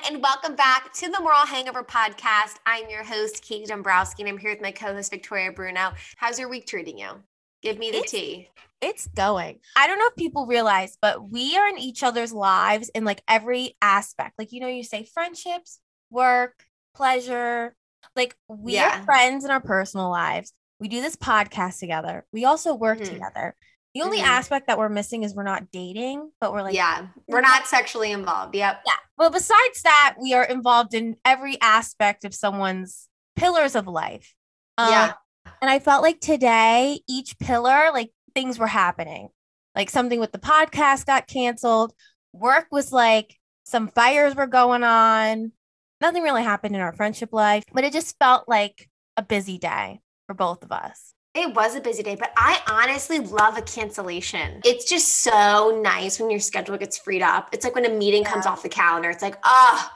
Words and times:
and 0.00 0.22
welcome 0.22 0.56
back 0.56 0.92
to 0.94 1.10
the 1.10 1.20
Moral 1.20 1.44
Hangover 1.46 1.82
Podcast. 1.82 2.54
I'm 2.64 2.88
your 2.88 3.04
host, 3.04 3.42
Katie 3.42 3.66
Dombrowski, 3.66 4.22
and 4.22 4.28
I'm 4.30 4.38
here 4.38 4.50
with 4.50 4.62
my 4.62 4.70
co 4.72 4.94
host, 4.94 5.10
Victoria 5.10 5.52
Bruno. 5.52 5.92
How's 6.16 6.38
your 6.38 6.48
week 6.48 6.66
treating 6.66 6.98
you? 6.98 7.22
Give 7.62 7.78
me 7.78 7.90
the 7.90 7.98
It's- 7.98 8.10
tea. 8.10 8.48
It's 8.80 9.06
going. 9.08 9.60
I 9.76 9.86
don't 9.86 9.98
know 9.98 10.06
if 10.06 10.16
people 10.16 10.46
realize, 10.46 10.96
but 11.00 11.30
we 11.30 11.56
are 11.58 11.68
in 11.68 11.78
each 11.78 12.02
other's 12.02 12.32
lives 12.32 12.88
in 12.94 13.04
like 13.04 13.22
every 13.28 13.76
aspect. 13.82 14.34
Like, 14.38 14.50
you 14.50 14.60
know, 14.60 14.66
you 14.66 14.82
say 14.82 15.04
friendships, 15.04 15.78
work, 16.10 16.64
pleasure. 16.94 17.76
Like, 18.16 18.34
we 18.48 18.74
Yeah. 18.74 19.00
are 19.00 19.04
friends 19.04 19.44
in 19.44 19.50
our 19.50 19.60
personal 19.60 20.10
lives. 20.10 20.52
We 20.80 20.88
do 20.88 21.00
this 21.00 21.16
podcast 21.16 21.78
together. 21.78 22.26
We 22.32 22.44
also 22.44 22.74
work 22.74 22.98
Mhm. 22.98 23.04
together. 23.04 23.54
The 23.94 24.02
only 24.02 24.18
Mhm. 24.20 24.24
aspect 24.26 24.66
that 24.68 24.78
we're 24.78 24.88
missing 24.88 25.22
is 25.22 25.34
we're 25.34 25.42
not 25.42 25.70
dating, 25.70 26.30
but 26.40 26.52
we're 26.52 26.62
like, 26.62 26.74
yeah, 26.74 27.08
we're 27.28 27.42
not 27.42 27.66
sexually 27.66 28.10
involved. 28.10 28.54
Yep. 28.54 28.82
Yeah. 28.86 28.92
Well, 29.18 29.30
besides 29.30 29.82
that, 29.82 30.14
we 30.18 30.32
are 30.32 30.44
involved 30.44 30.94
in 30.94 31.16
every 31.24 31.60
aspect 31.60 32.24
of 32.24 32.34
someone's 32.34 33.08
pillars 33.36 33.74
of 33.74 33.86
life. 33.86 34.34
Um, 34.78 34.90
Yeah. 34.90 35.12
And 35.60 35.70
I 35.70 35.78
felt 35.78 36.02
like 36.02 36.20
today, 36.20 37.00
each 37.08 37.38
pillar, 37.38 37.90
like 37.92 38.12
things 38.34 38.58
were 38.58 38.66
happening. 38.66 39.28
Like 39.74 39.90
something 39.90 40.20
with 40.20 40.32
the 40.32 40.38
podcast 40.38 41.04
got 41.06 41.26
canceled. 41.26 41.92
Work 42.32 42.68
was 42.70 42.92
like 42.92 43.38
some 43.64 43.88
fires 43.88 44.34
were 44.34 44.46
going 44.46 44.84
on. 44.84 45.52
Nothing 46.00 46.22
really 46.22 46.42
happened 46.42 46.74
in 46.74 46.80
our 46.80 46.92
friendship 46.92 47.32
life, 47.32 47.64
but 47.72 47.84
it 47.84 47.92
just 47.92 48.18
felt 48.18 48.48
like 48.48 48.88
a 49.16 49.22
busy 49.22 49.58
day 49.58 50.00
for 50.26 50.34
both 50.34 50.62
of 50.64 50.72
us. 50.72 51.14
It 51.34 51.54
was 51.54 51.74
a 51.74 51.80
busy 51.80 52.02
day, 52.02 52.14
but 52.14 52.30
I 52.36 52.60
honestly 52.70 53.18
love 53.18 53.56
a 53.56 53.62
cancellation. 53.62 54.60
It's 54.66 54.84
just 54.84 55.22
so 55.24 55.80
nice 55.82 56.20
when 56.20 56.30
your 56.30 56.40
schedule 56.40 56.76
gets 56.76 56.98
freed 56.98 57.22
up. 57.22 57.48
It's 57.52 57.64
like 57.64 57.74
when 57.74 57.86
a 57.86 57.90
meeting 57.90 58.22
comes 58.22 58.44
off 58.44 58.62
the 58.62 58.68
calendar. 58.68 59.08
It's 59.08 59.22
like, 59.22 59.38
oh, 59.42 59.90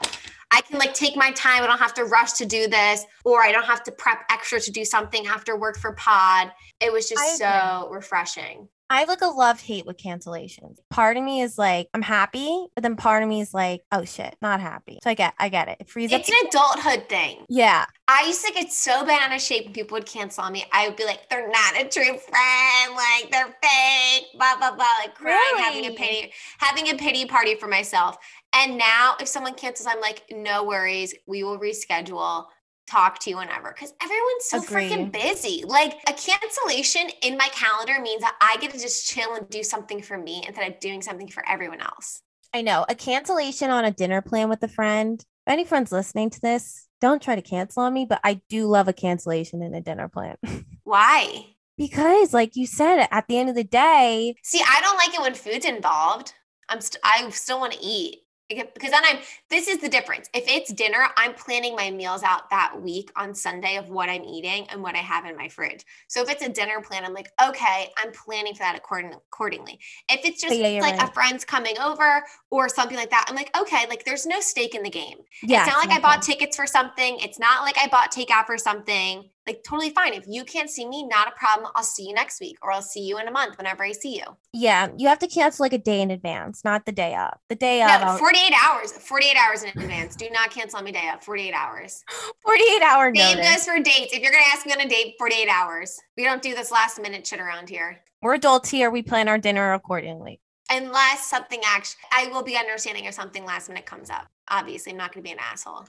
I 0.51 0.63
can 0.63 0.79
like 0.79 0.95
take 0.95 1.15
my 1.15 1.33
time. 1.33 1.63
I 1.63 1.67
don't 1.67 1.79
have 1.79 1.93
to 1.95 2.05
rush 2.05 2.33
to 2.35 2.47
do 2.47 2.69
this, 2.69 3.05
or 3.27 3.43
I 3.43 3.53
don't 3.53 3.67
have 3.67 3.83
to 3.85 3.93
prep 3.93 4.25
extra 4.31 4.61
to 4.61 4.71
do 4.71 4.83
something 4.87 5.27
after 5.27 5.59
work 5.59 5.77
for 5.77 5.93
pod. 5.93 6.53
It 6.81 6.91
was 6.91 7.13
I 7.13 7.15
just 7.15 7.39
so 7.39 7.89
refreshing. 7.91 8.69
I 8.89 9.01
have 9.01 9.09
like 9.09 9.21
a 9.21 9.27
love 9.27 9.61
hate 9.61 9.85
with 9.85 9.97
cancellations. 9.97 10.77
Part 10.91 11.17
of 11.17 11.25
me 11.25 11.41
is 11.41 11.59
like, 11.59 11.89
I'm 11.93 12.03
happy, 12.03 12.67
but 12.75 12.83
then 12.83 12.95
part 12.97 13.23
of 13.23 13.29
me 13.29 13.41
is 13.41 13.53
like, 13.53 13.83
oh 13.91 14.05
shit, 14.05 14.37
not 14.41 14.61
happy. 14.61 15.01
So 15.03 15.11
I 15.11 15.15
get, 15.15 15.35
I 15.39 15.49
get 15.49 15.69
it. 15.69 15.79
It 15.81 15.89
frees 15.89 16.13
up. 16.13 16.21
It's 16.21 16.29
an 16.29 16.37
adulthood 16.49 17.09
thing. 17.09 17.45
yeah. 17.49 17.87
I 18.09 18.25
used 18.27 18.45
to 18.47 18.53
get 18.53 18.73
so 18.73 19.05
bad 19.05 19.31
out 19.31 19.35
of 19.35 19.43
shape 19.43 19.65
when 19.65 19.73
people 19.75 19.97
would 19.97 20.07
cancel 20.07 20.45
on 20.45 20.53
me. 20.53 20.65
I 20.73 20.87
would 20.87 20.97
be 20.97 21.05
like, 21.05 21.29
they're 21.29 21.49
not 21.51 21.75
a 21.75 21.89
true 21.89 22.17
friend, 22.17 22.95
like 22.95 23.33
they're 23.33 23.57
fake, 23.61 24.27
blah 24.39 24.57
blah 24.59 24.77
blah, 24.77 24.87
like 25.01 25.17
crying, 25.17 25.41
having 25.59 25.87
a 25.87 25.91
pity, 25.95 26.33
having 26.59 26.89
a 26.89 26.95
pity 26.97 27.27
party 27.27 27.57
for 27.57 27.67
myself. 27.67 28.17
And 28.55 28.79
now, 28.79 29.17
if 29.21 29.27
someone 29.27 29.55
cancels, 29.55 29.89
I'm 29.91 30.01
like, 30.01 30.23
no 30.31 30.63
worries, 30.63 31.15
we 31.27 31.43
will 31.43 31.59
reschedule. 31.59 32.47
Talk 32.87 33.19
to 33.21 33.31
you 33.31 33.37
whenever, 33.37 33.73
because 33.73 33.93
everyone's 34.03 34.45
so 34.45 34.61
freaking 34.61 35.11
busy. 35.11 35.65
Like 35.67 35.95
a 36.09 36.13
cancellation 36.13 37.11
in 37.23 37.37
my 37.37 37.49
calendar 37.53 38.01
means 38.01 38.23
that 38.23 38.37
I 38.41 38.57
get 38.59 38.73
to 38.73 38.79
just 38.79 39.09
chill 39.09 39.35
and 39.35 39.49
do 39.49 39.63
something 39.63 40.03
for 40.03 40.17
me 40.17 40.45
instead 40.47 40.71
of 40.73 40.79
doing 40.79 41.03
something 41.03 41.29
for 41.29 41.43
everyone 41.49 41.81
else. 41.81 42.23
I 42.55 42.63
know. 42.63 42.87
A 42.89 42.95
cancellation 42.95 43.71
on 43.71 43.85
a 43.85 43.91
dinner 43.91 44.23
plan 44.23 44.49
with 44.49 44.63
a 44.63 44.69
friend. 44.69 45.21
If 45.21 45.53
any 45.53 45.65
friends 45.65 45.91
listening 45.91 46.31
to 46.31 46.41
this, 46.41 46.87
don't 47.01 47.21
try 47.21 47.35
to 47.35 47.43
cancel 47.43 47.83
on 47.83 47.93
me, 47.93 48.07
but 48.09 48.21
I 48.23 48.41
do 48.49 48.67
love 48.67 48.89
a 48.89 48.93
cancellation 48.93 49.63
in 49.63 49.75
a 49.75 49.81
dinner 49.81 50.09
plan. 50.09 50.37
Why? 50.85 51.57
because, 51.79 52.33
like 52.33 52.57
you 52.57 52.67
said, 52.67 53.07
at 53.11 53.29
the 53.29 53.39
end 53.39 53.49
of 53.49 53.55
the 53.55 53.65
day, 53.65 54.35
See, 54.43 54.63
I 54.67 54.81
don't 54.81 54.97
like 54.97 55.15
it 55.15 55.21
when 55.21 55.35
food's 55.35 55.67
involved. 55.67 56.33
I'm 56.69 56.81
st- 56.81 57.01
I 57.05 57.29
still 57.31 57.61
want 57.61 57.75
to 57.75 57.83
eat 57.83 58.19
because 58.49 58.91
then 58.91 59.03
I'm. 59.05 59.19
This 59.51 59.67
is 59.67 59.79
the 59.79 59.89
difference. 59.89 60.29
If 60.33 60.45
it's 60.47 60.73
dinner, 60.73 61.09
I'm 61.17 61.35
planning 61.35 61.75
my 61.75 61.91
meals 61.91 62.23
out 62.23 62.49
that 62.51 62.81
week 62.81 63.11
on 63.17 63.35
Sunday 63.35 63.77
of 63.77 63.89
what 63.89 64.09
I'm 64.09 64.25
eating 64.25 64.67
and 64.71 64.83
what 64.83 64.95
I 64.95 64.99
have 64.99 65.25
in 65.25 65.37
my 65.37 65.49
fridge. 65.49 65.85
So 66.09 66.23
if 66.23 66.31
it's 66.31 66.43
a 66.43 66.49
dinner 66.49 66.81
plan, 66.81 67.05
I'm 67.05 67.13
like, 67.13 67.31
okay, 67.43 67.91
I'm 67.99 68.13
planning 68.13 68.55
for 68.55 68.61
that 68.61 68.77
according 68.77 69.13
accordingly. 69.13 69.81
If 70.09 70.25
it's 70.25 70.41
just 70.41 70.57
yeah, 70.57 70.81
like 70.81 71.01
a 71.01 71.11
friend's 71.13 71.45
coming 71.45 71.79
over 71.79 72.23
or 72.51 72.69
something 72.69 72.97
like 72.97 73.11
that, 73.11 73.27
I'm 73.29 73.35
like, 73.35 73.57
okay, 73.59 73.87
like 73.89 74.05
there's 74.05 74.27
no 74.27 74.41
stake 74.41 74.75
in 74.75 74.83
the 74.83 74.91
game. 74.91 75.19
yeah. 75.43 75.65
it's 75.65 75.73
not 75.73 75.79
like 75.79 75.97
I 75.97 76.01
bought 76.01 76.23
tickets 76.23 76.57
for 76.57 76.67
something. 76.67 77.19
It's 77.21 77.39
not 77.39 77.63
like 77.63 77.77
I 77.79 77.89
bought 77.89 78.13
takeout 78.13 78.47
for 78.47 78.59
something. 78.59 79.29
Like 79.47 79.63
totally 79.63 79.91
fine. 79.91 80.13
If 80.13 80.25
you 80.27 80.45
can't 80.45 80.69
see 80.69 80.87
me, 80.89 81.07
not 81.07 81.29
a 81.29 81.31
problem. 81.33 81.71
I'll 81.77 81.85
see 81.85 82.09
you 82.09 82.15
next 82.15 82.41
week 82.41 82.57
or 82.63 82.73
I'll 82.73 82.83
see 82.83 83.01
you 83.01 83.19
in 83.19 83.29
a 83.29 83.31
month 83.31 83.57
whenever 83.59 83.85
I 83.85 83.93
see 83.93 84.17
you. 84.17 84.25
yeah, 84.53 84.89
you 84.97 85.07
have 85.09 85.21
to 85.21 85.29
cancel 85.29 85.63
like 85.65 85.73
a 85.73 85.79
day 85.79 86.01
in 86.03 86.11
advance, 86.11 86.65
not 86.65 86.85
the 86.85 86.91
day 86.93 87.15
up. 87.15 87.41
The 87.49 87.55
day 87.55 87.79
No, 87.79 87.87
up, 87.87 88.03
I'll- 88.03 88.19
48 88.19 88.53
hours. 88.65 88.93
48 88.93 89.37
hours 89.37 89.63
in 89.63 89.69
advance. 89.71 90.17
Do 90.17 90.29
not 90.31 90.51
cancel 90.51 90.79
on 90.79 90.85
me 90.85 90.91
day 90.93 91.09
up. 91.09 91.23
48 91.23 91.53
hours. 91.55 92.03
48 92.43 92.83
hour 92.83 93.13
Same 93.15 93.37
notice. 93.39 93.55
goes 93.57 93.65
for 93.67 93.79
dates. 93.83 94.13
If 94.13 94.21
you're 94.21 94.33
gonna 94.33 94.43
ask 94.53 94.67
me 94.67 94.73
on 94.73 94.81
a 94.81 94.89
date, 94.89 95.15
48 95.19 95.49
hours. 95.49 96.01
We 96.17 96.25
don't 96.25 96.43
do 96.43 96.55
this 96.55 96.73
last 96.73 97.01
minute 97.01 97.25
shit 97.27 97.39
around 97.41 97.69
here. 97.69 98.01
We're 98.23 98.35
adults 98.35 98.71
here. 98.71 98.91
We 98.91 99.03
plan 99.03 99.29
our 99.29 99.39
dinner 99.39 99.75
accordingly. 99.75 100.41
Unless 100.71 101.29
something 101.29 101.61
actually 101.65 102.01
I 102.11 102.27
will 102.33 102.43
be 102.43 102.57
understanding 102.57 103.05
if 103.05 103.15
something 103.15 103.45
last 103.45 103.69
minute 103.69 103.87
comes 103.87 104.11
up. 104.11 104.27
Obviously, 104.49 104.91
I'm 104.91 104.99
not 104.99 105.13
gonna 105.15 105.23
be 105.23 105.31
an 105.31 105.39
asshole. 105.39 105.85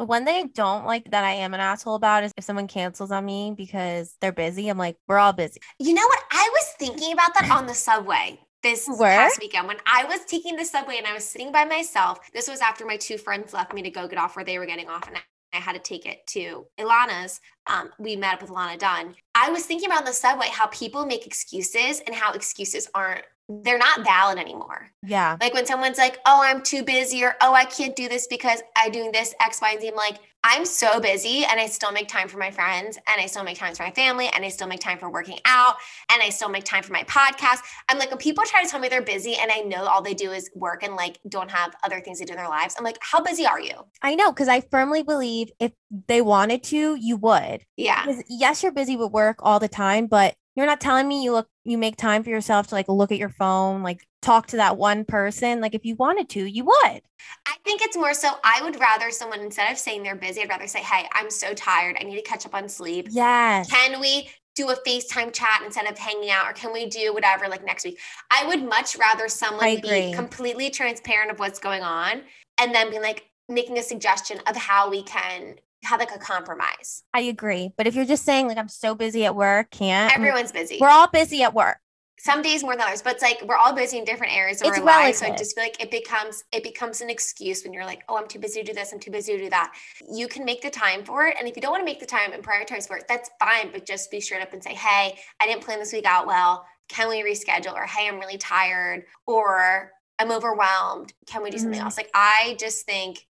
But 0.00 0.08
one 0.08 0.24
thing 0.24 0.44
I 0.44 0.48
don't 0.54 0.86
like 0.86 1.10
that 1.10 1.24
I 1.24 1.32
am 1.32 1.52
an 1.52 1.60
asshole 1.60 1.94
about 1.94 2.24
is 2.24 2.32
if 2.34 2.44
someone 2.44 2.66
cancels 2.66 3.10
on 3.10 3.22
me 3.22 3.52
because 3.54 4.16
they're 4.22 4.32
busy. 4.32 4.70
I'm 4.70 4.78
like, 4.78 4.96
we're 5.06 5.18
all 5.18 5.34
busy. 5.34 5.60
You 5.78 5.92
know 5.92 6.06
what? 6.06 6.22
I 6.30 6.48
was 6.54 6.74
thinking 6.78 7.12
about 7.12 7.34
that 7.34 7.50
on 7.50 7.66
the 7.66 7.74
subway 7.74 8.40
this 8.62 8.88
Where? 8.96 9.18
past 9.18 9.38
weekend 9.40 9.68
when 9.68 9.76
I 9.84 10.04
was 10.04 10.24
taking 10.24 10.56
the 10.56 10.64
subway 10.64 10.96
and 10.96 11.06
I 11.06 11.12
was 11.12 11.24
sitting 11.24 11.52
by 11.52 11.66
myself. 11.66 12.18
This 12.32 12.48
was 12.48 12.60
after 12.60 12.86
my 12.86 12.96
two 12.96 13.18
friends 13.18 13.52
left 13.52 13.74
me 13.74 13.82
to 13.82 13.90
go 13.90 14.08
get 14.08 14.16
off 14.16 14.36
where 14.36 14.44
they 14.44 14.58
were 14.58 14.64
getting 14.64 14.88
off, 14.88 15.06
and 15.06 15.18
I 15.18 15.20
I 15.52 15.56
had 15.56 15.72
to 15.72 15.80
take 15.80 16.06
it 16.06 16.26
to 16.28 16.66
Ilana's. 16.78 17.40
Um, 17.66 17.90
we 17.98 18.14
met 18.16 18.34
up 18.34 18.42
with 18.42 18.50
Ilana 18.50 18.78
Dunn. 18.78 19.16
I 19.34 19.50
was 19.50 19.64
thinking 19.64 19.90
about 19.90 20.06
the 20.06 20.12
subway 20.12 20.46
how 20.50 20.68
people 20.68 21.04
make 21.04 21.26
excuses 21.26 22.00
and 22.06 22.14
how 22.14 22.32
excuses 22.32 22.88
aren't 22.94 23.24
they're 23.64 23.78
not 23.78 24.04
valid 24.04 24.38
anymore. 24.38 24.88
Yeah. 25.02 25.36
Like 25.40 25.54
when 25.54 25.66
someone's 25.66 25.98
like, 25.98 26.18
"Oh, 26.26 26.40
I'm 26.42 26.62
too 26.62 26.84
busy," 26.84 27.24
or 27.24 27.34
"Oh, 27.40 27.52
I 27.52 27.64
can't 27.64 27.96
do 27.96 28.08
this 28.08 28.26
because 28.26 28.62
I'm 28.76 28.92
doing 28.92 29.12
this 29.12 29.34
X, 29.40 29.60
Y, 29.60 29.70
and 29.72 29.80
Z." 29.80 29.88
I'm 29.88 29.96
like, 29.96 30.18
I'm 30.42 30.64
so 30.64 31.00
busy, 31.00 31.44
and 31.44 31.60
I 31.60 31.66
still 31.66 31.92
make 31.92 32.08
time 32.08 32.26
for 32.26 32.38
my 32.38 32.50
friends, 32.50 32.96
and 32.96 33.20
I 33.20 33.26
still 33.26 33.44
make 33.44 33.58
time 33.58 33.74
for 33.74 33.82
my 33.82 33.90
family, 33.90 34.28
and 34.32 34.42
I 34.42 34.48
still 34.48 34.66
make 34.66 34.80
time 34.80 34.98
for 34.98 35.10
working 35.10 35.38
out, 35.44 35.74
and 36.10 36.22
I 36.22 36.30
still 36.30 36.48
make 36.48 36.64
time 36.64 36.82
for 36.82 36.94
my 36.94 37.02
podcast. 37.04 37.58
I'm 37.90 37.98
like, 37.98 38.08
when 38.10 38.18
people 38.18 38.44
try 38.46 38.64
to 38.64 38.70
tell 38.70 38.80
me 38.80 38.88
they're 38.88 39.02
busy, 39.02 39.36
and 39.36 39.50
I 39.52 39.60
know 39.60 39.84
all 39.84 40.00
they 40.00 40.14
do 40.14 40.30
is 40.30 40.50
work 40.54 40.82
and 40.82 40.96
like 40.96 41.18
don't 41.28 41.50
have 41.50 41.74
other 41.84 42.00
things 42.00 42.20
to 42.20 42.24
do 42.24 42.32
in 42.32 42.38
their 42.38 42.48
lives, 42.48 42.74
I'm 42.78 42.84
like, 42.84 42.96
how 43.02 43.20
busy 43.20 43.44
are 43.44 43.60
you? 43.60 43.74
I 44.00 44.14
know 44.14 44.32
because 44.32 44.48
I 44.48 44.62
firmly 44.62 45.02
believe 45.02 45.50
if 45.58 45.72
they 46.08 46.22
wanted 46.22 46.62
to, 46.64 46.94
you 46.94 47.16
would. 47.18 47.66
Yeah, 47.76 48.06
yes, 48.28 48.62
you're 48.62 48.72
busy 48.72 48.96
with 48.96 49.12
work 49.12 49.36
all 49.40 49.58
the 49.60 49.68
time, 49.68 50.06
but 50.06 50.36
you're 50.60 50.66
not 50.66 50.80
telling 50.80 51.08
me 51.08 51.24
you 51.24 51.32
look 51.32 51.48
you 51.64 51.78
make 51.78 51.96
time 51.96 52.22
for 52.22 52.30
yourself 52.30 52.66
to 52.68 52.74
like 52.74 52.88
look 52.88 53.10
at 53.12 53.18
your 53.18 53.30
phone, 53.30 53.82
like 53.82 54.06
talk 54.20 54.48
to 54.48 54.56
that 54.56 54.76
one 54.76 55.04
person. 55.04 55.60
Like 55.60 55.74
if 55.74 55.84
you 55.84 55.94
wanted 55.94 56.28
to, 56.30 56.44
you 56.44 56.64
would. 56.64 57.02
I 57.46 57.56
think 57.64 57.80
it's 57.82 57.96
more 57.96 58.12
so. 58.12 58.30
I 58.44 58.62
would 58.62 58.78
rather 58.78 59.10
someone 59.10 59.40
instead 59.40 59.72
of 59.72 59.78
saying 59.78 60.02
they're 60.02 60.16
busy, 60.16 60.42
I'd 60.42 60.48
rather 60.50 60.66
say, 60.66 60.80
"Hey, 60.80 61.08
I'm 61.12 61.30
so 61.30 61.54
tired. 61.54 61.96
I 61.98 62.04
need 62.04 62.16
to 62.16 62.22
catch 62.22 62.44
up 62.44 62.54
on 62.54 62.68
sleep. 62.68 63.08
Yes. 63.10 63.70
Can 63.70 64.00
we 64.00 64.28
do 64.54 64.68
a 64.68 64.76
FaceTime 64.86 65.32
chat 65.32 65.62
instead 65.64 65.90
of 65.90 65.96
hanging 65.96 66.30
out, 66.30 66.46
or 66.46 66.52
can 66.52 66.72
we 66.72 66.86
do 66.86 67.14
whatever 67.14 67.48
like 67.48 67.64
next 67.64 67.84
week? 67.84 67.98
I 68.30 68.46
would 68.46 68.62
much 68.62 68.98
rather 68.98 69.28
someone 69.28 69.80
be 69.80 70.12
completely 70.12 70.68
transparent 70.68 71.30
of 71.30 71.38
what's 71.38 71.58
going 71.58 71.82
on 71.82 72.22
and 72.60 72.74
then 72.74 72.90
be 72.90 72.98
like 72.98 73.30
making 73.48 73.78
a 73.78 73.82
suggestion 73.82 74.38
of 74.46 74.56
how 74.56 74.90
we 74.90 75.02
can 75.02 75.56
have 75.84 76.00
like 76.00 76.14
a 76.14 76.18
compromise. 76.18 77.02
I 77.14 77.20
agree. 77.22 77.72
But 77.76 77.86
if 77.86 77.94
you're 77.94 78.04
just 78.04 78.24
saying 78.24 78.48
like 78.48 78.58
I'm 78.58 78.68
so 78.68 78.94
busy 78.94 79.24
at 79.24 79.34
work, 79.34 79.70
can't 79.70 80.14
Everyone's 80.14 80.52
busy. 80.52 80.78
we're 80.80 80.88
all 80.88 81.08
busy 81.08 81.42
at 81.42 81.54
work. 81.54 81.78
Some 82.18 82.42
days 82.42 82.62
more 82.62 82.72
than 82.74 82.82
others, 82.82 83.00
but 83.00 83.14
it's 83.14 83.22
like 83.22 83.40
we're 83.46 83.56
all 83.56 83.72
busy 83.72 83.96
in 83.96 84.04
different 84.04 84.36
areas 84.36 84.60
of 84.60 84.66
It's 84.68 84.76
our 84.78 84.84
lives. 84.84 85.18
So 85.20 85.26
I 85.26 85.34
just 85.34 85.54
feel 85.54 85.64
like 85.64 85.82
it 85.82 85.90
becomes 85.90 86.44
it 86.52 86.62
becomes 86.62 87.00
an 87.00 87.08
excuse 87.08 87.64
when 87.64 87.72
you're 87.72 87.86
like, 87.86 88.02
oh, 88.10 88.16
I'm 88.18 88.28
too 88.28 88.38
busy 88.38 88.60
to 88.60 88.66
do 88.66 88.74
this, 88.74 88.92
I'm 88.92 89.00
too 89.00 89.10
busy 89.10 89.32
to 89.38 89.44
do 89.44 89.48
that. 89.50 89.72
You 90.12 90.28
can 90.28 90.44
make 90.44 90.60
the 90.60 90.68
time 90.68 91.02
for 91.02 91.26
it. 91.26 91.36
And 91.38 91.48
if 91.48 91.56
you 91.56 91.62
don't 91.62 91.70
want 91.70 91.80
to 91.80 91.86
make 91.86 91.98
the 91.98 92.04
time 92.04 92.32
and 92.34 92.44
prioritize 92.44 92.86
for 92.86 92.98
it, 92.98 93.04
that's 93.08 93.30
fine. 93.38 93.72
But 93.72 93.86
just 93.86 94.10
be 94.10 94.20
straight 94.20 94.42
up 94.42 94.52
and 94.52 94.62
say, 94.62 94.74
hey, 94.74 95.18
I 95.40 95.46
didn't 95.46 95.64
plan 95.64 95.78
this 95.78 95.94
week 95.94 96.04
out 96.04 96.26
well. 96.26 96.66
Can 96.90 97.08
we 97.08 97.22
reschedule? 97.22 97.72
Or 97.72 97.84
hey, 97.86 98.06
I'm 98.06 98.18
really 98.18 98.36
tired, 98.36 99.04
or 99.26 99.92
I'm 100.18 100.30
overwhelmed. 100.30 101.14
Can 101.26 101.42
we 101.42 101.48
do 101.48 101.56
something 101.56 101.80
Mhm. 101.80 101.84
else? 101.84 101.96
Like 101.96 102.10
I 102.12 102.54
just 102.60 102.84
think 102.84 103.26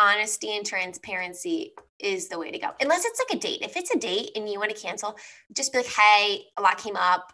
honesty 0.00 0.56
and 0.56 0.66
transparency 0.66 1.74
is 1.98 2.28
the 2.28 2.38
way 2.38 2.50
to 2.50 2.58
go. 2.58 2.70
Unless 2.80 3.04
it's 3.04 3.20
like 3.20 3.36
a 3.36 3.40
date. 3.40 3.60
If 3.62 3.76
it's 3.76 3.94
a 3.94 3.98
date 3.98 4.30
and 4.34 4.48
you 4.48 4.58
want 4.58 4.74
to 4.74 4.80
cancel, 4.80 5.16
just 5.54 5.72
be 5.72 5.78
like, 5.78 5.86
hey, 5.86 6.44
a 6.56 6.62
lot 6.62 6.78
came 6.78 6.96
up. 6.96 7.32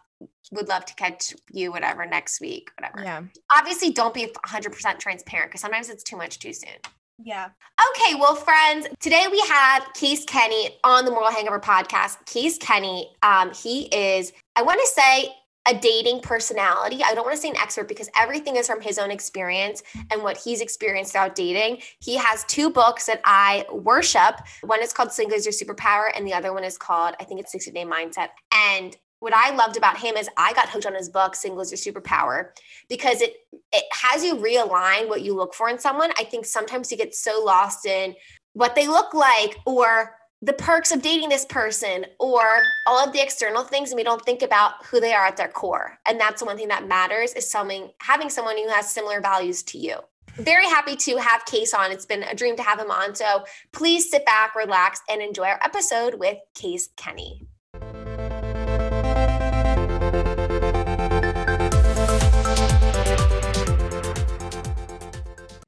Would 0.51 0.67
love 0.67 0.85
to 0.85 0.95
catch 0.95 1.33
you, 1.51 1.71
whatever, 1.71 2.05
next 2.05 2.41
week, 2.41 2.69
whatever. 2.77 3.03
Yeah. 3.03 3.21
Obviously, 3.55 3.91
don't 3.91 4.13
be 4.13 4.27
100% 4.45 4.99
transparent 4.99 5.49
because 5.49 5.61
sometimes 5.61 5.89
it's 5.89 6.03
too 6.03 6.17
much 6.17 6.39
too 6.39 6.53
soon. 6.53 6.75
Yeah. 7.23 7.49
Okay, 7.95 8.15
well, 8.15 8.35
friends, 8.35 8.87
today 8.99 9.25
we 9.31 9.39
have 9.49 9.83
Case 9.93 10.23
Kenny 10.25 10.69
on 10.83 11.05
the 11.05 11.11
Moral 11.11 11.31
Hangover 11.31 11.59
podcast. 11.59 12.23
Case 12.25 12.57
Kenny, 12.57 13.09
um, 13.23 13.51
he 13.53 13.85
is, 13.85 14.31
I 14.55 14.61
want 14.61 14.79
to 14.79 14.87
say, 14.87 15.29
a 15.67 15.77
dating 15.77 16.21
personality. 16.21 17.01
I 17.03 17.13
don't 17.13 17.25
want 17.25 17.35
to 17.35 17.41
say 17.41 17.49
an 17.49 17.57
expert 17.57 17.87
because 17.87 18.09
everything 18.17 18.55
is 18.55 18.67
from 18.67 18.81
his 18.81 18.97
own 18.97 19.11
experience 19.11 19.83
and 20.11 20.23
what 20.23 20.37
he's 20.37 20.61
experienced 20.61 21.15
out 21.15 21.35
dating. 21.35 21.81
He 21.99 22.15
has 22.15 22.45
two 22.45 22.69
books 22.69 23.05
that 23.07 23.21
I 23.25 23.65
worship. 23.71 24.39
One 24.61 24.81
is 24.81 24.93
called 24.93 25.11
Single 25.11 25.37
is 25.37 25.45
Your 25.45 25.53
Superpower, 25.53 26.09
and 26.15 26.25
the 26.25 26.33
other 26.33 26.53
one 26.53 26.63
is 26.63 26.77
called, 26.77 27.15
I 27.19 27.25
think 27.25 27.41
it's 27.41 27.51
60 27.51 27.71
Day 27.71 27.83
Mindset. 27.83 28.29
And 28.53 28.95
what 29.19 29.33
I 29.33 29.53
loved 29.55 29.77
about 29.77 29.97
him 29.97 30.15
is 30.15 30.29
I 30.37 30.53
got 30.53 30.69
hooked 30.69 30.85
on 30.85 30.93
his 30.93 31.09
book, 31.09 31.35
Single 31.35 31.61
is 31.61 31.71
Your 31.71 31.93
Superpower, 31.93 32.49
because 32.87 33.21
it 33.21 33.35
it 33.73 33.83
has 33.91 34.23
you 34.23 34.35
realign 34.35 35.09
what 35.09 35.21
you 35.21 35.35
look 35.35 35.53
for 35.53 35.69
in 35.69 35.79
someone. 35.79 36.11
I 36.17 36.23
think 36.23 36.45
sometimes 36.45 36.91
you 36.91 36.97
get 36.97 37.15
so 37.15 37.43
lost 37.43 37.85
in 37.85 38.15
what 38.53 38.75
they 38.75 38.87
look 38.87 39.13
like 39.13 39.57
or 39.65 40.16
the 40.41 40.53
perks 40.53 40.91
of 40.91 41.01
dating 41.01 41.29
this 41.29 41.45
person 41.45 42.05
or 42.19 42.61
all 42.85 43.03
of 43.03 43.11
the 43.11 43.21
external 43.21 43.63
things 43.63 43.89
and 43.89 43.97
we 43.97 44.03
don't 44.03 44.23
think 44.23 44.43
about 44.43 44.85
who 44.85 44.99
they 44.99 45.13
are 45.13 45.25
at 45.25 45.37
their 45.37 45.47
core. 45.47 45.97
And 46.07 46.19
that's 46.19 46.41
the 46.41 46.45
one 46.45 46.57
thing 46.57 46.67
that 46.67 46.87
matters 46.87 47.33
is 47.33 47.51
having 47.51 48.29
someone 48.29 48.57
who 48.57 48.69
has 48.69 48.89
similar 48.89 49.19
values 49.19 49.63
to 49.63 49.77
you. 49.77 49.95
Very 50.35 50.65
happy 50.65 50.95
to 50.95 51.17
have 51.17 51.45
case 51.45 51.73
on. 51.73 51.91
It's 51.91 52.05
been 52.05 52.21
a 52.21 52.35
dream 52.35 52.55
to 52.57 52.63
have 52.63 52.79
him 52.79 52.91
on. 52.91 53.15
So 53.15 53.45
please 53.71 54.11
sit 54.11 54.25
back 54.25 54.55
relax 54.55 55.01
and 55.09 55.21
enjoy 55.21 55.45
our 55.45 55.59
episode 55.63 56.15
with 56.15 56.37
case 56.53 56.89
kenny 56.95 57.47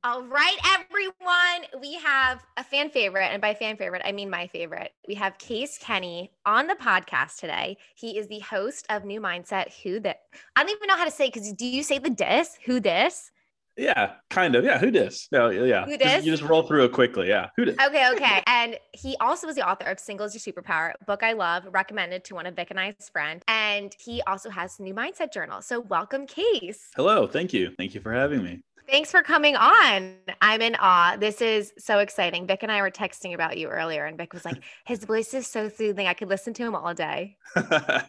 All 0.09 0.23
right, 0.23 0.57
everyone. 0.65 1.81
We 1.83 1.93
have 1.99 2.43
a 2.57 2.63
fan 2.63 2.89
favorite, 2.89 3.27
and 3.27 3.39
by 3.39 3.53
fan 3.53 3.77
favorite, 3.77 4.01
I 4.03 4.11
mean 4.11 4.27
my 4.27 4.47
favorite. 4.47 4.91
We 5.07 5.13
have 5.13 5.37
Case 5.37 5.77
Kenny 5.77 6.31
on 6.47 6.65
the 6.65 6.73
podcast 6.73 7.37
today. 7.37 7.77
He 7.93 8.17
is 8.17 8.27
the 8.27 8.39
host 8.39 8.87
of 8.89 9.05
New 9.05 9.21
Mindset. 9.21 9.71
Who 9.83 9.99
that? 9.99 10.21
I 10.55 10.63
don't 10.63 10.71
even 10.71 10.87
know 10.87 10.97
how 10.97 11.05
to 11.05 11.11
say 11.11 11.27
because 11.27 11.53
do 11.53 11.67
you 11.67 11.83
say 11.83 11.99
the 11.99 12.09
dis? 12.09 12.57
Who 12.65 12.79
this? 12.79 13.29
Yeah, 13.77 14.13
kind 14.31 14.55
of. 14.55 14.65
Yeah, 14.65 14.79
who 14.79 14.89
dis? 14.89 15.27
No, 15.31 15.51
yeah. 15.51 15.85
Who 15.85 15.95
dis? 15.95 16.25
you 16.25 16.31
just 16.31 16.41
roll 16.41 16.63
through 16.63 16.85
it 16.85 16.91
quickly. 16.91 17.27
Yeah, 17.27 17.49
who 17.55 17.65
dis? 17.65 17.75
Okay, 17.79 18.11
okay. 18.13 18.41
and 18.47 18.79
he 18.93 19.15
also 19.17 19.45
was 19.45 19.55
the 19.55 19.69
author 19.69 19.85
of 19.85 19.99
Single 19.99 20.25
is 20.25 20.33
Your 20.33 20.53
Superpower, 20.53 20.93
book 21.05 21.21
I 21.21 21.33
love, 21.33 21.67
recommended 21.69 22.23
to 22.25 22.35
one 22.35 22.47
of 22.47 22.55
Vic 22.55 22.71
and 22.71 22.79
I's 22.79 23.09
friend. 23.13 23.43
And 23.47 23.95
he 23.99 24.23
also 24.23 24.49
has 24.49 24.79
New 24.79 24.95
Mindset 24.95 25.31
Journal. 25.31 25.61
So 25.61 25.79
welcome, 25.81 26.25
Case. 26.25 26.89
Hello. 26.95 27.27
Thank 27.27 27.53
you. 27.53 27.69
Thank 27.77 27.93
you 27.93 28.01
for 28.01 28.11
having 28.11 28.43
me. 28.43 28.63
Thanks 28.89 29.11
for 29.11 29.21
coming 29.21 29.55
on. 29.55 30.15
I'm 30.41 30.61
in 30.61 30.75
awe. 30.79 31.15
This 31.19 31.41
is 31.41 31.73
so 31.77 31.99
exciting. 31.99 32.47
Vic 32.47 32.63
and 32.63 32.71
I 32.71 32.81
were 32.81 32.89
texting 32.89 33.35
about 33.35 33.57
you 33.57 33.67
earlier, 33.67 34.05
and 34.05 34.17
Vic 34.17 34.33
was 34.33 34.45
like, 34.45 34.57
his 34.85 35.03
voice 35.03 35.33
is 35.33 35.45
so 35.45 35.69
soothing. 35.69 36.07
I 36.07 36.13
could 36.13 36.29
listen 36.29 36.53
to 36.55 36.63
him 36.63 36.75
all 36.75 36.93
day. 36.93 37.37
well, 37.55 38.01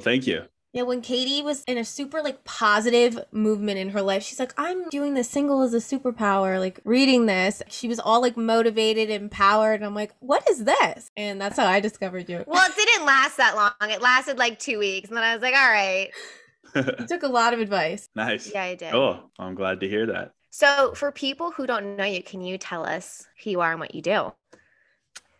thank 0.00 0.26
you. 0.26 0.42
Yeah, 0.72 0.82
when 0.82 1.00
Katie 1.00 1.42
was 1.42 1.64
in 1.64 1.78
a 1.78 1.84
super 1.84 2.22
like 2.22 2.44
positive 2.44 3.18
movement 3.32 3.78
in 3.78 3.90
her 3.90 4.02
life, 4.02 4.22
she's 4.22 4.38
like, 4.38 4.54
I'm 4.56 4.88
doing 4.88 5.14
this 5.14 5.28
Single 5.28 5.62
is 5.62 5.72
Your 5.72 5.80
Superpower, 5.80 6.60
like 6.60 6.80
reading 6.84 7.26
this. 7.26 7.60
She 7.68 7.88
was 7.88 7.98
all 7.98 8.20
like 8.20 8.36
motivated, 8.36 9.10
empowered. 9.10 9.76
And 9.80 9.84
I'm 9.84 9.96
like, 9.96 10.14
what 10.20 10.48
is 10.48 10.64
this? 10.64 11.10
And 11.16 11.40
that's 11.40 11.56
how 11.56 11.66
I 11.66 11.80
discovered 11.80 12.28
you. 12.28 12.44
Well, 12.46 12.68
it 12.68 12.76
didn't 12.76 13.04
last 13.04 13.36
that 13.38 13.56
long. 13.56 13.90
It 13.90 14.00
lasted 14.00 14.38
like 14.38 14.60
two 14.60 14.78
weeks. 14.78 15.08
And 15.08 15.16
then 15.16 15.24
I 15.24 15.34
was 15.34 15.42
like, 15.42 15.54
all 15.56 15.70
right, 15.70 16.10
took 17.08 17.22
a 17.22 17.28
lot 17.28 17.54
of 17.54 17.60
advice. 17.60 18.08
Nice. 18.14 18.50
Yeah, 18.52 18.62
I 18.62 18.74
did. 18.74 18.92
Cool. 18.92 19.30
I'm 19.38 19.54
glad 19.54 19.80
to 19.80 19.88
hear 19.88 20.06
that. 20.06 20.32
So, 20.50 20.94
for 20.94 21.12
people 21.12 21.52
who 21.52 21.66
don't 21.66 21.96
know 21.96 22.04
you, 22.04 22.22
can 22.22 22.40
you 22.40 22.58
tell 22.58 22.84
us 22.84 23.26
who 23.42 23.50
you 23.50 23.60
are 23.60 23.70
and 23.70 23.80
what 23.80 23.94
you 23.94 24.02
do? 24.02 24.32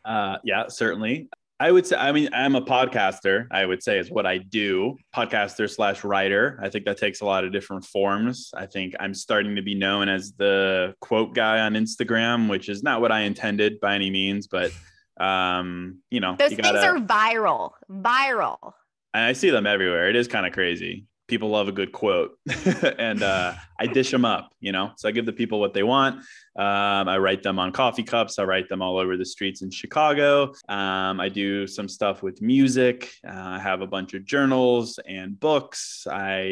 Uh, 0.04 0.36
yeah, 0.44 0.68
certainly. 0.68 1.28
I 1.58 1.70
would 1.70 1.86
say, 1.86 1.96
I 1.96 2.10
mean, 2.12 2.30
I'm 2.32 2.54
a 2.54 2.62
podcaster, 2.62 3.46
I 3.50 3.66
would 3.66 3.82
say 3.82 3.98
is 3.98 4.10
what 4.10 4.24
I 4.24 4.38
do, 4.38 4.96
podcaster 5.14 5.68
slash 5.68 6.04
writer. 6.04 6.58
I 6.62 6.70
think 6.70 6.86
that 6.86 6.96
takes 6.96 7.20
a 7.20 7.26
lot 7.26 7.44
of 7.44 7.52
different 7.52 7.84
forms. 7.84 8.50
I 8.56 8.64
think 8.64 8.94
I'm 8.98 9.12
starting 9.12 9.56
to 9.56 9.62
be 9.62 9.74
known 9.74 10.08
as 10.08 10.32
the 10.32 10.94
quote 11.00 11.34
guy 11.34 11.60
on 11.60 11.74
Instagram, 11.74 12.48
which 12.48 12.70
is 12.70 12.82
not 12.82 13.02
what 13.02 13.12
I 13.12 13.20
intended 13.20 13.78
by 13.78 13.94
any 13.94 14.08
means, 14.08 14.46
but, 14.46 14.72
um, 15.18 15.98
you 16.08 16.20
know, 16.20 16.34
those 16.38 16.52
you 16.52 16.56
gotta, 16.56 16.80
things 16.80 16.84
are 16.84 16.98
viral, 16.98 17.72
viral. 17.90 18.72
And 19.12 19.24
I 19.24 19.34
see 19.34 19.50
them 19.50 19.66
everywhere. 19.66 20.08
It 20.08 20.16
is 20.16 20.28
kind 20.28 20.46
of 20.46 20.54
crazy 20.54 21.08
people 21.30 21.48
love 21.48 21.68
a 21.68 21.72
good 21.72 21.92
quote. 21.92 22.36
And 22.98 23.22
uh, 23.22 23.54
i 23.80 23.86
dish 23.86 24.10
them 24.10 24.24
up 24.24 24.50
you 24.60 24.72
know? 24.72 24.92
So 24.96 25.08
i 25.08 25.12
give 25.12 25.26
the 25.26 25.32
people 25.32 25.58
what 25.58 25.74
they 25.74 25.82
want. 25.82 26.16
Um, 26.56 27.08
i 27.08 27.16
write 27.18 27.42
them 27.42 27.58
on 27.58 27.72
coffee 27.72 28.02
cups. 28.02 28.38
I 28.38 28.44
write 28.44 28.68
them 28.68 28.82
all 28.82 28.98
over 28.98 29.16
the 29.16 29.24
streets 29.24 29.62
in 29.62 29.70
chicago. 29.70 30.52
Um, 30.68 31.20
i 31.20 31.28
do 31.28 31.66
some 31.66 31.88
stuff 31.88 32.22
with 32.22 32.40
music. 32.42 33.10
Uh, 33.26 33.32
i 33.32 33.58
have 33.58 33.80
a 33.80 33.86
bunch 33.86 34.14
of 34.14 34.24
journals 34.24 34.98
and 35.08 35.38
books. 35.40 36.06
I 36.10 36.42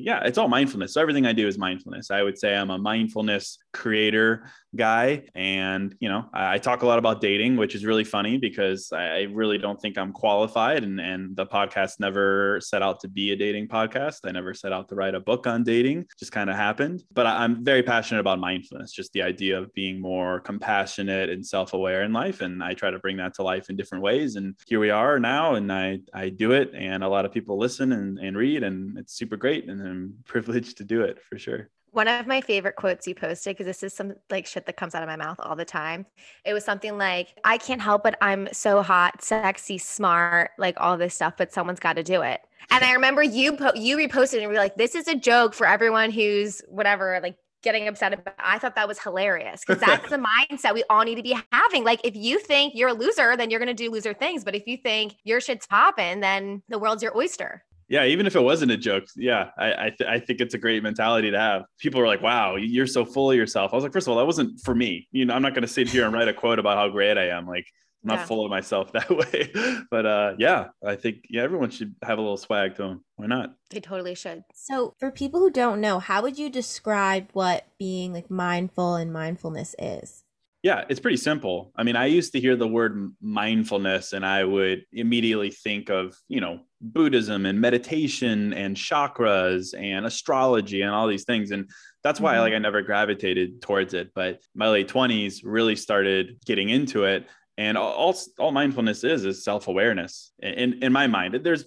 yeah 0.00 0.24
it's 0.24 0.38
all 0.38 0.48
mindfulness. 0.48 0.94
So 0.94 1.00
everything 1.00 1.26
i 1.26 1.32
do 1.32 1.48
is 1.48 1.58
mindfulness. 1.58 2.10
I 2.10 2.22
would 2.22 2.38
say 2.38 2.54
i'm 2.54 2.70
a 2.70 2.78
mindfulness 2.78 3.58
creator 3.72 4.50
guy. 4.76 5.24
And 5.34 5.94
you 6.00 6.08
know 6.08 6.26
I, 6.32 6.54
I 6.54 6.58
talk 6.58 6.82
a 6.82 6.86
lot 6.86 6.98
about 6.98 7.20
dating 7.20 7.56
which 7.56 7.74
is 7.74 7.86
really 7.86 8.04
funny 8.04 8.36
because 8.36 8.92
i 8.92 9.22
really 9.32 9.58
don't 9.58 9.80
think 9.80 9.96
i'm 9.96 10.12
qualified. 10.12 10.84
And, 10.84 11.00
and 11.00 11.34
the 11.34 11.46
podcast 11.46 12.00
never 12.00 12.60
set 12.60 12.82
out 12.82 13.00
to 13.00 13.08
be 13.08 13.32
a 13.32 13.36
dating 13.36 13.68
podcast. 13.68 14.18
I 14.24 14.32
never 14.32 14.52
set 14.52 14.72
out 14.72 14.88
to 14.90 14.94
write 14.94 15.14
a 15.14 15.20
book 15.20 15.46
on 15.46 15.62
dating. 15.62 16.06
Just 16.18 16.32
kind 16.32 16.50
of 16.50 16.56
happened 16.66 17.04
but 17.12 17.26
i'm 17.26 17.64
very 17.64 17.82
passionate 17.82 18.20
about 18.20 18.38
mindfulness 18.38 18.92
just 18.92 19.12
the 19.12 19.22
idea 19.22 19.58
of 19.58 19.72
being 19.74 20.00
more 20.00 20.40
compassionate 20.40 21.28
and 21.30 21.46
self-aware 21.46 22.02
in 22.02 22.12
life. 22.12 22.40
And 22.40 22.62
i 22.62 22.74
try 22.74 22.90
to 22.90 22.98
bring 22.98 23.16
that 23.18 23.34
to 23.34 23.42
life 23.42 23.70
in 23.70 23.76
different 23.76 24.02
ways. 24.02 24.36
And 24.36 24.54
here 24.66 24.80
we 24.80 24.90
are 24.90 25.18
now 25.18 25.54
and 25.54 25.72
i 25.72 26.00
i 26.12 26.28
do 26.28 26.52
it 26.52 26.72
and 26.74 27.02
a 27.02 27.08
lot 27.08 27.24
of 27.24 27.32
people 27.32 27.58
listen 27.58 27.92
and, 27.92 28.18
and 28.18 28.36
read 28.36 28.62
and 28.62 28.98
it's 28.98 29.14
super 29.14 29.36
great 29.36 29.68
and 29.68 29.80
i'm 29.80 30.14
privileged 30.24 30.78
to 30.78 30.84
do 30.84 31.02
it 31.02 31.22
for 31.22 31.38
sure 31.38 31.70
one 31.92 32.08
of 32.08 32.26
my 32.26 32.40
favorite 32.40 32.76
quotes 32.76 33.06
you 33.06 33.14
posted, 33.14 33.56
because 33.56 33.66
this 33.66 33.82
is 33.82 33.94
some 33.94 34.14
like 34.30 34.46
shit 34.46 34.66
that 34.66 34.76
comes 34.76 34.94
out 34.94 35.02
of 35.02 35.08
my 35.08 35.16
mouth 35.16 35.36
all 35.40 35.56
the 35.56 35.64
time. 35.64 36.06
It 36.44 36.52
was 36.52 36.64
something 36.64 36.98
like, 36.98 37.34
I 37.44 37.58
can't 37.58 37.80
help 37.80 38.06
it. 38.06 38.14
I'm 38.20 38.48
so 38.52 38.82
hot, 38.82 39.22
sexy, 39.22 39.78
smart, 39.78 40.50
like 40.58 40.76
all 40.80 40.96
this 40.96 41.14
stuff, 41.14 41.34
but 41.36 41.52
someone's 41.52 41.80
got 41.80 41.94
to 41.94 42.02
do 42.02 42.22
it. 42.22 42.40
And 42.70 42.84
I 42.84 42.92
remember 42.92 43.22
you 43.22 43.56
po- 43.56 43.74
you 43.74 43.96
reposted 43.96 44.34
and 44.34 44.42
you 44.42 44.48
were 44.48 44.54
like, 44.54 44.76
this 44.76 44.94
is 44.94 45.08
a 45.08 45.14
joke 45.14 45.54
for 45.54 45.66
everyone 45.66 46.10
who's 46.10 46.60
whatever, 46.68 47.18
like 47.22 47.36
getting 47.62 47.88
upset 47.88 48.12
about. 48.12 48.34
I 48.38 48.58
thought 48.58 48.74
that 48.74 48.88
was 48.88 48.98
hilarious 48.98 49.62
because 49.66 49.80
that's 49.80 50.08
the 50.10 50.22
mindset 50.50 50.74
we 50.74 50.84
all 50.90 51.02
need 51.04 51.16
to 51.16 51.22
be 51.22 51.36
having. 51.52 51.84
Like, 51.84 52.00
if 52.04 52.14
you 52.14 52.38
think 52.38 52.74
you're 52.74 52.90
a 52.90 52.94
loser, 52.94 53.36
then 53.36 53.50
you're 53.50 53.60
going 53.60 53.74
to 53.74 53.74
do 53.74 53.90
loser 53.90 54.14
things. 54.14 54.44
But 54.44 54.54
if 54.54 54.66
you 54.66 54.76
think 54.76 55.16
your 55.24 55.40
shit's 55.40 55.66
popping, 55.66 56.20
then 56.20 56.62
the 56.68 56.78
world's 56.78 57.02
your 57.02 57.16
oyster 57.16 57.64
yeah, 57.88 58.04
even 58.04 58.26
if 58.26 58.36
it 58.36 58.40
wasn't 58.40 58.70
a 58.70 58.76
joke, 58.76 59.04
yeah, 59.16 59.50
I 59.58 59.86
I, 59.86 59.90
th- 59.90 60.08
I, 60.08 60.20
think 60.20 60.40
it's 60.40 60.54
a 60.54 60.58
great 60.58 60.82
mentality 60.82 61.30
to 61.30 61.38
have. 61.38 61.64
People 61.78 62.00
are 62.00 62.06
like, 62.06 62.20
"Wow, 62.20 62.56
you're 62.56 62.86
so 62.86 63.04
full 63.04 63.30
of 63.30 63.36
yourself." 63.36 63.72
I 63.72 63.76
was 63.76 63.82
like, 63.82 63.92
first 63.94 64.06
of 64.06 64.12
all, 64.12 64.18
that 64.18 64.26
wasn't 64.26 64.60
for 64.60 64.74
me. 64.74 65.08
You 65.10 65.24
know, 65.24 65.34
I'm 65.34 65.42
not 65.42 65.54
going 65.54 65.62
to 65.62 65.68
sit 65.68 65.88
here 65.88 66.04
and 66.04 66.12
write 66.12 66.28
a 66.28 66.34
quote 66.34 66.58
about 66.58 66.76
how 66.76 66.88
great 66.90 67.16
I 67.16 67.28
am. 67.28 67.46
Like, 67.46 67.64
I'm 68.04 68.08
not 68.08 68.18
yeah. 68.20 68.24
full 68.26 68.44
of 68.44 68.50
myself 68.50 68.92
that 68.92 69.10
way. 69.10 69.50
but 69.90 70.04
uh, 70.04 70.34
yeah, 70.38 70.68
I 70.84 70.96
think 70.96 71.24
yeah, 71.30 71.42
everyone 71.42 71.70
should 71.70 71.94
have 72.02 72.18
a 72.18 72.20
little 72.20 72.36
swag 72.36 72.76
to 72.76 72.82
them. 72.82 73.04
Why 73.16 73.26
not? 73.26 73.54
They 73.70 73.80
totally 73.80 74.14
should. 74.14 74.44
So, 74.54 74.94
for 74.98 75.10
people 75.10 75.40
who 75.40 75.50
don't 75.50 75.80
know, 75.80 75.98
how 75.98 76.20
would 76.22 76.38
you 76.38 76.50
describe 76.50 77.30
what 77.32 77.66
being 77.78 78.12
like 78.12 78.30
mindful 78.30 78.96
and 78.96 79.10
mindfulness 79.12 79.74
is? 79.78 80.24
Yeah, 80.62 80.84
it's 80.88 80.98
pretty 80.98 81.18
simple. 81.18 81.72
I 81.76 81.84
mean, 81.84 81.94
I 81.94 82.06
used 82.06 82.32
to 82.32 82.40
hear 82.40 82.56
the 82.56 82.66
word 82.66 83.14
mindfulness 83.22 84.12
and 84.12 84.26
I 84.26 84.42
would 84.42 84.84
immediately 84.92 85.50
think 85.50 85.88
of, 85.88 86.16
you 86.26 86.40
know, 86.40 86.60
Buddhism 86.80 87.46
and 87.46 87.60
meditation 87.60 88.52
and 88.52 88.76
chakras 88.76 89.72
and 89.78 90.04
astrology 90.04 90.82
and 90.82 90.92
all 90.92 91.06
these 91.06 91.24
things. 91.24 91.52
And 91.52 91.70
that's 92.02 92.20
why 92.20 92.34
mm-hmm. 92.34 92.42
like 92.42 92.54
I 92.54 92.58
never 92.58 92.82
gravitated 92.82 93.62
towards 93.62 93.94
it. 93.94 94.10
But 94.14 94.40
my 94.54 94.68
late 94.68 94.88
20s 94.88 95.40
really 95.44 95.76
started 95.76 96.38
getting 96.44 96.70
into 96.70 97.04
it 97.04 97.28
and 97.58 97.76
all, 97.76 98.16
all 98.38 98.52
mindfulness 98.52 99.02
is 99.02 99.24
is 99.24 99.42
self-awareness. 99.42 100.32
In, 100.40 100.80
in 100.80 100.92
my 100.92 101.08
mind 101.08 101.34
there's 101.42 101.64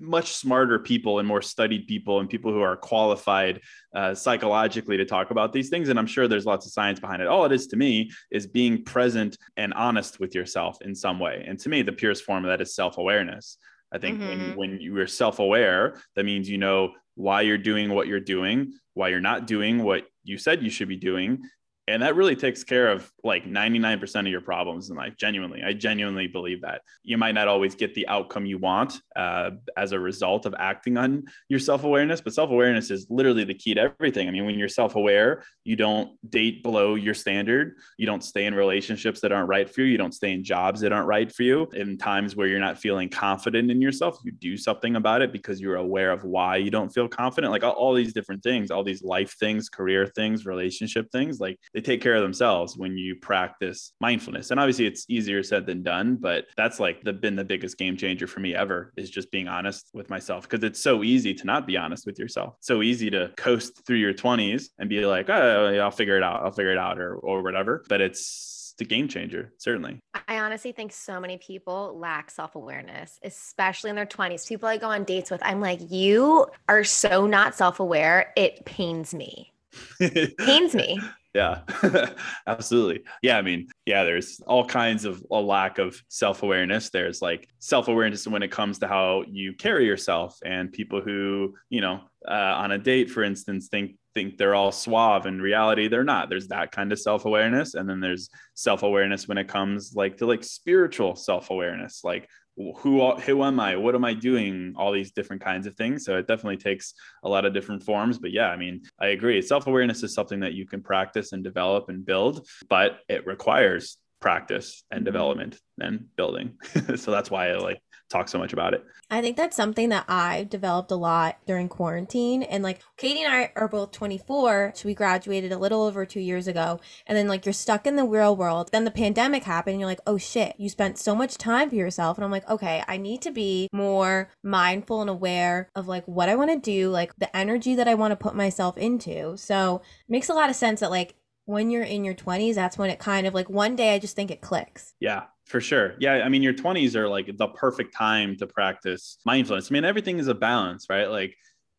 much 0.00 0.32
smarter 0.32 0.78
people 0.78 1.18
and 1.18 1.28
more 1.28 1.42
studied 1.42 1.86
people 1.86 2.20
and 2.20 2.30
people 2.30 2.50
who 2.50 2.62
are 2.62 2.76
qualified 2.76 3.60
uh, 3.94 4.14
psychologically 4.14 4.96
to 4.96 5.04
talk 5.04 5.30
about 5.30 5.52
these 5.52 5.68
things. 5.68 5.90
And 5.90 5.98
i'm 5.98 6.06
sure 6.06 6.26
there's 6.26 6.46
lots 6.46 6.64
of 6.66 6.72
science 6.72 6.98
behind 6.98 7.20
it. 7.20 7.28
All 7.28 7.44
it 7.44 7.52
is 7.52 7.66
to 7.68 7.76
me 7.76 8.10
is 8.32 8.46
being 8.46 8.84
present 8.84 9.36
and 9.58 9.74
honest 9.74 10.18
with 10.18 10.34
yourself 10.34 10.78
in 10.80 10.94
some 10.94 11.20
way. 11.20 11.44
And 11.46 11.60
to 11.60 11.68
me 11.68 11.82
the 11.82 11.92
purest 11.92 12.24
form 12.24 12.44
of 12.44 12.48
that 12.48 12.62
is 12.62 12.74
self-awareness. 12.74 13.58
I 13.92 13.98
think 13.98 14.20
mm-hmm. 14.20 14.56
when, 14.56 14.70
when 14.70 14.80
you're 14.80 15.06
self-aware 15.06 16.00
that 16.16 16.24
means 16.24 16.48
you 16.48 16.56
know 16.56 16.92
why 17.16 17.42
you're 17.42 17.58
doing 17.58 17.92
what 17.92 18.08
you're 18.08 18.18
doing 18.18 18.72
why 18.94 19.08
you're 19.08 19.20
not 19.20 19.46
doing 19.46 19.82
what 19.82 20.06
you 20.24 20.38
said 20.38 20.62
you 20.62 20.70
should 20.70 20.88
be 20.88 20.96
doing 20.96 21.42
and 21.86 22.02
that 22.02 22.16
really 22.16 22.34
takes 22.34 22.64
care 22.64 22.88
of 22.88 23.10
like 23.22 23.44
99% 23.44 24.20
of 24.20 24.26
your 24.26 24.40
problems 24.40 24.88
in 24.88 24.96
life 24.96 25.16
genuinely. 25.18 25.62
I 25.62 25.74
genuinely 25.74 26.26
believe 26.26 26.62
that. 26.62 26.80
You 27.02 27.18
might 27.18 27.34
not 27.34 27.46
always 27.46 27.74
get 27.74 27.94
the 27.94 28.08
outcome 28.08 28.46
you 28.46 28.56
want 28.56 29.00
uh, 29.16 29.50
as 29.76 29.92
a 29.92 29.98
result 29.98 30.46
of 30.46 30.54
acting 30.58 30.96
on 30.96 31.24
your 31.48 31.60
self-awareness 31.60 32.22
but 32.22 32.32
self-awareness 32.32 32.90
is 32.90 33.06
literally 33.10 33.44
the 33.44 33.54
key 33.54 33.74
to 33.74 33.80
everything. 33.82 34.28
I 34.28 34.30
mean 34.30 34.46
when 34.46 34.58
you're 34.58 34.68
self-aware 34.68 35.44
you 35.64 35.76
don't 35.76 36.12
date 36.30 36.62
below 36.62 36.94
your 36.94 37.14
standard. 37.14 37.76
You 37.98 38.06
don't 38.06 38.24
stay 38.24 38.46
in 38.46 38.54
relationships 38.54 39.20
that 39.20 39.32
aren't 39.32 39.48
right 39.48 39.68
for 39.68 39.82
you. 39.82 39.88
You 39.88 39.98
don't 39.98 40.14
stay 40.14 40.32
in 40.32 40.42
jobs 40.42 40.80
that 40.80 40.92
aren't 40.92 41.06
right 41.06 41.30
for 41.30 41.42
you. 41.42 41.68
In 41.74 41.98
times 41.98 42.34
where 42.34 42.46
you're 42.46 42.60
not 42.60 42.78
feeling 42.78 43.10
confident 43.10 43.70
in 43.70 43.82
yourself 43.82 44.18
you 44.24 44.32
do 44.32 44.56
something 44.56 44.96
about 44.96 45.20
it 45.20 45.32
because 45.32 45.60
you're 45.60 45.76
aware 45.76 46.12
of 46.12 46.24
why 46.24 46.56
you 46.56 46.70
don't 46.70 46.88
feel 46.88 47.08
confident. 47.08 47.52
Like 47.52 47.64
all, 47.64 47.72
all 47.72 47.92
these 47.92 48.14
different 48.14 48.42
things 48.42 48.70
all 48.70 48.84
these 48.84 49.02
life 49.02 49.36
things 49.38 49.68
career 49.68 50.06
things 50.06 50.46
relationship 50.46 51.10
things 51.10 51.40
like 51.40 51.58
they 51.74 51.80
take 51.80 52.00
care 52.00 52.14
of 52.14 52.22
themselves 52.22 52.76
when 52.76 52.96
you 52.96 53.16
practice 53.16 53.92
mindfulness. 54.00 54.50
And 54.50 54.60
obviously 54.60 54.86
it's 54.86 55.04
easier 55.08 55.42
said 55.42 55.66
than 55.66 55.82
done, 55.82 56.16
but 56.16 56.46
that's 56.56 56.78
like 56.78 57.02
the 57.02 57.12
been 57.12 57.36
the 57.36 57.44
biggest 57.44 57.76
game 57.76 57.96
changer 57.96 58.26
for 58.26 58.40
me 58.40 58.54
ever 58.54 58.92
is 58.96 59.10
just 59.10 59.30
being 59.30 59.48
honest 59.48 59.90
with 59.92 60.08
myself 60.08 60.48
because 60.48 60.64
it's 60.64 60.80
so 60.80 61.02
easy 61.02 61.34
to 61.34 61.44
not 61.44 61.66
be 61.66 61.76
honest 61.76 62.06
with 62.06 62.18
yourself. 62.18 62.54
so 62.60 62.82
easy 62.82 63.10
to 63.10 63.32
coast 63.36 63.84
through 63.86 63.96
your 63.96 64.14
20s 64.14 64.68
and 64.78 64.88
be 64.88 65.04
like, 65.04 65.28
"Oh, 65.28 65.78
I'll 65.82 65.90
figure 65.90 66.16
it 66.16 66.22
out. 66.22 66.44
I'll 66.44 66.52
figure 66.52 66.72
it 66.72 66.78
out 66.78 66.98
or 66.98 67.16
or 67.16 67.42
whatever." 67.42 67.84
But 67.88 68.00
it's 68.00 68.74
the 68.78 68.84
game 68.84 69.08
changer, 69.08 69.52
certainly. 69.58 69.98
I 70.28 70.38
honestly 70.38 70.72
think 70.72 70.92
so 70.92 71.20
many 71.20 71.38
people 71.38 71.98
lack 71.98 72.30
self 72.30 72.54
awareness, 72.54 73.18
especially 73.22 73.90
in 73.90 73.96
their 73.96 74.06
20s. 74.06 74.48
People 74.48 74.68
I 74.68 74.76
go 74.76 74.88
on 74.88 75.04
dates 75.04 75.30
with, 75.30 75.42
I'm 75.44 75.60
like, 75.60 75.80
you 75.90 76.46
are 76.68 76.84
so 76.84 77.26
not 77.26 77.54
self 77.54 77.80
aware. 77.80 78.32
It 78.36 78.64
pains 78.64 79.14
me. 79.14 79.52
pains 80.38 80.74
me 80.74 81.00
yeah 81.34 81.60
absolutely. 82.46 83.02
Yeah 83.22 83.38
i 83.38 83.42
mean 83.42 83.68
yeah 83.86 84.04
there's 84.04 84.40
all 84.46 84.64
kinds 84.64 85.04
of 85.04 85.24
a 85.30 85.40
lack 85.40 85.78
of 85.78 86.00
self-awareness. 86.08 86.90
There's 86.90 87.20
like 87.20 87.48
self-awareness 87.58 88.26
when 88.26 88.42
it 88.42 88.50
comes 88.50 88.78
to 88.78 88.88
how 88.88 89.24
you 89.28 89.52
carry 89.52 89.84
yourself 89.86 90.38
and 90.44 90.72
people 90.72 91.00
who 91.00 91.54
you 91.68 91.80
know 91.80 92.00
uh, 92.26 92.54
on 92.56 92.72
a 92.72 92.78
date 92.78 93.10
for 93.10 93.22
instance 93.22 93.68
think 93.68 93.96
think 94.14 94.38
they're 94.38 94.54
all 94.54 94.70
suave 94.70 95.26
in 95.26 95.42
reality 95.42 95.88
they're 95.88 96.04
not. 96.04 96.28
There's 96.28 96.48
that 96.48 96.70
kind 96.70 96.92
of 96.92 97.00
self-awareness 97.00 97.74
and 97.74 97.88
then 97.88 98.00
there's 98.00 98.30
self-awareness 98.54 99.26
when 99.26 99.38
it 99.38 99.48
comes 99.48 99.92
like 99.96 100.18
to 100.18 100.26
like 100.26 100.44
spiritual 100.44 101.16
self-awareness 101.16 102.02
like 102.04 102.28
who 102.56 103.10
who 103.16 103.42
am 103.42 103.58
I? 103.58 103.76
What 103.76 103.94
am 103.94 104.04
I 104.04 104.14
doing? 104.14 104.74
All 104.76 104.92
these 104.92 105.12
different 105.12 105.42
kinds 105.42 105.66
of 105.66 105.76
things. 105.76 106.04
So 106.04 106.16
it 106.16 106.28
definitely 106.28 106.56
takes 106.56 106.94
a 107.22 107.28
lot 107.28 107.44
of 107.44 107.52
different 107.52 107.82
forms. 107.82 108.18
But 108.18 108.32
yeah, 108.32 108.48
I 108.48 108.56
mean, 108.56 108.82
I 109.00 109.08
agree. 109.08 109.42
Self 109.42 109.66
awareness 109.66 110.02
is 110.02 110.14
something 110.14 110.40
that 110.40 110.54
you 110.54 110.66
can 110.66 110.82
practice 110.82 111.32
and 111.32 111.42
develop 111.42 111.88
and 111.88 112.04
build, 112.04 112.46
but 112.68 113.00
it 113.08 113.26
requires 113.26 113.98
practice 114.20 114.84
and 114.90 115.00
mm-hmm. 115.00 115.04
development 115.06 115.58
and 115.80 116.06
building. 116.16 116.56
so 116.96 117.10
that's 117.10 117.30
why 117.30 117.50
I 117.50 117.56
like 117.56 117.80
talk 118.14 118.28
so 118.28 118.38
much 118.38 118.52
about 118.52 118.74
it. 118.74 118.84
I 119.10 119.20
think 119.20 119.36
that's 119.36 119.56
something 119.56 119.88
that 119.90 120.04
I've 120.08 120.48
developed 120.48 120.90
a 120.90 120.96
lot 120.96 121.38
during 121.46 121.68
quarantine. 121.68 122.42
And 122.42 122.62
like 122.62 122.80
Katie 122.96 123.22
and 123.22 123.32
I 123.32 123.52
are 123.56 123.68
both 123.68 123.90
24. 123.92 124.72
So 124.74 124.88
we 124.88 124.94
graduated 124.94 125.52
a 125.52 125.58
little 125.58 125.82
over 125.82 126.06
two 126.06 126.20
years 126.20 126.46
ago. 126.46 126.80
And 127.06 127.18
then 127.18 127.28
like 127.28 127.44
you're 127.44 127.52
stuck 127.52 127.86
in 127.86 127.96
the 127.96 128.04
real 128.04 128.36
world. 128.36 128.70
Then 128.72 128.84
the 128.84 128.90
pandemic 128.90 129.44
happened. 129.44 129.74
And 129.74 129.80
you're 129.80 129.90
like, 129.90 130.00
oh 130.06 130.18
shit, 130.18 130.54
you 130.58 130.68
spent 130.68 130.98
so 130.98 131.14
much 131.14 131.36
time 131.36 131.68
for 131.68 131.76
yourself. 131.76 132.16
And 132.16 132.24
I'm 132.24 132.30
like, 132.30 132.48
okay, 132.48 132.82
I 132.86 132.96
need 132.96 133.20
to 133.22 133.30
be 133.30 133.68
more 133.72 134.30
mindful 134.42 135.00
and 135.00 135.10
aware 135.10 135.68
of 135.74 135.88
like 135.88 136.06
what 136.06 136.28
I 136.28 136.36
want 136.36 136.50
to 136.50 136.58
do, 136.58 136.90
like 136.90 137.14
the 137.16 137.34
energy 137.36 137.74
that 137.74 137.88
I 137.88 137.94
want 137.94 138.12
to 138.12 138.16
put 138.16 138.34
myself 138.34 138.78
into. 138.78 139.36
So 139.36 139.82
it 140.08 140.10
makes 140.10 140.28
a 140.28 140.34
lot 140.34 140.50
of 140.50 140.56
sense 140.56 140.80
that 140.80 140.90
like 140.90 141.16
when 141.46 141.70
you're 141.70 141.82
in 141.82 142.04
your 142.04 142.14
20s, 142.14 142.54
that's 142.54 142.78
when 142.78 142.90
it 142.90 142.98
kind 142.98 143.26
of 143.26 143.34
like 143.34 143.50
one 143.50 143.76
day 143.76 143.94
I 143.94 143.98
just 143.98 144.16
think 144.16 144.30
it 144.30 144.40
clicks. 144.40 144.94
Yeah, 145.00 145.24
for 145.44 145.60
sure. 145.60 145.94
Yeah. 145.98 146.22
I 146.24 146.28
mean, 146.28 146.42
your 146.42 146.54
20s 146.54 146.94
are 146.94 147.08
like 147.08 147.36
the 147.36 147.48
perfect 147.48 147.94
time 147.94 148.36
to 148.38 148.46
practice 148.46 149.18
mindfulness. 149.24 149.70
I 149.70 149.74
mean, 149.74 149.84
everything 149.84 150.18
is 150.18 150.28
a 150.28 150.34
balance, 150.34 150.86
right? 150.88 151.10
Like 151.10 151.36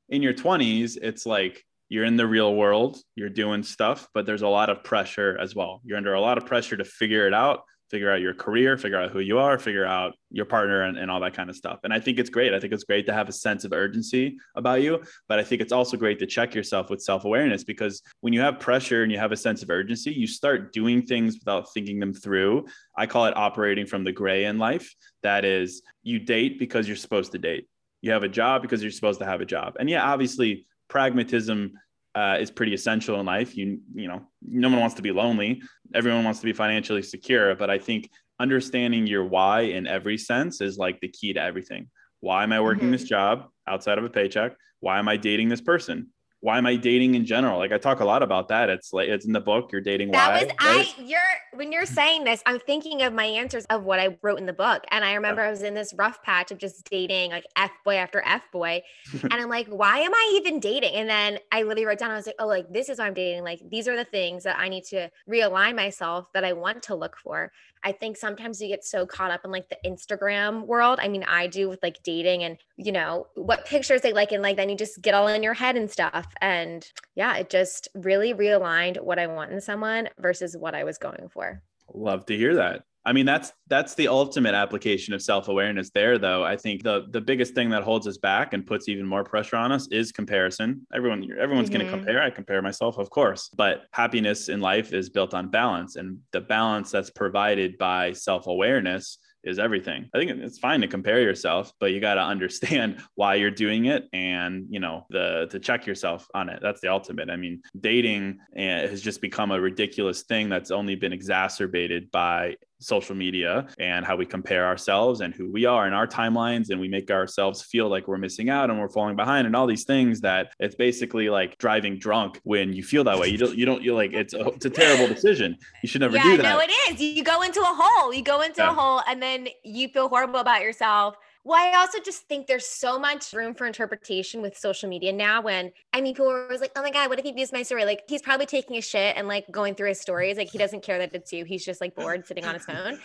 in 0.10 0.22
your 0.22 0.34
20s, 0.34 0.98
it's 1.02 1.26
like 1.26 1.64
you're 1.90 2.06
in 2.06 2.18
the 2.18 2.28
real 2.28 2.56
world, 2.56 2.98
you're 3.16 3.30
doing 3.30 3.64
stuff, 3.64 4.08
but 4.14 4.26
there's 4.26 4.42
a 4.42 4.48
lot 4.48 4.70
of 4.70 4.84
pressure 4.84 5.38
as 5.40 5.56
well. 5.56 5.82
You're 5.84 5.98
under 5.98 6.14
a 6.14 6.22
lot 6.22 6.38
of 6.38 6.46
pressure 6.46 6.78
to 6.78 6.86
figure 6.86 7.28
it 7.28 7.34
out 7.34 7.64
figure 7.90 8.12
out 8.12 8.20
your 8.20 8.34
career, 8.34 8.78
figure 8.78 9.00
out 9.00 9.12
who 9.12 9.20
you 9.20 9.38
are, 9.38 9.60
figure 9.60 9.86
out 9.86 10.14
your 10.32 10.46
partner 10.46 10.84
and, 10.84 10.98
and 10.98 11.12
all 11.12 11.20
that 11.20 11.34
kind 11.34 11.50
of 11.50 11.56
stuff. 11.56 11.80
And 11.84 11.94
I 11.94 12.00
think 12.00 12.20
it's 12.20 12.30
great. 12.30 12.54
I 12.54 12.60
think 12.60 12.74
it's 12.74 12.84
great 12.84 13.06
to 13.06 13.14
have 13.14 13.30
a 13.30 13.32
sense 13.32 13.64
of 13.64 13.74
urgency 13.74 14.38
about 14.56 14.82
you, 14.82 15.04
but 15.28 15.40
I 15.40 15.44
think 15.44 15.62
it's 15.62 15.72
also 15.72 15.96
great 15.96 16.20
to 16.20 16.26
check 16.26 16.56
yourself 16.56 16.90
with 16.90 17.02
self 17.02 17.26
awareness 17.26 17.64
because 17.64 18.02
when 18.22 18.34
you 18.34 18.42
have 18.42 18.60
pressure 18.60 19.04
and 19.04 19.12
you 19.12 19.20
have 19.20 19.32
a 19.32 19.38
sense 19.38 19.62
of 19.62 19.70
urgency, 19.70 20.12
you 20.12 20.28
start 20.28 20.74
doing 20.74 21.02
things 21.04 21.38
without 21.38 21.72
thinking 21.74 22.00
them 22.00 22.14
through. 22.14 22.66
I 22.98 23.06
call 23.06 23.26
it 23.26 23.38
operating 23.38 23.86
from 23.86 24.04
the 24.04 24.12
gray 24.12 24.46
in 24.46 24.58
life. 24.58 24.94
That 25.24 25.46
is, 25.46 25.82
you 26.04 26.20
date 26.20 26.60
because 26.60 26.88
you're 26.88 26.98
supposed 26.98 27.32
to 27.34 27.40
date. 27.40 27.68
You 28.02 28.12
have 28.12 28.24
a 28.24 28.30
job 28.30 28.62
because 28.62 28.82
you're 28.82 28.92
supposed 28.92 29.20
to 29.20 29.26
have 29.26 29.42
a 29.42 29.46
job. 29.46 29.76
And 29.80 29.90
yeah, 29.90 30.04
obviously, 30.04 30.66
pragmatism 30.88 31.74
uh, 32.16 32.38
is 32.40 32.50
pretty 32.50 32.74
essential 32.74 33.20
in 33.20 33.26
life. 33.26 33.56
You 33.58 33.80
you 33.94 34.08
know, 34.08 34.22
no 34.42 34.70
one 34.70 34.80
wants 34.80 34.96
to 34.96 35.02
be 35.02 35.12
lonely. 35.12 35.62
Everyone 35.94 36.24
wants 36.24 36.40
to 36.40 36.46
be 36.46 36.54
financially 36.54 37.04
secure, 37.04 37.56
but 37.56 37.70
I 37.70 37.78
think 37.78 38.10
understanding 38.40 39.06
your 39.06 39.26
why 39.26 39.62
in 39.62 39.86
every 39.86 40.18
sense 40.18 40.62
is 40.62 40.78
like 40.78 41.00
the 41.02 41.08
key 41.08 41.34
to 41.34 41.42
everything. 41.42 41.90
Why 42.22 42.44
am 42.44 42.54
I 42.54 42.62
working 42.62 42.86
mm-hmm. 42.86 42.92
this 42.92 43.04
job 43.04 43.48
outside 43.68 43.98
of 43.98 44.04
a 44.04 44.10
paycheck? 44.10 44.56
Why 44.80 45.00
am 45.00 45.08
I 45.08 45.18
dating 45.18 45.50
this 45.50 45.62
person? 45.62 46.08
Why 46.46 46.60
am 46.60 46.68
I 46.68 46.76
dating 46.76 47.16
in 47.16 47.26
general? 47.26 47.58
Like 47.58 47.72
I 47.72 47.80
talk 47.80 48.02
a 48.02 48.06
lot 48.06 48.22
about 48.22 48.50
that. 48.50 48.70
It's 48.70 48.94
like 48.94 49.10
it's 49.10 49.26
in 49.26 49.34
the 49.34 49.42
book. 49.42 49.72
You're 49.72 49.82
dating 49.82 50.12
that 50.12 50.28
why. 50.28 50.44
was 50.44 50.44
right? 50.44 50.56
I. 50.60 51.04
You're 51.04 51.20
when 51.56 51.72
you're 51.72 51.88
saying 51.88 52.24
this, 52.24 52.44
I'm 52.46 52.60
thinking 52.60 53.02
of 53.02 53.14
my 53.14 53.26
answers 53.26 53.66
of 53.72 53.84
what 53.84 54.00
I 54.00 54.16
wrote 54.22 54.38
in 54.38 54.46
the 54.46 54.54
book, 54.54 54.84
and 54.92 55.04
I 55.04 55.16
remember 55.16 55.42
yeah. 55.42 55.48
I 55.48 55.50
was 55.50 55.64
in 55.64 55.74
this 55.74 55.92
rough 55.98 56.22
patch 56.22 56.52
of 56.52 56.60
just 56.60 56.88
dating 56.88 57.32
like 57.32 57.46
f 57.56 57.72
boy 57.84 57.96
after 57.96 58.22
f 58.24 58.44
boy, 58.52 58.84
and 59.24 59.34
I'm 59.34 59.50
like, 59.50 59.66
why 59.70 59.98
am 59.98 60.14
I 60.14 60.34
even 60.38 60.60
dating? 60.60 60.94
And 60.94 61.10
then 61.10 61.40
I 61.52 61.64
literally 61.64 61.88
wrote 61.88 61.98
down. 61.98 62.12
I 62.12 62.16
was 62.16 62.28
like, 62.28 62.36
oh, 62.38 62.46
like 62.46 62.72
this 62.72 62.90
is 62.90 63.00
why 63.00 63.08
I'm 63.08 63.16
dating. 63.16 63.44
Like 63.44 63.62
these 63.68 63.88
are 63.88 63.96
the 63.96 64.06
things 64.06 64.44
that 64.44 64.60
I 64.60 64.70
need 64.70 64.84
to 64.86 65.10
realign 65.28 65.76
myself 65.76 66.32
that 66.36 66.46
I 66.46 66.54
want 66.54 66.84
to 66.84 66.96
look 66.96 67.18
for. 67.18 67.52
I 67.86 67.92
think 67.92 68.18
sometimes 68.18 68.60
you 68.60 68.68
get 68.68 68.84
so 68.84 69.06
caught 69.06 69.30
up 69.30 69.46
in 69.46 69.52
like 69.52 69.70
the 69.70 69.78
Instagram 69.86 70.66
world. 70.66 70.98
I 71.00 71.08
mean, 71.08 71.24
I 71.24 71.46
do 71.46 71.70
with 71.70 71.84
like 71.84 72.02
dating 72.04 72.44
and, 72.44 72.58
you 72.78 72.92
know, 72.92 73.28
what 73.36 73.66
pictures 73.66 74.02
they 74.02 74.12
like. 74.12 74.32
And 74.32 74.42
like, 74.42 74.58
then 74.58 74.70
you 74.70 74.76
just 74.76 75.04
get 75.04 75.14
all 75.14 75.28
in 75.28 75.44
your 75.44 75.54
head 75.54 75.78
and 75.78 75.90
stuff. 75.90 76.26
And 76.42 76.84
yeah, 77.14 77.38
it 77.38 77.52
just 77.52 77.88
really 77.94 78.34
realigned 78.34 79.00
what 79.04 79.20
I 79.20 79.28
want 79.28 79.52
in 79.52 79.62
someone 79.62 80.10
versus 80.18 80.58
what 80.58 80.74
I 80.74 80.84
was 80.84 80.98
going 80.98 81.30
for. 81.32 81.62
Love 81.94 82.26
to 82.26 82.36
hear 82.36 82.56
that. 82.56 82.86
I 83.06 83.14
mean, 83.14 83.26
that's 83.26 83.54
that's 83.68 83.94
the 83.96 84.08
ultimate 84.08 84.56
application 84.56 85.14
of 85.14 85.22
self-awareness 85.22 85.92
there 85.92 86.18
though. 86.18 86.44
I 86.44 86.58
think 86.58 86.84
the 86.84 87.06
the 87.12 87.22
biggest 87.22 87.54
thing 87.54 87.70
that 87.70 87.84
holds 87.84 88.08
us 88.08 88.18
back 88.18 88.54
and 88.54 88.66
puts 88.66 88.90
even 88.90 89.06
more 89.06 89.24
pressure 89.24 89.58
on 89.58 89.72
us 89.72 89.88
is 89.92 90.12
comparison. 90.12 90.86
Everyone 90.94 91.24
everyone's 91.40 91.70
mm-hmm. 91.70 91.80
going 91.80 91.92
to 91.92 91.98
compare. 91.98 92.24
I 92.24 92.30
compare 92.30 92.62
myself, 92.62 92.98
of 92.98 93.10
course. 93.10 93.50
But 93.56 93.84
happiness 93.92 94.50
in 94.50 94.60
life 94.60 94.92
is 94.94 95.10
built 95.10 95.34
on 95.34 95.50
balance 95.50 95.96
and 95.96 96.20
the 96.32 96.42
balance 96.42 96.92
that's 96.92 97.12
provided 97.12 97.78
by 97.78 98.14
self-awareness 98.14 99.20
is 99.46 99.60
everything. 99.60 100.10
I 100.14 100.18
think 100.18 100.32
it's 100.32 100.58
fine 100.58 100.82
to 100.82 100.88
compare 100.88 101.22
yourself, 101.22 101.72
but 101.80 101.92
you 101.92 102.02
got 102.02 102.16
to 102.16 102.22
understand 102.36 102.98
why 103.14 103.36
you're 103.36 103.52
doing 103.52 103.86
it 103.86 104.10
and, 104.12 104.66
you 104.70 104.80
know, 104.80 105.06
the 105.10 105.48
to 105.52 105.60
check 105.60 105.86
yourself 105.86 106.28
on 106.34 106.50
it. 106.50 106.60
That's 106.62 106.82
the 106.82 106.90
ultimate. 106.90 107.30
I 107.30 107.38
mean, 107.38 107.62
dating 107.80 108.40
eh, 108.56 108.88
has 108.88 109.02
just 109.02 109.22
become 109.22 109.52
a 109.52 109.62
ridiculous 109.62 110.24
thing 110.24 110.50
that's 110.50 110.72
only 110.72 110.96
been 110.96 111.14
exacerbated 111.14 112.12
by 112.12 112.56
social 112.86 113.16
media 113.16 113.68
and 113.80 114.06
how 114.06 114.16
we 114.16 114.26
compare 114.26 114.66
ourselves 114.66 115.22
and 115.22 115.34
who 115.34 115.52
we 115.52 115.66
are 115.66 115.88
in 115.88 115.94
our 115.94 116.08
timelines 116.08 116.70
and 116.70 116.80
we 116.80 116.88
make 116.88 117.10
ourselves 117.12 117.62
feel 117.62 117.90
like 117.90 118.08
we're 118.08 118.18
missing 118.18 118.50
out 118.50 118.70
and 118.70 118.80
we're 118.80 118.90
falling 118.90 119.16
behind 119.16 119.48
and 119.48 119.56
all 119.56 119.68
these 119.68 119.84
things 119.84 120.22
that 120.22 120.54
it's 120.60 120.76
basically 120.76 121.30
like 121.30 121.58
driving 121.58 121.98
drunk 121.98 122.40
when 122.44 122.74
you 122.74 122.84
feel 122.84 123.04
that 123.04 123.20
way. 123.20 123.28
You 123.28 123.38
don't 123.38 123.58
you 123.58 123.66
don't 123.66 123.84
you're 123.84 123.96
like 123.96 124.14
it's 124.14 124.34
a, 124.34 124.48
it's 124.48 124.66
a 124.66 124.70
terrible 124.70 125.08
decision. 125.14 125.58
You 125.82 125.88
should 125.88 126.02
never 126.02 126.16
yeah, 126.16 126.24
do 126.24 126.38
that. 126.38 126.44
Yeah, 126.44 126.54
no 126.54 126.60
it 126.60 126.72
is. 126.90 127.02
You 127.02 127.24
go 127.24 127.42
into 127.42 127.62
a 127.62 127.76
hole. 127.78 128.14
You 128.14 128.24
go 128.24 128.42
into 128.42 128.62
yeah. 128.62 128.72
a 128.72 128.74
hole 128.74 129.02
and 129.08 129.22
then 129.22 129.48
you 129.64 129.88
feel 129.90 130.08
horrible 130.10 130.40
about 130.40 130.62
yourself 130.62 131.16
well, 131.46 131.60
I 131.60 131.78
also 131.78 132.00
just 132.04 132.24
think 132.24 132.48
there's 132.48 132.68
so 132.68 132.98
much 132.98 133.32
room 133.32 133.54
for 133.54 133.68
interpretation 133.68 134.42
with 134.42 134.58
social 134.58 134.90
media 134.90 135.14
now. 135.14 135.42
When 135.42 135.72
I 135.94 136.02
mean, 136.02 136.16
people 136.16 136.26
were 136.26 136.58
like, 136.60 136.72
"Oh 136.76 136.82
my 136.82 136.90
god, 136.90 137.10
what 137.10 137.20
if 137.20 137.26
he 137.26 137.32
views 137.32 137.54
my 137.54 137.62
story?" 137.62 137.86
Like 137.86 138.02
he's 138.08 138.24
probably 138.24 138.48
taking 138.48 138.78
a 138.78 138.82
shit 138.82 139.16
and 139.16 139.28
like 139.28 139.46
going 139.52 139.76
through 139.76 139.90
his 139.90 140.02
stories. 140.02 140.38
Like 140.38 140.50
he 140.50 140.58
doesn't 140.58 140.82
care 140.82 140.98
that 140.98 141.14
it's 141.14 141.32
you. 141.32 141.46
He's 141.46 141.64
just 141.64 141.80
like 141.82 141.96
bored 141.96 142.26
sitting 142.26 142.46
on 142.46 142.56
his 142.56 142.66
phone 142.66 143.00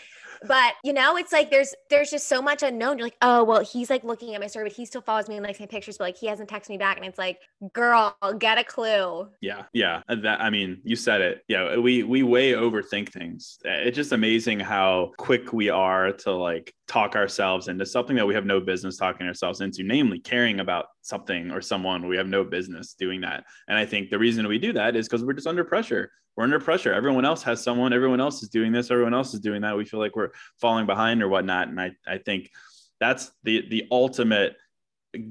but 0.46 0.74
you 0.82 0.92
know, 0.92 1.16
it's 1.16 1.32
like 1.32 1.50
there's 1.50 1.74
there's 1.88 2.10
just 2.10 2.28
so 2.28 2.40
much 2.40 2.62
unknown. 2.62 2.98
You're 2.98 3.06
like, 3.06 3.16
oh 3.22 3.44
well, 3.44 3.62
he's 3.62 3.90
like 3.90 4.04
looking 4.04 4.34
at 4.34 4.40
my 4.40 4.46
story, 4.46 4.66
but 4.66 4.72
he 4.72 4.86
still 4.86 5.00
follows 5.00 5.28
me 5.28 5.36
and 5.36 5.44
likes 5.44 5.60
my 5.60 5.66
pictures, 5.66 5.98
but 5.98 6.04
like 6.04 6.16
he 6.16 6.26
hasn't 6.26 6.48
texted 6.48 6.70
me 6.70 6.78
back. 6.78 6.96
And 6.96 7.06
it's 7.06 7.18
like, 7.18 7.38
girl, 7.72 8.16
get 8.38 8.58
a 8.58 8.64
clue. 8.64 9.28
Yeah, 9.40 9.64
yeah. 9.72 10.02
Uh, 10.08 10.16
that 10.16 10.40
I 10.40 10.50
mean, 10.50 10.80
you 10.84 10.96
said 10.96 11.20
it. 11.20 11.44
Yeah, 11.48 11.76
we 11.76 12.02
we 12.02 12.22
way 12.22 12.52
overthink 12.52 13.10
things. 13.10 13.58
It's 13.64 13.96
just 13.96 14.12
amazing 14.12 14.60
how 14.60 15.12
quick 15.18 15.52
we 15.52 15.68
are 15.68 16.12
to 16.12 16.32
like 16.32 16.74
talk 16.88 17.14
ourselves 17.14 17.68
into 17.68 17.86
something 17.86 18.16
that 18.16 18.26
we 18.26 18.34
have 18.34 18.46
no 18.46 18.60
business 18.60 18.96
talking 18.96 19.26
ourselves 19.26 19.60
into, 19.60 19.82
namely 19.82 20.18
caring 20.18 20.60
about 20.60 20.86
something 21.02 21.50
or 21.50 21.60
someone. 21.60 22.08
We 22.08 22.16
have 22.16 22.28
no 22.28 22.44
business 22.44 22.94
doing 22.94 23.20
that. 23.22 23.44
And 23.68 23.78
I 23.78 23.86
think 23.86 24.10
the 24.10 24.18
reason 24.18 24.46
we 24.48 24.58
do 24.58 24.72
that 24.72 24.96
is 24.96 25.06
because 25.08 25.24
we're 25.24 25.34
just 25.34 25.46
under 25.46 25.64
pressure 25.64 26.10
we're 26.40 26.44
under 26.44 26.58
pressure. 26.58 26.94
Everyone 26.94 27.26
else 27.26 27.42
has 27.42 27.62
someone, 27.62 27.92
everyone 27.92 28.18
else 28.18 28.42
is 28.42 28.48
doing 28.48 28.72
this, 28.72 28.90
everyone 28.90 29.12
else 29.12 29.34
is 29.34 29.40
doing 29.40 29.60
that. 29.60 29.76
We 29.76 29.84
feel 29.84 30.00
like 30.00 30.16
we're 30.16 30.30
falling 30.58 30.86
behind 30.86 31.22
or 31.22 31.28
whatnot. 31.28 31.68
And 31.68 31.78
I, 31.78 31.90
I 32.08 32.16
think 32.16 32.50
that's 32.98 33.30
the 33.42 33.68
the 33.68 33.86
ultimate 33.90 34.56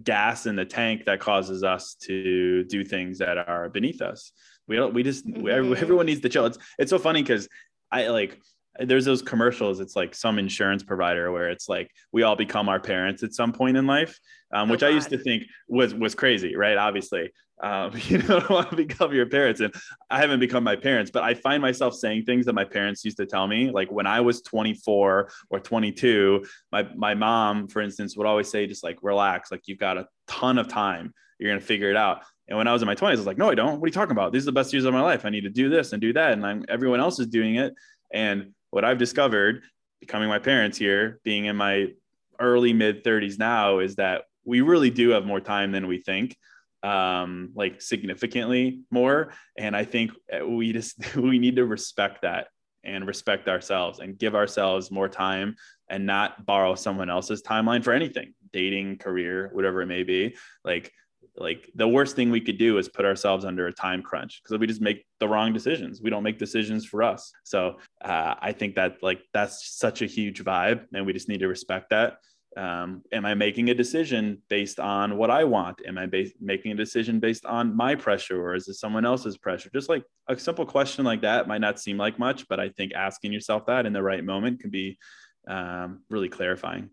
gas 0.03 0.45
in 0.45 0.55
the 0.55 0.65
tank 0.65 1.05
that 1.05 1.19
causes 1.19 1.63
us 1.63 1.95
to 2.01 2.63
do 2.65 2.83
things 2.83 3.17
that 3.17 3.39
are 3.39 3.69
beneath 3.69 4.03
us. 4.03 4.33
We 4.67 4.75
don't, 4.75 4.93
we 4.93 5.01
just, 5.01 5.25
mm-hmm. 5.25 5.73
everyone 5.75 6.05
needs 6.05 6.21
to 6.21 6.29
chill. 6.29 6.45
It's, 6.45 6.59
it's 6.77 6.91
so 6.91 6.99
funny 6.99 7.23
because 7.23 7.47
I 7.91 8.09
like, 8.09 8.39
there's 8.77 9.05
those 9.05 9.23
commercials. 9.23 9.79
It's 9.79 9.95
like 9.95 10.13
some 10.13 10.37
insurance 10.37 10.83
provider 10.83 11.31
where 11.31 11.49
it's 11.49 11.67
like 11.67 11.89
we 12.11 12.21
all 12.21 12.35
become 12.35 12.69
our 12.69 12.79
parents 12.79 13.23
at 13.23 13.33
some 13.33 13.51
point 13.51 13.77
in 13.77 13.87
life, 13.87 14.19
um, 14.51 14.69
oh, 14.69 14.71
which 14.71 14.81
God. 14.81 14.87
I 14.87 14.89
used 14.91 15.09
to 15.09 15.17
think 15.17 15.43
was 15.67 15.93
was 15.93 16.15
crazy, 16.15 16.55
right? 16.55 16.77
Obviously, 16.77 17.31
um, 17.61 17.91
you 18.07 18.19
don't 18.19 18.49
want 18.49 18.69
to 18.69 18.75
become 18.75 19.13
your 19.13 19.25
parents, 19.25 19.61
and 19.61 19.73
I 20.09 20.19
haven't 20.19 20.39
become 20.39 20.63
my 20.63 20.75
parents, 20.75 21.11
but 21.11 21.23
I 21.23 21.33
find 21.33 21.61
myself 21.61 21.93
saying 21.93 22.25
things 22.25 22.45
that 22.45 22.53
my 22.53 22.65
parents 22.65 23.03
used 23.05 23.17
to 23.17 23.25
tell 23.25 23.47
me. 23.47 23.71
Like 23.71 23.91
when 23.91 24.07
I 24.07 24.21
was 24.21 24.41
24 24.41 25.29
or 25.49 25.59
22, 25.59 26.45
my 26.71 26.87
my 26.95 27.13
mom, 27.13 27.67
for 27.67 27.81
instance, 27.81 28.15
would 28.17 28.27
always 28.27 28.49
say, 28.49 28.65
just 28.67 28.83
like 28.83 28.97
relax, 29.01 29.51
like 29.51 29.67
you've 29.67 29.79
got 29.79 29.97
a 29.97 30.07
ton 30.27 30.57
of 30.57 30.67
time, 30.67 31.13
you're 31.37 31.51
gonna 31.51 31.61
figure 31.61 31.89
it 31.89 31.97
out. 31.97 32.23
And 32.47 32.57
when 32.57 32.67
I 32.67 32.73
was 32.73 32.81
in 32.81 32.87
my 32.87 32.95
20s, 32.95 33.09
I 33.09 33.11
was 33.11 33.27
like, 33.27 33.37
no, 33.37 33.51
I 33.51 33.55
don't. 33.55 33.79
What 33.79 33.85
are 33.85 33.89
you 33.89 33.93
talking 33.93 34.11
about? 34.11 34.33
These 34.33 34.43
are 34.43 34.45
the 34.45 34.51
best 34.53 34.73
years 34.73 34.85
of 34.85 34.93
my 34.93 35.01
life. 35.01 35.23
I 35.23 35.29
need 35.29 35.41
to 35.41 35.51
do 35.51 35.69
this 35.69 35.93
and 35.93 36.01
do 36.01 36.13
that, 36.13 36.33
and 36.33 36.45
I'm, 36.45 36.65
everyone 36.67 36.99
else 36.99 37.19
is 37.19 37.27
doing 37.27 37.55
it. 37.55 37.73
And 38.11 38.53
what 38.71 38.83
I've 38.83 38.97
discovered, 38.97 39.61
becoming 39.99 40.29
my 40.29 40.39
parents 40.39 40.77
here, 40.77 41.19
being 41.23 41.45
in 41.45 41.55
my 41.55 41.89
early 42.39 42.73
mid 42.73 43.03
30s 43.03 43.37
now, 43.37 43.79
is 43.79 43.97
that 43.97 44.23
we 44.49 44.61
really 44.61 44.89
do 44.89 45.09
have 45.09 45.25
more 45.25 45.39
time 45.39 45.71
than 45.71 45.85
we 45.87 45.99
think 46.01 46.35
um 46.81 47.51
like 47.55 47.81
significantly 47.81 48.81
more. 48.89 49.33
And 49.57 49.75
i 49.75 49.83
think 49.83 50.11
we 50.45 50.73
just 50.73 51.15
we 51.29 51.37
need 51.37 51.55
to 51.57 51.65
respect 51.65 52.21
that 52.23 52.47
and 52.83 53.05
respect 53.05 53.47
ourselves 53.49 53.99
and 53.99 54.17
give 54.17 54.35
ourselves 54.35 54.89
more 54.89 55.09
time 55.09 55.55
and 55.89 56.05
not 56.05 56.45
borrow 56.45 56.75
someone 56.75 57.09
else's 57.09 57.41
timeline 57.41 57.83
for 57.83 57.91
anything 57.91 58.33
dating 58.53 58.97
career 58.97 59.49
whatever 59.53 59.81
it 59.81 59.87
may 59.87 60.03
be. 60.03 60.35
Like 60.63 60.91
like 61.35 61.69
the 61.75 61.87
worst 61.87 62.15
thing 62.15 62.31
we 62.31 62.41
could 62.41 62.57
do 62.57 62.77
is 62.77 62.89
put 62.89 63.05
ourselves 63.05 63.45
under 63.45 63.67
a 63.67 63.73
time 63.73 64.01
crunch 64.01 64.41
because 64.41 64.57
we 64.59 64.67
just 64.67 64.81
make 64.81 65.05
the 65.19 65.27
wrong 65.27 65.53
decisions. 65.53 66.01
We 66.01 66.09
don't 66.09 66.23
make 66.23 66.39
decisions 66.39 66.85
for 66.85 67.03
us. 67.03 67.31
So 67.43 67.77
uh, 68.01 68.35
i 68.41 68.51
think 68.53 68.75
that 68.75 68.91
like 69.01 69.21
that's 69.33 69.55
such 69.85 70.01
a 70.01 70.05
huge 70.05 70.43
vibe 70.43 70.85
and 70.93 71.05
we 71.05 71.13
just 71.13 71.29
need 71.29 71.41
to 71.41 71.47
respect 71.47 71.89
that 71.89 72.17
um, 72.57 73.03
am 73.11 73.25
i 73.25 73.33
making 73.33 73.69
a 73.69 73.73
decision 73.73 74.41
based 74.49 74.79
on 74.79 75.17
what 75.17 75.29
i 75.29 75.43
want 75.43 75.79
am 75.87 75.97
i 75.97 76.05
ba- 76.05 76.25
making 76.39 76.71
a 76.71 76.75
decision 76.75 77.19
based 77.19 77.45
on 77.45 77.75
my 77.75 77.95
pressure 77.95 78.41
or 78.41 78.55
is 78.55 78.67
it 78.67 78.73
someone 78.73 79.05
else's 79.05 79.37
pressure 79.37 79.69
just 79.73 79.89
like 79.89 80.03
a 80.27 80.37
simple 80.37 80.65
question 80.65 81.05
like 81.05 81.21
that 81.21 81.47
might 81.47 81.61
not 81.61 81.79
seem 81.79 81.97
like 81.97 82.17
much 82.17 82.47
but 82.47 82.59
i 82.59 82.69
think 82.69 82.91
asking 82.93 83.31
yourself 83.31 83.65
that 83.65 83.85
in 83.85 83.93
the 83.93 84.01
right 84.01 84.23
moment 84.23 84.59
can 84.59 84.69
be 84.69 84.97
um, 85.47 86.01
really 86.09 86.29
clarifying 86.29 86.89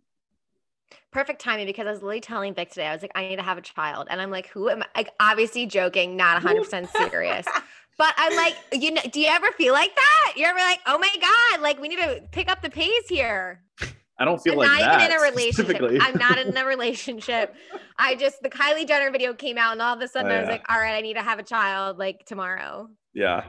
perfect 1.10 1.40
timing 1.40 1.66
because 1.66 1.86
I 1.86 1.90
was 1.90 2.02
literally 2.02 2.20
telling 2.20 2.54
Vic 2.54 2.68
today, 2.70 2.86
I 2.86 2.92
was 2.92 3.02
like, 3.02 3.12
I 3.14 3.28
need 3.28 3.36
to 3.36 3.42
have 3.42 3.58
a 3.58 3.62
child. 3.62 4.08
And 4.10 4.20
I'm 4.20 4.30
like, 4.30 4.48
who 4.48 4.68
am 4.68 4.82
I? 4.82 4.86
Like, 4.96 5.10
obviously 5.18 5.66
joking, 5.66 6.16
not 6.16 6.42
100% 6.42 6.88
serious. 6.90 7.46
but 7.98 8.14
I'm 8.16 8.36
like, 8.36 8.54
you 8.72 8.92
know, 8.92 9.02
do 9.10 9.20
you 9.20 9.28
ever 9.28 9.50
feel 9.52 9.72
like 9.72 9.94
that? 9.94 10.34
You're 10.36 10.50
ever 10.50 10.58
like, 10.58 10.80
oh 10.86 10.98
my 10.98 11.14
God, 11.20 11.62
like 11.62 11.80
we 11.80 11.88
need 11.88 12.00
to 12.00 12.22
pick 12.32 12.50
up 12.50 12.62
the 12.62 12.70
pace 12.70 13.08
here. 13.08 13.62
I 14.18 14.24
don't 14.24 14.38
feel 14.38 14.54
I'm 14.54 14.58
like 14.58 14.70
not 14.70 14.80
that. 14.80 15.02
even 15.02 15.12
in 15.12 15.18
a 15.18 15.22
relationship. 15.22 16.02
I'm 16.02 16.18
not 16.18 16.38
in 16.38 16.56
a 16.56 16.64
relationship. 16.66 17.54
I 17.98 18.14
just 18.14 18.42
the 18.42 18.48
Kylie 18.48 18.86
Jenner 18.86 19.10
video 19.10 19.34
came 19.34 19.58
out, 19.58 19.72
and 19.72 19.82
all 19.82 19.94
of 19.94 20.00
a 20.00 20.08
sudden 20.08 20.32
oh, 20.32 20.34
I 20.34 20.40
was 20.40 20.48
like, 20.48 20.64
all 20.68 20.78
right, 20.78 20.94
I 20.94 21.00
need 21.00 21.14
to 21.14 21.22
have 21.22 21.38
a 21.38 21.42
child 21.42 21.98
like 21.98 22.24
tomorrow. 22.24 22.88
Yeah. 23.12 23.48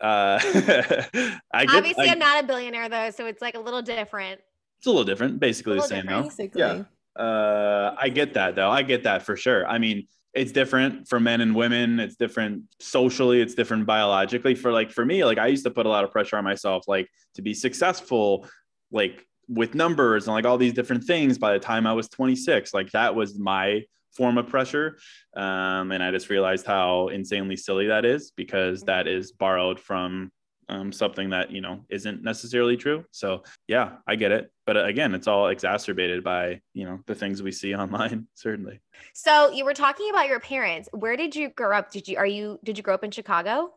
Uh, 0.00 0.40
I 1.52 1.66
get, 1.66 1.76
Obviously, 1.76 2.08
I, 2.08 2.12
am 2.12 2.18
not 2.18 2.42
a 2.42 2.46
billionaire 2.46 2.88
though, 2.88 3.10
so 3.10 3.26
it's 3.26 3.42
like 3.42 3.54
a 3.54 3.60
little 3.60 3.82
different. 3.82 4.40
It's 4.78 4.86
a 4.86 4.90
little 4.90 5.04
different, 5.04 5.38
basically 5.38 5.74
little 5.74 5.88
the 5.88 5.88
same 5.88 6.06
though. 6.06 6.22
Basically. 6.22 6.60
Yeah. 6.60 6.84
Uh, 7.22 7.94
I 7.98 8.08
get 8.08 8.34
that 8.34 8.54
though. 8.54 8.70
I 8.70 8.82
get 8.82 9.02
that 9.02 9.22
for 9.22 9.36
sure. 9.36 9.66
I 9.66 9.76
mean, 9.78 10.06
it's 10.32 10.52
different 10.52 11.08
for 11.08 11.20
men 11.20 11.40
and 11.40 11.54
women. 11.54 12.00
It's 12.00 12.16
different 12.16 12.62
socially. 12.78 13.42
It's 13.42 13.54
different 13.54 13.84
biologically. 13.84 14.54
For 14.54 14.72
like 14.72 14.90
for 14.90 15.04
me, 15.04 15.24
like 15.24 15.38
I 15.38 15.48
used 15.48 15.64
to 15.64 15.70
put 15.70 15.84
a 15.84 15.88
lot 15.88 16.04
of 16.04 16.10
pressure 16.12 16.36
on 16.36 16.44
myself, 16.44 16.88
like 16.88 17.08
to 17.34 17.42
be 17.42 17.52
successful, 17.52 18.48
like 18.90 19.26
with 19.50 19.74
numbers 19.74 20.26
and 20.26 20.34
like 20.34 20.46
all 20.46 20.56
these 20.56 20.72
different 20.72 21.04
things 21.04 21.36
by 21.36 21.52
the 21.52 21.58
time 21.58 21.86
I 21.86 21.92
was 21.92 22.08
26. 22.08 22.72
Like 22.72 22.90
that 22.92 23.14
was 23.14 23.38
my 23.38 23.82
form 24.16 24.38
of 24.38 24.48
pressure. 24.48 24.98
Um, 25.36 25.92
and 25.92 26.02
I 26.02 26.10
just 26.12 26.30
realized 26.30 26.66
how 26.66 27.08
insanely 27.08 27.56
silly 27.56 27.88
that 27.88 28.04
is 28.04 28.32
because 28.36 28.82
that 28.82 29.06
is 29.08 29.32
borrowed 29.32 29.80
from 29.80 30.30
um, 30.68 30.92
something 30.92 31.30
that, 31.30 31.50
you 31.50 31.60
know, 31.60 31.84
isn't 31.88 32.22
necessarily 32.22 32.76
true. 32.76 33.04
So 33.10 33.42
yeah, 33.66 33.96
I 34.06 34.14
get 34.14 34.30
it. 34.30 34.52
But 34.66 34.76
uh, 34.76 34.84
again, 34.84 35.16
it's 35.16 35.26
all 35.26 35.48
exacerbated 35.48 36.22
by, 36.22 36.60
you 36.74 36.84
know, 36.84 37.00
the 37.06 37.14
things 37.16 37.42
we 37.42 37.50
see 37.50 37.74
online, 37.74 38.28
certainly. 38.34 38.80
So 39.14 39.50
you 39.50 39.64
were 39.64 39.74
talking 39.74 40.10
about 40.10 40.28
your 40.28 40.38
parents. 40.38 40.88
Where 40.92 41.16
did 41.16 41.34
you 41.34 41.48
grow 41.48 41.76
up? 41.76 41.90
Did 41.90 42.06
you, 42.06 42.18
are 42.18 42.26
you, 42.26 42.60
did 42.62 42.78
you 42.78 42.84
grow 42.84 42.94
up 42.94 43.02
in 43.02 43.10
Chicago? 43.10 43.72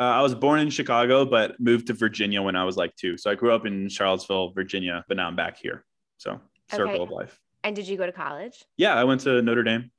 Uh, 0.00 0.02
I 0.02 0.22
was 0.22 0.34
born 0.34 0.58
in 0.58 0.70
Chicago, 0.70 1.24
but 1.24 1.58
moved 1.60 1.86
to 1.86 1.92
Virginia 1.92 2.42
when 2.42 2.56
I 2.56 2.64
was 2.64 2.76
like 2.76 2.96
two. 2.96 3.16
So 3.16 3.30
I 3.30 3.36
grew 3.36 3.52
up 3.52 3.64
in 3.64 3.88
Charlottesville, 3.88 4.50
Virginia, 4.50 5.04
but 5.06 5.16
now 5.16 5.28
I'm 5.28 5.36
back 5.36 5.56
here. 5.56 5.84
So 6.18 6.40
circle 6.70 6.94
okay. 6.94 7.02
of 7.02 7.10
life. 7.10 7.38
And 7.62 7.76
did 7.76 7.86
you 7.86 7.96
go 7.96 8.04
to 8.06 8.12
college? 8.12 8.64
Yeah, 8.76 8.94
I 8.94 9.04
went 9.04 9.20
to 9.22 9.40
Notre 9.40 9.62
Dame 9.62 9.90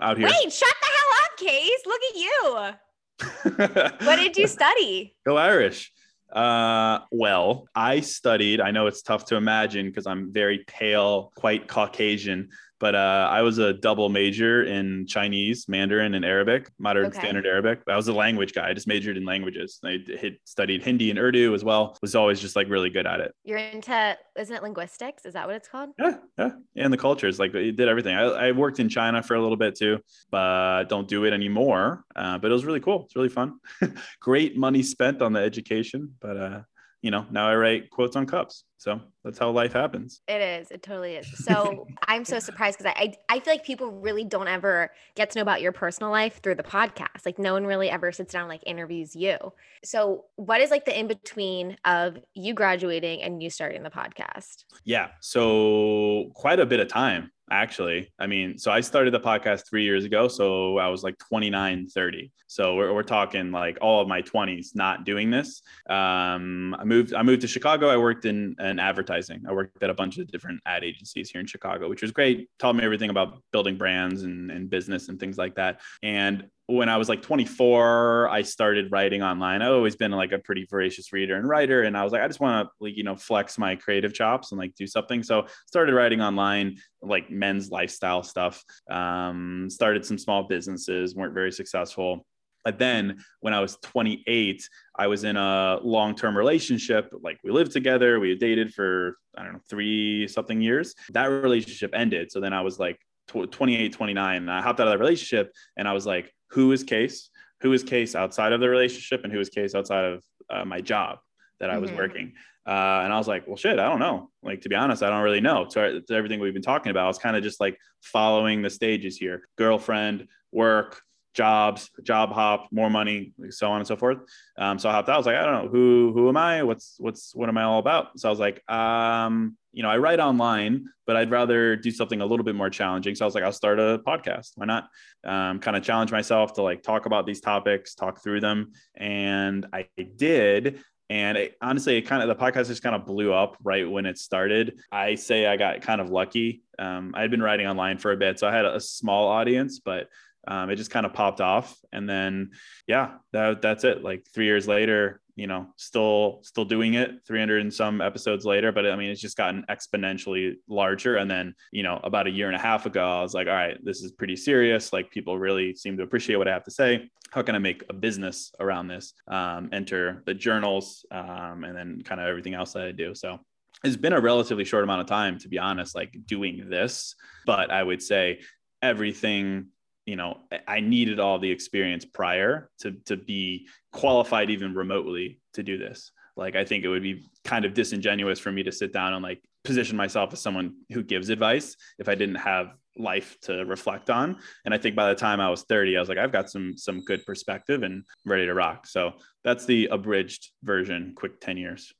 out 0.00 0.16
here. 0.16 0.26
Wait, 0.26 0.52
shut 0.52 0.74
the 0.80 0.86
hell 0.86 1.22
up, 1.22 1.38
Case. 1.38 1.82
Look 1.86 2.00
at 2.10 2.16
you. 2.16 4.06
what 4.06 4.16
did 4.16 4.36
you 4.36 4.46
study? 4.46 5.14
Go 5.26 5.36
Irish. 5.36 5.92
Uh, 6.32 7.00
well, 7.10 7.68
I 7.74 8.00
studied. 8.00 8.60
I 8.60 8.70
know 8.70 8.86
it's 8.86 9.02
tough 9.02 9.26
to 9.26 9.36
imagine 9.36 9.86
because 9.86 10.06
I'm 10.06 10.32
very 10.32 10.64
pale, 10.66 11.30
quite 11.36 11.68
Caucasian, 11.68 12.48
but 12.82 12.96
uh, 12.96 13.28
I 13.30 13.42
was 13.42 13.58
a 13.58 13.72
double 13.72 14.08
major 14.08 14.64
in 14.64 15.06
Chinese, 15.06 15.68
Mandarin, 15.68 16.14
and 16.14 16.24
Arabic, 16.24 16.68
modern 16.80 17.06
okay. 17.06 17.18
standard 17.20 17.46
Arabic. 17.46 17.80
I 17.88 17.94
was 17.94 18.08
a 18.08 18.12
language 18.12 18.54
guy. 18.54 18.68
I 18.68 18.74
just 18.74 18.88
majored 18.88 19.16
in 19.16 19.24
languages. 19.24 19.78
I 19.84 19.98
studied 20.44 20.82
Hindi 20.82 21.08
and 21.10 21.16
Urdu 21.16 21.54
as 21.54 21.62
well. 21.62 21.96
Was 22.02 22.16
always 22.16 22.40
just 22.40 22.56
like 22.56 22.68
really 22.68 22.90
good 22.90 23.06
at 23.06 23.20
it. 23.20 23.36
You're 23.44 23.58
into, 23.58 24.18
isn't 24.36 24.56
it 24.56 24.64
linguistics? 24.64 25.24
Is 25.24 25.34
that 25.34 25.46
what 25.46 25.54
it's 25.54 25.68
called? 25.68 25.90
Yeah, 25.96 26.16
yeah. 26.36 26.50
And 26.74 26.92
the 26.92 26.98
cultures, 26.98 27.38
like 27.38 27.54
it 27.54 27.76
did 27.76 27.86
everything. 27.86 28.16
I, 28.16 28.48
I 28.48 28.50
worked 28.50 28.80
in 28.80 28.88
China 28.88 29.22
for 29.22 29.36
a 29.36 29.40
little 29.40 29.56
bit 29.56 29.76
too, 29.76 30.00
but 30.32 30.88
don't 30.88 31.06
do 31.06 31.24
it 31.24 31.32
anymore. 31.32 32.04
Uh, 32.16 32.38
but 32.38 32.50
it 32.50 32.54
was 32.54 32.64
really 32.64 32.80
cool. 32.80 33.04
It's 33.04 33.14
really 33.14 33.28
fun. 33.28 33.60
Great 34.20 34.56
money 34.56 34.82
spent 34.82 35.22
on 35.22 35.32
the 35.32 35.40
education, 35.40 36.16
but 36.20 36.36
uh, 36.36 36.60
you 37.00 37.12
know, 37.12 37.26
now 37.30 37.48
I 37.48 37.54
write 37.54 37.90
quotes 37.90 38.16
on 38.16 38.26
cups. 38.26 38.64
So 38.82 39.00
that's 39.22 39.38
how 39.38 39.48
life 39.52 39.72
happens. 39.72 40.22
It 40.26 40.40
is. 40.40 40.72
It 40.72 40.82
totally 40.82 41.14
is. 41.14 41.28
So 41.44 41.86
I'm 42.08 42.24
so 42.24 42.40
surprised 42.40 42.78
because 42.78 42.92
I, 42.96 43.14
I, 43.30 43.36
I 43.36 43.38
feel 43.38 43.54
like 43.54 43.64
people 43.64 43.92
really 43.92 44.24
don't 44.24 44.48
ever 44.48 44.90
get 45.14 45.30
to 45.30 45.38
know 45.38 45.42
about 45.42 45.62
your 45.62 45.70
personal 45.70 46.10
life 46.10 46.40
through 46.42 46.56
the 46.56 46.64
podcast. 46.64 47.24
Like 47.24 47.38
no 47.38 47.52
one 47.52 47.64
really 47.64 47.88
ever 47.88 48.10
sits 48.10 48.32
down 48.32 48.42
and 48.42 48.48
like 48.48 48.64
interviews 48.66 49.14
you. 49.14 49.36
So 49.84 50.24
what 50.34 50.60
is 50.60 50.72
like 50.72 50.84
the 50.84 50.98
in 50.98 51.06
between 51.06 51.76
of 51.84 52.18
you 52.34 52.54
graduating 52.54 53.22
and 53.22 53.40
you 53.40 53.50
starting 53.50 53.84
the 53.84 53.90
podcast? 53.90 54.64
Yeah. 54.82 55.10
So 55.20 56.32
quite 56.34 56.58
a 56.58 56.66
bit 56.66 56.80
of 56.80 56.88
time 56.88 57.30
actually. 57.52 58.10
I 58.18 58.26
mean, 58.26 58.56
so 58.58 58.72
I 58.72 58.80
started 58.80 59.12
the 59.12 59.20
podcast 59.20 59.68
three 59.68 59.84
years 59.84 60.04
ago. 60.04 60.26
So 60.26 60.78
I 60.78 60.88
was 60.88 61.02
like 61.02 61.18
29, 61.18 61.86
30. 61.88 62.32
So 62.46 62.74
we're, 62.74 62.92
we're 62.94 63.02
talking 63.02 63.52
like 63.52 63.78
all 63.80 64.00
of 64.00 64.08
my 64.08 64.22
20s 64.22 64.74
not 64.74 65.04
doing 65.04 65.30
this. 65.30 65.62
Um, 65.88 66.74
I 66.78 66.84
moved, 66.84 67.14
I 67.14 67.22
moved 67.22 67.42
to 67.42 67.48
Chicago. 67.48 67.88
I 67.88 67.96
worked 67.98 68.24
in, 68.24 68.56
in 68.58 68.71
advertising. 68.80 69.42
I 69.48 69.52
worked 69.52 69.82
at 69.82 69.90
a 69.90 69.94
bunch 69.94 70.18
of 70.18 70.30
different 70.30 70.60
ad 70.66 70.84
agencies 70.84 71.30
here 71.30 71.40
in 71.40 71.46
Chicago, 71.46 71.88
which 71.88 72.02
was 72.02 72.10
great. 72.10 72.48
Taught 72.58 72.76
me 72.76 72.84
everything 72.84 73.10
about 73.10 73.42
building 73.52 73.76
brands 73.76 74.22
and, 74.22 74.50
and 74.50 74.68
business 74.70 75.08
and 75.08 75.18
things 75.18 75.38
like 75.38 75.54
that. 75.56 75.80
And 76.02 76.48
when 76.66 76.88
I 76.88 76.96
was 76.96 77.08
like 77.08 77.22
24, 77.22 78.28
I 78.28 78.42
started 78.42 78.90
writing 78.92 79.22
online. 79.22 79.62
I've 79.62 79.72
always 79.72 79.96
been 79.96 80.12
like 80.12 80.32
a 80.32 80.38
pretty 80.38 80.66
voracious 80.70 81.12
reader 81.12 81.36
and 81.36 81.48
writer. 81.48 81.82
And 81.82 81.96
I 81.96 82.04
was 82.04 82.12
like, 82.12 82.22
I 82.22 82.26
just 82.28 82.40
want 82.40 82.66
to 82.66 82.70
like, 82.80 82.96
you 82.96 83.02
know, 83.02 83.16
flex 83.16 83.58
my 83.58 83.76
creative 83.76 84.14
chops 84.14 84.52
and 84.52 84.58
like 84.58 84.74
do 84.74 84.86
something. 84.86 85.22
So 85.22 85.46
started 85.66 85.94
writing 85.94 86.20
online, 86.20 86.78
like 87.02 87.30
men's 87.30 87.70
lifestyle 87.70 88.22
stuff. 88.22 88.62
Um, 88.90 89.68
started 89.70 90.06
some 90.06 90.18
small 90.18 90.44
businesses, 90.44 91.14
weren't 91.14 91.34
very 91.34 91.52
successful. 91.52 92.24
But 92.64 92.78
then 92.78 93.22
when 93.40 93.54
I 93.54 93.60
was 93.60 93.76
28, 93.82 94.68
I 94.96 95.06
was 95.06 95.24
in 95.24 95.36
a 95.36 95.78
long 95.82 96.14
term 96.14 96.36
relationship. 96.36 97.12
Like 97.20 97.38
we 97.42 97.50
lived 97.50 97.72
together, 97.72 98.20
we 98.20 98.34
dated 98.36 98.72
for, 98.72 99.16
I 99.36 99.42
don't 99.42 99.54
know, 99.54 99.60
three 99.68 100.28
something 100.28 100.60
years. 100.60 100.94
That 101.10 101.26
relationship 101.26 101.90
ended. 101.94 102.30
So 102.30 102.40
then 102.40 102.52
I 102.52 102.60
was 102.60 102.78
like 102.78 102.98
28, 103.28 103.92
29, 103.92 104.36
and 104.36 104.50
I 104.50 104.60
hopped 104.60 104.80
out 104.80 104.86
of 104.86 104.92
that 104.92 105.00
relationship 105.00 105.52
and 105.76 105.88
I 105.88 105.92
was 105.92 106.06
like, 106.06 106.32
who 106.48 106.72
is 106.72 106.84
case 106.84 107.30
who 107.62 107.72
is 107.72 107.84
case 107.84 108.14
outside 108.14 108.52
of 108.52 108.60
the 108.60 108.68
relationship 108.68 109.22
and 109.24 109.32
who 109.32 109.40
is 109.40 109.48
case 109.48 109.74
outside 109.74 110.04
of 110.04 110.24
uh, 110.50 110.64
my 110.64 110.80
job 110.80 111.18
that 111.60 111.70
i 111.70 111.78
was 111.78 111.90
mm-hmm. 111.90 112.00
working 112.00 112.32
uh, 112.66 113.00
and 113.02 113.12
i 113.12 113.18
was 113.18 113.28
like 113.28 113.46
well 113.46 113.56
shit 113.56 113.78
i 113.78 113.88
don't 113.88 114.00
know 114.00 114.28
like 114.42 114.60
to 114.60 114.68
be 114.68 114.74
honest 114.74 115.02
i 115.02 115.08
don't 115.08 115.22
really 115.22 115.40
know 115.40 115.66
so 115.68 116.00
to 116.00 116.14
everything 116.14 116.40
we've 116.40 116.52
been 116.52 116.62
talking 116.62 116.90
about 116.90 117.08
it's 117.08 117.18
kind 117.18 117.36
of 117.36 117.42
just 117.42 117.60
like 117.60 117.78
following 118.02 118.62
the 118.62 118.70
stages 118.70 119.16
here 119.16 119.48
girlfriend 119.56 120.26
work 120.50 121.00
jobs, 121.34 121.90
job 122.02 122.32
hop, 122.32 122.68
more 122.70 122.90
money, 122.90 123.32
so 123.50 123.70
on 123.70 123.78
and 123.78 123.86
so 123.86 123.96
forth. 123.96 124.18
Um, 124.58 124.78
so 124.78 124.88
I 124.88 124.92
hopped 124.92 125.08
out. 125.08 125.14
I 125.14 125.18
was 125.18 125.26
like, 125.26 125.36
I 125.36 125.44
don't 125.44 125.64
know 125.64 125.70
who 125.70 126.12
who 126.14 126.28
am 126.28 126.36
I? 126.36 126.62
What's 126.62 126.96
what's 126.98 127.34
what 127.34 127.48
am 127.48 127.58
I 127.58 127.64
all 127.64 127.78
about? 127.78 128.18
So 128.18 128.28
I 128.28 128.30
was 128.30 128.40
like, 128.40 128.68
um, 128.70 129.56
you 129.72 129.82
know, 129.82 129.88
I 129.88 129.98
write 129.98 130.20
online, 130.20 130.86
but 131.06 131.16
I'd 131.16 131.30
rather 131.30 131.76
do 131.76 131.90
something 131.90 132.20
a 132.20 132.26
little 132.26 132.44
bit 132.44 132.54
more 132.54 132.70
challenging. 132.70 133.14
So 133.14 133.24
I 133.24 133.26
was 133.26 133.34
like, 133.34 133.44
I'll 133.44 133.52
start 133.52 133.80
a 133.80 134.00
podcast. 134.06 134.52
Why 134.56 134.66
not? 134.66 134.88
Um, 135.24 135.58
kind 135.60 135.76
of 135.76 135.82
challenge 135.82 136.12
myself 136.12 136.52
to 136.54 136.62
like 136.62 136.82
talk 136.82 137.06
about 137.06 137.26
these 137.26 137.40
topics, 137.40 137.94
talk 137.94 138.22
through 138.22 138.40
them, 138.40 138.72
and 138.94 139.66
I 139.72 139.88
did. 140.16 140.80
And 141.08 141.36
it, 141.36 141.56
honestly, 141.60 141.98
it 141.98 142.02
kind 142.02 142.22
of 142.22 142.28
the 142.28 142.42
podcast 142.42 142.68
just 142.68 142.82
kind 142.82 142.94
of 142.94 143.04
blew 143.04 143.34
up 143.34 143.58
right 143.62 143.90
when 143.90 144.06
it 144.06 144.16
started. 144.16 144.78
I 144.90 145.14
say 145.14 145.46
I 145.46 145.58
got 145.58 145.82
kind 145.82 146.00
of 146.00 146.08
lucky. 146.08 146.62
Um, 146.78 147.12
I 147.14 147.20
had 147.20 147.30
been 147.30 147.42
writing 147.42 147.66
online 147.66 147.98
for 147.98 148.12
a 148.12 148.16
bit, 148.16 148.38
so 148.38 148.48
I 148.48 148.54
had 148.54 148.64
a 148.64 148.80
small 148.80 149.28
audience, 149.28 149.78
but 149.78 150.08
um, 150.48 150.70
it 150.70 150.76
just 150.76 150.90
kind 150.90 151.06
of 151.06 151.12
popped 151.12 151.40
off. 151.40 151.76
And 151.92 152.08
then 152.08 152.50
yeah 152.86 153.14
that, 153.32 153.62
that's 153.62 153.84
it. 153.84 154.02
Like 154.02 154.26
three 154.34 154.46
years 154.46 154.66
later 154.66 155.20
you 155.34 155.46
know 155.46 155.66
still 155.76 156.40
still 156.42 156.64
doing 156.64 156.92
it 156.94 157.10
300 157.26 157.62
and 157.62 157.72
some 157.72 158.00
episodes 158.00 158.44
later. 158.44 158.72
But 158.72 158.86
i 158.86 158.96
mean 158.96 159.10
it's 159.10 159.20
just 159.20 159.36
gotten 159.36 159.64
exponentially 159.70 160.54
larger. 160.68 161.16
And 161.16 161.30
then 161.30 161.54
you 161.70 161.82
know 161.82 162.00
about 162.02 162.26
a 162.26 162.30
year 162.30 162.48
and 162.48 162.56
a 162.56 162.60
half 162.60 162.86
ago 162.86 163.04
i 163.04 163.22
was 163.22 163.34
like 163.34 163.46
all 163.46 163.54
right 163.54 163.78
this 163.82 164.02
is 164.02 164.12
pretty 164.12 164.36
serious. 164.36 164.92
Like 164.92 165.10
people 165.10 165.38
really 165.38 165.74
seem 165.74 165.96
to 165.96 166.02
appreciate 166.02 166.36
what 166.36 166.48
i 166.48 166.52
have 166.52 166.64
to 166.64 166.70
say. 166.70 167.10
How 167.30 167.42
can 167.42 167.54
i 167.54 167.58
make 167.58 167.84
a 167.88 167.94
business 167.94 168.52
around 168.60 168.88
this? 168.88 169.14
Um, 169.28 169.70
enter 169.72 170.22
the 170.26 170.34
journals 170.34 171.06
um, 171.10 171.64
and 171.64 171.76
then 171.76 172.02
kind 172.04 172.20
of 172.20 172.26
everything 172.26 172.54
else 172.54 172.72
that 172.74 172.82
i 172.82 172.92
do. 172.92 173.14
So 173.14 173.38
it's 173.84 173.96
been 173.96 174.12
a 174.12 174.20
relatively 174.20 174.64
short 174.64 174.84
amount 174.84 175.00
of 175.00 175.06
time 175.06 175.38
to 175.38 175.48
be 175.48 175.58
honest 175.58 175.94
like 175.94 176.14
doing 176.26 176.68
this. 176.68 177.14
But 177.46 177.70
i 177.70 177.82
would 177.82 178.02
say 178.02 178.40
everything 178.82 179.68
you 180.06 180.16
know 180.16 180.38
i 180.66 180.80
needed 180.80 181.20
all 181.20 181.38
the 181.38 181.50
experience 181.50 182.04
prior 182.04 182.70
to 182.78 182.92
to 183.04 183.16
be 183.16 183.66
qualified 183.92 184.50
even 184.50 184.74
remotely 184.74 185.40
to 185.54 185.62
do 185.62 185.78
this. 185.78 186.10
Like 186.36 186.56
i 186.56 186.64
think 186.64 186.84
it 186.84 186.88
would 186.88 187.02
be 187.02 187.26
kind 187.44 187.64
of 187.64 187.74
disingenuous 187.74 188.38
for 188.38 188.50
me 188.50 188.62
to 188.62 188.72
sit 188.72 188.92
down 188.92 189.12
and 189.12 189.22
like 189.22 189.40
position 189.64 189.96
myself 189.96 190.32
as 190.32 190.40
someone 190.40 190.74
who 190.90 191.02
gives 191.02 191.28
advice 191.28 191.76
if 191.98 192.08
i 192.08 192.14
didn't 192.14 192.36
have 192.36 192.72
life 192.98 193.38
to 193.42 193.64
reflect 193.64 194.10
on. 194.10 194.38
And 194.64 194.74
i 194.74 194.78
think 194.78 194.96
by 194.96 195.08
the 195.08 195.14
time 195.14 195.40
i 195.40 195.50
was 195.50 195.62
30 195.62 195.96
i 195.96 196.00
was 196.00 196.08
like 196.08 196.18
i've 196.18 196.32
got 196.32 196.50
some 196.50 196.76
some 196.76 197.04
good 197.04 197.24
perspective 197.26 197.82
and 197.82 198.04
ready 198.24 198.46
to 198.46 198.54
rock. 198.54 198.86
So 198.86 199.12
that's 199.44 199.66
the 199.66 199.86
abridged 199.86 200.50
version 200.62 201.12
quick 201.14 201.40
10 201.40 201.58
years. 201.58 201.92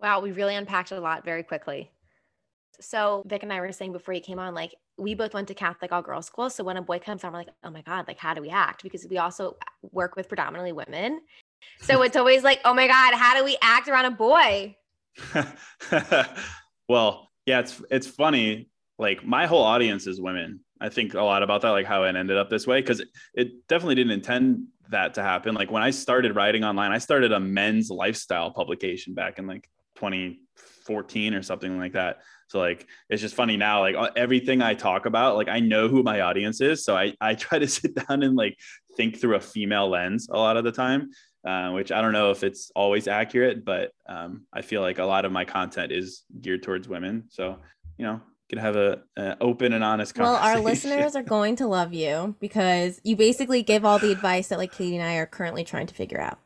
Wow 0.00 0.20
we 0.20 0.32
really 0.32 0.56
unpacked 0.56 0.90
a 0.90 1.00
lot 1.00 1.24
very 1.24 1.44
quickly 1.44 1.91
so 2.80 3.22
Vic 3.26 3.42
and 3.42 3.52
I 3.52 3.60
were 3.60 3.72
saying 3.72 3.92
before 3.92 4.14
you 4.14 4.20
came 4.20 4.38
on, 4.38 4.54
like 4.54 4.74
we 4.98 5.14
both 5.14 5.34
went 5.34 5.48
to 5.48 5.54
Catholic 5.54 5.92
all 5.92 6.02
girls 6.02 6.26
school. 6.26 6.50
So 6.50 6.64
when 6.64 6.76
a 6.76 6.82
boy 6.82 6.98
comes 6.98 7.24
on, 7.24 7.32
we're 7.32 7.38
like, 7.38 7.48
oh 7.64 7.70
my 7.70 7.82
God, 7.82 8.06
like 8.08 8.18
how 8.18 8.34
do 8.34 8.42
we 8.42 8.50
act? 8.50 8.82
Because 8.82 9.06
we 9.08 9.18
also 9.18 9.56
work 9.90 10.16
with 10.16 10.28
predominantly 10.28 10.72
women. 10.72 11.20
So 11.80 12.02
it's 12.02 12.16
always 12.16 12.42
like, 12.42 12.60
oh 12.64 12.74
my 12.74 12.86
God, 12.86 13.14
how 13.14 13.36
do 13.36 13.44
we 13.44 13.56
act 13.62 13.88
around 13.88 14.06
a 14.06 14.10
boy? 14.10 14.76
well, 16.88 17.28
yeah, 17.46 17.60
it's 17.60 17.82
it's 17.90 18.06
funny. 18.06 18.68
Like 18.98 19.24
my 19.24 19.46
whole 19.46 19.62
audience 19.62 20.06
is 20.06 20.20
women. 20.20 20.60
I 20.80 20.88
think 20.88 21.14
a 21.14 21.22
lot 21.22 21.42
about 21.42 21.62
that, 21.62 21.70
like 21.70 21.86
how 21.86 22.04
it 22.04 22.16
ended 22.16 22.36
up 22.36 22.50
this 22.50 22.66
way, 22.66 22.80
because 22.80 23.00
it, 23.00 23.08
it 23.34 23.68
definitely 23.68 23.94
didn't 23.94 24.12
intend 24.12 24.66
that 24.90 25.14
to 25.14 25.22
happen. 25.22 25.54
Like 25.54 25.70
when 25.70 25.82
I 25.82 25.90
started 25.90 26.34
writing 26.34 26.64
online, 26.64 26.92
I 26.92 26.98
started 26.98 27.32
a 27.32 27.40
men's 27.40 27.90
lifestyle 27.90 28.50
publication 28.50 29.14
back 29.14 29.38
in 29.38 29.46
like 29.46 29.68
2014 30.86 31.34
or 31.34 31.42
something 31.42 31.78
like 31.78 31.92
that. 31.92 32.22
So 32.48 32.58
like 32.58 32.86
it's 33.08 33.22
just 33.22 33.34
funny 33.34 33.56
now, 33.56 33.80
like 33.80 33.96
everything 34.16 34.62
I 34.62 34.74
talk 34.74 35.06
about, 35.06 35.36
like 35.36 35.48
I 35.48 35.60
know 35.60 35.88
who 35.88 36.02
my 36.02 36.20
audience 36.20 36.60
is. 36.60 36.84
So 36.84 36.96
I, 36.96 37.14
I 37.20 37.34
try 37.46 37.58
to 37.58 37.68
sit 37.68 37.94
down 37.94 38.22
and 38.22 38.36
like 38.36 38.58
think 38.96 39.20
through 39.20 39.36
a 39.36 39.40
female 39.40 39.88
lens 39.88 40.28
a 40.30 40.36
lot 40.36 40.56
of 40.56 40.64
the 40.64 40.72
time. 40.72 41.10
Uh, 41.44 41.72
which 41.72 41.90
I 41.90 42.00
don't 42.00 42.12
know 42.12 42.30
if 42.30 42.44
it's 42.44 42.70
always 42.76 43.08
accurate, 43.08 43.64
but 43.64 43.90
um, 44.08 44.46
I 44.52 44.62
feel 44.62 44.80
like 44.80 45.00
a 45.00 45.04
lot 45.04 45.24
of 45.24 45.32
my 45.32 45.44
content 45.44 45.90
is 45.90 46.22
geared 46.40 46.62
towards 46.62 46.86
women. 46.86 47.24
So, 47.30 47.58
you 47.98 48.04
know, 48.04 48.20
can 48.52 48.58
have 48.58 48.76
a, 48.76 49.00
a 49.16 49.36
open 49.40 49.72
and 49.72 49.82
honest 49.82 50.14
conversation. 50.14 50.44
Well, 50.44 50.54
our 50.54 50.60
listeners 50.60 51.16
are 51.16 51.22
going 51.22 51.56
to 51.56 51.66
love 51.66 51.94
you 51.94 52.36
because 52.38 53.00
you 53.02 53.16
basically 53.16 53.62
give 53.62 53.84
all 53.84 53.98
the 53.98 54.12
advice 54.12 54.48
that 54.48 54.58
like 54.58 54.70
Katie 54.70 54.96
and 54.96 55.04
I 55.04 55.14
are 55.16 55.26
currently 55.26 55.64
trying 55.64 55.86
to 55.86 55.94
figure 55.94 56.20
out 56.20 56.38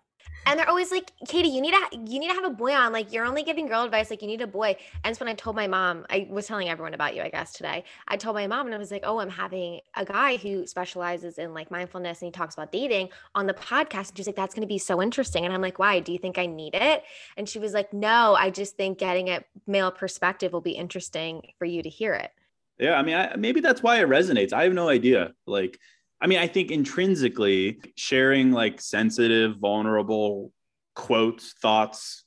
and 0.47 0.59
they're 0.59 0.69
always 0.69 0.91
like 0.91 1.13
katie 1.27 1.49
you 1.49 1.61
need 1.61 1.75
to 1.75 1.99
you 2.07 2.19
need 2.19 2.29
to 2.29 2.35
have 2.35 2.45
a 2.45 2.51
boy 2.51 2.73
on 2.73 2.93
like 2.93 3.13
you're 3.13 3.25
only 3.25 3.43
giving 3.43 3.67
girl 3.67 3.83
advice 3.83 4.09
like 4.11 4.23
you 4.23 4.29
need 4.29 4.41
a 4.41 4.47
boy. 4.47 4.77
And 5.05 5.15
so 5.15 5.25
when 5.25 5.33
i 5.33 5.35
told 5.35 5.57
my 5.57 5.67
mom 5.67 6.07
i 6.09 6.27
was 6.31 6.47
telling 6.47 6.69
everyone 6.69 6.95
about 6.95 7.15
you 7.15 7.23
i 7.23 7.29
guess 7.29 7.53
today. 7.53 7.85
I 8.09 8.17
told 8.17 8.37
my 8.37 8.47
mom 8.47 8.67
and 8.67 8.75
i 8.75 8.79
was 8.79 8.91
like 8.91 9.03
oh 9.05 9.19
i'm 9.19 9.29
having 9.29 9.81
a 9.97 10.05
guy 10.05 10.37
who 10.37 10.67
specializes 10.67 11.39
in 11.39 11.53
like 11.53 11.71
mindfulness 11.71 12.23
and 12.23 12.29
he 12.29 12.33
talks 12.33 12.55
about 12.55 12.73
dating 12.73 13.11
on 13.35 13.47
the 13.47 13.55
podcast. 13.55 14.09
And 14.09 14.17
she's 14.17 14.27
like 14.27 14.37
that's 14.37 14.55
going 14.55 14.67
to 14.67 14.73
be 14.73 14.79
so 14.79 15.03
interesting. 15.03 15.45
And 15.45 15.53
i'm 15.53 15.61
like 15.61 15.79
why? 15.79 16.01
Do 16.01 16.13
you 16.13 16.19
think 16.19 16.39
i 16.39 16.47
need 16.47 16.75
it? 16.75 17.03
And 17.37 17.49
she 17.49 17.59
was 17.59 17.75
like 17.75 17.93
no 17.93 18.35
i 18.39 18.51
just 18.51 18.77
think 18.77 18.99
getting 18.99 19.29
a 19.29 19.43
male 19.67 19.91
perspective 19.91 20.53
will 20.53 20.61
be 20.61 20.73
interesting 20.73 21.53
for 21.59 21.65
you 21.65 21.83
to 21.83 21.89
hear 21.89 22.15
it. 22.15 22.31
Yeah 22.79 22.95
i 22.95 23.03
mean 23.03 23.17
I, 23.17 23.35
maybe 23.37 23.61
that's 23.61 23.83
why 23.83 24.01
it 24.01 24.09
resonates. 24.09 24.53
I 24.53 24.63
have 24.63 24.73
no 24.73 24.89
idea 24.89 25.33
like 25.47 25.81
I 26.21 26.27
mean, 26.27 26.39
I 26.39 26.47
think 26.47 26.71
intrinsically 26.71 27.81
sharing 27.97 28.53
like 28.53 28.81
sensitive, 28.81 29.59
vulnerable 29.59 30.53
quotes, 30.95 31.53
thoughts, 31.61 32.25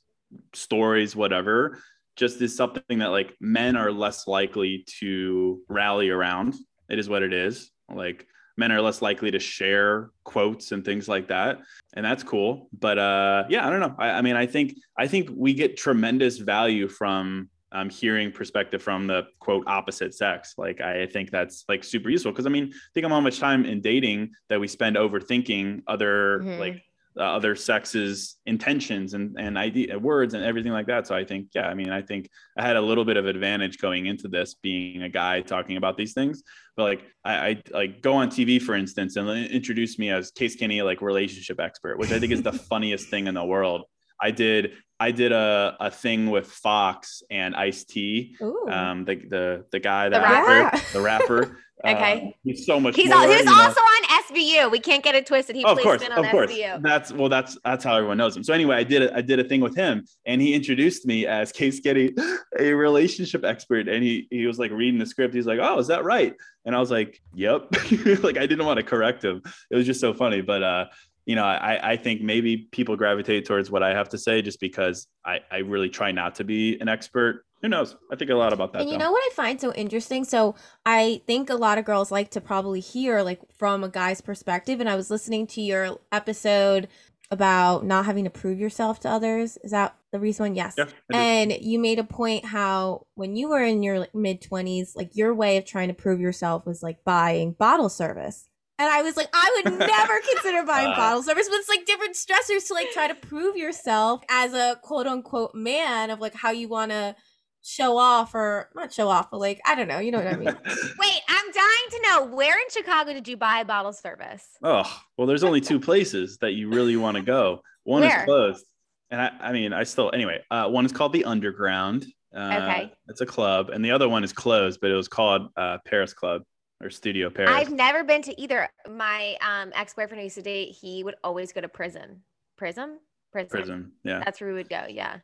stories, 0.54 1.16
whatever, 1.16 1.78
just 2.16 2.40
is 2.40 2.54
something 2.54 2.98
that 2.98 3.08
like 3.08 3.34
men 3.40 3.76
are 3.76 3.90
less 3.90 4.26
likely 4.26 4.84
to 5.00 5.60
rally 5.68 6.10
around. 6.10 6.54
It 6.88 6.98
is 6.98 7.08
what 7.08 7.22
it 7.22 7.32
is. 7.32 7.70
Like 7.92 8.26
men 8.56 8.70
are 8.72 8.80
less 8.80 9.02
likely 9.02 9.30
to 9.32 9.40
share 9.40 10.10
quotes 10.24 10.72
and 10.72 10.84
things 10.84 11.08
like 11.08 11.28
that. 11.28 11.58
And 11.94 12.04
that's 12.04 12.22
cool. 12.22 12.68
But 12.78 12.98
uh 12.98 13.44
yeah, 13.48 13.66
I 13.66 13.70
don't 13.70 13.80
know. 13.80 13.94
I, 13.98 14.10
I 14.10 14.22
mean, 14.22 14.36
I 14.36 14.46
think 14.46 14.74
I 14.96 15.08
think 15.08 15.30
we 15.34 15.54
get 15.54 15.76
tremendous 15.76 16.38
value 16.38 16.86
from 16.86 17.48
um, 17.72 17.88
hearing 17.88 18.32
perspective 18.32 18.82
from 18.82 19.06
the 19.06 19.26
quote 19.38 19.64
opposite 19.66 20.14
sex. 20.14 20.54
Like 20.58 20.80
I 20.80 21.06
think 21.06 21.30
that's 21.30 21.64
like 21.68 21.84
super 21.84 22.10
useful 22.10 22.32
because 22.32 22.46
I 22.46 22.50
mean, 22.50 22.72
think 22.94 23.04
of 23.04 23.12
how 23.12 23.20
much 23.20 23.38
time 23.38 23.64
in 23.64 23.80
dating 23.80 24.30
that 24.48 24.60
we 24.60 24.68
spend 24.68 24.96
overthinking 24.96 25.82
other 25.86 26.40
mm-hmm. 26.40 26.60
like 26.60 26.82
uh, 27.18 27.22
other 27.22 27.56
sexes 27.56 28.36
intentions 28.46 29.14
and 29.14 29.36
and 29.38 29.58
idea 29.58 29.98
words 29.98 30.34
and 30.34 30.44
everything 30.44 30.72
like 30.72 30.86
that. 30.86 31.06
So 31.06 31.14
I 31.14 31.24
think 31.24 31.48
yeah, 31.54 31.68
I 31.68 31.74
mean, 31.74 31.90
I 31.90 32.02
think 32.02 32.28
I 32.56 32.66
had 32.66 32.76
a 32.76 32.80
little 32.80 33.04
bit 33.04 33.16
of 33.16 33.26
advantage 33.26 33.78
going 33.78 34.06
into 34.06 34.28
this 34.28 34.54
being 34.54 35.02
a 35.02 35.08
guy 35.08 35.40
talking 35.40 35.76
about 35.76 35.96
these 35.96 36.12
things. 36.12 36.42
But 36.76 36.84
like 36.84 37.04
I, 37.24 37.34
I 37.34 37.62
like 37.72 38.02
go 38.02 38.14
on 38.14 38.30
TV 38.30 38.60
for 38.60 38.74
instance 38.74 39.16
and 39.16 39.28
introduce 39.28 39.98
me 39.98 40.10
as 40.10 40.30
Case 40.30 40.56
Kenny 40.56 40.82
like 40.82 41.02
relationship 41.02 41.60
expert, 41.60 41.98
which 41.98 42.12
I 42.12 42.18
think 42.18 42.32
is 42.32 42.42
the 42.42 42.52
funniest 42.70 43.08
thing 43.08 43.26
in 43.26 43.34
the 43.34 43.44
world. 43.44 43.84
I 44.20 44.30
did 44.30 44.72
I 45.00 45.12
did 45.12 45.32
a, 45.32 45.76
a 45.80 45.90
thing 45.90 46.30
with 46.30 46.46
Fox 46.46 47.22
and 47.30 47.56
Ice 47.56 47.84
T, 47.84 48.36
um, 48.68 49.06
the 49.06 49.16
the 49.16 49.64
the 49.72 49.80
guy, 49.80 50.10
that 50.10 50.18
the 50.18 50.22
rapper, 50.22 50.92
the 50.92 51.00
rapper. 51.00 51.58
okay, 51.82 52.28
uh, 52.28 52.30
he's 52.44 52.66
so 52.66 52.78
much. 52.78 52.96
He's 52.96 53.08
more, 53.08 53.26
he's 53.26 53.46
also 53.46 53.80
know. 53.80 53.86
on 53.86 54.22
SVU. 54.24 54.70
We 54.70 54.78
can't 54.78 55.02
get 55.02 55.14
it 55.14 55.24
twisted. 55.24 55.56
He 55.56 55.64
oh, 55.64 55.72
of 55.72 55.78
course, 55.78 56.02
of 56.02 56.26
course. 56.26 56.52
SVU. 56.52 56.82
That's 56.82 57.12
well, 57.12 57.30
that's 57.30 57.56
that's 57.64 57.82
how 57.82 57.96
everyone 57.96 58.18
knows 58.18 58.36
him. 58.36 58.44
So 58.44 58.52
anyway, 58.52 58.76
I 58.76 58.84
did 58.84 59.02
a, 59.04 59.16
I 59.16 59.22
did 59.22 59.40
a 59.40 59.44
thing 59.44 59.62
with 59.62 59.74
him, 59.74 60.04
and 60.26 60.42
he 60.42 60.52
introduced 60.52 61.06
me 61.06 61.26
as 61.26 61.50
Case 61.50 61.80
Getty, 61.80 62.14
a 62.58 62.74
relationship 62.74 63.42
expert, 63.42 63.88
and 63.88 64.04
he 64.04 64.28
he 64.30 64.46
was 64.46 64.58
like 64.58 64.70
reading 64.70 65.00
the 65.00 65.06
script. 65.06 65.32
He's 65.32 65.46
like, 65.46 65.60
"Oh, 65.62 65.78
is 65.78 65.86
that 65.86 66.04
right?" 66.04 66.34
And 66.66 66.76
I 66.76 66.78
was 66.78 66.90
like, 66.90 67.22
"Yep." 67.32 67.72
like 68.22 68.36
I 68.36 68.46
didn't 68.46 68.66
want 68.66 68.76
to 68.76 68.84
correct 68.84 69.24
him. 69.24 69.40
It 69.70 69.76
was 69.76 69.86
just 69.86 70.00
so 70.00 70.12
funny, 70.12 70.42
but 70.42 70.62
uh 70.62 70.84
you 71.26 71.36
know, 71.36 71.44
I, 71.44 71.92
I 71.92 71.96
think 71.96 72.22
maybe 72.22 72.68
people 72.72 72.96
gravitate 72.96 73.46
towards 73.46 73.70
what 73.70 73.82
I 73.82 73.94
have 73.94 74.08
to 74.10 74.18
say 74.18 74.42
just 74.42 74.60
because 74.60 75.06
I, 75.24 75.40
I 75.50 75.58
really 75.58 75.88
try 75.88 76.12
not 76.12 76.34
to 76.36 76.44
be 76.44 76.78
an 76.80 76.88
expert. 76.88 77.44
Who 77.62 77.68
knows? 77.68 77.96
I 78.10 78.16
think 78.16 78.30
a 78.30 78.34
lot 78.34 78.52
about 78.52 78.72
that. 78.72 78.82
And 78.82 78.90
you 78.90 78.98
though. 78.98 79.04
know 79.04 79.12
what 79.12 79.22
I 79.22 79.34
find 79.34 79.60
so 79.60 79.72
interesting? 79.74 80.24
So 80.24 80.54
I 80.86 81.20
think 81.26 81.50
a 81.50 81.54
lot 81.54 81.78
of 81.78 81.84
girls 81.84 82.10
like 82.10 82.30
to 82.30 82.40
probably 82.40 82.80
hear 82.80 83.22
like 83.22 83.40
from 83.54 83.84
a 83.84 83.88
guy's 83.88 84.20
perspective. 84.20 84.80
And 84.80 84.88
I 84.88 84.96
was 84.96 85.10
listening 85.10 85.46
to 85.48 85.60
your 85.60 85.98
episode 86.10 86.88
about 87.30 87.84
not 87.84 88.06
having 88.06 88.24
to 88.24 88.30
prove 88.30 88.58
yourself 88.58 89.00
to 89.00 89.08
others. 89.08 89.56
Is 89.62 89.70
that 89.70 89.94
the 90.10 90.18
reason 90.18 90.44
one? 90.44 90.54
Yes. 90.56 90.74
Yeah, 90.76 90.86
and 91.12 91.52
you 91.52 91.78
made 91.78 91.98
a 91.98 92.04
point 92.04 92.44
how 92.44 93.06
when 93.14 93.36
you 93.36 93.48
were 93.48 93.62
in 93.62 93.82
your 93.82 94.00
like, 94.00 94.14
mid 94.14 94.42
20s, 94.42 94.96
like 94.96 95.14
your 95.14 95.32
way 95.32 95.56
of 95.56 95.64
trying 95.64 95.88
to 95.88 95.94
prove 95.94 96.20
yourself 96.20 96.66
was 96.66 96.82
like 96.82 97.04
buying 97.04 97.52
bottle 97.52 97.88
service. 97.88 98.48
And 98.80 98.88
I 98.88 99.02
was 99.02 99.14
like, 99.14 99.28
I 99.34 99.62
would 99.62 99.78
never 99.78 100.20
consider 100.32 100.64
buying 100.64 100.86
uh, 100.86 100.96
bottle 100.96 101.22
service, 101.22 101.50
but 101.50 101.56
it's 101.56 101.68
like 101.68 101.84
different 101.84 102.16
stressors 102.16 102.66
to 102.68 102.74
like 102.74 102.90
try 102.92 103.08
to 103.08 103.14
prove 103.14 103.54
yourself 103.54 104.22
as 104.30 104.54
a 104.54 104.78
quote 104.82 105.06
unquote 105.06 105.54
man 105.54 106.08
of 106.08 106.18
like 106.18 106.34
how 106.34 106.50
you 106.50 106.66
want 106.66 106.90
to 106.90 107.14
show 107.62 107.98
off 107.98 108.34
or 108.34 108.70
not 108.74 108.90
show 108.90 109.08
off, 109.10 109.30
but 109.30 109.38
like, 109.38 109.60
I 109.66 109.74
don't 109.74 109.86
know. 109.86 109.98
You 109.98 110.12
know 110.12 110.18
what 110.18 110.28
I 110.28 110.36
mean? 110.36 110.46
Wait, 110.98 111.20
I'm 111.28 111.52
dying 111.52 111.90
to 111.90 112.00
know 112.04 112.24
where 112.34 112.56
in 112.56 112.70
Chicago 112.70 113.12
did 113.12 113.28
you 113.28 113.36
buy 113.36 113.64
bottle 113.64 113.92
service? 113.92 114.48
Oh, 114.62 114.90
well, 115.18 115.26
there's 115.26 115.44
only 115.44 115.60
two 115.60 115.78
places 115.78 116.38
that 116.38 116.52
you 116.52 116.70
really 116.70 116.96
want 116.96 117.18
to 117.18 117.22
go. 117.22 117.60
One 117.84 118.00
where? 118.00 118.20
is 118.20 118.24
closed. 118.24 118.64
And 119.10 119.20
I, 119.20 119.30
I 119.40 119.52
mean, 119.52 119.74
I 119.74 119.82
still, 119.82 120.10
anyway, 120.14 120.40
uh, 120.50 120.68
one 120.68 120.86
is 120.86 120.92
called 120.92 121.12
the 121.12 121.26
Underground. 121.26 122.06
Uh, 122.34 122.60
okay. 122.62 122.92
It's 123.08 123.20
a 123.20 123.26
club. 123.26 123.68
And 123.68 123.84
the 123.84 123.90
other 123.90 124.08
one 124.08 124.24
is 124.24 124.32
closed, 124.32 124.80
but 124.80 124.90
it 124.90 124.94
was 124.94 125.08
called 125.08 125.50
uh, 125.54 125.78
Paris 125.84 126.14
Club 126.14 126.44
or 126.80 126.90
Studio 126.90 127.30
Paris? 127.30 127.50
I've 127.52 127.70
never 127.70 128.04
been 128.04 128.22
to 128.22 128.40
either. 128.40 128.68
My 128.88 129.36
um, 129.40 129.72
ex 129.74 129.94
boyfriend 129.94 130.22
used 130.22 130.36
to 130.36 130.42
date, 130.42 130.76
he 130.80 131.04
would 131.04 131.16
always 131.22 131.52
go 131.52 131.60
to 131.60 131.68
prison. 131.68 132.22
Prism? 132.56 132.98
Prison. 133.32 133.50
Prison. 133.50 133.92
Yeah. 134.04 134.20
That's 134.24 134.40
where 134.40 134.50
we 134.50 134.56
would 134.56 134.68
go. 134.68 134.84
Yeah. 134.88 135.18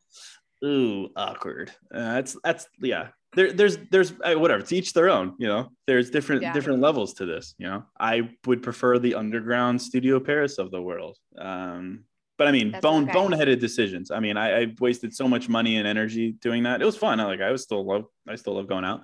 Ooh, 0.65 1.11
awkward. 1.17 1.71
Uh, 1.95 2.15
that's 2.15 2.37
that's 2.43 2.69
yeah. 2.81 3.09
There, 3.35 3.53
there's 3.53 3.77
there's 3.91 4.13
uh, 4.25 4.35
whatever. 4.35 4.63
To 4.63 4.77
each 4.77 4.93
their 4.95 5.11
own. 5.11 5.35
You 5.39 5.49
know, 5.49 5.71
there's 5.87 6.11
different 6.11 6.43
Yeah. 6.43 6.53
different 6.53 6.81
levels 6.81 7.15
to 7.15 7.27
this. 7.27 7.55
You 7.59 7.67
know, 7.67 7.85
I 8.01 8.31
would 8.47 8.63
prefer 8.63 8.99
the 8.99 9.15
underground 9.15 9.83
Studio 9.83 10.19
Paris 10.21 10.59
of 10.59 10.71
the 10.71 10.81
world. 10.81 11.19
Um, 11.37 12.05
but 12.39 12.49
I 12.49 12.53
mean, 12.53 12.71
That's 12.71 12.83
bone 12.83 13.05
okay. 13.05 13.13
boneheaded 13.13 13.61
decisions. 13.61 14.11
I 14.11 14.21
mean, 14.21 14.37
I, 14.37 14.63
I 14.63 14.75
wasted 14.81 15.15
so 15.15 15.29
much 15.29 15.49
money 15.49 15.77
and 15.77 15.87
energy 15.87 16.33
doing 16.33 16.63
that. 16.65 16.81
It 16.81 16.85
was 16.85 16.97
fun. 16.97 17.21
I 17.21 17.25
like. 17.25 17.41
I 17.41 17.51
was 17.51 17.63
still 17.63 17.85
love. 17.85 18.05
I 18.29 18.37
still 18.37 18.55
love 18.55 18.67
going 18.67 18.85
out. 18.85 19.03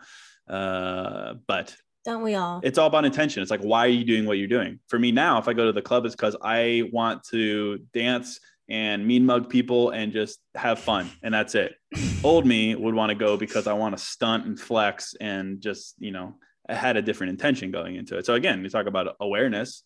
Uh, 0.49 1.35
but 1.47 1.75
Don't 2.05 2.23
we 2.23 2.35
all? 2.35 2.61
it's 2.65 2.79
all 2.79 2.89
about 2.89 3.05
intention. 3.05 3.43
It's 3.43 3.51
like, 3.51 3.61
why 3.61 3.87
are 3.87 3.89
you 3.89 4.05
doing 4.05 4.27
what 4.27 4.39
you're 4.39 4.49
doing? 4.49 4.81
For 4.89 4.99
me 4.99 5.13
now, 5.13 5.39
if 5.39 5.47
I 5.47 5.53
go 5.53 5.67
to 5.67 5.73
the 5.73 5.83
club, 5.83 6.05
it's 6.05 6.15
because 6.15 6.37
I 6.43 6.91
want 6.93 7.23
to 7.29 7.79
dance 7.95 8.41
and 8.69 9.07
mean 9.07 9.27
mug 9.27 9.49
people 9.49 9.91
and 9.91 10.13
just 10.13 10.41
have 10.55 10.79
fun. 10.79 11.11
And 11.23 11.33
that's 11.33 11.55
it. 11.55 11.75
Old 12.25 12.47
me 12.47 12.75
would 12.75 12.95
want 12.95 13.11
to 13.11 13.15
go 13.15 13.37
because 13.37 13.67
I 13.67 13.73
want 13.75 13.97
to 13.97 14.03
stunt 14.03 14.47
and 14.47 14.59
flex 14.59 15.15
and 15.21 15.61
just, 15.61 15.95
you 15.99 16.11
know, 16.11 16.35
I 16.69 16.75
had 16.75 16.97
a 16.97 17.03
different 17.03 17.31
intention 17.31 17.71
going 17.71 17.97
into 17.97 18.17
it. 18.17 18.27
So 18.27 18.35
again, 18.35 18.63
you 18.63 18.71
talk 18.71 18.87
about 18.87 19.17
awareness. 19.21 19.83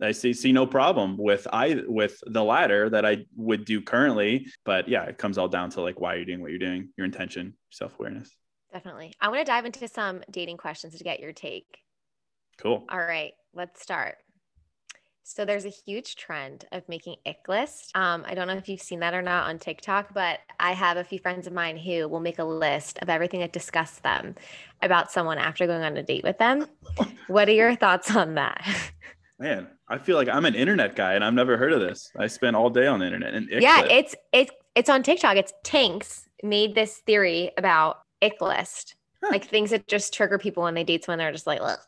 I 0.00 0.12
see 0.12 0.34
see 0.34 0.52
no 0.52 0.66
problem 0.66 1.16
with 1.16 1.46
I 1.50 1.82
with 1.86 2.22
the 2.26 2.44
latter 2.44 2.90
that 2.90 3.06
I 3.06 3.24
would 3.34 3.64
do 3.64 3.80
currently. 3.80 4.48
But 4.64 4.88
yeah, 4.88 5.04
it 5.04 5.16
comes 5.16 5.38
all 5.38 5.48
down 5.48 5.70
to 5.70 5.80
like 5.80 6.00
why 6.00 6.14
are 6.14 6.16
you're 6.16 6.26
doing 6.26 6.42
what 6.42 6.50
you're 6.50 6.58
doing, 6.58 6.90
your 6.96 7.06
intention, 7.06 7.54
self-awareness. 7.70 8.30
Definitely. 8.76 9.14
I 9.22 9.28
want 9.30 9.40
to 9.40 9.50
dive 9.50 9.64
into 9.64 9.88
some 9.88 10.20
dating 10.30 10.58
questions 10.58 10.98
to 10.98 11.02
get 11.02 11.18
your 11.18 11.32
take. 11.32 11.78
Cool. 12.58 12.84
All 12.90 12.98
right, 12.98 13.32
let's 13.54 13.80
start. 13.80 14.16
So 15.22 15.46
there's 15.46 15.64
a 15.64 15.70
huge 15.70 16.14
trend 16.16 16.66
of 16.72 16.86
making 16.86 17.16
ick 17.24 17.48
list. 17.48 17.96
Um, 17.96 18.22
I 18.28 18.34
don't 18.34 18.46
know 18.46 18.52
if 18.52 18.68
you've 18.68 18.82
seen 18.82 19.00
that 19.00 19.14
or 19.14 19.22
not 19.22 19.48
on 19.48 19.58
TikTok, 19.58 20.12
but 20.12 20.40
I 20.60 20.72
have 20.72 20.98
a 20.98 21.04
few 21.04 21.18
friends 21.18 21.46
of 21.46 21.54
mine 21.54 21.78
who 21.78 22.06
will 22.06 22.20
make 22.20 22.38
a 22.38 22.44
list 22.44 22.98
of 23.00 23.08
everything 23.08 23.40
that 23.40 23.54
disgusts 23.54 24.00
them 24.00 24.34
about 24.82 25.10
someone 25.10 25.38
after 25.38 25.66
going 25.66 25.82
on 25.82 25.96
a 25.96 26.02
date 26.02 26.22
with 26.22 26.36
them. 26.36 26.66
what 27.28 27.48
are 27.48 27.52
your 27.52 27.76
thoughts 27.76 28.14
on 28.14 28.34
that? 28.34 28.62
Man, 29.38 29.68
I 29.88 29.96
feel 29.96 30.16
like 30.16 30.28
I'm 30.28 30.44
an 30.44 30.54
internet 30.54 30.94
guy 30.94 31.14
and 31.14 31.24
I've 31.24 31.32
never 31.32 31.56
heard 31.56 31.72
of 31.72 31.80
this. 31.80 32.12
I 32.18 32.26
spend 32.26 32.54
all 32.54 32.68
day 32.68 32.86
on 32.86 32.98
the 32.98 33.06
internet 33.06 33.32
and 33.32 33.48
yeah, 33.50 33.80
list. 33.80 33.90
it's 33.90 34.14
it's 34.34 34.52
it's 34.74 34.90
on 34.90 35.02
TikTok. 35.02 35.38
It's 35.38 35.54
Tanks 35.64 36.28
made 36.42 36.74
this 36.74 36.98
theory 36.98 37.52
about 37.56 38.00
ick 38.22 38.40
list, 38.40 38.94
Huh. 39.22 39.28
like 39.32 39.46
things 39.46 39.70
that 39.70 39.86
just 39.88 40.12
trigger 40.12 40.38
people 40.38 40.62
when 40.64 40.74
they 40.74 40.84
date 40.84 41.04
someone. 41.04 41.18
They're 41.18 41.32
just 41.32 41.46
like, 41.46 41.60
Ugh. 41.62 41.78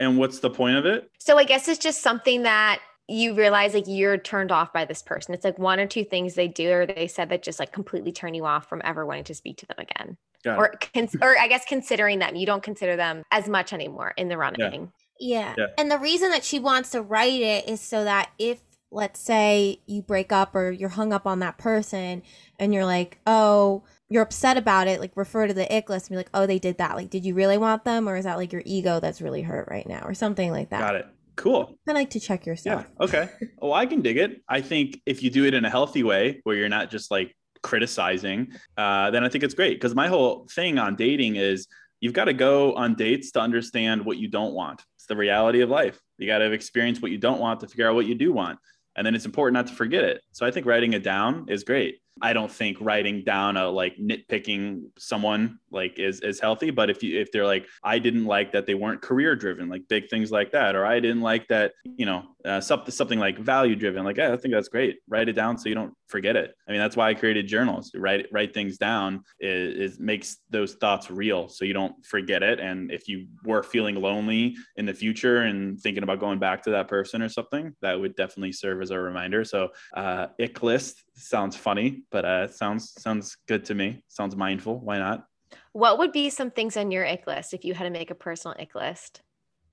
and 0.00 0.18
what's 0.18 0.38
the 0.40 0.50
point 0.50 0.76
of 0.76 0.86
it? 0.86 1.10
So 1.18 1.36
I 1.38 1.44
guess 1.44 1.68
it's 1.68 1.78
just 1.78 2.02
something 2.02 2.42
that 2.42 2.80
you 3.10 3.34
realize 3.34 3.72
like 3.74 3.84
you're 3.86 4.18
turned 4.18 4.52
off 4.52 4.72
by 4.72 4.84
this 4.84 5.02
person. 5.02 5.32
It's 5.34 5.44
like 5.44 5.58
one 5.58 5.80
or 5.80 5.86
two 5.86 6.04
things 6.04 6.34
they 6.34 6.48
do 6.48 6.70
or 6.70 6.86
they 6.86 7.06
said 7.06 7.30
that 7.30 7.42
just 7.42 7.58
like 7.58 7.72
completely 7.72 8.12
turn 8.12 8.34
you 8.34 8.44
off 8.44 8.68
from 8.68 8.82
ever 8.84 9.06
wanting 9.06 9.24
to 9.24 9.34
speak 9.34 9.56
to 9.58 9.66
them 9.66 9.76
again. 9.78 10.16
Got 10.44 10.58
Or 10.58 10.74
cons- 10.94 11.16
or 11.22 11.38
I 11.38 11.48
guess 11.48 11.64
considering 11.66 12.18
them, 12.18 12.36
you 12.36 12.44
don't 12.46 12.62
consider 12.62 12.96
them 12.96 13.22
as 13.30 13.48
much 13.48 13.72
anymore 13.72 14.12
in 14.18 14.28
the 14.28 14.36
running. 14.36 14.92
Yeah. 15.18 15.54
Yeah. 15.56 15.66
And 15.78 15.90
the 15.90 15.98
reason 15.98 16.30
that 16.30 16.44
she 16.44 16.58
wants 16.60 16.90
to 16.90 17.02
write 17.02 17.40
it 17.40 17.68
is 17.68 17.80
so 17.80 18.04
that 18.04 18.30
if, 18.38 18.60
let's 18.90 19.20
say, 19.20 19.80
you 19.86 20.02
break 20.02 20.32
up 20.32 20.54
or 20.54 20.70
you're 20.70 20.88
hung 20.88 21.12
up 21.12 21.26
on 21.26 21.40
that 21.40 21.58
person 21.58 22.22
and 22.58 22.72
you're 22.72 22.86
like, 22.86 23.18
oh, 23.26 23.82
you're 24.08 24.22
upset 24.22 24.56
about 24.56 24.88
it, 24.88 25.00
like 25.00 25.12
refer 25.14 25.46
to 25.46 25.54
the 25.54 25.70
ick 25.74 25.90
list 25.90 26.06
and 26.06 26.14
be 26.14 26.16
like, 26.16 26.30
oh, 26.32 26.46
they 26.46 26.58
did 26.58 26.78
that. 26.78 26.96
Like, 26.96 27.10
did 27.10 27.26
you 27.26 27.34
really 27.34 27.58
want 27.58 27.84
them? 27.84 28.08
Or 28.08 28.16
is 28.16 28.24
that 28.24 28.38
like 28.38 28.52
your 28.52 28.62
ego 28.64 29.00
that's 29.00 29.20
really 29.20 29.42
hurt 29.42 29.68
right 29.70 29.86
now 29.86 30.02
or 30.04 30.14
something 30.14 30.50
like 30.50 30.70
that? 30.70 30.80
Got 30.80 30.94
it. 30.94 31.06
Cool. 31.36 31.78
I 31.86 31.92
like 31.92 32.10
to 32.10 32.20
check 32.20 32.46
yourself. 32.46 32.86
Yeah. 32.88 33.04
Okay. 33.04 33.28
Well, 33.58 33.72
I 33.72 33.86
can 33.86 34.00
dig 34.00 34.16
it. 34.16 34.42
I 34.48 34.60
think 34.60 35.00
if 35.06 35.22
you 35.22 35.30
do 35.30 35.44
it 35.44 35.54
in 35.54 35.64
a 35.64 35.70
healthy 35.70 36.02
way 36.02 36.40
where 36.44 36.56
you're 36.56 36.68
not 36.68 36.90
just 36.90 37.10
like 37.10 37.36
criticizing, 37.62 38.52
uh, 38.76 39.10
then 39.10 39.22
I 39.22 39.28
think 39.28 39.44
it's 39.44 39.54
great. 39.54 39.74
Because 39.74 39.94
my 39.94 40.08
whole 40.08 40.48
thing 40.50 40.78
on 40.78 40.96
dating 40.96 41.36
is 41.36 41.68
you've 42.00 42.14
got 42.14 42.24
to 42.24 42.32
go 42.32 42.74
on 42.74 42.94
dates 42.94 43.30
to 43.32 43.40
understand 43.40 44.04
what 44.04 44.16
you 44.16 44.28
don't 44.28 44.54
want. 44.54 44.82
It's 44.96 45.06
the 45.06 45.16
reality 45.16 45.60
of 45.60 45.68
life. 45.68 46.00
You 46.16 46.26
got 46.26 46.38
to 46.38 46.50
experience 46.50 47.00
what 47.00 47.12
you 47.12 47.18
don't 47.18 47.38
want 47.38 47.60
to 47.60 47.68
figure 47.68 47.88
out 47.88 47.94
what 47.94 48.06
you 48.06 48.16
do 48.16 48.32
want. 48.32 48.58
And 48.98 49.06
then 49.06 49.14
it's 49.14 49.26
important 49.26 49.54
not 49.54 49.68
to 49.68 49.74
forget 49.74 50.02
it. 50.02 50.22
So 50.32 50.44
I 50.44 50.50
think 50.50 50.66
writing 50.66 50.92
it 50.92 51.04
down 51.04 51.46
is 51.48 51.62
great. 51.62 52.00
I 52.22 52.32
don't 52.32 52.50
think 52.50 52.78
writing 52.80 53.24
down 53.24 53.56
a 53.56 53.68
like 53.68 53.96
nitpicking 53.98 54.84
someone 54.98 55.58
like 55.70 55.98
is 55.98 56.20
is 56.20 56.40
healthy. 56.40 56.70
But 56.70 56.90
if 56.90 57.02
you 57.02 57.20
if 57.20 57.30
they're 57.32 57.46
like, 57.46 57.66
I 57.82 57.98
didn't 57.98 58.24
like 58.24 58.52
that 58.52 58.66
they 58.66 58.74
weren't 58.74 59.02
career 59.02 59.36
driven, 59.36 59.68
like 59.68 59.82
big 59.88 60.08
things 60.08 60.30
like 60.30 60.52
that, 60.52 60.74
or 60.74 60.86
I 60.86 61.00
didn't 61.00 61.22
like 61.22 61.48
that, 61.48 61.72
you 61.84 62.06
know, 62.06 62.24
uh, 62.44 62.60
something 62.60 62.90
something 62.90 63.18
like 63.18 63.38
value 63.38 63.76
driven, 63.76 64.04
like 64.04 64.16
yeah, 64.16 64.32
I 64.32 64.36
think 64.36 64.54
that's 64.54 64.68
great. 64.68 64.98
Write 65.08 65.28
it 65.28 65.34
down 65.34 65.58
so 65.58 65.68
you 65.68 65.74
don't 65.74 65.94
forget 66.06 66.36
it. 66.36 66.54
I 66.66 66.72
mean, 66.72 66.80
that's 66.80 66.96
why 66.96 67.10
I 67.10 67.14
created 67.14 67.46
journals. 67.46 67.92
Write 67.94 68.26
write 68.32 68.54
things 68.54 68.78
down 68.78 69.22
is, 69.40 69.92
is 69.92 70.00
makes 70.00 70.38
those 70.50 70.74
thoughts 70.74 71.10
real, 71.10 71.48
so 71.48 71.64
you 71.64 71.74
don't 71.74 72.04
forget 72.04 72.42
it. 72.42 72.60
And 72.60 72.90
if 72.90 73.08
you 73.08 73.26
were 73.44 73.62
feeling 73.62 73.96
lonely 73.96 74.56
in 74.76 74.86
the 74.86 74.94
future 74.94 75.42
and 75.42 75.78
thinking 75.80 76.02
about 76.02 76.20
going 76.20 76.38
back 76.38 76.62
to 76.64 76.70
that 76.70 76.88
person 76.88 77.22
or 77.22 77.28
something, 77.28 77.74
that 77.82 77.98
would 77.98 78.16
definitely 78.16 78.52
serve 78.52 78.82
as 78.82 78.90
a 78.90 78.98
reminder. 78.98 79.44
So, 79.44 79.68
uh, 79.94 80.28
ick 80.40 80.62
list 80.62 81.04
sounds 81.18 81.56
funny, 81.56 82.02
but 82.10 82.24
uh, 82.24 82.48
sounds 82.48 82.92
sounds 83.00 83.36
good 83.46 83.64
to 83.66 83.74
me. 83.74 84.02
Sounds 84.08 84.36
mindful. 84.36 84.78
Why 84.80 84.98
not? 84.98 85.26
What 85.72 85.98
would 85.98 86.12
be 86.12 86.30
some 86.30 86.50
things 86.50 86.76
on 86.76 86.90
your 86.90 87.06
ick 87.06 87.26
list 87.26 87.54
if 87.54 87.64
you 87.64 87.74
had 87.74 87.84
to 87.84 87.90
make 87.90 88.10
a 88.10 88.14
personal 88.14 88.56
ick 88.58 88.74
list? 88.74 89.22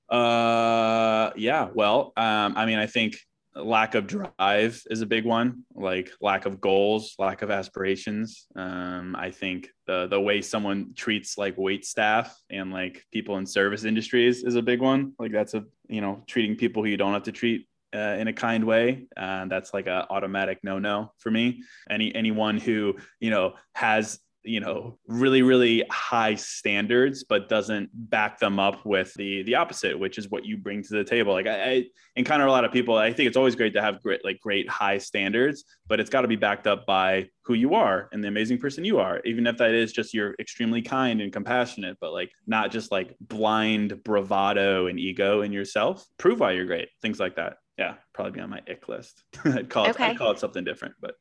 Uh, 0.10 1.32
yeah. 1.36 1.70
Well, 1.74 2.14
um, 2.16 2.54
I 2.56 2.66
mean, 2.66 2.78
I 2.78 2.86
think 2.86 3.18
lack 3.56 3.96
of 3.96 4.06
drive 4.08 4.82
is 4.90 5.02
a 5.02 5.06
big 5.06 5.26
one. 5.26 5.64
Like 5.74 6.12
lack 6.22 6.46
of 6.46 6.60
goals, 6.60 7.16
lack 7.18 7.42
of 7.42 7.52
aspirations. 7.52 8.48
Um, 8.56 9.16
I 9.18 9.32
think 9.32 9.70
the 9.88 10.08
the 10.08 10.20
way 10.20 10.42
someone 10.42 10.94
treats 10.96 11.38
like 11.38 11.56
wait 11.58 11.86
staff 11.86 12.38
and 12.50 12.72
like 12.72 13.04
people 13.12 13.38
in 13.38 13.46
service 13.46 13.84
industries 13.84 14.44
is 14.44 14.56
a 14.56 14.62
big 14.62 14.82
one. 14.82 15.14
Like 15.18 15.32
that's 15.32 15.54
a 15.54 15.64
you 15.88 16.02
know 16.02 16.24
treating 16.28 16.56
people 16.56 16.84
who 16.84 16.90
you 16.90 16.98
don't 16.98 17.14
have 17.14 17.24
to 17.24 17.32
treat 17.32 17.68
uh, 17.96 18.18
in 18.20 18.28
a 18.28 18.34
kind 18.34 18.64
way. 18.64 19.08
Uh, 19.16 19.46
that's 19.46 19.74
like 19.74 19.88
a 19.88 20.06
automatic 20.10 20.60
no 20.64 20.80
no 20.80 21.12
for 21.18 21.32
me. 21.32 21.64
Any 21.90 22.14
anyone 22.14 22.58
who 22.58 22.96
you 23.20 23.30
know 23.30 23.54
has 23.74 24.20
you 24.46 24.60
know 24.60 24.98
really 25.08 25.42
really 25.42 25.84
high 25.90 26.36
standards 26.36 27.24
but 27.24 27.50
doesn't 27.50 27.90
back 28.10 28.40
them 28.40 28.60
up 28.60 28.86
with 28.86 29.14
the 29.16 29.42
the 29.44 29.56
opposite 29.56 29.98
which 29.98 30.18
is 30.18 30.30
what 30.30 30.46
you 30.46 30.56
bring 30.56 30.84
to 30.84 30.94
the 30.94 31.04
table 31.04 31.34
like 31.34 31.48
i, 31.48 31.72
I 31.72 31.86
encounter 32.16 32.46
a 32.46 32.52
lot 32.52 32.64
of 32.64 32.72
people 32.72 32.96
i 32.96 33.12
think 33.12 33.28
it's 33.28 33.38
always 33.38 33.56
great 33.56 33.74
to 33.74 33.82
have 33.82 34.02
great 34.02 34.24
like 34.24 34.40
great 34.40 34.70
high 34.70 35.00
standards 35.00 35.66
but 35.88 36.00
it's 36.00 36.10
got 36.10 36.22
to 36.22 36.28
be 36.28 36.36
backed 36.36 36.68
up 36.68 36.86
by 36.86 37.28
who 37.44 37.56
you 37.56 37.74
are 37.74 38.08
and 38.12 38.24
the 38.24 38.28
amazing 38.28 38.60
person 38.60 38.86
you 38.86 39.00
are 39.00 39.20
even 39.26 39.48
if 39.48 39.58
that 39.58 39.72
is 39.72 39.92
just 39.92 40.14
you're 40.14 40.36
extremely 40.40 40.82
kind 40.82 41.22
and 41.22 41.34
compassionate 41.34 41.98
but 42.00 42.14
like 42.14 42.32
not 42.46 42.72
just 42.72 42.92
like 42.92 43.16
blind 43.20 44.04
bravado 44.04 44.88
and 44.88 45.00
ego 45.00 45.42
in 45.42 45.52
yourself 45.52 46.06
prove 46.18 46.40
why 46.40 46.52
you're 46.52 46.66
great 46.66 46.90
things 47.02 47.20
like 47.20 47.36
that 47.36 47.58
yeah 47.78 47.96
probably 48.14 48.32
be 48.32 48.40
on 48.40 48.50
my 48.50 48.62
ick 48.70 48.88
list 48.88 49.24
i'd 49.46 49.70
call 49.70 49.86
it 49.86 49.90
Okay. 49.92 50.06
i'd 50.06 50.18
call 50.18 50.32
it 50.32 50.40
something 50.40 50.64
different 50.64 50.96
but 51.02 51.16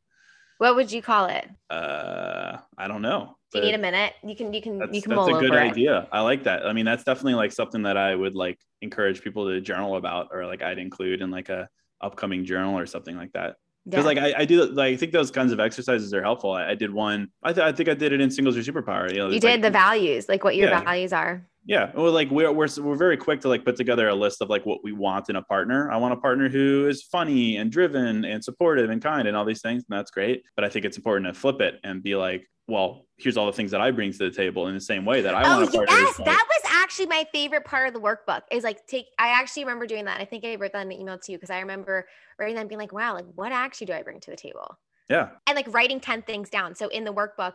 What 0.59 0.77
would 0.77 0.91
you 0.93 1.03
call 1.03 1.27
it? 1.27 1.49
uh 1.71 2.59
i 2.79 2.87
don't 2.89 3.03
know 3.03 3.37
Do 3.53 3.59
you 3.59 3.65
need 3.67 3.75
a 3.75 3.79
minute? 3.79 4.13
You 4.23 4.37
can 4.37 4.53
you 4.53 4.61
can 4.63 4.93
you 4.93 5.03
can 5.03 5.11
that's 5.17 5.29
a 5.29 5.33
good 5.33 5.51
over 5.51 5.59
it. 5.61 5.71
idea. 5.73 6.09
I 6.13 6.21
like 6.23 6.45
that. 6.45 6.67
I 6.67 6.73
mean, 6.73 6.85
that's 6.85 7.05
definitely 7.05 7.35
like 7.35 7.53
something 7.53 7.83
that 7.85 7.97
I 7.97 8.15
would 8.15 8.35
like 8.35 8.59
encourage 8.83 9.23
people 9.23 9.47
to 9.47 9.61
journal 9.61 9.95
about, 9.97 10.29
or 10.33 10.45
like 10.47 10.61
I'd 10.63 10.79
include 10.79 11.23
in 11.23 11.31
like 11.31 11.49
a 11.51 11.69
upcoming 12.01 12.45
journal 12.45 12.77
or 12.77 12.87
something 12.87 13.17
like 13.17 13.33
that. 13.35 13.55
Because 13.85 14.03
Yeah. 14.03 14.07
like 14.07 14.19
I, 14.19 14.41
I 14.41 14.45
do 14.45 14.65
like 14.65 14.95
I 14.95 14.97
think 14.97 15.13
those 15.13 15.31
kinds 15.31 15.53
of 15.53 15.61
exercises 15.61 16.13
are 16.15 16.23
helpful. 16.23 16.53
I, 16.53 16.71
I 16.71 16.75
did 16.75 16.93
one. 16.93 17.29
I, 17.43 17.53
th- 17.53 17.65
I 17.65 17.73
think 17.73 17.89
I 17.89 17.95
did 17.95 18.13
it 18.13 18.21
in 18.21 18.31
Single 18.31 18.57
is 18.57 18.67
Your 18.67 18.75
Superpower. 18.75 19.11
You 19.11 19.19
know, 19.19 19.29
you 19.29 19.41
did 19.41 19.51
like- 19.51 19.63
the 19.63 19.71
values, 19.71 20.29
like 20.29 20.43
what 20.45 20.57
your 20.57 20.69
Yeah. 20.71 20.81
values 20.83 21.13
are. 21.13 21.47
yeah. 21.67 21.91
Well, 21.95 22.11
like 22.13 22.31
we're, 22.31 22.51
we're 22.53 22.69
we're 22.81 22.97
very 22.97 23.17
quick 23.17 23.41
to 23.43 23.49
like 23.49 23.65
put 23.65 23.77
together 23.77 24.09
a 24.09 24.15
list 24.15 24.41
of 24.43 24.49
like 24.49 24.65
what 24.67 24.79
we 24.85 24.93
want 24.93 25.29
in 25.29 25.37
a 25.37 25.43
partner. 25.43 25.91
I 25.91 25.97
want 25.99 26.13
a 26.15 26.17
partner 26.17 26.49
who 26.49 26.89
is 26.89 27.03
funny 27.03 27.57
and 27.59 27.71
driven 27.71 28.25
and 28.25 28.43
supportive 28.43 28.89
and 28.91 29.03
kind 29.03 29.29
and 29.29 29.37
all 29.37 29.45
these 29.45 29.61
things, 29.63 29.85
and 29.89 29.99
that's 29.99 30.11
great. 30.11 30.43
But 30.57 30.65
I 30.65 30.69
think 30.71 30.85
it's 30.87 30.97
important 30.97 31.27
to 31.27 31.39
flip 31.39 31.61
it 31.61 31.81
and 31.85 32.03
be 32.03 32.17
like, 32.17 32.47
well, 32.67 33.07
here's 33.19 33.37
all 33.37 33.45
the 33.47 33.53
things 33.53 33.71
that 33.73 33.81
I 33.83 33.91
bring 33.91 34.11
to 34.13 34.19
the 34.19 34.31
table 34.31 34.69
in 34.69 34.75
the 34.75 34.81
same 34.81 35.05
way 35.05 35.21
that 35.21 35.35
I 35.35 35.43
oh 35.45 35.59
want 35.61 35.69
a 35.69 35.73
partner. 35.77 35.95
yes, 35.97 36.19
like- 36.19 36.27
that 36.27 36.47
was 36.49 36.71
actually 36.85 37.07
my 37.07 37.27
favorite 37.33 37.65
part 37.65 37.89
of 37.89 37.95
the 37.95 38.01
workbook. 38.01 38.43
Is 38.51 38.63
like 38.63 38.87
take. 38.87 39.07
I 39.19 39.29
actually 39.29 39.65
remember 39.65 39.87
doing 39.87 40.05
that. 40.05 40.21
I 40.21 40.25
think 40.25 40.45
I 40.45 40.55
wrote 40.55 40.73
that 40.75 40.87
in 40.87 40.93
an 40.93 41.01
email 41.01 41.19
to 41.19 41.33
you 41.33 41.39
because 41.39 41.51
I 41.51 41.61
remember 41.61 42.07
writing 42.39 42.55
that 42.55 42.61
and 42.61 42.69
being 42.69 42.79
like, 42.79 42.93
wow, 42.93 43.15
like 43.15 43.27
what 43.35 43.51
actually 43.51 43.87
do 43.87 43.95
I 43.95 44.03
bring 44.03 44.21
to 44.21 44.31
the 44.31 44.37
table? 44.37 44.79
yeah. 45.09 45.31
and 45.47 45.57
like 45.57 45.73
writing 45.73 46.01
10 46.01 46.23
things 46.23 46.51
down. 46.51 46.75
So 46.75 46.89
in 46.89 47.05
the 47.05 47.13
workbook, 47.13 47.55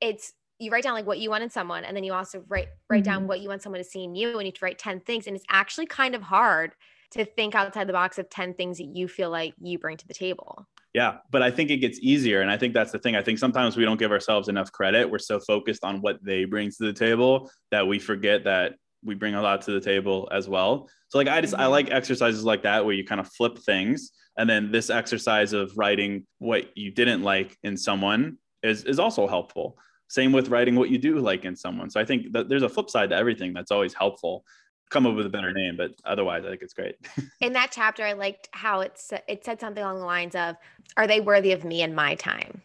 it's 0.00 0.32
you 0.58 0.70
write 0.70 0.82
down 0.82 0.94
like 0.94 1.06
what 1.06 1.18
you 1.18 1.30
want 1.30 1.44
in 1.44 1.50
someone, 1.50 1.84
and 1.84 1.96
then 1.96 2.04
you 2.04 2.12
also 2.12 2.44
write 2.48 2.68
write 2.90 3.04
down 3.04 3.20
mm-hmm. 3.20 3.28
what 3.28 3.40
you 3.40 3.48
want 3.48 3.62
someone 3.62 3.80
to 3.80 3.88
see 3.88 4.04
in 4.04 4.14
you, 4.14 4.30
and 4.30 4.42
you 4.42 4.46
have 4.46 4.54
to 4.54 4.64
write 4.64 4.78
10 4.78 5.00
things. 5.00 5.26
And 5.26 5.36
it's 5.36 5.44
actually 5.48 5.86
kind 5.86 6.14
of 6.14 6.22
hard 6.22 6.72
to 7.12 7.24
think 7.24 7.54
outside 7.54 7.86
the 7.86 7.92
box 7.92 8.18
of 8.18 8.28
10 8.28 8.54
things 8.54 8.78
that 8.78 8.88
you 8.92 9.08
feel 9.08 9.30
like 9.30 9.54
you 9.60 9.78
bring 9.78 9.96
to 9.96 10.06
the 10.06 10.14
table. 10.14 10.66
Yeah, 10.98 11.18
but 11.30 11.42
I 11.42 11.50
think 11.52 11.70
it 11.70 11.76
gets 11.76 12.00
easier. 12.02 12.40
And 12.40 12.50
I 12.50 12.56
think 12.56 12.74
that's 12.74 12.90
the 12.90 12.98
thing. 12.98 13.14
I 13.14 13.22
think 13.22 13.38
sometimes 13.38 13.76
we 13.76 13.84
don't 13.84 14.00
give 14.00 14.10
ourselves 14.10 14.48
enough 14.48 14.72
credit. 14.72 15.08
We're 15.08 15.20
so 15.20 15.38
focused 15.38 15.84
on 15.84 16.00
what 16.00 16.16
they 16.24 16.44
bring 16.44 16.70
to 16.70 16.76
the 16.80 16.92
table 16.92 17.48
that 17.70 17.86
we 17.86 18.00
forget 18.00 18.42
that 18.42 18.72
we 19.04 19.14
bring 19.14 19.36
a 19.36 19.40
lot 19.48 19.62
to 19.62 19.70
the 19.70 19.80
table 19.80 20.28
as 20.32 20.48
well. 20.48 20.88
So 21.10 21.18
like 21.18 21.28
I 21.28 21.40
just 21.40 21.54
I 21.54 21.66
Mhm. 21.66 21.70
like 21.70 21.90
exercises 21.92 22.42
like 22.44 22.64
that 22.64 22.84
where 22.84 22.96
you 22.98 23.04
kind 23.04 23.20
of 23.20 23.28
flip 23.38 23.58
things. 23.58 24.10
And 24.38 24.50
then 24.50 24.72
this 24.72 24.90
exercise 24.90 25.52
of 25.52 25.70
writing 25.76 26.26
what 26.38 26.76
you 26.76 26.90
didn't 26.90 27.22
like 27.22 27.56
in 27.62 27.76
someone 27.76 28.38
is 28.64 28.82
is 28.92 28.98
also 28.98 29.28
helpful. 29.28 29.78
Same 30.08 30.32
with 30.32 30.48
writing 30.48 30.74
what 30.74 30.90
you 30.90 30.98
do 30.98 31.20
like 31.30 31.44
in 31.44 31.54
someone. 31.54 31.90
So 31.90 32.00
I 32.00 32.04
think 32.04 32.32
that 32.32 32.48
there's 32.48 32.64
a 32.64 32.68
flip 32.68 32.90
side 32.90 33.10
to 33.10 33.16
everything 33.16 33.52
that's 33.52 33.70
always 33.70 33.94
helpful. 33.94 34.44
Come 34.90 35.06
up 35.06 35.14
with 35.14 35.26
a 35.26 35.30
better 35.30 35.52
name, 35.52 35.76
but 35.76 35.92
otherwise 36.04 36.44
I 36.44 36.50
think 36.50 36.62
it's 36.62 36.74
great. 36.74 36.96
In 37.40 37.52
that 37.52 37.70
chapter, 37.72 38.04
I 38.04 38.14
liked 38.14 38.48
how 38.52 38.80
it's 38.80 39.12
it 39.26 39.44
said 39.44 39.60
something 39.60 39.82
along 39.82 39.98
the 39.98 40.06
lines 40.06 40.34
of, 40.34 40.56
"Are 40.96 41.06
they 41.06 41.20
worthy 41.20 41.52
of 41.52 41.64
me 41.64 41.82
and 41.82 41.94
my 41.94 42.14
time?" 42.14 42.62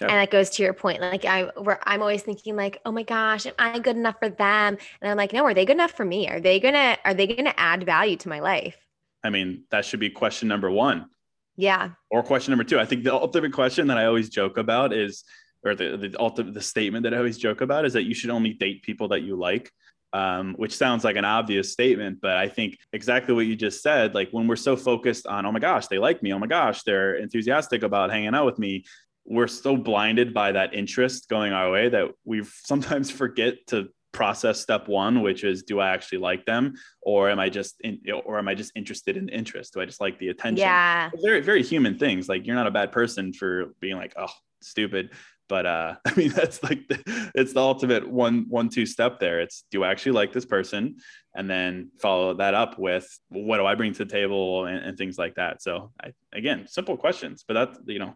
Yeah. 0.00 0.08
And 0.08 0.16
that 0.16 0.30
goes 0.30 0.50
to 0.50 0.62
your 0.62 0.72
point. 0.72 1.00
Like 1.00 1.24
I, 1.24 1.44
where 1.56 1.80
I'm 1.84 2.02
always 2.02 2.22
thinking, 2.22 2.56
like, 2.56 2.80
"Oh 2.84 2.92
my 2.92 3.04
gosh, 3.04 3.46
am 3.46 3.54
I 3.58 3.78
good 3.78 3.96
enough 3.96 4.18
for 4.18 4.28
them?" 4.28 4.76
And 5.00 5.10
I'm 5.10 5.16
like, 5.16 5.32
"No, 5.32 5.44
are 5.44 5.54
they 5.54 5.64
good 5.64 5.76
enough 5.76 5.92
for 5.92 6.04
me? 6.04 6.28
Are 6.28 6.40
they 6.40 6.60
gonna 6.60 6.98
Are 7.04 7.14
they 7.14 7.26
gonna 7.26 7.54
add 7.56 7.84
value 7.84 8.16
to 8.16 8.28
my 8.28 8.40
life?" 8.40 8.76
I 9.24 9.30
mean, 9.30 9.64
that 9.70 9.84
should 9.84 10.00
be 10.00 10.10
question 10.10 10.48
number 10.48 10.70
one. 10.70 11.06
Yeah, 11.56 11.90
or 12.10 12.22
question 12.22 12.50
number 12.50 12.64
two. 12.64 12.80
I 12.80 12.84
think 12.84 13.04
the 13.04 13.14
ultimate 13.14 13.52
question 13.52 13.86
that 13.86 13.98
I 13.98 14.06
always 14.06 14.28
joke 14.28 14.58
about 14.58 14.92
is, 14.92 15.24
or 15.64 15.74
the 15.74 15.96
the 15.96 16.16
ultimate 16.18 16.54
the 16.54 16.62
statement 16.62 17.04
that 17.04 17.14
I 17.14 17.18
always 17.18 17.38
joke 17.38 17.60
about 17.60 17.84
is 17.84 17.92
that 17.92 18.04
you 18.04 18.14
should 18.14 18.30
only 18.30 18.52
date 18.52 18.82
people 18.82 19.08
that 19.08 19.22
you 19.22 19.36
like. 19.36 19.72
Um, 20.14 20.52
which 20.58 20.76
sounds 20.76 21.04
like 21.04 21.16
an 21.16 21.24
obvious 21.24 21.72
statement, 21.72 22.18
but 22.20 22.36
I 22.36 22.46
think 22.46 22.76
exactly 22.92 23.34
what 23.34 23.46
you 23.46 23.56
just 23.56 23.82
said. 23.82 24.14
Like 24.14 24.28
when 24.30 24.46
we're 24.46 24.56
so 24.56 24.76
focused 24.76 25.26
on, 25.26 25.46
oh 25.46 25.52
my 25.52 25.58
gosh, 25.58 25.86
they 25.86 25.98
like 25.98 26.22
me. 26.22 26.34
Oh 26.34 26.38
my 26.38 26.46
gosh, 26.46 26.82
they're 26.82 27.14
enthusiastic 27.14 27.82
about 27.82 28.10
hanging 28.10 28.34
out 28.34 28.44
with 28.44 28.58
me. 28.58 28.84
We're 29.24 29.48
so 29.48 29.74
blinded 29.74 30.34
by 30.34 30.52
that 30.52 30.74
interest 30.74 31.30
going 31.30 31.54
our 31.54 31.70
way 31.70 31.88
that 31.88 32.10
we 32.26 32.44
sometimes 32.64 33.10
forget 33.10 33.66
to 33.68 33.88
process 34.12 34.60
step 34.60 34.88
one, 34.88 35.22
which 35.22 35.42
is, 35.42 35.62
do 35.62 35.80
I 35.80 35.90
actually 35.90 36.18
like 36.18 36.44
them, 36.44 36.74
or 37.00 37.30
am 37.30 37.40
I 37.40 37.48
just 37.48 37.80
in, 37.80 38.00
or 38.24 38.38
am 38.38 38.48
I 38.48 38.54
just 38.54 38.72
interested 38.76 39.16
in 39.16 39.28
interest? 39.28 39.72
Do 39.72 39.80
I 39.80 39.86
just 39.86 40.00
like 40.00 40.18
the 40.18 40.28
attention? 40.28 40.58
yeah, 40.58 41.10
very 41.22 41.40
very 41.40 41.62
human 41.62 41.98
things 41.98 42.28
like 42.28 42.46
you're 42.46 42.56
not 42.56 42.66
a 42.66 42.70
bad 42.70 42.92
person 42.92 43.32
for 43.32 43.72
being 43.80 43.96
like 43.96 44.12
oh 44.16 44.28
stupid 44.60 45.10
but 45.52 45.66
uh 45.66 45.94
i 46.06 46.14
mean 46.14 46.30
that's 46.30 46.62
like 46.62 46.88
the, 46.88 47.30
it's 47.34 47.52
the 47.52 47.60
ultimate 47.60 48.08
one 48.08 48.46
one 48.48 48.70
two 48.70 48.86
step 48.86 49.20
there. 49.20 49.38
It's 49.40 49.64
do 49.70 49.84
i 49.84 49.90
actually 49.90 50.12
like 50.12 50.32
this 50.32 50.46
person? 50.46 50.96
And 51.34 51.48
then 51.48 51.90
follow 52.00 52.32
that 52.34 52.54
up 52.54 52.78
with 52.78 53.06
what 53.28 53.58
do 53.58 53.66
i 53.66 53.74
bring 53.74 53.92
to 53.92 54.04
the 54.06 54.10
table 54.10 54.64
and, 54.64 54.78
and 54.78 54.96
things 54.96 55.18
like 55.18 55.34
that. 55.34 55.60
So 55.60 55.92
I, 56.02 56.12
again 56.32 56.66
simple 56.66 56.96
questions 56.96 57.44
but 57.46 57.54
that 57.54 57.92
you 57.92 57.98
know 57.98 58.14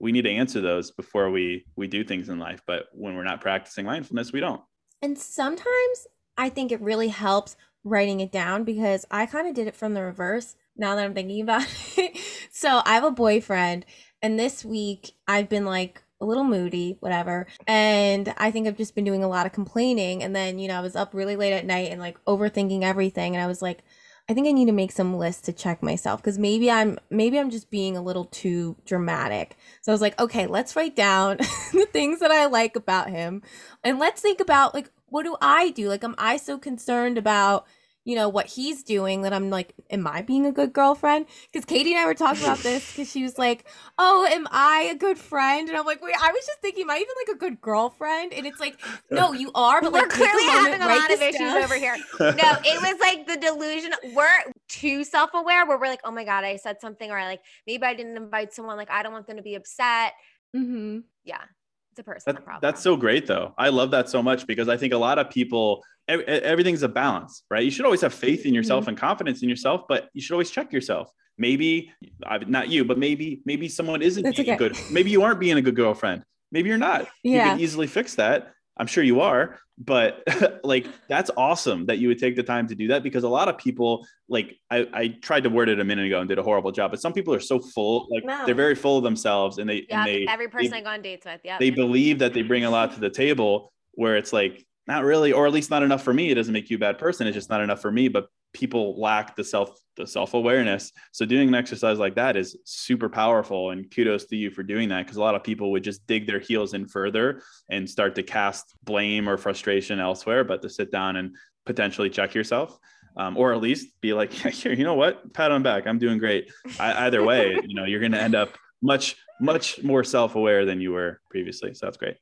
we 0.00 0.10
need 0.10 0.22
to 0.22 0.30
answer 0.30 0.60
those 0.60 0.90
before 0.90 1.30
we 1.30 1.64
we 1.76 1.86
do 1.86 2.02
things 2.02 2.28
in 2.28 2.40
life. 2.40 2.60
But 2.66 2.86
when 2.92 3.14
we're 3.14 3.30
not 3.32 3.40
practicing 3.40 3.86
mindfulness 3.86 4.32
we 4.32 4.40
don't. 4.40 4.60
And 5.00 5.16
sometimes 5.16 6.08
I 6.36 6.48
think 6.48 6.72
it 6.72 6.80
really 6.80 7.08
helps 7.08 7.56
writing 7.84 8.18
it 8.18 8.32
down 8.32 8.64
because 8.64 9.06
I 9.08 9.26
kind 9.26 9.46
of 9.46 9.54
did 9.54 9.68
it 9.68 9.76
from 9.76 9.94
the 9.94 10.02
reverse 10.02 10.56
now 10.76 10.96
that 10.96 11.04
I'm 11.04 11.14
thinking 11.14 11.42
about 11.42 11.66
it. 11.96 12.18
so 12.50 12.82
I 12.84 12.94
have 12.94 13.04
a 13.04 13.10
boyfriend, 13.12 13.86
and 14.20 14.38
this 14.38 14.64
week 14.64 15.12
I've 15.28 15.48
been 15.48 15.64
like 15.64 16.02
a 16.22 16.24
little 16.24 16.44
moody, 16.44 16.96
whatever. 17.00 17.46
And 17.66 18.32
I 18.38 18.50
think 18.50 18.66
I've 18.66 18.76
just 18.76 18.94
been 18.94 19.04
doing 19.04 19.24
a 19.24 19.28
lot 19.28 19.44
of 19.44 19.52
complaining. 19.52 20.22
And 20.22 20.34
then, 20.34 20.58
you 20.58 20.68
know, 20.68 20.78
I 20.78 20.80
was 20.80 20.96
up 20.96 21.12
really 21.12 21.36
late 21.36 21.52
at 21.52 21.66
night 21.66 21.90
and 21.90 22.00
like 22.00 22.24
overthinking 22.24 22.82
everything. 22.82 23.34
And 23.34 23.42
I 23.42 23.48
was 23.48 23.60
like, 23.60 23.82
I 24.28 24.34
think 24.34 24.46
I 24.46 24.52
need 24.52 24.66
to 24.66 24.72
make 24.72 24.92
some 24.92 25.18
lists 25.18 25.42
to 25.42 25.52
check 25.52 25.82
myself 25.82 26.22
because 26.22 26.38
maybe 26.38 26.70
I'm 26.70 26.96
maybe 27.10 27.38
I'm 27.38 27.50
just 27.50 27.70
being 27.70 27.96
a 27.96 28.02
little 28.02 28.24
too 28.26 28.76
dramatic. 28.86 29.56
So 29.80 29.90
I 29.90 29.94
was 29.94 30.00
like, 30.00 30.18
okay, 30.20 30.46
let's 30.46 30.76
write 30.76 30.94
down 30.94 31.36
the 31.72 31.88
things 31.92 32.20
that 32.20 32.30
I 32.30 32.46
like 32.46 32.76
about 32.76 33.10
him 33.10 33.42
and 33.82 33.98
let's 33.98 34.22
think 34.22 34.40
about 34.40 34.74
like 34.74 34.90
what 35.08 35.24
do 35.24 35.36
I 35.42 35.70
do? 35.70 35.88
Like 35.88 36.04
am 36.04 36.14
I 36.18 36.36
so 36.36 36.56
concerned 36.56 37.18
about 37.18 37.66
you 38.04 38.16
know 38.16 38.28
what 38.28 38.46
he's 38.46 38.82
doing 38.82 39.22
that 39.22 39.32
I'm 39.32 39.48
like, 39.50 39.74
am 39.90 40.06
I 40.06 40.22
being 40.22 40.44
a 40.46 40.52
good 40.52 40.72
girlfriend? 40.72 41.26
Because 41.50 41.64
Katie 41.64 41.92
and 41.92 42.00
I 42.00 42.06
were 42.06 42.14
talking 42.14 42.42
about 42.42 42.58
this 42.58 42.92
because 42.92 43.10
she 43.10 43.22
was 43.22 43.38
like, 43.38 43.66
oh, 43.98 44.26
am 44.26 44.48
I 44.50 44.88
a 44.92 44.96
good 44.96 45.18
friend? 45.18 45.68
And 45.68 45.78
I'm 45.78 45.86
like, 45.86 46.02
wait, 46.02 46.14
I 46.20 46.32
was 46.32 46.44
just 46.44 46.60
thinking, 46.60 46.82
am 46.82 46.90
I 46.90 46.96
even 46.96 47.14
like 47.26 47.36
a 47.36 47.38
good 47.38 47.60
girlfriend? 47.60 48.32
And 48.32 48.46
it's 48.46 48.58
like, 48.58 48.78
no, 49.10 49.32
you 49.32 49.52
are, 49.54 49.80
but 49.80 49.92
we're 49.92 50.00
like, 50.00 50.10
clearly 50.10 50.44
having 50.46 50.82
a 50.82 50.86
lot 50.86 51.12
of 51.12 51.20
issues 51.20 51.38
down. 51.38 51.62
over 51.62 51.74
here. 51.74 51.96
No, 52.42 52.56
it 52.64 52.80
was 52.80 53.00
like 53.00 53.26
the 53.26 53.36
delusion. 53.36 53.92
We're 54.14 54.52
too 54.68 55.04
self-aware 55.04 55.66
where 55.66 55.78
we're 55.78 55.88
like, 55.88 56.00
oh 56.04 56.10
my 56.10 56.24
god, 56.24 56.44
I 56.44 56.56
said 56.56 56.80
something, 56.80 57.10
or 57.10 57.18
i 57.18 57.26
like 57.26 57.40
maybe 57.66 57.84
I 57.84 57.94
didn't 57.94 58.16
invite 58.16 58.54
someone. 58.54 58.76
Like 58.76 58.90
I 58.90 59.02
don't 59.02 59.12
want 59.12 59.26
them 59.26 59.36
to 59.36 59.42
be 59.42 59.54
upset. 59.54 60.14
Mm-hmm. 60.56 61.00
Yeah, 61.24 61.42
it's 61.92 61.98
a 61.98 62.02
personal 62.02 62.34
That, 62.36 62.44
problem. 62.44 62.60
that's 62.62 62.82
so 62.82 62.96
great 62.96 63.26
though. 63.26 63.54
I 63.58 63.68
love 63.68 63.90
that 63.90 64.08
so 64.08 64.22
much 64.22 64.46
because 64.46 64.68
I 64.68 64.76
think 64.76 64.92
a 64.94 64.98
lot 64.98 65.18
of 65.18 65.28
people 65.30 65.84
ev- 66.08 66.22
everything's 66.22 66.82
a 66.82 66.88
balance, 66.88 67.44
right? 67.50 67.62
You 67.62 67.70
should 67.70 67.84
always 67.84 68.00
have 68.00 68.14
faith 68.14 68.46
in 68.46 68.54
yourself 68.54 68.82
mm-hmm. 68.84 68.90
and 68.90 68.98
confidence 68.98 69.42
in 69.42 69.48
yourself, 69.48 69.82
but 69.88 70.08
you 70.14 70.22
should 70.22 70.32
always 70.32 70.50
check 70.50 70.72
yourself. 70.72 71.10
Maybe 71.38 71.92
I- 72.24 72.38
not 72.38 72.68
you, 72.70 72.84
but 72.84 72.98
maybe 72.98 73.42
maybe 73.44 73.68
someone 73.68 74.00
isn't 74.02 74.22
That's 74.22 74.36
being 74.36 74.48
okay. 74.50 74.56
good. 74.56 74.76
Maybe 74.90 75.10
you 75.10 75.22
aren't 75.22 75.38
being 75.40 75.56
a 75.58 75.62
good 75.62 75.76
girlfriend. 75.76 76.24
Maybe 76.50 76.68
you're 76.70 76.78
not. 76.78 77.02
You 77.22 77.32
Yeah. 77.36 77.50
can 77.50 77.60
easily 77.60 77.86
fix 77.86 78.14
that. 78.16 78.52
I'm 78.76 78.86
sure 78.86 79.04
you 79.04 79.20
are, 79.20 79.58
but 79.78 80.22
like 80.64 80.86
that's 81.08 81.30
awesome 81.36 81.86
that 81.86 81.98
you 81.98 82.08
would 82.08 82.18
take 82.18 82.36
the 82.36 82.42
time 82.42 82.66
to 82.68 82.74
do 82.74 82.88
that 82.88 83.02
because 83.02 83.24
a 83.24 83.28
lot 83.28 83.48
of 83.48 83.58
people 83.58 84.06
like 84.28 84.56
I, 84.70 84.86
I 84.92 85.08
tried 85.08 85.42
to 85.44 85.50
word 85.50 85.68
it 85.68 85.78
a 85.80 85.84
minute 85.84 86.06
ago 86.06 86.20
and 86.20 86.28
did 86.28 86.38
a 86.38 86.42
horrible 86.42 86.72
job, 86.72 86.90
but 86.90 87.00
some 87.00 87.12
people 87.12 87.34
are 87.34 87.40
so 87.40 87.60
full, 87.60 88.06
like 88.10 88.24
No. 88.24 88.46
they're 88.46 88.54
very 88.54 88.74
full 88.74 88.96
of 88.98 89.04
themselves 89.04 89.58
and 89.58 89.68
they 89.68 89.84
yeah. 89.88 90.00
and 90.00 90.08
they 90.08 90.26
Every 90.26 90.48
person 90.48 90.70
they- 90.70 90.78
I 90.78 90.80
go 90.80 90.90
on 90.90 91.02
dates 91.02 91.26
with. 91.26 91.40
Yeah. 91.44 91.58
they 91.58 91.70
believe 91.70 92.18
that 92.20 92.32
they 92.34 92.42
bring 92.42 92.64
a 92.64 92.70
lot 92.70 92.94
to 92.94 93.00
the 93.00 93.10
table 93.10 93.72
where 93.92 94.16
it's 94.16 94.32
like 94.32 94.66
not 94.86 95.04
really 95.04 95.32
or 95.32 95.46
at 95.46 95.52
least 95.52 95.70
not 95.70 95.82
enough 95.82 96.02
for 96.02 96.12
me 96.14 96.30
it 96.30 96.34
doesn't 96.34 96.52
make 96.52 96.70
you 96.70 96.76
a 96.76 96.80
bad 96.80 96.98
person 96.98 97.26
it's 97.26 97.34
just 97.34 97.50
not 97.50 97.60
enough 97.60 97.80
for 97.80 97.92
me 97.92 98.08
but 98.08 98.26
people 98.52 99.00
lack 99.00 99.36
the 99.36 99.44
self 99.44 99.78
the 99.96 100.06
self-awareness. 100.06 100.92
So 101.12 101.26
doing 101.26 101.48
an 101.48 101.54
exercise 101.54 101.98
like 101.98 102.14
that 102.14 102.34
is 102.36 102.56
super 102.64 103.10
powerful 103.10 103.70
and 103.70 103.90
kudos 103.94 104.24
to 104.26 104.36
you 104.36 104.50
for 104.50 104.62
doing 104.62 104.88
that 104.88 105.04
because 105.04 105.18
a 105.18 105.20
lot 105.20 105.34
of 105.34 105.44
people 105.44 105.70
would 105.72 105.84
just 105.84 106.06
dig 106.06 106.26
their 106.26 106.38
heels 106.38 106.72
in 106.72 106.86
further 106.86 107.42
and 107.68 107.88
start 107.88 108.14
to 108.14 108.22
cast 108.22 108.74
blame 108.84 109.28
or 109.28 109.36
frustration 109.36 110.00
elsewhere 110.00 110.44
but 110.44 110.62
to 110.62 110.70
sit 110.70 110.90
down 110.90 111.16
and 111.16 111.36
potentially 111.66 112.08
check 112.08 112.34
yourself 112.34 112.78
um, 113.18 113.36
or 113.36 113.52
at 113.52 113.60
least 113.60 113.88
be 114.00 114.14
like 114.14 114.32
here 114.32 114.72
you 114.72 114.84
know 114.84 114.94
what? 114.94 115.32
Pat 115.34 115.52
on 115.52 115.62
back. 115.62 115.86
I'm 115.86 115.98
doing 115.98 116.18
great. 116.18 116.50
I, 116.80 117.06
either 117.06 117.22
way 117.22 117.54
you 117.66 117.74
know 117.74 117.84
you're 117.84 118.00
going 118.00 118.12
to 118.12 118.20
end 118.20 118.34
up 118.34 118.56
much 118.80 119.16
much 119.40 119.82
more 119.82 120.04
self-aware 120.04 120.64
than 120.64 120.80
you 120.80 120.92
were 120.92 121.20
previously. 121.30 121.74
So 121.74 121.86
that's 121.86 121.98
great 121.98 122.16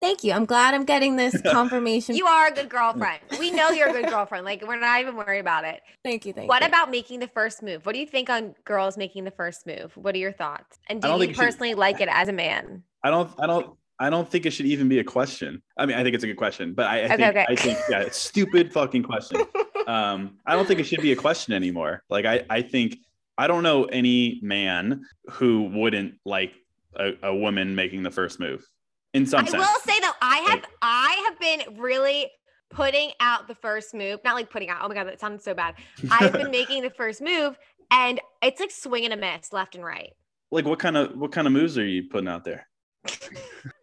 Thank 0.00 0.24
you. 0.24 0.32
I'm 0.32 0.46
glad 0.46 0.72
I'm 0.74 0.84
getting 0.84 1.16
this 1.16 1.38
confirmation. 1.46 2.16
You 2.16 2.26
are 2.26 2.48
a 2.48 2.50
good 2.52 2.70
girlfriend. 2.70 3.20
We 3.38 3.50
know 3.50 3.68
you're 3.70 3.88
a 3.88 3.92
good 3.92 4.08
girlfriend. 4.08 4.44
Like 4.46 4.66
we're 4.66 4.80
not 4.80 5.00
even 5.00 5.14
worried 5.14 5.40
about 5.40 5.64
it. 5.64 5.82
thank 6.02 6.24
you. 6.24 6.32
Thank 6.32 6.48
What 6.48 6.62
you. 6.62 6.68
about 6.68 6.90
making 6.90 7.20
the 7.20 7.28
first 7.28 7.62
move? 7.62 7.84
What 7.84 7.92
do 7.92 7.98
you 7.98 8.06
think 8.06 8.30
on 8.30 8.54
girls 8.64 8.96
making 8.96 9.24
the 9.24 9.30
first 9.30 9.66
move? 9.66 9.94
What 9.96 10.14
are 10.14 10.18
your 10.18 10.32
thoughts? 10.32 10.78
And 10.88 11.02
do 11.02 11.08
you 11.08 11.18
think 11.18 11.28
you 11.30 11.34
should- 11.34 11.40
personally 11.44 11.74
like 11.74 12.00
it 12.00 12.08
as 12.10 12.28
a 12.28 12.32
man? 12.32 12.82
I 13.04 13.10
don't, 13.10 13.30
I 13.38 13.46
don't, 13.46 13.76
I 13.98 14.08
don't 14.10 14.28
think 14.30 14.46
it 14.46 14.50
should 14.52 14.66
even 14.66 14.88
be 14.88 14.98
a 14.98 15.04
question. 15.04 15.62
I 15.76 15.84
mean, 15.86 15.96
I 15.98 16.02
think 16.02 16.14
it's 16.14 16.24
a 16.24 16.26
good 16.26 16.36
question, 16.36 16.72
but 16.72 16.86
I, 16.86 17.00
I 17.00 17.04
Okay, 17.04 17.16
think, 17.16 17.28
okay. 17.36 17.46
I 17.48 17.56
think, 17.56 17.78
yeah, 17.90 18.00
it's 18.00 18.16
stupid 18.18 18.72
fucking 18.72 19.02
question. 19.02 19.42
Um, 19.86 20.36
I 20.46 20.54
don't 20.54 20.68
think 20.68 20.78
it 20.78 20.84
should 20.84 21.00
be 21.00 21.10
a 21.10 21.16
question 21.16 21.52
anymore. 21.52 22.02
Like, 22.10 22.24
I, 22.24 22.44
I 22.48 22.62
think 22.62 22.98
I 23.36 23.48
don't 23.48 23.64
know 23.64 23.84
any 23.86 24.38
man 24.40 25.02
who 25.30 25.64
wouldn't 25.64 26.14
like 26.24 26.52
a, 26.94 27.12
a 27.24 27.34
woman 27.34 27.74
making 27.74 28.02
the 28.04 28.10
first 28.10 28.38
move. 28.38 28.64
In 29.14 29.26
some 29.26 29.44
I 29.44 29.48
sense, 29.48 29.60
will 29.64 29.80
say 29.92 29.98
though, 30.00 30.12
I 30.22 30.36
have 30.48 30.60
Like- 30.60 30.66
I 30.82 31.24
have 31.28 31.38
been 31.40 31.80
really 31.80 32.30
putting 32.70 33.10
out 33.20 33.48
the 33.48 33.54
first 33.56 33.92
move. 33.94 34.20
Not 34.24 34.34
like 34.36 34.50
putting 34.50 34.70
out. 34.70 34.78
Oh 34.82 34.88
my 34.88 34.94
god, 34.94 35.08
that 35.08 35.18
sounds 35.20 35.42
so 35.44 35.54
bad. 35.54 35.74
I've 36.10 36.32
been 36.32 36.50
making 36.50 36.82
the 36.82 36.90
first 36.90 37.20
move, 37.20 37.58
and 37.90 38.20
it's 38.42 38.60
like 38.60 38.70
swinging 38.70 39.12
a 39.12 39.16
miss, 39.16 39.52
left 39.52 39.74
and 39.74 39.84
right. 39.84 40.12
like 40.52 40.64
what 40.64 40.78
kind 40.78 40.96
of 40.96 41.16
what 41.16 41.32
kind 41.32 41.46
of 41.46 41.52
moves 41.52 41.76
are 41.78 41.84
you 41.84 42.04
putting 42.08 42.28
out 42.28 42.44
there? 42.44 42.68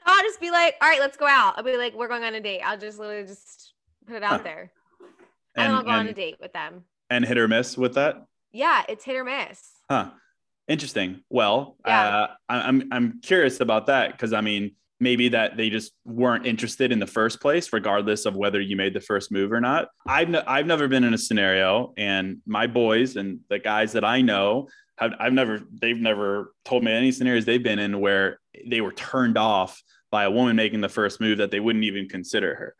I'll 0.06 0.22
just 0.24 0.40
be 0.40 0.52
like, 0.52 0.76
all 0.82 0.88
right, 0.90 1.00
let's 1.00 1.18
go 1.18 1.26
out. 1.28 1.56
I'll 1.58 1.64
be 1.64 1.76
like, 1.78 1.94
we're 1.96 2.08
going 2.08 2.24
on 2.24 2.36
a 2.36 2.42
date. 2.42 2.62
I'll 2.62 2.78
just 2.78 3.00
literally 3.00 3.28
just 3.28 3.74
put 4.06 4.16
it 4.18 4.24
out 4.24 4.38
Huh. 4.38 4.44
there. 4.44 4.72
And, 5.56 5.66
then 5.70 5.76
I'll 5.76 5.84
go 5.84 5.90
on 5.90 6.08
a 6.08 6.14
date 6.14 6.36
with 6.40 6.54
them. 6.54 6.84
and 7.10 7.26
hit 7.26 7.38
or 7.38 7.48
miss 7.48 7.78
with 7.78 7.96
that. 7.96 8.16
Yeah, 8.52 8.84
it's 8.88 9.04
hit 9.04 9.16
or 9.16 9.24
miss. 9.24 9.60
Huh. 9.90 10.12
Interesting. 10.68 11.24
Well, 11.30 11.78
Yeah. 11.86 12.08
uh, 12.18 12.28
I, 12.48 12.62
I'm 12.62 12.88
I'm 12.92 13.20
curious 13.22 13.60
about 13.60 13.88
that 13.88 14.12
because 14.12 14.34
I 14.34 14.42
mean 14.42 14.76
maybe 15.00 15.30
that 15.30 15.58
they 15.58 15.70
just 15.70 15.94
weren't 16.06 16.46
interested 16.46 16.92
in 16.92 17.00
the 17.00 17.08
first 17.08 17.40
place, 17.40 17.72
regardless 17.72 18.26
of 18.26 18.36
whether 18.36 18.60
you 18.60 18.76
made 18.76 18.94
the 18.94 19.02
first 19.02 19.32
move 19.32 19.52
or 19.52 19.62
not. 19.62 19.90
I've 20.08 20.34
n- 20.34 20.44
I've 20.48 20.66
never 20.66 20.88
been 20.88 21.04
in 21.04 21.14
a 21.14 21.18
scenario, 21.18 21.94
and 21.98 22.38
my 22.46 22.68
boys 22.68 23.16
and 23.16 23.40
the 23.50 23.60
guys 23.60 23.94
that 23.94 24.04
I 24.04 24.22
know 24.22 24.68
have 24.98 25.14
I've 25.20 25.34
never 25.34 25.62
they've 25.82 25.98
never 25.98 26.54
told 26.66 26.84
me 26.84 26.92
any 26.92 27.12
scenarios 27.12 27.46
they've 27.46 27.62
been 27.62 27.80
in 27.80 28.00
where 28.00 28.40
they 28.66 28.82
were 28.82 28.94
turned 28.94 29.38
off 29.38 29.82
by 30.12 30.24
a 30.24 30.32
woman 30.32 30.56
making 30.56 30.82
the 30.82 30.90
first 30.90 31.20
move 31.20 31.40
that 31.40 31.52
they 31.52 31.60
wouldn't 31.60 31.84
even 31.84 32.08
consider 32.08 32.56
her. 32.56 32.76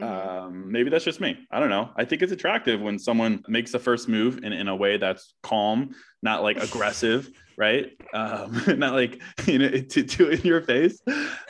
Mm-hmm. 0.00 0.46
Um, 0.46 0.72
maybe 0.72 0.90
that's 0.90 1.04
just 1.04 1.20
me. 1.20 1.38
I 1.50 1.60
don't 1.60 1.70
know. 1.70 1.90
I 1.96 2.04
think 2.04 2.22
it's 2.22 2.32
attractive 2.32 2.80
when 2.80 2.98
someone 2.98 3.44
makes 3.46 3.70
the 3.70 3.78
first 3.78 4.08
move 4.08 4.38
in, 4.42 4.52
in 4.52 4.66
a 4.66 4.74
way 4.74 4.96
that's 4.96 5.34
calm, 5.42 5.94
not 6.22 6.42
like 6.42 6.60
aggressive, 6.62 7.30
right? 7.56 7.92
Um, 8.12 8.60
not 8.78 8.94
like 8.94 9.22
you 9.46 9.58
know 9.58 9.68
to, 9.70 10.02
to 10.02 10.30
in 10.30 10.40
your 10.40 10.62
face. 10.62 11.00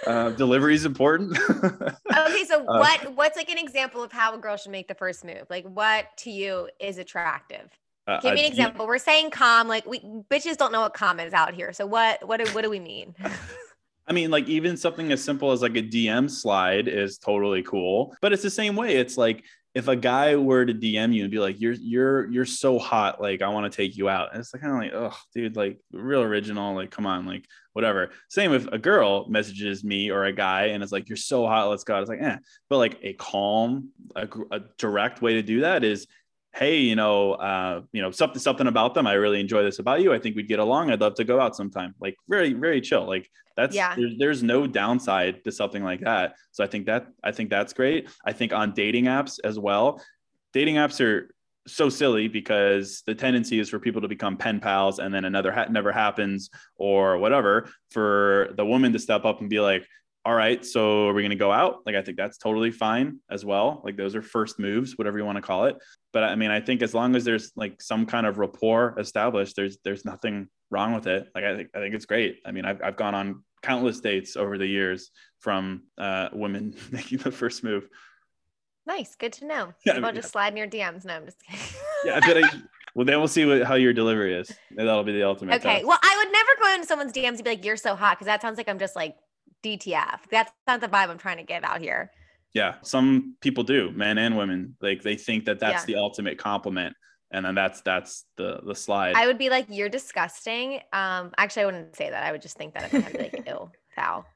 Uh, 0.07 0.31
delivery 0.31 0.75
is 0.75 0.85
important. 0.85 1.39
okay, 1.49 2.45
so 2.45 2.61
uh, 2.61 2.79
what 2.79 3.15
what's 3.15 3.37
like 3.37 3.49
an 3.49 3.59
example 3.59 4.03
of 4.03 4.13
how 4.13 4.35
a 4.35 4.39
girl 4.39 4.57
should 4.57 4.73
make 4.73 4.89
the 4.89 4.95
first 4.95 5.25
move? 5.25 5.47
Like 5.49 5.65
what 5.65 6.07
to 6.19 6.31
you 6.31 6.69
is 6.79 6.99
attractive? 6.99 7.71
Uh, 8.07 8.21
Give 8.21 8.35
me 8.35 8.41
an 8.41 8.47
example. 8.47 8.87
We're 8.87 8.99
saying 8.99 9.31
calm, 9.31 9.69
like 9.69 9.87
we 9.87 10.01
bitches 10.01 10.59
don't 10.59 10.73
know 10.73 10.83
what 10.83 10.93
calm 10.93 11.19
is 11.19 11.33
out 11.33 11.55
here. 11.55 11.73
So 11.73 11.87
what 11.87 12.27
what 12.29 12.45
do, 12.45 12.51
what 12.53 12.63
do 12.63 12.69
we 12.69 12.81
mean? 12.81 13.15
I 14.07 14.13
mean, 14.13 14.31
like 14.31 14.49
even 14.49 14.77
something 14.77 15.13
as 15.13 15.23
simple 15.23 15.53
as 15.53 15.63
like 15.63 15.77
a 15.77 15.83
DM 15.83 16.31
slide 16.31 16.89
is 16.89 17.19
totally 17.19 17.63
cool. 17.63 18.15
But 18.21 18.33
it's 18.33 18.43
the 18.43 18.51
same 18.51 18.77
way. 18.77 18.97
It's 18.97 19.17
like 19.17 19.45
if 19.75 19.89
a 19.89 19.97
guy 19.97 20.37
were 20.37 20.65
to 20.65 20.73
DM 20.73 21.13
you 21.13 21.23
and 21.23 21.31
be 21.31 21.39
like, 21.39 21.61
"You're 21.61 21.73
you're 21.73 22.31
you're 22.31 22.45
so 22.45 22.79
hot, 22.79 23.21
like 23.21 23.43
I 23.43 23.49
want 23.49 23.71
to 23.71 23.77
take 23.77 23.97
you 23.97 24.09
out," 24.09 24.31
and 24.33 24.41
it's 24.41 24.55
like 24.55 24.63
kind 24.63 24.73
of 24.73 24.79
like, 24.79 25.13
"Oh, 25.13 25.19
dude, 25.35 25.57
like 25.57 25.81
real 25.93 26.23
original, 26.23 26.75
like 26.75 26.91
come 26.91 27.07
on, 27.07 27.27
like 27.27 27.47
whatever." 27.73 28.11
Same 28.29 28.53
if 28.53 28.67
a 28.69 28.79
girl 28.79 29.29
messages 29.29 29.83
me 29.83 30.11
or 30.11 30.25
a 30.25 30.33
guy 30.33 30.67
and 30.67 30.83
it's 30.83 30.93
like, 30.93 31.09
"You're 31.09 31.17
so 31.17 31.47
hot, 31.47 31.71
let's 31.71 31.85
go." 31.85 31.99
It's 31.99 32.09
like, 32.09 32.23
eh. 32.23 32.37
But 32.69 32.79
like 32.79 32.99
a 33.03 33.15
calm, 33.15 33.91
a, 34.15 34.29
a 34.53 34.61
direct 34.79 35.23
way 35.23 35.35
to 35.35 35.43
do 35.43 35.63
that 35.63 35.83
is 35.83 36.07
hey, 36.55 36.79
you 36.79 36.95
know, 36.95 37.33
uh, 37.33 37.83
you 37.93 38.01
know, 38.01 38.11
something 38.11 38.39
something 38.39 38.67
about 38.67 38.95
them. 38.95 39.07
I 39.07 39.15
really 39.15 39.41
enjoy 39.41 39.63
this 39.63 39.81
about 39.81 40.01
you. 40.03 40.13
I 40.15 40.19
think 40.19 40.37
we'd 40.37 40.49
get 40.49 40.61
along. 40.61 40.91
I'd 40.91 41.01
love 41.01 41.15
to 41.17 41.25
go 41.25 41.41
out 41.41 41.57
sometime. 41.57 41.95
Like 42.01 42.17
very, 42.29 42.53
very 42.53 42.81
chill. 42.81 43.07
Like 43.07 43.29
that's 43.57 43.75
yeah. 43.75 43.95
there's, 43.97 44.19
there's 44.19 44.43
no 44.43 44.67
downside 44.67 45.43
to 45.45 45.53
something 45.53 45.83
like 45.83 46.01
that. 46.01 46.37
So 46.53 46.63
I 46.63 46.67
think 46.67 46.87
that 46.87 47.09
I 47.23 47.33
think 47.33 47.51
that's 47.51 47.73
great. 47.73 48.09
I 48.25 48.33
think 48.33 48.53
on 48.53 48.73
dating 48.73 49.05
apps 49.05 49.41
as 49.43 49.59
well, 49.59 50.01
dating 50.53 50.77
apps 50.77 51.01
are 51.01 51.35
so 51.67 51.89
silly 51.89 52.29
because 52.29 53.03
the 53.07 53.15
tendency 53.15 53.59
is 53.59 53.69
for 53.69 53.79
people 53.79 54.03
to 54.03 54.09
become 54.09 54.37
pen 54.37 54.61
pals 54.61 54.99
and 54.99 55.13
then 55.13 55.25
another 55.25 55.51
hat 55.51 55.73
never 55.73 55.91
happens 55.91 56.51
or 56.77 57.17
whatever 57.19 57.71
for 57.91 58.51
the 58.57 58.65
woman 58.65 58.93
to 58.93 58.99
step 58.99 59.25
up 59.25 59.41
and 59.41 59.49
be 59.49 59.61
like 59.61 59.87
all 60.27 60.35
right, 60.35 60.65
so 60.65 61.09
are 61.09 61.13
we 61.13 61.23
going 61.23 61.31
to 61.31 61.37
go 61.37 61.53
out? 61.53 61.81
Like, 61.85 61.97
I 61.97 62.03
think 62.03 62.17
that's 62.17 62.39
totally 62.39 62.71
fine 62.71 63.19
as 63.31 63.45
well. 63.45 63.83
Like, 63.85 63.97
those 63.97 64.15
are 64.15 64.23
first 64.23 64.59
moves, 64.59 64.97
whatever 64.97 65.19
you 65.19 65.25
want 65.25 65.37
to 65.37 65.43
call 65.43 65.67
it. 65.67 65.77
But 66.13 66.25
I 66.25 66.35
mean, 66.35 66.51
I 66.51 66.61
think 66.61 66.81
as 66.81 66.95
long 66.95 67.15
as 67.15 67.25
there's 67.25 67.53
like 67.57 67.83
some 67.83 68.07
kind 68.07 68.27
of 68.27 68.39
rapport 68.39 68.95
established, 68.99 69.57
there's 69.57 69.77
there's 69.85 70.05
nothing 70.05 70.49
wrong 70.71 70.95
with 70.95 71.07
it. 71.07 71.29
Like, 71.35 71.45
I 71.45 71.57
think 71.57 71.71
I 71.75 71.81
think 71.81 71.95
it's 71.95 72.07
great. 72.07 72.41
I 72.47 72.53
mean, 72.53 72.65
I've 72.65 72.81
I've 72.83 72.97
gone 72.97 73.15
on 73.15 73.43
countless 73.63 74.01
dates 74.01 74.37
over 74.37 74.57
the 74.57 74.67
years 74.67 75.11
from 75.41 75.83
uh, 75.99 76.29
women 76.33 76.75
making 76.91 77.19
the 77.19 77.31
first 77.33 77.63
move. 77.63 77.89
Nice, 78.87 79.15
good 79.17 79.33
to 79.35 79.47
know. 79.47 79.73
Yeah, 79.85 79.97
about 79.97 80.15
just 80.15 80.33
slide 80.33 80.53
in 80.53 80.57
your 80.57 80.69
DMs. 80.69 81.05
No, 81.05 81.17
I'm 81.17 81.25
just 81.27 81.39
kidding. 81.43 81.61
yeah, 82.05 82.21
but 82.21 82.45
I, 82.45 82.49
well, 82.95 83.05
then 83.05 83.19
we'll 83.19 83.29
see 83.29 83.45
what, 83.45 83.63
how 83.63 83.75
your 83.75 83.93
delivery 83.93 84.35
is. 84.35 84.51
That'll 84.75 85.05
be 85.05 85.13
the 85.13 85.25
ultimate. 85.25 85.57
Okay. 85.57 85.77
Test. 85.77 85.87
Well, 85.87 85.99
I 86.03 86.17
would 86.19 86.33
never 86.33 86.51
go 86.63 86.75
into 86.75 86.87
someone's 86.87 87.13
DMs 87.13 87.35
and 87.35 87.45
be 87.45 87.51
like, 87.51 87.65
"You're 87.65 87.77
so 87.77 87.95
hot," 87.95 88.17
because 88.17 88.27
that 88.27 88.41
sounds 88.41 88.57
like 88.57 88.69
I'm 88.69 88.79
just 88.79 88.97
like 88.97 89.17
DTF. 89.65 90.21
That's 90.31 90.53
not 90.67 90.81
the 90.81 90.89
vibe 90.89 91.09
I'm 91.09 91.19
trying 91.19 91.39
to 91.39 91.43
give 91.43 91.65
out 91.65 91.81
here. 91.81 92.11
Yeah, 92.53 92.75
some 92.83 93.35
people 93.41 93.65
do, 93.65 93.91
men 93.91 94.19
and 94.19 94.37
women. 94.37 94.77
Like 94.81 95.03
they 95.03 95.17
think 95.17 95.47
that 95.47 95.59
that's 95.59 95.89
yeah. 95.89 95.95
the 95.95 95.97
ultimate 95.97 96.39
compliment, 96.39 96.95
and 97.33 97.45
then 97.45 97.55
that's 97.55 97.81
that's 97.81 98.25
the 98.37 98.61
the 98.65 98.75
slide. 98.75 99.17
I 99.17 99.27
would 99.27 99.39
be 99.39 99.51
like, 99.51 99.67
"You're 99.69 99.89
disgusting." 99.89 100.75
Um, 100.93 101.33
actually, 101.37 101.63
I 101.63 101.67
wouldn't 101.67 101.97
say 101.97 102.11
that. 102.11 102.23
I 102.23 102.31
would 102.31 102.43
just 102.43 102.57
think 102.57 102.75
that 102.75 102.85
if 102.85 102.95
I 102.95 103.01
had 103.01 103.19
like, 103.19 103.45
"Ew, 103.49 103.71
foul." 103.97 104.27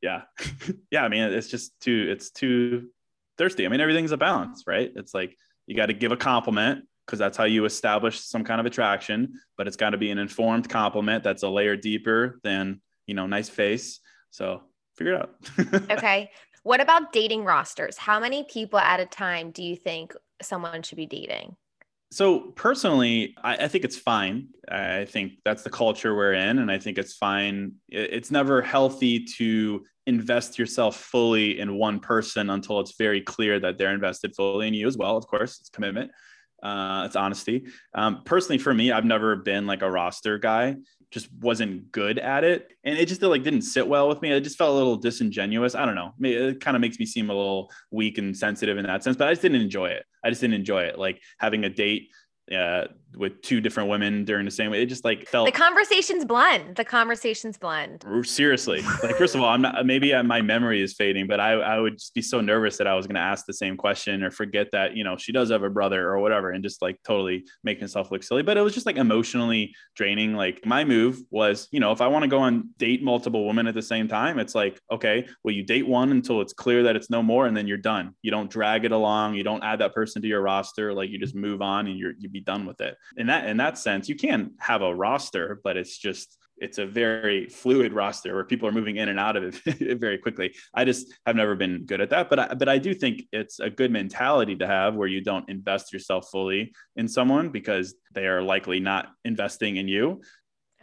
Yeah, 0.00 0.22
yeah. 0.92 1.02
I 1.02 1.08
mean, 1.08 1.24
it's 1.24 1.48
just 1.48 1.78
too. 1.80 2.06
It's 2.08 2.30
too 2.30 2.90
thirsty. 3.36 3.66
I 3.66 3.68
mean, 3.68 3.80
everything's 3.80 4.12
a 4.12 4.16
balance, 4.16 4.62
right? 4.66 4.92
It's 4.94 5.12
like 5.12 5.36
you 5.66 5.74
got 5.74 5.86
to 5.86 5.94
give 5.94 6.12
a 6.12 6.16
compliment 6.16 6.84
because 7.04 7.18
that's 7.18 7.36
how 7.36 7.44
you 7.44 7.64
establish 7.64 8.20
some 8.20 8.44
kind 8.44 8.60
of 8.60 8.66
attraction, 8.66 9.40
but 9.56 9.66
it's 9.66 9.76
got 9.76 9.90
to 9.90 9.96
be 9.96 10.10
an 10.10 10.18
informed 10.18 10.68
compliment 10.68 11.24
that's 11.24 11.42
a 11.42 11.48
layer 11.48 11.76
deeper 11.76 12.40
than 12.44 12.80
you 13.06 13.14
know, 13.14 13.26
nice 13.26 13.48
face 13.48 14.00
so 14.30 14.62
figure 14.96 15.14
it 15.14 15.20
out. 15.20 15.90
okay. 15.90 16.30
What 16.62 16.80
about 16.80 17.12
dating 17.12 17.44
rosters? 17.44 17.96
How 17.96 18.18
many 18.18 18.44
people 18.44 18.78
at 18.78 18.98
a 18.98 19.06
time 19.06 19.50
do 19.52 19.62
you 19.62 19.76
think 19.76 20.14
someone 20.42 20.82
should 20.82 20.96
be 20.96 21.06
dating? 21.06 21.56
So 22.10 22.52
personally, 22.52 23.34
I, 23.42 23.56
I, 23.56 23.68
think 23.68 23.84
it's 23.84 23.96
fine. 23.96 24.48
I 24.70 25.04
think 25.04 25.34
that's 25.44 25.64
the 25.64 25.70
culture 25.70 26.14
we're 26.14 26.34
in, 26.34 26.60
and 26.60 26.70
I 26.70 26.78
think 26.78 26.98
it's 26.98 27.14
fine. 27.14 27.72
It's 27.88 28.30
never 28.30 28.62
healthy 28.62 29.24
to 29.38 29.84
invest 30.06 30.58
yourself 30.58 30.96
fully 30.96 31.58
in 31.58 31.76
one 31.76 31.98
person 31.98 32.50
until 32.50 32.78
it's 32.80 32.94
very 32.96 33.20
clear 33.20 33.58
that 33.58 33.76
they're 33.76 33.92
invested 33.92 34.36
fully 34.36 34.68
in 34.68 34.74
you 34.74 34.86
as 34.86 34.96
well. 34.96 35.16
Of 35.16 35.26
course, 35.26 35.58
it's 35.60 35.68
commitment, 35.68 36.12
uh, 36.62 37.02
it's 37.06 37.16
honesty. 37.16 37.66
Um, 37.92 38.22
personally, 38.24 38.58
for 38.58 38.72
me, 38.72 38.92
I've 38.92 39.04
never 39.04 39.36
been 39.36 39.66
like 39.66 39.82
a 39.82 39.90
roster 39.90 40.38
guy 40.38 40.76
just 41.10 41.28
wasn't 41.40 41.90
good 41.92 42.18
at 42.18 42.44
it. 42.44 42.72
And 42.84 42.98
it 42.98 43.06
just 43.06 43.22
like 43.22 43.42
didn't 43.42 43.62
sit 43.62 43.86
well 43.86 44.08
with 44.08 44.22
me. 44.22 44.32
It 44.32 44.40
just 44.40 44.58
felt 44.58 44.70
a 44.70 44.76
little 44.76 44.96
disingenuous. 44.96 45.74
I 45.74 45.86
don't 45.86 45.94
know. 45.94 46.12
It 46.20 46.60
kind 46.60 46.76
of 46.76 46.80
makes 46.80 46.98
me 46.98 47.06
seem 47.06 47.30
a 47.30 47.34
little 47.34 47.70
weak 47.90 48.18
and 48.18 48.36
sensitive 48.36 48.78
in 48.78 48.86
that 48.86 49.04
sense 49.04 49.16
but 49.16 49.28
i 49.28 49.32
just 49.32 49.42
didn't 49.42 49.60
enjoy 49.60 49.86
it. 49.86 50.04
I 50.24 50.30
just 50.30 50.40
didn't 50.40 50.54
enjoy 50.54 50.82
it 50.82 50.98
like 50.98 51.20
having 51.38 51.64
a 51.64 51.70
date 51.70 52.10
uh, 52.52 52.84
with 53.16 53.40
two 53.42 53.60
different 53.60 53.88
women 53.88 54.24
during 54.24 54.44
the 54.44 54.50
same 54.50 54.70
way. 54.70 54.82
It 54.82 54.86
just 54.86 55.04
like 55.04 55.26
felt 55.26 55.46
the 55.46 55.52
conversations 55.52 56.24
blend. 56.24 56.76
The 56.76 56.84
conversations 56.84 57.56
blend. 57.56 58.04
Seriously, 58.24 58.82
like 59.02 59.16
first 59.16 59.34
of 59.34 59.40
all, 59.40 59.48
I'm 59.48 59.62
not. 59.62 59.86
Maybe 59.86 60.12
uh, 60.12 60.22
my 60.22 60.42
memory 60.42 60.82
is 60.82 60.94
fading, 60.94 61.26
but 61.26 61.40
I 61.40 61.52
I 61.52 61.78
would 61.78 61.98
just 61.98 62.14
be 62.14 62.22
so 62.22 62.40
nervous 62.40 62.76
that 62.78 62.86
I 62.86 62.94
was 62.94 63.06
going 63.06 63.16
to 63.16 63.20
ask 63.20 63.46
the 63.46 63.54
same 63.54 63.76
question 63.76 64.22
or 64.22 64.30
forget 64.30 64.68
that 64.72 64.96
you 64.96 65.04
know 65.04 65.16
she 65.16 65.32
does 65.32 65.50
have 65.50 65.62
a 65.62 65.70
brother 65.70 66.08
or 66.08 66.18
whatever, 66.18 66.50
and 66.50 66.62
just 66.62 66.82
like 66.82 66.98
totally 67.04 67.44
make 67.64 67.80
myself 67.80 68.10
look 68.10 68.22
silly. 68.22 68.42
But 68.42 68.56
it 68.56 68.62
was 68.62 68.74
just 68.74 68.86
like 68.86 68.96
emotionally 68.96 69.74
draining. 69.94 70.34
Like 70.34 70.64
my 70.66 70.84
move 70.84 71.20
was, 71.30 71.68
you 71.70 71.80
know, 71.80 71.92
if 71.92 72.00
I 72.00 72.08
want 72.08 72.22
to 72.22 72.28
go 72.28 72.38
on 72.38 72.70
date 72.78 73.02
multiple 73.02 73.46
women 73.46 73.66
at 73.66 73.74
the 73.74 73.82
same 73.82 74.08
time, 74.08 74.38
it's 74.38 74.54
like 74.54 74.80
okay, 74.90 75.26
well 75.42 75.54
you 75.54 75.62
date 75.62 75.86
one 75.86 76.10
until 76.10 76.40
it's 76.40 76.52
clear 76.52 76.82
that 76.84 76.96
it's 76.96 77.10
no 77.10 77.22
more, 77.22 77.46
and 77.46 77.56
then 77.56 77.66
you're 77.66 77.78
done. 77.78 78.14
You 78.22 78.30
don't 78.30 78.50
drag 78.50 78.84
it 78.84 78.92
along. 78.92 79.34
You 79.34 79.44
don't 79.44 79.64
add 79.64 79.80
that 79.80 79.94
person 79.94 80.22
to 80.22 80.28
your 80.28 80.42
roster. 80.42 80.92
Like 80.92 81.10
you 81.10 81.18
just 81.18 81.34
move 81.34 81.62
on 81.62 81.86
and 81.86 81.98
you're 81.98 82.12
you'd 82.18 82.32
be 82.32 82.40
done 82.40 82.66
with 82.66 82.80
it 82.80 82.96
in 83.16 83.26
that 83.28 83.46
in 83.46 83.56
that 83.58 83.78
sense, 83.78 84.08
you 84.08 84.16
can 84.16 84.52
have 84.58 84.82
a 84.82 84.94
roster, 84.94 85.60
but 85.62 85.76
it's 85.76 85.96
just 85.98 86.38
it's 86.58 86.78
a 86.78 86.86
very 86.86 87.48
fluid 87.48 87.92
roster 87.92 88.34
where 88.34 88.44
people 88.44 88.68
are 88.68 88.72
moving 88.72 88.96
in 88.96 89.08
and 89.08 89.20
out 89.20 89.36
of 89.36 89.60
it 89.66 89.98
very 89.98 90.18
quickly. 90.18 90.54
I 90.74 90.84
just 90.84 91.12
have 91.26 91.36
never 91.36 91.54
been 91.54 91.84
good 91.84 92.00
at 92.00 92.10
that, 92.10 92.30
but 92.30 92.38
I, 92.38 92.54
but 92.54 92.68
I 92.68 92.78
do 92.78 92.94
think 92.94 93.24
it's 93.32 93.60
a 93.60 93.70
good 93.70 93.90
mentality 93.90 94.56
to 94.56 94.66
have 94.66 94.94
where 94.94 95.08
you 95.08 95.20
don't 95.20 95.48
invest 95.48 95.92
yourself 95.92 96.28
fully 96.30 96.72
in 96.96 97.08
someone 97.08 97.50
because 97.50 97.94
they 98.12 98.26
are 98.26 98.42
likely 98.42 98.80
not 98.80 99.08
investing 99.24 99.76
in 99.76 99.88
you. 99.88 100.22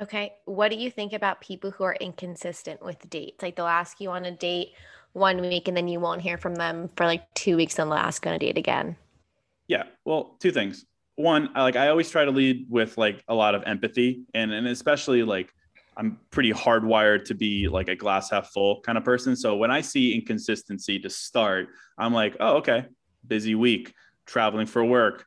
Okay, 0.01 0.33
what 0.45 0.69
do 0.69 0.77
you 0.77 0.89
think 0.89 1.13
about 1.13 1.41
people 1.41 1.71
who 1.71 1.83
are 1.83 1.95
inconsistent 1.95 2.83
with 2.83 3.09
dates? 3.09 3.41
Like 3.41 3.55
they'll 3.55 3.65
ask 3.67 4.01
you 4.01 4.11
on 4.11 4.25
a 4.25 4.31
date 4.31 4.69
one 5.13 5.41
week 5.41 5.67
and 5.67 5.77
then 5.77 5.87
you 5.87 5.99
won't 5.99 6.21
hear 6.21 6.37
from 6.37 6.55
them 6.55 6.89
for 6.95 7.05
like 7.05 7.31
two 7.35 7.55
weeks 7.55 7.77
and 7.77 7.89
they'll 7.91 7.97
ask 7.97 8.25
on 8.25 8.33
a 8.33 8.39
date 8.39 8.57
again. 8.57 8.95
Yeah, 9.67 9.83
well, 10.03 10.35
two 10.39 10.51
things 10.51 10.85
one, 11.15 11.49
I, 11.55 11.61
like 11.63 11.75
I 11.75 11.89
always 11.89 12.09
try 12.09 12.25
to 12.25 12.31
lead 12.31 12.65
with 12.69 12.97
like 12.97 13.23
a 13.27 13.35
lot 13.35 13.55
of 13.55 13.63
empathy 13.65 14.23
and 14.33 14.51
and 14.51 14.67
especially 14.67 15.23
like 15.23 15.53
I'm 15.95 16.19
pretty 16.31 16.51
hardwired 16.51 17.25
to 17.25 17.35
be 17.35 17.67
like 17.67 17.87
a 17.87 17.95
glass 17.95 18.31
half 18.31 18.51
full 18.51 18.81
kind 18.81 18.97
of 18.97 19.03
person. 19.03 19.35
So 19.35 19.55
when 19.55 19.71
I 19.71 19.81
see 19.81 20.15
inconsistency 20.15 20.99
to 20.99 21.09
start, 21.09 21.67
I'm 21.97 22.13
like, 22.13 22.35
oh, 22.39 22.57
okay, 22.57 22.85
busy 23.27 23.55
week, 23.55 23.93
traveling 24.25 24.65
for 24.65 24.83
work, 24.83 25.25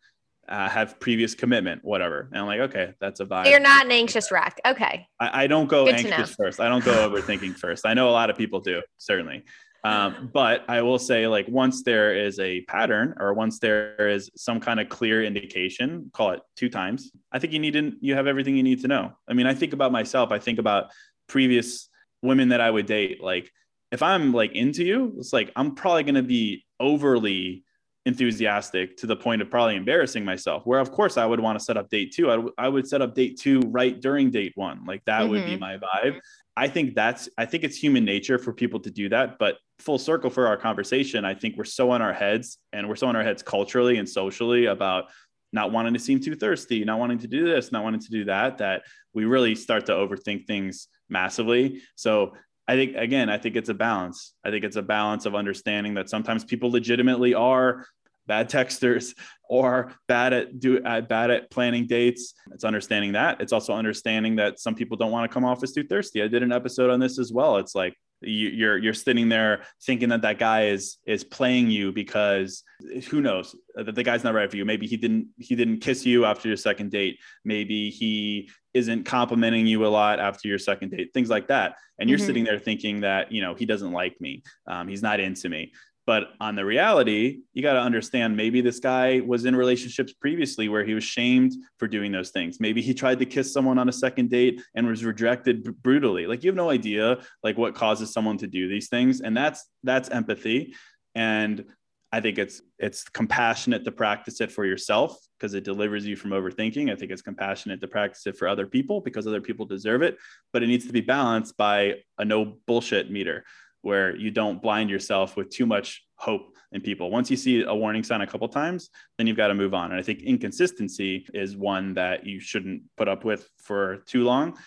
uh, 0.48 0.68
have 0.68 0.98
previous 1.00 1.34
commitment, 1.34 1.84
whatever. 1.84 2.28
And 2.32 2.40
I'm 2.40 2.46
like, 2.46 2.60
okay, 2.60 2.94
that's 3.00 3.20
a 3.20 3.26
vibe. 3.26 3.48
You're 3.48 3.60
not 3.60 3.86
an 3.86 3.92
anxious 3.92 4.30
wreck. 4.30 4.60
Okay. 4.66 5.06
I, 5.20 5.44
I 5.44 5.46
don't 5.46 5.68
go 5.68 5.84
Good 5.84 5.96
anxious 5.96 6.34
first. 6.34 6.60
I 6.60 6.68
don't 6.68 6.84
go 6.84 7.08
overthinking 7.08 7.56
first. 7.56 7.86
I 7.86 7.94
know 7.94 8.08
a 8.08 8.12
lot 8.12 8.30
of 8.30 8.36
people 8.36 8.60
do, 8.60 8.82
certainly. 8.98 9.44
Um, 9.86 10.30
but 10.32 10.64
I 10.68 10.82
will 10.82 10.98
say, 10.98 11.26
like, 11.26 11.46
once 11.48 11.82
there 11.82 12.14
is 12.14 12.38
a 12.38 12.62
pattern 12.62 13.14
or 13.18 13.34
once 13.34 13.58
there 13.58 14.08
is 14.08 14.30
some 14.36 14.60
kind 14.60 14.80
of 14.80 14.88
clear 14.88 15.22
indication, 15.22 16.10
call 16.12 16.30
it 16.30 16.40
two 16.56 16.68
times, 16.68 17.12
I 17.32 17.38
think 17.38 17.52
you 17.52 17.58
need 17.58 17.74
to, 17.74 17.92
you 18.00 18.14
have 18.14 18.26
everything 18.26 18.56
you 18.56 18.62
need 18.62 18.80
to 18.82 18.88
know. 18.88 19.12
I 19.28 19.32
mean, 19.34 19.46
I 19.46 19.54
think 19.54 19.72
about 19.72 19.92
myself, 19.92 20.32
I 20.32 20.38
think 20.38 20.58
about 20.58 20.90
previous 21.28 21.88
women 22.22 22.48
that 22.48 22.60
I 22.60 22.70
would 22.70 22.86
date. 22.86 23.22
Like, 23.22 23.50
if 23.92 24.02
I'm 24.02 24.32
like 24.32 24.52
into 24.52 24.84
you, 24.84 25.14
it's 25.18 25.32
like 25.32 25.52
I'm 25.54 25.74
probably 25.74 26.02
going 26.02 26.16
to 26.16 26.22
be 26.22 26.64
overly 26.80 27.62
enthusiastic 28.04 28.96
to 28.96 29.06
the 29.06 29.16
point 29.16 29.42
of 29.42 29.50
probably 29.50 29.76
embarrassing 29.76 30.24
myself. 30.24 30.64
Where, 30.64 30.80
of 30.80 30.90
course, 30.90 31.16
I 31.16 31.26
would 31.26 31.40
want 31.40 31.58
to 31.58 31.64
set 31.64 31.76
up 31.76 31.88
date 31.88 32.12
two. 32.12 32.30
I, 32.30 32.34
w- 32.34 32.54
I 32.58 32.68
would 32.68 32.88
set 32.88 33.00
up 33.00 33.14
date 33.14 33.38
two 33.38 33.60
right 33.66 34.00
during 34.00 34.30
date 34.30 34.52
one. 34.56 34.84
Like, 34.84 35.04
that 35.04 35.22
mm-hmm. 35.22 35.30
would 35.30 35.44
be 35.44 35.52
mm-hmm. 35.52 35.60
my 35.60 35.78
vibe. 35.78 36.20
I 36.56 36.68
think 36.68 36.94
that's 36.94 37.28
I 37.36 37.44
think 37.44 37.64
it's 37.64 37.76
human 37.76 38.04
nature 38.04 38.38
for 38.38 38.52
people 38.52 38.80
to 38.80 38.90
do 38.90 39.08
that. 39.10 39.38
But 39.38 39.56
full 39.78 39.98
circle 39.98 40.30
for 40.30 40.46
our 40.46 40.56
conversation, 40.56 41.24
I 41.24 41.34
think 41.34 41.56
we're 41.56 41.64
so 41.64 41.94
in 41.94 42.02
our 42.02 42.12
heads 42.12 42.58
and 42.72 42.88
we're 42.88 42.96
so 42.96 43.10
in 43.10 43.16
our 43.16 43.22
heads 43.22 43.42
culturally 43.42 43.98
and 43.98 44.08
socially 44.08 44.66
about 44.66 45.06
not 45.52 45.72
wanting 45.72 45.94
to 45.94 46.00
seem 46.00 46.20
too 46.20 46.34
thirsty, 46.34 46.84
not 46.84 46.98
wanting 46.98 47.18
to 47.18 47.26
do 47.26 47.44
this, 47.44 47.72
not 47.72 47.84
wanting 47.84 48.00
to 48.00 48.10
do 48.10 48.24
that, 48.24 48.58
that 48.58 48.82
we 49.14 49.24
really 49.24 49.54
start 49.54 49.86
to 49.86 49.92
overthink 49.92 50.46
things 50.46 50.88
massively. 51.08 51.80
So 51.94 52.34
I 52.68 52.74
think 52.74 52.96
again, 52.96 53.30
I 53.30 53.38
think 53.38 53.56
it's 53.56 53.68
a 53.68 53.74
balance. 53.74 54.34
I 54.44 54.50
think 54.50 54.64
it's 54.64 54.76
a 54.76 54.82
balance 54.82 55.24
of 55.24 55.34
understanding 55.34 55.94
that 55.94 56.10
sometimes 56.10 56.44
people 56.44 56.70
legitimately 56.70 57.34
are 57.34 57.86
bad 58.26 58.50
texters 58.50 59.14
or 59.48 59.92
bad 60.08 60.32
at 60.32 60.58
do 60.58 60.80
bad 60.80 61.30
at 61.30 61.48
planning 61.50 61.86
dates. 61.86 62.34
It's 62.52 62.64
understanding 62.64 63.12
that. 63.12 63.40
It's 63.40 63.52
also 63.52 63.72
understanding 63.72 64.36
that 64.36 64.58
some 64.58 64.74
people 64.74 64.96
don't 64.96 65.12
want 65.12 65.30
to 65.30 65.32
come 65.32 65.44
off 65.44 65.62
as 65.62 65.72
too 65.72 65.84
thirsty. 65.84 66.22
I 66.22 66.28
did 66.28 66.42
an 66.42 66.50
episode 66.52 66.90
on 66.90 66.98
this 66.98 67.20
as 67.20 67.32
well. 67.32 67.58
It's 67.58 67.74
like 67.74 67.94
you're 68.20 68.78
you're 68.78 68.94
sitting 68.94 69.28
there 69.28 69.62
thinking 69.84 70.08
that 70.08 70.22
that 70.22 70.38
guy 70.38 70.68
is 70.68 70.98
is 71.06 71.24
playing 71.24 71.70
you 71.70 71.92
because 71.92 72.62
who 73.10 73.20
knows? 73.20 73.54
That 73.74 73.94
the 73.94 74.02
guy's 74.02 74.24
not 74.24 74.34
right 74.34 74.50
for 74.50 74.56
you. 74.56 74.64
Maybe 74.64 74.86
he 74.86 74.96
didn't 74.96 75.28
he 75.38 75.54
didn't 75.54 75.78
kiss 75.78 76.06
you 76.06 76.24
after 76.24 76.48
your 76.48 76.56
second 76.56 76.90
date. 76.90 77.18
Maybe 77.44 77.90
he 77.90 78.50
isn't 78.74 79.04
complimenting 79.04 79.66
you 79.66 79.86
a 79.86 79.88
lot 79.88 80.20
after 80.20 80.48
your 80.48 80.58
second 80.58 80.90
date 80.90 81.10
things 81.14 81.30
like 81.30 81.48
that. 81.48 81.76
And 81.98 82.10
you're 82.10 82.18
mm-hmm. 82.18 82.26
sitting 82.26 82.44
there 82.44 82.58
thinking 82.58 83.00
that 83.00 83.32
you 83.32 83.42
know 83.42 83.54
he 83.54 83.66
doesn't 83.66 83.92
like 83.92 84.20
me. 84.20 84.42
Um, 84.66 84.88
he's 84.88 85.02
not 85.02 85.20
into 85.20 85.48
me 85.48 85.72
but 86.06 86.28
on 86.40 86.54
the 86.54 86.64
reality, 86.64 87.40
you 87.52 87.62
got 87.62 87.72
to 87.72 87.80
understand 87.80 88.36
maybe 88.36 88.60
this 88.60 88.78
guy 88.78 89.20
was 89.20 89.44
in 89.44 89.56
relationships 89.56 90.12
previously 90.12 90.68
where 90.68 90.84
he 90.84 90.94
was 90.94 91.02
shamed 91.02 91.52
for 91.78 91.88
doing 91.88 92.12
those 92.12 92.30
things. 92.30 92.60
Maybe 92.60 92.80
he 92.80 92.94
tried 92.94 93.18
to 93.18 93.26
kiss 93.26 93.52
someone 93.52 93.76
on 93.76 93.88
a 93.88 93.92
second 93.92 94.30
date 94.30 94.62
and 94.76 94.86
was 94.86 95.04
rejected 95.04 95.64
b- 95.64 95.72
brutally. 95.82 96.28
Like 96.28 96.44
you 96.44 96.48
have 96.48 96.56
no 96.56 96.70
idea 96.70 97.18
like 97.42 97.58
what 97.58 97.74
causes 97.74 98.12
someone 98.12 98.38
to 98.38 98.46
do 98.46 98.68
these 98.68 98.88
things 98.88 99.20
and 99.20 99.36
that's 99.36 99.68
that's 99.82 100.08
empathy 100.10 100.74
and 101.16 101.64
I 102.12 102.20
think 102.20 102.38
it's 102.38 102.62
it's 102.78 103.04
compassionate 103.04 103.84
to 103.84 103.92
practice 103.92 104.40
it 104.40 104.52
for 104.52 104.64
yourself 104.64 105.18
because 105.38 105.54
it 105.54 105.64
delivers 105.64 106.06
you 106.06 106.14
from 106.14 106.30
overthinking. 106.30 106.90
I 106.90 106.94
think 106.94 107.10
it's 107.10 107.20
compassionate 107.20 107.80
to 107.80 107.88
practice 107.88 108.26
it 108.26 108.38
for 108.38 108.46
other 108.46 108.66
people 108.66 109.00
because 109.00 109.26
other 109.26 109.40
people 109.40 109.66
deserve 109.66 110.02
it, 110.02 110.16
but 110.52 110.62
it 110.62 110.68
needs 110.68 110.86
to 110.86 110.92
be 110.92 111.00
balanced 111.00 111.56
by 111.56 111.96
a 112.16 112.24
no 112.24 112.58
bullshit 112.66 113.10
meter 113.10 113.44
where 113.86 114.16
you 114.16 114.32
don't 114.32 114.60
blind 114.60 114.90
yourself 114.90 115.36
with 115.36 115.48
too 115.48 115.64
much 115.64 116.04
hope 116.16 116.52
in 116.72 116.80
people. 116.80 117.08
Once 117.08 117.30
you 117.30 117.36
see 117.36 117.62
a 117.62 117.72
warning 117.72 118.02
sign 118.02 118.20
a 118.20 118.26
couple 118.26 118.48
times, 118.48 118.90
then 119.16 119.28
you've 119.28 119.36
got 119.36 119.46
to 119.46 119.54
move 119.54 119.74
on. 119.74 119.92
And 119.92 120.00
I 120.00 120.02
think 120.02 120.22
inconsistency 120.22 121.24
is 121.32 121.56
one 121.56 121.94
that 121.94 122.26
you 122.26 122.40
shouldn't 122.40 122.82
put 122.96 123.06
up 123.06 123.24
with 123.24 123.48
for 123.58 123.98
too 123.98 124.24
long. 124.24 124.58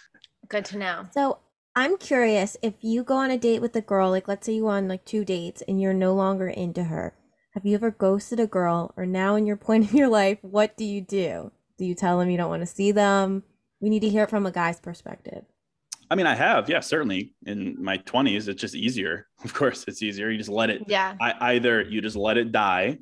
Good 0.48 0.64
to 0.66 0.78
know. 0.78 1.06
So 1.12 1.40
I'm 1.76 1.98
curious 1.98 2.56
if 2.62 2.76
you 2.80 3.04
go 3.04 3.18
on 3.18 3.30
a 3.30 3.38
date 3.38 3.62
with 3.62 3.76
a 3.76 3.82
girl, 3.82 4.10
like 4.10 4.30
let's 4.30 4.46
say 4.46 4.54
you 4.54 4.70
on 4.70 4.88
like 4.88 5.04
two 5.04 5.26
dates 5.26 5.62
and 5.68 5.82
you're 5.82 5.94
no 5.94 6.14
longer 6.14 6.48
into 6.48 6.86
her. 6.86 7.14
Have 7.56 7.66
you 7.66 7.76
ever 7.76 7.92
ghosted 7.92 8.40
a 8.40 8.48
girl 8.48 8.94
or 8.96 9.06
now 9.06 9.36
in 9.36 9.46
your 9.46 9.58
point 9.68 9.84
of 9.84 9.94
your 9.94 10.08
life, 10.08 10.38
what 10.42 10.78
do 10.78 10.86
you 10.86 11.02
do? 11.02 11.52
Do 11.78 11.84
you 11.84 11.94
tell 11.94 12.20
them 12.20 12.30
you 12.30 12.38
don't 12.38 12.50
want 12.50 12.62
to 12.62 12.74
see 12.74 12.94
them? 12.94 13.44
We 13.82 13.90
need 13.90 14.02
to 14.02 14.10
hear 14.10 14.24
it 14.24 14.30
from 14.30 14.46
a 14.46 14.52
guy's 14.52 14.80
perspective. 14.80 15.44
I 16.12 16.16
mean, 16.16 16.26
I 16.26 16.36
have, 16.36 16.70
yeah, 16.70 16.80
certainly 16.80 17.34
in 17.46 17.82
my 17.82 17.98
20s. 18.00 18.48
It's 18.48 18.62
just 18.62 18.76
easier. 18.76 19.28
Of 19.46 19.54
course, 19.54 19.86
it's 19.88 20.04
easier. 20.04 20.30
You 20.30 20.38
just 20.38 20.50
let 20.50 20.70
it, 20.70 20.84
yeah. 20.88 21.16
I, 21.22 21.54
either 21.54 21.82
you 21.82 22.02
just 22.02 22.18
let 22.18 22.38
it 22.38 22.52
die, 22.52 22.98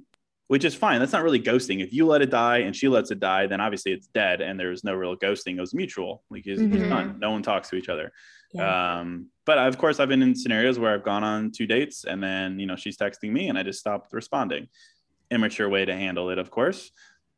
which 0.49 0.63
is 0.63 0.75
fine. 0.75 0.99
That's 0.99 1.11
not 1.11 1.23
really 1.23 1.41
ghosting. 1.41 1.81
If 1.81 1.91
you 1.91 2.05
let 2.05 2.21
it 2.21 2.29
die 2.29 2.59
and 2.59 2.75
she 2.75 2.87
lets 2.87 3.09
it 3.09 3.19
die, 3.19 3.47
then 3.47 3.59
obviously 3.59 3.91
it's 3.91 4.05
dead 4.05 4.39
and 4.39 4.59
there's 4.59 4.83
no 4.83 4.93
real 4.93 5.15
ghosting. 5.15 5.57
It 5.57 5.61
was 5.61 5.73
mutual. 5.73 6.21
Like 6.29 6.45
it's, 6.45 6.61
mm-hmm. 6.61 6.77
it's 6.77 6.89
done. 6.89 7.17
No 7.19 7.31
one 7.31 7.41
talks 7.41 7.69
to 7.69 7.75
each 7.75 7.89
other. 7.89 8.11
Yeah. 8.53 8.99
Um, 8.99 9.29
but 9.47 9.57
of 9.57 9.79
course, 9.79 9.99
I've 9.99 10.09
been 10.09 10.21
in 10.21 10.35
scenarios 10.35 10.77
where 10.77 10.93
I've 10.93 11.03
gone 11.03 11.23
on 11.23 11.51
two 11.51 11.65
dates 11.65 12.03
and 12.03 12.21
then, 12.21 12.59
you 12.59 12.67
know, 12.67 12.75
she's 12.75 12.97
texting 12.97 13.31
me 13.31 13.49
and 13.49 13.57
I 13.57 13.63
just 13.63 13.79
stopped 13.79 14.13
responding. 14.13 14.67
Immature 15.31 15.69
way 15.69 15.85
to 15.85 15.95
handle 15.95 16.29
it, 16.29 16.37
of 16.37 16.51
course 16.51 16.91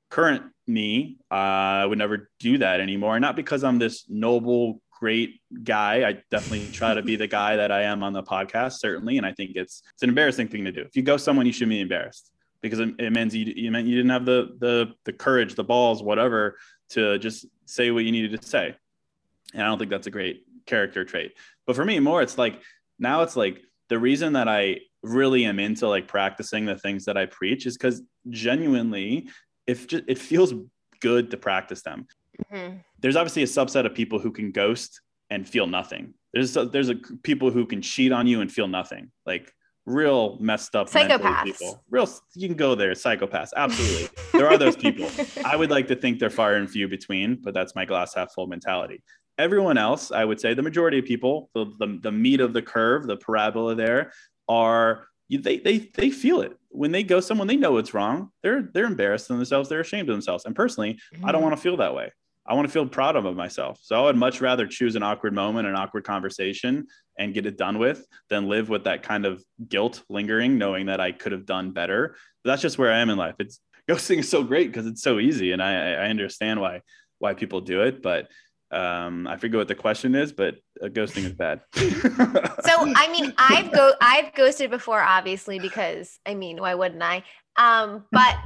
current 0.10 0.44
me 0.68 1.18
uh, 1.32 1.86
would 1.88 1.98
never 1.98 2.30
do 2.40 2.58
that 2.58 2.80
anymore. 2.80 3.20
Not 3.20 3.36
because 3.36 3.64
I'm 3.64 3.80
this 3.80 4.06
noble, 4.10 4.82
great 5.00 5.40
guy. 5.64 6.08
I 6.08 6.22
definitely 6.30 6.68
try 6.72 6.94
to 6.94 7.02
be 7.02 7.16
the 7.16 7.28
guy 7.28 7.56
that 7.56 7.72
I 7.72 7.84
am 7.84 8.04
on 8.04 8.14
the 8.14 8.24
podcast, 8.24 8.74
certainly. 8.74 9.18
And 9.18 9.26
I 9.26 9.32
think 9.32 9.52
it's 9.56 9.82
it's 9.94 10.04
an 10.04 10.10
embarrassing 10.10 10.50
thing 10.50 10.66
to 10.66 10.72
do. 10.72 10.82
If 10.82 10.96
you 10.96 11.04
go 11.04 11.18
someone, 11.18 11.46
you 11.46 11.54
should 11.54 11.70
be 11.70 11.80
embarrassed 11.80 12.32
because 12.62 12.80
it, 12.80 12.90
it 13.00 13.14
means 13.14 13.34
you, 13.34 13.46
you 13.56 13.72
meant 13.72 13.88
you 13.88 13.96
didn't 13.96 14.12
have 14.12 14.26
the 14.26 14.56
the 14.60 14.94
the 15.06 15.14
courage, 15.14 15.56
the 15.56 15.64
balls, 15.64 16.04
whatever, 16.04 16.58
to 16.90 17.18
just 17.20 17.46
say 17.66 17.92
what 17.92 18.04
you 18.04 18.12
needed 18.12 18.40
to 18.40 18.48
say. 18.48 18.76
And 19.54 19.64
I 19.64 19.68
don't 19.68 19.80
think 19.80 19.90
that's 19.90 20.08
a 20.08 20.12
great 20.12 20.44
character 20.66 21.06
trait. 21.06 21.34
But 21.66 21.76
for 21.76 21.86
me, 21.86 22.00
more 22.00 22.22
it's 22.22 22.38
like 22.38 22.62
now 23.00 23.22
it's 23.22 23.36
like 23.36 23.62
the 23.88 23.98
reason 23.98 24.34
that 24.34 24.48
I 24.48 24.82
really 25.02 25.46
am 25.46 25.60
into 25.60 25.88
like 25.88 26.08
practicing 26.08 26.66
the 26.66 26.78
things 26.78 27.06
that 27.06 27.18
I 27.18 27.26
preach 27.26 27.66
is 27.66 27.78
because 27.78 28.02
genuinely, 28.30 29.30
if 29.66 29.88
just, 29.88 30.04
it 30.08 30.18
feels 30.18 30.54
good 31.00 31.32
to 31.32 31.38
practice 31.38 31.82
them. 31.82 32.08
Mm-hmm. 32.52 32.78
There's 33.00 33.16
obviously 33.16 33.44
a 33.44 33.48
subset 33.48 33.86
of 33.86 33.94
people 33.94 34.20
who 34.20 34.32
can 34.32 34.52
ghost 34.52 35.02
and 35.30 35.48
feel 35.48 35.68
nothing. 35.68 36.14
There's 36.34 36.56
a, 36.58 36.66
there's 36.66 36.90
a 36.90 36.96
people 37.24 37.52
who 37.52 37.66
can 37.66 37.82
cheat 37.82 38.12
on 38.12 38.28
you 38.28 38.42
and 38.42 38.52
feel 38.52 38.68
nothing, 38.68 39.12
like 39.26 39.54
real 39.86 40.38
messed 40.40 40.76
up 40.76 40.90
psychopaths. 40.90 41.44
People. 41.44 41.84
Real, 41.90 42.08
you 42.36 42.48
can 42.48 42.58
go 42.58 42.76
there. 42.76 42.92
Psychopaths, 42.92 43.50
absolutely. 43.56 44.10
there 44.34 44.48
are 44.48 44.58
those 44.58 44.76
people. 44.76 45.10
I 45.44 45.56
would 45.56 45.72
like 45.72 45.88
to 45.88 45.96
think 45.96 46.20
they're 46.20 46.30
far 46.30 46.56
and 46.56 46.70
few 46.70 46.88
between, 46.88 47.40
but 47.42 47.54
that's 47.54 47.76
my 47.76 47.86
glass 47.86 48.14
half 48.14 48.34
full 48.34 48.48
mentality. 48.48 49.02
Everyone 49.38 49.78
else, 49.78 50.12
I 50.12 50.26
would 50.26 50.40
say, 50.40 50.54
the 50.54 50.62
majority 50.62 51.00
of 51.00 51.06
people, 51.06 51.50
the, 51.54 51.66
the, 51.80 52.00
the 52.04 52.12
meat 52.12 52.42
of 52.42 52.54
the 52.54 52.62
curve, 52.62 53.08
the 53.08 53.18
parabola 53.18 53.74
there, 53.74 54.12
are 54.50 55.08
they 55.38 55.60
they 55.60 55.78
they 55.96 56.10
feel 56.10 56.42
it 56.42 56.58
when 56.70 56.92
they 56.92 57.04
go 57.04 57.20
someone 57.20 57.48
they 57.48 57.56
know 57.56 57.78
it's 57.78 57.94
wrong 57.94 58.32
they're 58.42 58.64
they're 58.74 58.86
embarrassed 58.86 59.30
of 59.30 59.38
themselves 59.38 59.70
they're 59.70 59.80
ashamed 59.80 60.10
of 60.10 60.16
themselves 60.16 60.46
and 60.46 60.56
personally 60.56 60.94
mm-hmm. 61.14 61.26
i 61.26 61.32
don't 61.32 61.42
mm-hmm. 61.42 61.50
want 61.50 61.56
to 61.56 61.62
feel 61.62 61.78
that 61.78 61.94
way 61.94 62.12
I 62.50 62.56
want 62.56 62.68
to 62.68 62.72
feel 62.72 62.88
proud 62.88 63.16
of 63.16 63.36
myself. 63.36 63.80
So 63.84 63.96
I 63.96 64.02
would 64.06 64.16
much 64.16 64.42
rather 64.42 64.66
choose 64.66 64.96
an 64.96 65.04
awkward 65.04 65.34
moment, 65.34 65.68
an 65.68 65.76
awkward 65.76 66.04
conversation 66.04 66.88
and 67.20 67.32
get 67.32 67.46
it 67.46 67.58
done 67.58 67.78
with 67.78 68.04
than 68.30 68.50
live 68.50 68.70
with 68.70 68.86
that 68.86 69.04
kind 69.04 69.28
of 69.28 69.44
guilt 69.68 70.04
lingering, 70.10 70.58
knowing 70.58 70.88
that 70.88 71.00
I 71.00 71.12
could 71.12 71.32
have 71.32 71.46
done 71.46 71.72
better. 71.72 72.16
But 72.44 72.52
that's 72.52 72.62
just 72.64 72.80
where 72.80 72.92
I 72.92 73.00
am 73.00 73.12
in 73.12 73.18
life. 73.18 73.36
It's 73.38 73.60
ghosting 73.90 74.18
is 74.18 74.30
so 74.30 74.44
great 74.44 74.72
because 74.72 74.88
it's 74.88 75.04
so 75.04 75.20
easy. 75.20 75.52
And 75.52 75.62
I, 75.62 75.94
I 75.94 76.10
understand 76.10 76.60
why, 76.60 76.82
why 77.20 77.36
people 77.36 77.62
do 77.62 77.82
it, 77.84 78.02
but 78.02 78.30
um, 78.72 79.28
I 79.28 79.38
forget 79.38 79.58
what 79.58 79.68
the 79.68 79.76
question 79.76 80.16
is, 80.16 80.32
but 80.32 80.56
uh, 80.82 80.88
ghosting 80.88 81.26
is 81.26 81.34
bad. 81.34 81.62
so, 81.76 81.84
I 81.86 83.10
mean, 83.12 83.34
I've 83.38 83.72
go, 83.72 83.94
I've 84.02 84.34
ghosted 84.34 84.70
before, 84.72 85.02
obviously, 85.02 85.60
because 85.60 86.20
I 86.26 86.36
mean, 86.36 86.58
why 86.58 86.76
wouldn't 86.76 87.02
I? 87.02 87.24
Um, 87.58 88.06
but 88.12 88.38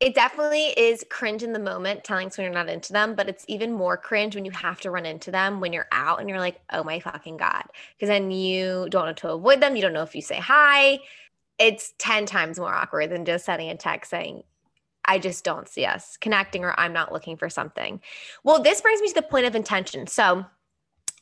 it 0.00 0.14
definitely 0.14 0.66
is 0.66 1.04
cringe 1.10 1.42
in 1.42 1.52
the 1.52 1.58
moment 1.58 2.04
telling 2.04 2.30
someone 2.30 2.52
you're 2.52 2.64
not 2.64 2.72
into 2.72 2.92
them, 2.92 3.16
but 3.16 3.28
it's 3.28 3.44
even 3.48 3.72
more 3.72 3.96
cringe 3.96 4.36
when 4.36 4.44
you 4.44 4.52
have 4.52 4.80
to 4.80 4.90
run 4.92 5.04
into 5.04 5.32
them 5.32 5.60
when 5.60 5.72
you're 5.72 5.88
out 5.90 6.20
and 6.20 6.28
you're 6.28 6.38
like, 6.38 6.60
oh 6.70 6.84
my 6.84 7.00
fucking 7.00 7.36
God. 7.36 7.64
Because 7.96 8.08
then 8.08 8.30
you 8.30 8.86
don't 8.90 9.06
know 9.06 9.12
to 9.12 9.30
avoid 9.30 9.60
them. 9.60 9.74
You 9.74 9.82
don't 9.82 9.92
know 9.92 10.04
if 10.04 10.14
you 10.14 10.22
say 10.22 10.38
hi. 10.38 11.00
It's 11.58 11.94
10 11.98 12.26
times 12.26 12.60
more 12.60 12.72
awkward 12.72 13.10
than 13.10 13.24
just 13.24 13.44
sending 13.44 13.70
a 13.70 13.76
text 13.76 14.10
saying, 14.10 14.44
I 15.04 15.18
just 15.18 15.42
don't 15.42 15.66
see 15.66 15.84
us 15.84 16.16
connecting 16.18 16.64
or 16.64 16.78
I'm 16.78 16.92
not 16.92 17.12
looking 17.12 17.36
for 17.36 17.48
something. 17.48 18.00
Well, 18.44 18.62
this 18.62 18.80
brings 18.80 19.00
me 19.00 19.08
to 19.08 19.14
the 19.14 19.22
point 19.22 19.46
of 19.46 19.56
intention. 19.56 20.06
So, 20.06 20.44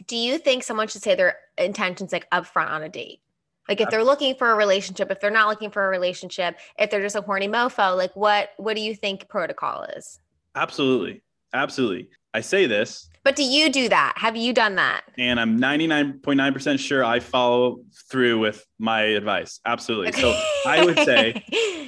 do 0.06 0.16
you 0.16 0.36
think 0.36 0.62
someone 0.62 0.88
should 0.88 1.02
say 1.02 1.14
their 1.14 1.38
intentions 1.56 2.12
like 2.12 2.28
upfront 2.30 2.68
on 2.68 2.82
a 2.82 2.88
date? 2.90 3.20
Like 3.68 3.80
if 3.80 3.90
they're 3.90 4.04
looking 4.04 4.34
for 4.36 4.50
a 4.50 4.54
relationship, 4.54 5.10
if 5.10 5.20
they're 5.20 5.30
not 5.30 5.48
looking 5.48 5.70
for 5.70 5.84
a 5.84 5.88
relationship, 5.88 6.58
if 6.78 6.90
they're 6.90 7.02
just 7.02 7.16
a 7.16 7.20
horny 7.20 7.48
mofo, 7.48 7.96
like 7.96 8.14
what 8.14 8.50
what 8.56 8.76
do 8.76 8.82
you 8.82 8.94
think 8.94 9.28
protocol 9.28 9.82
is? 9.82 10.20
Absolutely. 10.54 11.22
Absolutely. 11.52 12.08
I 12.34 12.40
say 12.40 12.66
this. 12.66 13.08
But 13.24 13.34
do 13.34 13.42
you 13.42 13.70
do 13.70 13.88
that? 13.88 14.14
Have 14.16 14.36
you 14.36 14.52
done 14.52 14.76
that? 14.76 15.02
And 15.18 15.40
I'm 15.40 15.58
99.9% 15.58 16.78
sure 16.78 17.04
I 17.04 17.18
follow 17.18 17.80
through 18.10 18.38
with 18.38 18.64
my 18.78 19.02
advice. 19.02 19.58
Absolutely. 19.66 20.08
Okay. 20.08 20.20
So 20.20 20.40
I 20.66 20.84
would 20.84 20.98
say 20.98 21.42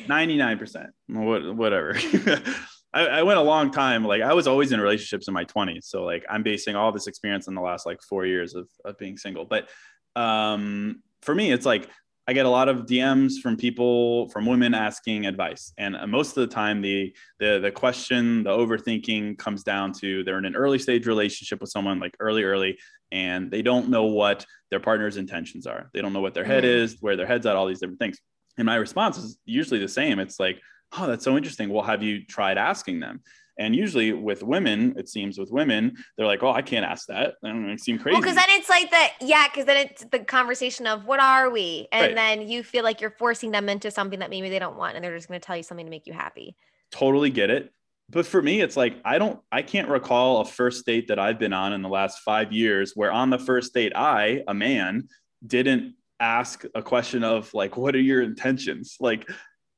99%, 0.09 0.87
whatever. 1.55 1.97
I, 2.95 3.07
I, 3.07 3.23
went 3.23 3.39
a 3.39 3.43
long 3.43 3.71
time. 3.71 4.05
Like 4.05 4.23
I 4.23 4.33
was 4.33 4.49
always 4.49 4.73
in 4.73 4.81
relationships 4.81 5.29
in 5.29 5.35
my 5.35 5.45
20s. 5.45 5.85
So 5.85 6.03
like 6.03 6.25
I'm 6.29 6.43
basing 6.43 6.75
all 6.75 6.91
this 6.91 7.07
experience 7.07 7.47
in 7.47 7.55
the 7.55 7.61
last 7.61 7.87
like 7.87 8.03
four 8.03 8.25
years 8.25 8.55
of, 8.55 8.69
of 8.85 8.99
being 8.99 9.17
single. 9.17 9.45
But 9.45 9.69
um, 10.17 11.03
for 11.23 11.35
me, 11.35 11.53
it's 11.53 11.67
like 11.67 11.89
I 12.27 12.35
get 12.35 12.45
a 12.45 12.51
lot 12.51 12.69
of 12.69 12.85
DMs 12.85 13.41
from 13.43 13.57
people, 13.57 14.29
from 14.29 14.45
women 14.45 14.75
asking 14.75 15.25
advice, 15.25 15.73
and 15.79 15.97
uh, 15.97 16.07
most 16.07 16.37
of 16.37 16.47
the 16.47 16.55
time, 16.55 16.83
the 16.83 17.15
the 17.41 17.59
the 17.59 17.71
question, 17.71 18.43
the 18.43 18.51
overthinking 18.51 19.39
comes 19.39 19.63
down 19.63 19.93
to 20.01 20.23
they're 20.25 20.39
in 20.39 20.45
an 20.45 20.55
early 20.55 20.79
stage 20.79 21.07
relationship 21.07 21.61
with 21.61 21.71
someone, 21.71 21.99
like 21.99 22.15
early, 22.21 22.43
early, 22.43 22.79
and 23.11 23.51
they 23.51 23.63
don't 23.63 23.89
know 23.89 24.05
what 24.05 24.45
their 24.71 24.81
partner's 24.81 25.17
intentions 25.17 25.67
are. 25.67 25.91
They 25.95 26.03
don't 26.03 26.13
know 26.13 26.21
what 26.21 26.35
their 26.35 26.45
head 26.45 26.65
mm-hmm. 26.65 26.83
is, 26.83 26.99
where 27.01 27.17
their 27.17 27.27
head's 27.27 27.47
at, 27.47 27.57
all 27.57 27.67
these 27.67 27.81
different 27.81 27.99
things. 27.99 28.19
And 28.59 28.67
my 28.67 28.77
response 28.77 29.17
is 29.17 29.39
usually 29.45 29.81
the 29.81 29.89
same. 29.89 30.19
It's 30.19 30.39
like, 30.39 30.61
oh, 30.99 31.07
that's 31.07 31.25
so 31.25 31.37
interesting. 31.37 31.71
Well, 31.71 31.85
have 31.85 32.03
you 32.03 32.25
tried 32.27 32.59
asking 32.59 33.01
them? 33.01 33.23
And 33.59 33.75
usually 33.75 34.13
with 34.13 34.43
women, 34.43 34.95
it 34.97 35.09
seems 35.09 35.37
with 35.37 35.51
women, 35.51 35.97
they're 36.17 36.27
like, 36.27 36.43
oh, 36.43 36.53
I 36.53 36.63
can't 36.63 36.87
ask 36.87 37.07
that. 37.09 37.35
I 37.45 37.49
don't 37.49 37.67
know, 37.67 37.73
it 37.73 37.81
seems 37.81 38.01
crazy. 38.01 38.15
Well, 38.15 38.23
because 38.23 38.37
then 38.37 38.47
it's 38.51 38.69
like 38.69 38.91
the, 38.91 39.27
yeah, 39.27 39.49
because 39.49 39.65
then 39.65 39.89
it's 39.89 40.05
the 40.05 40.21
conversation 40.21 40.87
of 40.87 41.05
what 41.07 41.19
are 41.19 41.51
we? 41.51 41.89
And 41.91 42.07
right. 42.07 42.15
then 42.15 42.49
you 42.49 42.63
feel 42.63 42.85
like 42.85 43.01
you're 43.01 43.11
forcing 43.11 43.51
them 43.51 43.69
into 43.69 43.91
something 43.91 44.21
that 44.21 44.31
maybe 44.31 44.49
they 44.49 44.61
don't 44.61 44.77
want 44.77 44.95
and 44.95 45.05
they're 45.05 45.17
just 45.17 45.29
going 45.29 45.41
to 45.41 45.45
tell 45.45 45.57
you 45.57 45.65
something 45.65 45.87
to 45.87 45.91
make 45.91 46.07
you 46.07 46.13
happy. 46.13 46.57
Totally 46.93 47.31
get 47.31 47.51
it. 47.51 47.73
But 48.11 48.27
for 48.27 48.41
me, 48.41 48.61
it's 48.63 48.77
like 48.77 48.97
I 49.05 49.19
don't, 49.19 49.41
I 49.53 49.63
can't 49.63 49.89
recall 49.89 50.41
a 50.41 50.45
first 50.45 50.87
date 50.87 51.09
that 51.09 51.19
I've 51.19 51.39
been 51.39 51.53
on 51.53 51.73
in 51.73 51.83
the 51.83 51.89
last 51.91 52.21
five 52.21 52.53
years 52.53 52.93
where 52.95 53.13
on 53.13 53.29
the 53.29 53.39
first 53.39 53.75
date, 53.75 53.93
I, 53.95 54.45
a 54.49 54.55
man, 54.55 55.09
didn't 55.47 55.95
ask 56.21 56.65
a 56.75 56.83
question 56.83 57.23
of 57.23 57.53
like, 57.53 57.77
what 57.77 57.95
are 57.95 58.01
your 58.01 58.23
intentions? 58.23 58.97
Like, 58.99 59.29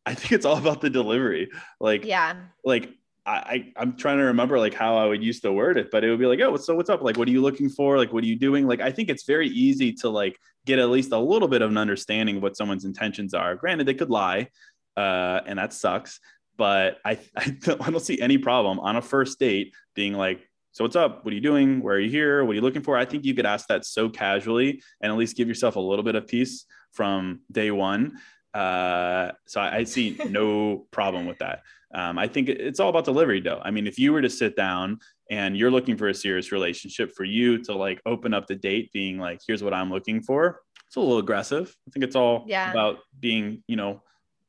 I 0.06 0.14
think 0.14 0.32
it's 0.32 0.46
all 0.46 0.58
about 0.58 0.80
the 0.80 0.90
delivery. 0.90 1.50
Like, 1.80 2.04
yeah, 2.04 2.36
like 2.64 2.90
I, 3.26 3.72
I 3.76 3.82
am 3.82 3.96
trying 3.96 4.18
to 4.18 4.24
remember 4.24 4.58
like 4.58 4.74
how 4.74 4.96
I 4.96 5.06
would 5.06 5.22
use 5.22 5.40
to 5.40 5.52
word 5.52 5.76
it, 5.76 5.90
but 5.90 6.04
it 6.04 6.10
would 6.10 6.18
be 6.18 6.26
like, 6.26 6.40
oh, 6.40 6.56
so 6.56 6.74
what's 6.74 6.90
up? 6.90 7.02
Like, 7.02 7.16
what 7.16 7.28
are 7.28 7.30
you 7.30 7.42
looking 7.42 7.68
for? 7.68 7.96
Like, 7.96 8.12
what 8.12 8.24
are 8.24 8.26
you 8.26 8.36
doing? 8.36 8.66
Like, 8.66 8.80
I 8.80 8.90
think 8.90 9.08
it's 9.08 9.24
very 9.24 9.48
easy 9.48 9.92
to 9.94 10.08
like 10.08 10.38
get 10.66 10.78
at 10.78 10.88
least 10.90 11.12
a 11.12 11.18
little 11.18 11.48
bit 11.48 11.62
of 11.62 11.70
an 11.70 11.78
understanding 11.78 12.38
of 12.38 12.42
what 12.42 12.56
someone's 12.56 12.84
intentions 12.84 13.34
are. 13.34 13.54
Granted, 13.54 13.86
they 13.86 13.94
could 13.94 14.10
lie, 14.10 14.48
uh, 14.96 15.40
and 15.46 15.58
that 15.58 15.72
sucks. 15.72 16.20
But 16.56 16.98
I 17.04 17.18
I 17.36 17.50
don't, 17.60 17.86
I 17.86 17.90
don't 17.90 18.00
see 18.00 18.20
any 18.20 18.38
problem 18.38 18.80
on 18.80 18.96
a 18.96 19.02
first 19.02 19.38
date 19.38 19.74
being 19.94 20.14
like, 20.14 20.46
so 20.72 20.84
what's 20.84 20.96
up? 20.96 21.24
What 21.24 21.32
are 21.32 21.34
you 21.34 21.40
doing? 21.40 21.82
Where 21.82 21.96
are 21.96 22.00
you 22.00 22.10
here? 22.10 22.44
What 22.44 22.52
are 22.52 22.54
you 22.54 22.60
looking 22.60 22.82
for? 22.82 22.96
I 22.96 23.04
think 23.04 23.24
you 23.24 23.34
could 23.34 23.46
ask 23.46 23.66
that 23.68 23.84
so 23.84 24.08
casually 24.08 24.82
and 25.00 25.10
at 25.10 25.18
least 25.18 25.36
give 25.36 25.48
yourself 25.48 25.76
a 25.76 25.80
little 25.80 26.04
bit 26.04 26.14
of 26.14 26.28
peace 26.28 26.64
from 26.92 27.40
day 27.50 27.70
one. 27.70 28.18
Uh, 28.54 29.32
so 29.46 29.60
I, 29.60 29.78
I 29.78 29.84
see 29.84 30.16
no 30.28 30.86
problem 30.90 31.26
with 31.26 31.38
that. 31.38 31.62
Um, 31.92 32.18
I 32.18 32.28
think 32.28 32.48
it's 32.48 32.78
all 32.78 32.88
about 32.88 33.04
delivery, 33.04 33.40
though. 33.40 33.60
I 33.64 33.70
mean, 33.70 33.86
if 33.86 33.98
you 33.98 34.12
were 34.12 34.22
to 34.22 34.30
sit 34.30 34.56
down 34.56 35.00
and 35.30 35.56
you're 35.56 35.70
looking 35.70 35.96
for 35.96 36.08
a 36.08 36.14
serious 36.14 36.52
relationship, 36.52 37.12
for 37.12 37.24
you 37.24 37.62
to 37.64 37.74
like 37.74 38.00
open 38.06 38.32
up 38.32 38.46
the 38.46 38.54
date, 38.54 38.92
being 38.92 39.18
like, 39.18 39.40
"Here's 39.46 39.62
what 39.62 39.74
I'm 39.74 39.90
looking 39.90 40.22
for," 40.22 40.60
it's 40.86 40.96
a 40.96 41.00
little 41.00 41.18
aggressive. 41.18 41.74
I 41.88 41.90
think 41.90 42.04
it's 42.04 42.16
all 42.16 42.44
yeah. 42.46 42.70
about 42.70 42.98
being, 43.18 43.62
you 43.66 43.76
know, 43.76 44.02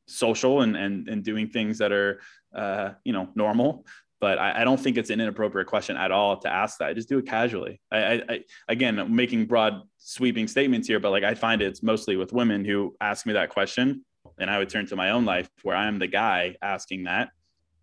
social 0.08 0.62
and 0.62 0.76
and 0.76 1.08
and 1.08 1.24
doing 1.24 1.50
things 1.50 1.80
that 1.80 1.92
are, 1.92 2.22
uh, 2.54 2.92
you 3.04 3.14
know, 3.14 3.30
normal. 3.36 3.86
But 4.20 4.38
I, 4.38 4.62
I, 4.62 4.64
don't 4.64 4.80
think 4.80 4.98
it's 4.98 5.10
an 5.10 5.20
inappropriate 5.20 5.66
question 5.66 5.98
at 5.98 6.12
all 6.12 6.38
to 6.38 6.48
ask 6.48 6.78
that. 6.78 6.94
Just 6.94 7.10
do 7.10 7.18
it 7.18 7.26
casually. 7.26 7.82
I, 7.92 7.98
I, 7.98 8.22
I 8.30 8.44
again, 8.68 9.16
making 9.16 9.48
broad 9.48 9.82
sweeping 9.98 10.48
statements 10.48 10.88
here, 10.88 11.00
but 11.00 11.10
like 11.10 11.24
I 11.24 11.34
find 11.34 11.60
it's 11.60 11.82
mostly 11.82 12.18
with 12.18 12.32
women 12.32 12.64
who 12.64 12.96
ask 13.02 13.26
me 13.26 13.34
that 13.34 13.50
question 13.50 14.06
and 14.42 14.50
I 14.50 14.58
would 14.58 14.70
turn 14.70 14.86
to 14.88 14.96
my 14.96 15.12
own 15.12 15.24
life 15.24 15.50
where 15.64 15.76
I'm 15.76 16.00
the 16.00 16.08
guy 16.08 16.56
asking 16.62 17.04
that 17.04 17.30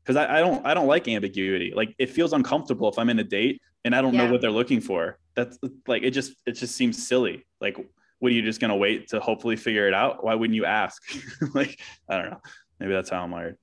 because 0.02 0.16
I, 0.16 0.38
I, 0.38 0.40
don't 0.40 0.66
I 0.66 0.74
don't 0.74 0.88
like 0.88 1.06
ambiguity. 1.08 1.72
Like 1.74 1.94
it 1.98 2.10
feels 2.10 2.32
uncomfortable 2.32 2.88
if 2.88 2.98
I'm 2.98 3.08
in 3.08 3.18
a 3.18 3.24
date 3.24 3.62
and 3.84 3.94
I 3.94 4.02
don't 4.02 4.12
yeah. 4.12 4.26
know 4.26 4.32
what 4.32 4.40
they're 4.40 4.50
looking 4.50 4.80
for. 4.80 5.18
That's 5.34 5.58
like 5.86 6.02
it 6.02 6.10
just 6.10 6.34
it 6.46 6.52
just 6.52 6.74
seems 6.74 7.06
silly. 7.06 7.46
Like 7.60 7.76
what 8.18 8.32
are 8.32 8.34
you 8.34 8.42
just 8.42 8.60
gonna 8.60 8.76
wait 8.76 9.08
to 9.08 9.20
hopefully 9.20 9.56
figure 9.56 9.86
it 9.86 9.94
out? 9.94 10.24
Why 10.24 10.34
wouldn't 10.34 10.56
you 10.56 10.64
ask? 10.64 11.02
like 11.54 11.80
I 12.08 12.16
don't 12.16 12.30
know. 12.30 12.40
Maybe 12.80 12.92
that's 12.92 13.10
how 13.10 13.22
I'm 13.22 13.30
wired. 13.30 13.56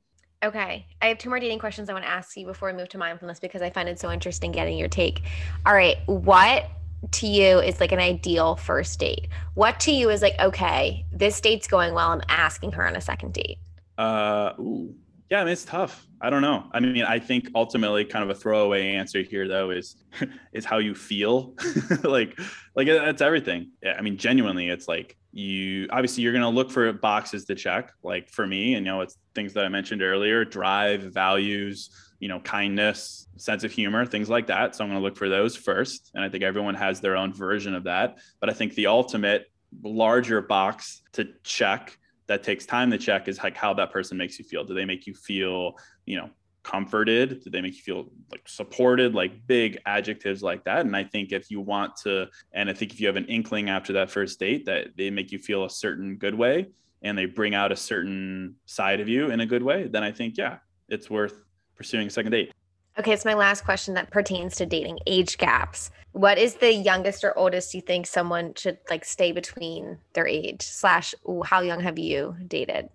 Okay. 0.43 0.86
I 1.02 1.08
have 1.08 1.18
two 1.18 1.30
more 1.30 1.39
dating 1.39 1.60
questions 1.60 1.89
I 1.89 1.93
want 1.93 2.06
to 2.06 2.12
ask 2.12 2.38
you 2.38 2.46
before 2.46 2.72
we 2.72 2.78
move 2.78 2.89
to 2.89 2.98
mindfulness 2.98 3.39
because 3.39 3.62
I 3.62 3.70
find 3.70 3.89
it 3.89 4.00
so 4.00 4.12
interesting 4.12 4.52
getting 4.52 4.78
your 4.78 4.88
take. 4.88 5.24
All 5.66 5.74
right. 5.74 5.98
What 6.06 6.70
to 7.12 7.28
you 7.28 7.60
is 7.60 7.80
like 7.80 7.91
an 7.91 7.99
ideal 7.99 8.56
first 8.56 8.99
date? 8.99 9.28
What 9.53 9.80
to 9.82 9.91
you 9.91 10.10
is 10.10 10.22
like, 10.22 10.39
okay, 10.39 11.06
this 11.12 11.39
date's 11.39 11.68
going 11.68 11.93
well. 11.93 12.10
I'm 12.10 12.22
asking 12.30 12.74
her 12.74 12.88
on 12.88 12.95
a 12.95 13.01
second 13.01 13.34
date. 13.34 13.58
Uh, 13.97 14.53
ooh. 14.60 14.93
yeah, 15.30 15.41
I 15.41 15.43
mean, 15.43 15.53
it's 15.53 15.66
tough. 15.66 16.06
I 16.22 16.30
don't 16.30 16.41
know. 16.41 16.66
I 16.72 16.80
mean, 16.80 17.03
I 17.03 17.20
think 17.20 17.49
ultimately, 17.56 18.06
kind 18.06 18.24
of 18.24 18.36
a 18.36 18.39
throwaway 18.39 18.93
answer 18.93 19.22
here, 19.22 19.47
though, 19.47 19.70
is 19.70 19.95
is 20.53 20.66
how 20.66 20.80
you 20.80 20.95
feel. 20.95 21.53
like, 22.03 22.39
like 22.76 22.88
that's 22.88 23.22
everything. 23.22 23.72
Yeah, 23.84 23.95
I 23.97 24.01
mean, 24.01 24.18
genuinely, 24.18 24.70
it's 24.70 24.88
like 24.88 25.18
you 25.32 25.88
obviously 25.91 26.24
you're 26.24 26.34
gonna 26.34 26.49
look 26.49 26.72
for 26.72 26.91
boxes 26.93 27.45
to 27.45 27.56
check. 27.56 27.91
Like 28.03 28.30
for 28.30 28.47
me, 28.47 28.76
and 28.76 28.86
you 28.86 28.91
know, 28.91 29.01
it's 29.01 29.18
things 29.36 29.53
that 29.53 29.66
I 29.66 29.70
mentioned 29.70 30.01
earlier: 30.01 30.45
drive, 30.45 31.01
values, 31.01 31.89
you 32.20 32.28
know, 32.28 32.39
kindness, 32.39 33.28
sense 33.38 33.63
of 33.63 33.72
humor, 33.72 34.05
things 34.05 34.30
like 34.30 34.47
that. 34.47 34.76
So 34.76 34.84
I'm 34.84 34.89
going 34.89 34.99
to 34.99 35.03
look 35.03 35.18
for 35.18 35.30
those 35.30 35.55
first. 35.55 36.11
And 36.13 36.24
I 36.24 36.30
think 36.30 36.43
everyone 36.43 36.76
has 36.76 37.01
their 37.01 37.16
own 37.16 37.34
version 37.34 37.76
of 37.76 37.84
that. 37.84 38.18
But 38.39 38.49
I 38.49 38.53
think 38.53 38.74
the 38.76 38.88
ultimate 38.88 39.51
larger 39.84 40.41
box 40.41 41.01
to 41.13 41.28
check 41.43 41.97
that 42.28 42.43
takes 42.43 42.66
time 42.66 42.91
to 42.91 42.97
check 42.97 43.28
is 43.28 43.43
like 43.43 43.55
how 43.55 43.74
that 43.76 43.91
person 43.91 44.18
makes 44.18 44.39
you 44.39 44.45
feel. 44.45 44.63
Do 44.63 44.74
they 44.74 44.86
make 44.86 45.05
you 45.05 45.13
feel, 45.13 45.78
you 46.05 46.18
know, 46.18 46.30
comforted? 46.63 47.43
Do 47.43 47.49
they 47.51 47.61
make 47.61 47.76
you 47.76 47.82
feel 47.82 48.09
like 48.32 48.47
supported? 48.47 49.13
Like 49.13 49.45
big 49.45 49.78
adjectives 49.86 50.41
like 50.41 50.63
that. 50.63 50.86
And 50.86 50.95
I 50.95 51.03
think 51.03 51.32
if 51.32 51.51
you 51.51 51.61
want 51.61 51.95
to, 51.97 52.28
and 52.53 52.70
I 52.70 52.74
think 52.74 52.93
if 52.93 52.99
you 52.99 53.07
have 53.07 53.18
an 53.18 53.26
inkling 53.26 53.70
after 53.70 53.93
that 53.93 54.09
first 54.09 54.39
date 54.39 54.66
that 54.66 54.97
they 54.97 55.11
make 55.11 55.32
you 55.32 55.38
feel 55.38 55.66
a 55.66 55.70
certain 55.70 56.16
good 56.16 56.34
way 56.34 56.68
and 57.03 57.16
they 57.16 57.26
bring 57.26 57.53
out 57.53 57.72
a 57.72 57.76
certain 57.76 58.55
side 58.66 58.99
of 58.99 59.07
you 59.07 59.30
in 59.30 59.41
a 59.41 59.45
good 59.45 59.61
way, 59.61 59.88
then 59.88 60.03
I 60.03 60.11
think, 60.11 60.38
yeah, 60.38 60.57
it's 60.89 61.09
worth 61.09 61.45
pursuing 61.76 62.08
a 62.08 62.10
second 62.10 62.32
date. 62.32 62.54
Okay, 62.98 63.12
it's 63.12 63.26
my 63.26 63.34
last 63.34 63.66
question 63.66 63.94
that 63.96 64.10
pertains 64.10 64.56
to 64.56 64.66
dating 64.66 65.00
age 65.06 65.38
gaps. 65.38 65.92
What 66.14 66.38
is 66.38 66.56
the 66.56 66.74
youngest 66.74 67.26
or 67.26 67.38
oldest 67.38 67.74
you 67.74 67.82
think 67.82 68.08
someone 68.08 68.54
should 68.56 68.78
like 68.90 69.04
stay 69.04 69.34
between 69.34 69.98
their 70.14 70.26
age? 70.26 70.62
Slash, 70.62 71.14
how 71.44 71.60
young 71.60 71.82
have 71.82 72.00
you 72.00 72.36
dated? 72.48 72.90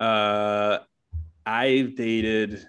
Uh, 0.00 0.78
I've 1.44 1.94
dated. 1.94 2.66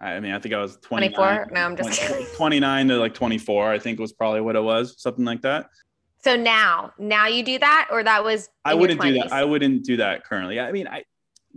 I 0.00 0.20
mean, 0.20 0.32
I 0.32 0.38
think 0.38 0.54
I 0.54 0.58
was 0.58 0.76
24. 0.76 1.48
No, 1.50 1.62
I'm 1.62 1.76
just 1.76 2.00
20, 2.00 2.26
29 2.36 2.88
to 2.88 2.96
like 2.98 3.14
24. 3.14 3.72
I 3.72 3.78
think 3.80 3.98
was 3.98 4.12
probably 4.12 4.40
what 4.40 4.54
it 4.54 4.62
was, 4.62 4.94
something 5.02 5.24
like 5.24 5.42
that. 5.42 5.68
So 6.22 6.36
now, 6.36 6.92
now 6.98 7.26
you 7.26 7.42
do 7.42 7.58
that, 7.58 7.88
or 7.90 8.04
that 8.04 8.22
was? 8.22 8.50
I 8.64 8.74
wouldn't 8.74 9.00
do 9.00 9.14
that. 9.14 9.32
I 9.32 9.44
wouldn't 9.44 9.84
do 9.84 9.96
that 9.96 10.24
currently. 10.24 10.60
I 10.60 10.70
mean, 10.70 10.86
I 10.86 11.02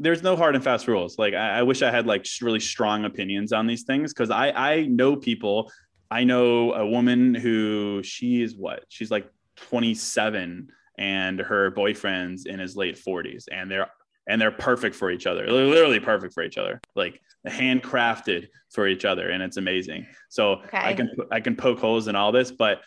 there's 0.02 0.24
no 0.24 0.36
hard 0.36 0.56
and 0.56 0.64
fast 0.64 0.88
rules. 0.88 1.18
Like 1.20 1.34
I, 1.34 1.60
I 1.60 1.64
wish 1.64 1.82
I 1.82 1.92
had 1.92 2.08
like 2.08 2.26
really 2.42 2.60
strong 2.60 3.06
opinions 3.06 3.54
on 3.54 3.68
these 3.68 3.84
things 3.84 4.14
because 4.14 4.32
I 4.32 4.50
I 4.52 4.82
know 4.88 5.16
people. 5.16 5.72
I 6.10 6.26
know 6.26 6.74
a 6.74 6.86
woman 6.86 7.34
who 7.34 8.02
she 8.04 8.42
is 8.42 8.58
what 8.58 8.84
she's 8.90 9.10
like 9.10 9.30
27 9.56 10.70
and 10.98 11.40
her 11.40 11.72
boyfriend's 11.72 12.46
in 12.46 12.60
his 12.60 12.76
late 12.76 13.00
40s 13.00 13.46
and 13.50 13.72
they're 13.72 13.88
and 14.28 14.42
they're 14.42 14.52
perfect 14.52 14.94
for 14.94 15.10
each 15.10 15.26
other 15.26 15.46
they're 15.46 15.66
literally 15.66 16.02
perfect 16.02 16.34
for 16.34 16.44
each 16.44 16.58
other 16.58 16.82
like 16.96 17.22
handcrafted 17.48 18.48
for 18.72 18.88
each 18.88 19.06
other 19.06 19.30
and 19.30 19.42
it's 19.42 19.56
amazing 19.56 20.06
so 20.30 20.56
okay. 20.56 20.80
i 20.80 20.94
can 20.94 21.10
i 21.32 21.40
can 21.40 21.56
poke 21.56 21.80
holes 21.80 22.08
in 22.10 22.16
all 22.16 22.32
this 22.32 22.52
but 22.52 22.82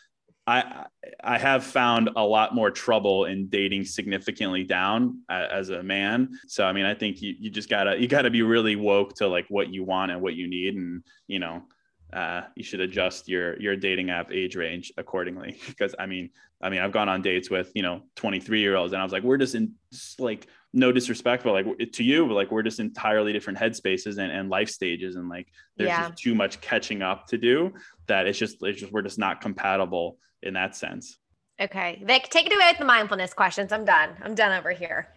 I 0.47 0.87
I 1.23 1.39
have 1.39 1.65
found 1.65 2.11
a 2.17 2.25
lot 2.25 2.55
more 2.55 2.71
trouble 2.71 3.25
in 3.25 3.49
dating 3.49 3.85
significantly 3.85 4.65
down 4.65 5.23
as 5.31 5.71
a 5.71 5.83
man. 5.83 6.39
So 6.49 6.67
I 6.67 6.73
mean, 6.73 6.85
I 6.85 6.95
think 6.95 7.23
you, 7.23 7.35
you 7.39 7.51
just 7.51 7.71
gotta 7.71 7.99
you 7.99 8.09
gotta 8.09 8.31
be 8.31 8.43
really 8.43 8.77
woke 8.77 9.15
to 9.17 9.29
like 9.29 9.47
what 9.49 9.73
you 9.73 9.85
want 9.85 10.13
and 10.13 10.21
what 10.21 10.35
you 10.35 10.47
need, 10.47 10.75
and 10.75 11.03
you 11.27 11.39
know, 11.39 11.63
uh, 12.13 12.43
you 12.57 12.63
should 12.63 12.81
adjust 12.81 13.27
your 13.29 13.59
your 13.61 13.75
dating 13.77 14.11
app 14.11 14.33
age 14.33 14.55
range 14.55 14.93
accordingly. 14.99 15.59
because 15.67 15.95
I 15.99 16.07
mean, 16.07 16.31
I 16.61 16.69
mean, 16.69 16.81
I've 16.81 16.93
gone 16.93 17.09
on 17.09 17.23
dates 17.23 17.49
with 17.49 17.73
you 17.75 17.83
know 17.83 18.03
23 18.17 18.61
year 18.61 18.77
olds, 18.77 18.93
and 18.93 19.01
I 19.01 19.05
was 19.05 19.13
like, 19.13 19.23
we're 19.23 19.39
just 19.39 19.55
in 19.55 19.73
just 19.93 20.21
like 20.21 20.47
no 20.75 20.93
disrespect, 20.93 21.45
but 21.45 21.53
like 21.53 21.93
to 21.93 22.05
you, 22.05 22.27
but 22.27 22.35
like 22.35 22.51
we're 22.51 22.63
just 22.63 22.81
entirely 22.81 23.33
different 23.33 23.59
headspaces 23.59 24.19
and, 24.19 24.31
and 24.31 24.51
life 24.51 24.69
stages, 24.69 25.17
and 25.17 25.31
like 25.31 25.49
there's 25.79 25.89
yeah. 25.89 26.09
just 26.09 26.23
too 26.23 26.35
much 26.35 26.61
catching 26.61 27.01
up 27.01 27.29
to 27.29 27.39
do 27.39 27.73
that 28.07 28.27
it's 28.27 28.39
just 28.39 28.63
it's 28.63 28.81
just 28.81 28.93
we're 28.93 29.03
just 29.03 29.19
not 29.19 29.41
compatible 29.41 30.19
in 30.45 30.55
that 30.55 30.77
sense. 30.77 31.19
Okay. 31.61 32.03
Vic, 32.05 32.29
take 32.31 32.47
it 32.47 32.55
away 32.55 32.69
with 32.71 32.79
the 32.79 32.85
mindfulness 32.85 33.33
questions. 33.33 33.73
I'm 33.73 33.85
done. 33.85 34.11
I'm 34.23 34.35
done 34.35 34.57
over 34.59 34.71
here. 34.73 35.09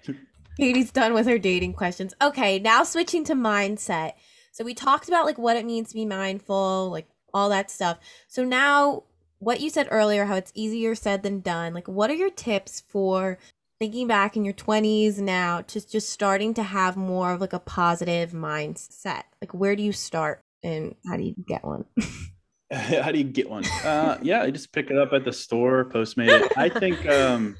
Katie's 0.57 0.91
done 0.91 1.13
with 1.13 1.28
her 1.28 1.38
dating 1.38 1.73
questions. 1.73 2.15
Okay, 2.21 2.57
now 2.57 2.84
switching 2.84 3.23
to 3.25 3.34
mindset. 3.34 4.13
So 4.51 4.63
we 4.63 4.73
talked 4.73 5.07
about 5.07 5.25
like 5.25 5.38
what 5.38 5.55
it 5.55 5.65
means 5.65 5.89
to 5.89 5.95
be 5.95 6.05
mindful, 6.05 6.89
like 6.89 7.07
all 7.34 7.49
that 7.49 7.69
stuff. 7.69 7.99
So 8.28 8.43
now 8.43 9.03
what 9.39 9.61
you 9.61 9.69
said 9.69 9.88
earlier, 9.91 10.25
how 10.25 10.36
it's 10.36 10.51
easier 10.55 10.95
said 10.95 11.21
than 11.21 11.41
done. 11.41 11.75
Like 11.75 11.88
what 11.88 12.09
are 12.09 12.15
your 12.15 12.32
tips 12.32 12.82
for 12.88 13.38
thinking 13.80 14.07
back 14.07 14.36
in 14.36 14.43
your 14.43 14.55
20s 14.55 15.19
now 15.19 15.61
to 15.61 15.88
just 15.88 16.09
starting 16.09 16.55
to 16.55 16.63
have 16.63 16.97
more 16.97 17.34
of 17.34 17.41
like 17.41 17.53
a 17.53 17.59
positive 17.59 18.32
mindset? 18.32 19.23
Like 19.39 19.53
where 19.53 19.75
do 19.75 19.84
you 19.84 19.93
start 19.93 20.41
and 20.63 20.95
how 21.07 21.17
do 21.17 21.23
you 21.23 21.36
get 21.47 21.63
one? 21.63 21.86
How 22.72 23.11
do 23.11 23.18
you 23.18 23.24
get 23.24 23.49
one? 23.49 23.65
Uh, 23.84 24.18
yeah, 24.22 24.41
I 24.41 24.51
just 24.51 24.72
pick 24.72 24.91
it 24.91 24.97
up 24.97 25.13
at 25.13 25.24
the 25.24 25.32
store, 25.32 25.86
Postmate 25.86 26.41
it. 26.41 26.51
I 26.57 26.68
think, 26.70 27.07
um, 27.07 27.55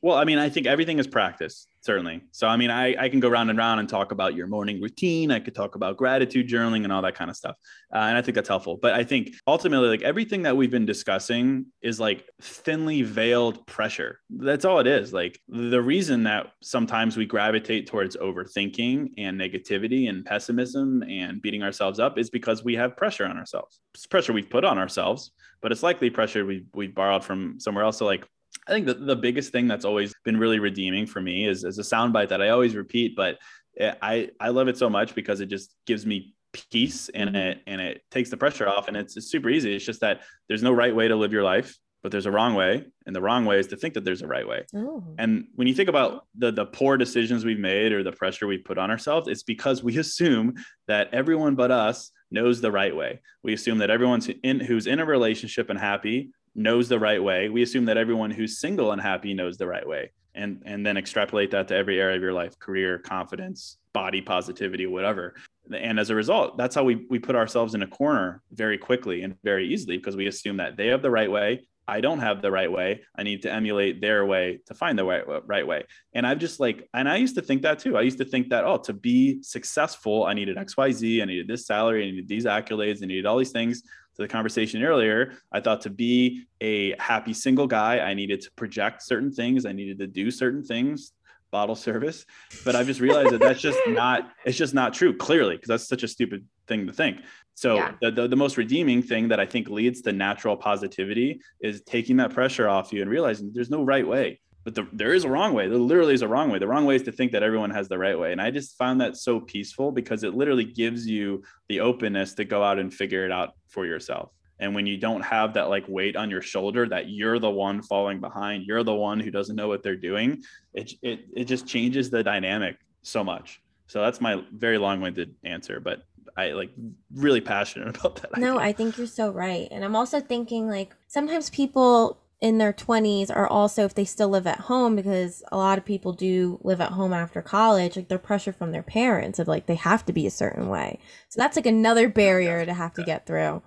well, 0.00 0.16
I 0.16 0.24
mean, 0.24 0.38
I 0.38 0.48
think 0.48 0.66
everything 0.66 0.98
is 0.98 1.06
practice 1.06 1.66
certainly. 1.88 2.20
So, 2.32 2.46
I 2.46 2.58
mean, 2.58 2.68
I, 2.68 2.94
I 3.02 3.08
can 3.08 3.18
go 3.18 3.30
round 3.30 3.48
and 3.48 3.58
round 3.58 3.80
and 3.80 3.88
talk 3.88 4.12
about 4.12 4.34
your 4.34 4.46
morning 4.46 4.78
routine. 4.78 5.30
I 5.30 5.40
could 5.40 5.54
talk 5.54 5.74
about 5.74 5.96
gratitude 5.96 6.46
journaling 6.46 6.84
and 6.84 6.92
all 6.92 7.00
that 7.00 7.14
kind 7.14 7.30
of 7.30 7.36
stuff. 7.36 7.56
Uh, 7.90 8.00
and 8.00 8.18
I 8.18 8.20
think 8.20 8.34
that's 8.34 8.50
helpful. 8.50 8.76
But 8.76 8.92
I 8.92 9.04
think 9.04 9.30
ultimately, 9.46 9.88
like 9.88 10.02
everything 10.02 10.42
that 10.42 10.54
we've 10.54 10.70
been 10.70 10.84
discussing 10.84 11.64
is 11.80 11.98
like 11.98 12.26
thinly 12.42 13.00
veiled 13.00 13.66
pressure. 13.66 14.20
That's 14.28 14.66
all 14.66 14.80
it 14.80 14.86
is. 14.86 15.14
Like 15.14 15.40
the 15.48 15.80
reason 15.80 16.24
that 16.24 16.48
sometimes 16.62 17.16
we 17.16 17.24
gravitate 17.24 17.86
towards 17.86 18.18
overthinking 18.18 19.12
and 19.16 19.40
negativity 19.40 20.10
and 20.10 20.26
pessimism 20.26 21.02
and 21.04 21.40
beating 21.40 21.62
ourselves 21.62 21.98
up 21.98 22.18
is 22.18 22.28
because 22.28 22.62
we 22.62 22.74
have 22.74 22.98
pressure 22.98 23.24
on 23.24 23.38
ourselves. 23.38 23.80
It's 23.94 24.04
pressure 24.04 24.34
we've 24.34 24.50
put 24.50 24.66
on 24.66 24.76
ourselves, 24.76 25.30
but 25.62 25.72
it's 25.72 25.82
likely 25.82 26.10
pressure 26.10 26.44
we 26.44 26.66
we 26.74 26.88
borrowed 26.88 27.24
from 27.24 27.58
somewhere 27.58 27.84
else. 27.84 27.96
So 27.96 28.04
like 28.04 28.26
I 28.68 28.72
think 28.72 28.86
the, 28.86 28.94
the 28.94 29.16
biggest 29.16 29.50
thing 29.50 29.66
that's 29.66 29.84
always 29.84 30.12
been 30.24 30.36
really 30.36 30.58
redeeming 30.58 31.06
for 31.06 31.20
me 31.20 31.46
is, 31.46 31.64
is 31.64 31.78
a 31.78 31.82
soundbite 31.82 32.28
that 32.28 32.42
I 32.42 32.50
always 32.50 32.76
repeat, 32.76 33.16
but 33.16 33.38
eh, 33.78 33.94
I, 34.02 34.30
I 34.38 34.50
love 34.50 34.68
it 34.68 34.76
so 34.76 34.90
much 34.90 35.14
because 35.14 35.40
it 35.40 35.46
just 35.46 35.74
gives 35.86 36.04
me 36.04 36.34
peace 36.70 37.08
and 37.10 37.36
it 37.36 37.60
and 37.66 37.80
it 37.80 38.02
takes 38.10 38.30
the 38.30 38.36
pressure 38.36 38.68
off 38.68 38.88
and 38.88 38.96
it's, 38.96 39.16
it's 39.16 39.30
super 39.30 39.48
easy. 39.50 39.74
It's 39.74 39.84
just 39.84 40.00
that 40.00 40.22
there's 40.48 40.62
no 40.62 40.72
right 40.72 40.94
way 40.94 41.08
to 41.08 41.16
live 41.16 41.32
your 41.32 41.44
life. 41.44 41.76
but 42.02 42.12
there's 42.12 42.26
a 42.26 42.30
wrong 42.30 42.54
way. 42.54 42.84
And 43.06 43.14
the 43.14 43.20
wrong 43.20 43.44
way 43.44 43.58
is 43.58 43.66
to 43.68 43.76
think 43.76 43.94
that 43.94 44.04
there's 44.04 44.22
a 44.22 44.26
right 44.26 44.46
way. 44.46 44.64
Ooh. 44.74 45.02
And 45.18 45.48
when 45.54 45.66
you 45.66 45.74
think 45.74 45.88
about 45.88 46.26
the 46.36 46.50
the 46.50 46.66
poor 46.66 46.96
decisions 46.96 47.44
we've 47.44 47.58
made 47.58 47.92
or 47.92 48.02
the 48.02 48.12
pressure 48.12 48.46
we 48.46 48.58
put 48.58 48.78
on 48.78 48.90
ourselves, 48.90 49.28
it's 49.28 49.42
because 49.42 49.82
we 49.82 49.98
assume 50.04 50.54
that 50.86 51.12
everyone 51.12 51.54
but 51.54 51.70
us 51.70 52.10
knows 52.30 52.60
the 52.60 52.70
right 52.70 52.94
way. 52.94 53.20
We 53.42 53.54
assume 53.54 53.78
that 53.78 53.90
everyone 53.90 54.20
in 54.42 54.60
who's 54.60 54.86
in 54.86 55.00
a 55.00 55.04
relationship 55.04 55.70
and 55.70 55.78
happy 55.78 56.30
knows 56.58 56.88
the 56.88 56.98
right 56.98 57.22
way. 57.22 57.48
We 57.48 57.62
assume 57.62 57.86
that 57.86 57.96
everyone 57.96 58.30
who's 58.30 58.58
single 58.58 58.92
and 58.92 59.00
happy 59.00 59.32
knows 59.32 59.56
the 59.56 59.66
right 59.66 59.86
way. 59.86 60.12
And 60.34 60.62
and 60.66 60.84
then 60.84 60.96
extrapolate 60.96 61.50
that 61.52 61.68
to 61.68 61.74
every 61.74 62.00
area 62.00 62.16
of 62.16 62.22
your 62.22 62.32
life, 62.32 62.58
career, 62.58 62.98
confidence, 62.98 63.78
body 63.92 64.20
positivity, 64.20 64.86
whatever. 64.86 65.34
And 65.72 65.98
as 65.98 66.10
a 66.10 66.14
result, 66.14 66.58
that's 66.58 66.74
how 66.74 66.84
we 66.84 67.06
we 67.08 67.18
put 67.18 67.34
ourselves 67.34 67.74
in 67.74 67.82
a 67.82 67.86
corner 67.86 68.42
very 68.52 68.78
quickly 68.78 69.22
and 69.22 69.34
very 69.42 69.66
easily 69.68 69.96
because 69.96 70.16
we 70.16 70.26
assume 70.26 70.58
that 70.58 70.76
they 70.76 70.88
have 70.88 71.02
the 71.02 71.10
right 71.10 71.30
way 71.30 71.66
I 71.88 72.02
don't 72.02 72.18
have 72.18 72.42
the 72.42 72.50
right 72.50 72.70
way. 72.70 73.00
I 73.16 73.22
need 73.22 73.42
to 73.42 73.52
emulate 73.52 74.02
their 74.02 74.26
way 74.26 74.60
to 74.66 74.74
find 74.74 74.98
the 74.98 75.04
right, 75.06 75.24
right 75.46 75.66
way. 75.66 75.84
And 76.12 76.26
I've 76.26 76.38
just 76.38 76.60
like, 76.60 76.86
and 76.92 77.08
I 77.08 77.16
used 77.16 77.34
to 77.36 77.42
think 77.42 77.62
that 77.62 77.78
too. 77.78 77.96
I 77.96 78.02
used 78.02 78.18
to 78.18 78.26
think 78.26 78.50
that, 78.50 78.64
oh, 78.64 78.76
to 78.84 78.92
be 78.92 79.42
successful, 79.42 80.26
I 80.26 80.34
needed 80.34 80.58
XYZ, 80.58 81.22
I 81.22 81.24
needed 81.24 81.48
this 81.48 81.66
salary, 81.66 82.02
I 82.02 82.10
needed 82.10 82.28
these 82.28 82.44
accolades, 82.44 83.02
I 83.02 83.06
needed 83.06 83.24
all 83.24 83.38
these 83.38 83.52
things. 83.52 83.82
To 84.18 84.24
the 84.24 84.28
conversation 84.28 84.82
earlier, 84.82 85.34
I 85.52 85.60
thought 85.60 85.82
to 85.82 85.90
be 85.90 86.44
a 86.60 86.96
happy 86.98 87.32
single 87.32 87.68
guy, 87.68 88.00
I 88.00 88.14
needed 88.14 88.40
to 88.40 88.50
project 88.56 89.04
certain 89.04 89.30
things, 89.30 89.64
I 89.64 89.70
needed 89.70 90.00
to 90.00 90.08
do 90.08 90.32
certain 90.32 90.64
things 90.64 91.12
bottle 91.50 91.76
service. 91.76 92.26
But 92.64 92.76
i've 92.76 92.86
just 92.86 93.00
realized 93.00 93.30
that 93.30 93.40
that's 93.40 93.60
just 93.60 93.78
not 93.88 94.30
it's 94.44 94.58
just 94.58 94.74
not 94.74 94.92
true 94.92 95.16
clearly 95.16 95.56
because 95.56 95.68
that's 95.68 95.88
such 95.88 96.02
a 96.02 96.08
stupid 96.08 96.44
thing 96.66 96.86
to 96.86 96.92
think. 96.92 97.20
So 97.54 97.76
yeah. 97.76 97.92
the, 98.02 98.10
the, 98.10 98.28
the, 98.28 98.36
most 98.36 98.56
redeeming 98.56 99.02
thing 99.02 99.28
that 99.28 99.40
i 99.40 99.46
think 99.46 99.68
leads 99.68 100.02
to 100.02 100.12
natural 100.12 100.56
positivity 100.56 101.40
is 101.60 101.80
taking 101.82 102.16
that 102.18 102.32
pressure 102.32 102.68
off 102.68 102.92
you 102.92 103.02
and 103.02 103.10
realizing 103.10 103.50
there's 103.54 103.70
no 103.70 103.82
right 103.82 104.06
way 104.06 104.40
but 104.68 104.74
the, 104.74 104.86
there 104.92 105.14
is 105.14 105.24
a 105.24 105.30
wrong 105.30 105.54
way. 105.54 105.66
There 105.66 105.78
literally 105.78 106.12
is 106.12 106.20
a 106.20 106.28
wrong 106.28 106.50
way. 106.50 106.58
The 106.58 106.68
wrong 106.68 106.84
way 106.84 106.96
is 106.96 107.02
to 107.04 107.12
think 107.12 107.32
that 107.32 107.42
everyone 107.42 107.70
has 107.70 107.88
the 107.88 107.96
right 107.96 108.18
way. 108.18 108.32
And 108.32 108.42
i 108.42 108.50
just 108.50 108.76
found 108.76 109.00
that 109.00 109.16
so 109.16 109.40
peaceful 109.40 109.90
because 109.90 110.24
it 110.24 110.34
literally 110.34 110.66
gives 110.66 111.06
you 111.06 111.42
the 111.70 111.80
openness 111.80 112.34
to 112.34 112.44
go 112.44 112.62
out 112.62 112.78
and 112.78 112.92
figure 112.92 113.24
it 113.24 113.32
out 113.32 113.54
for 113.68 113.86
yourself. 113.86 114.30
And 114.60 114.74
when 114.74 114.84
you 114.84 114.98
don't 114.98 115.22
have 115.22 115.54
that 115.54 115.70
like 115.70 115.88
weight 115.88 116.16
on 116.16 116.28
your 116.28 116.42
shoulder 116.42 116.86
that 116.86 117.08
you're 117.08 117.38
the 117.38 117.48
one 117.48 117.80
falling 117.80 118.20
behind 118.20 118.64
you're 118.66 118.82
the 118.82 118.94
one 118.94 119.20
who 119.20 119.30
doesn't 119.30 119.56
know 119.56 119.68
what 119.68 119.82
they're 119.82 119.96
doing 119.96 120.42
it 120.74 120.92
it, 121.00 121.20
it 121.34 121.44
just 121.44 121.66
changes 121.66 122.10
the 122.10 122.22
dynamic 122.22 122.76
so 123.00 123.24
much. 123.24 123.62
So 123.86 124.02
that's 124.02 124.20
my 124.20 124.44
very 124.52 124.76
long-winded 124.76 125.34
answer 125.44 125.80
but 125.80 126.02
i 126.36 126.50
like 126.50 126.72
really 127.14 127.40
passionate 127.40 127.88
about 127.96 128.16
that 128.16 128.36
no 128.36 128.58
idea. 128.58 128.68
i 128.68 128.72
think 128.74 128.98
you're 128.98 129.06
so 129.06 129.30
right. 129.30 129.66
And 129.70 129.82
i'm 129.82 129.96
also 129.96 130.20
thinking 130.20 130.68
like 130.68 130.94
sometimes 131.06 131.48
people 131.48 132.18
in 132.40 132.58
their 132.58 132.72
20s 132.72 133.34
are 133.34 133.48
also 133.48 133.84
if 133.84 133.94
they 133.94 134.04
still 134.04 134.28
live 134.28 134.46
at 134.46 134.60
home 134.60 134.94
because 134.94 135.42
a 135.50 135.56
lot 135.56 135.76
of 135.76 135.84
people 135.84 136.12
do 136.12 136.60
live 136.62 136.80
at 136.80 136.92
home 136.92 137.12
after 137.12 137.42
college 137.42 137.96
like 137.96 138.08
they're 138.08 138.18
pressure 138.18 138.52
from 138.52 138.70
their 138.70 138.82
parents 138.82 139.38
of 139.38 139.48
like 139.48 139.66
they 139.66 139.74
have 139.74 140.04
to 140.04 140.12
be 140.12 140.26
a 140.26 140.30
certain 140.30 140.68
way 140.68 141.00
so 141.28 141.40
that's 141.40 141.56
like 141.56 141.66
another 141.66 142.08
barrier 142.08 142.64
to 142.64 142.72
have 142.72 142.94
to 142.94 143.02
get 143.02 143.26
through 143.26 143.60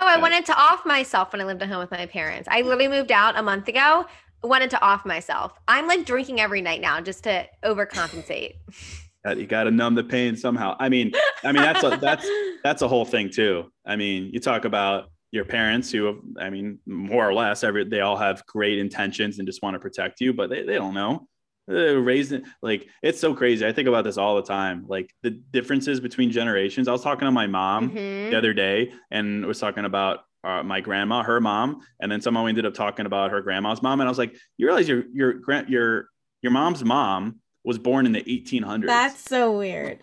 Oh, 0.00 0.06
I 0.06 0.18
wanted 0.18 0.44
to 0.46 0.56
off 0.56 0.84
myself 0.84 1.32
when 1.32 1.40
I 1.40 1.44
lived 1.44 1.62
at 1.62 1.68
home 1.68 1.78
with 1.78 1.90
my 1.90 2.06
parents. 2.06 2.48
I 2.50 2.62
literally 2.62 2.88
moved 2.88 3.12
out 3.12 3.38
a 3.38 3.42
month 3.42 3.68
ago. 3.68 4.06
Wanted 4.42 4.70
to 4.70 4.82
off 4.82 5.06
myself. 5.06 5.52
I'm 5.68 5.86
like 5.86 6.04
drinking 6.04 6.40
every 6.40 6.60
night 6.60 6.80
now 6.80 7.00
just 7.00 7.24
to 7.24 7.46
overcompensate. 7.64 8.54
you 9.36 9.46
got 9.46 9.64
to 9.64 9.70
numb 9.70 9.94
the 9.94 10.04
pain 10.04 10.36
somehow. 10.36 10.76
I 10.78 10.88
mean, 10.88 11.12
I 11.44 11.52
mean 11.52 11.62
that's 11.62 11.82
a 11.82 11.96
that's 11.96 12.28
that's 12.64 12.82
a 12.82 12.88
whole 12.88 13.04
thing 13.04 13.30
too. 13.30 13.70
I 13.86 13.96
mean, 13.96 14.30
you 14.32 14.40
talk 14.40 14.64
about 14.64 15.10
your 15.34 15.44
parents 15.44 15.90
who 15.90 16.04
have, 16.06 16.18
I 16.38 16.50
mean, 16.50 16.78
more 16.86 17.28
or 17.28 17.34
less, 17.34 17.64
every 17.64 17.84
they 17.84 18.00
all 18.00 18.16
have 18.16 18.46
great 18.46 18.78
intentions 18.78 19.38
and 19.38 19.46
just 19.46 19.62
want 19.62 19.74
to 19.74 19.80
protect 19.80 20.20
you, 20.20 20.32
but 20.32 20.48
they, 20.48 20.62
they 20.62 20.74
don't 20.74 20.94
know 20.94 21.26
raising 21.66 22.44
like 22.62 22.88
it's 23.02 23.20
so 23.20 23.34
crazy. 23.34 23.66
I 23.66 23.72
think 23.72 23.88
about 23.88 24.04
this 24.04 24.18
all 24.18 24.36
the 24.36 24.42
time. 24.42 24.84
Like 24.86 25.14
the 25.22 25.30
differences 25.30 26.00
between 26.00 26.30
generations. 26.30 26.88
I 26.88 26.92
was 26.92 27.02
talking 27.02 27.26
to 27.26 27.32
my 27.32 27.46
mom 27.46 27.90
mm-hmm. 27.90 28.30
the 28.30 28.36
other 28.36 28.52
day 28.52 28.92
and 29.10 29.46
was 29.46 29.58
talking 29.58 29.84
about 29.84 30.20
uh, 30.42 30.62
my 30.62 30.80
grandma, 30.80 31.22
her 31.22 31.40
mom, 31.40 31.80
and 32.00 32.12
then 32.12 32.20
somehow 32.20 32.44
we 32.44 32.50
ended 32.50 32.66
up 32.66 32.74
talking 32.74 33.06
about 33.06 33.30
her 33.30 33.40
grandma's 33.40 33.82
mom. 33.82 34.00
And 34.00 34.08
I 34.08 34.10
was 34.10 34.18
like, 34.18 34.36
you 34.58 34.66
realize 34.66 34.88
your 34.88 35.04
your 35.12 35.32
grand 35.32 35.68
your 35.68 36.08
your 36.42 36.52
mom's 36.52 36.84
mom 36.84 37.40
was 37.64 37.78
born 37.78 38.04
in 38.04 38.12
the 38.12 38.22
1800s. 38.22 38.86
That's 38.86 39.20
so 39.20 39.56
weird. 39.56 40.00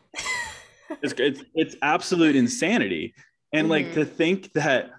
it's, 1.03 1.13
it's 1.17 1.43
it's 1.53 1.75
absolute 1.83 2.35
insanity. 2.35 3.13
And 3.53 3.65
mm-hmm. 3.65 3.71
like 3.71 3.93
to 3.93 4.05
think 4.05 4.51
that 4.53 4.91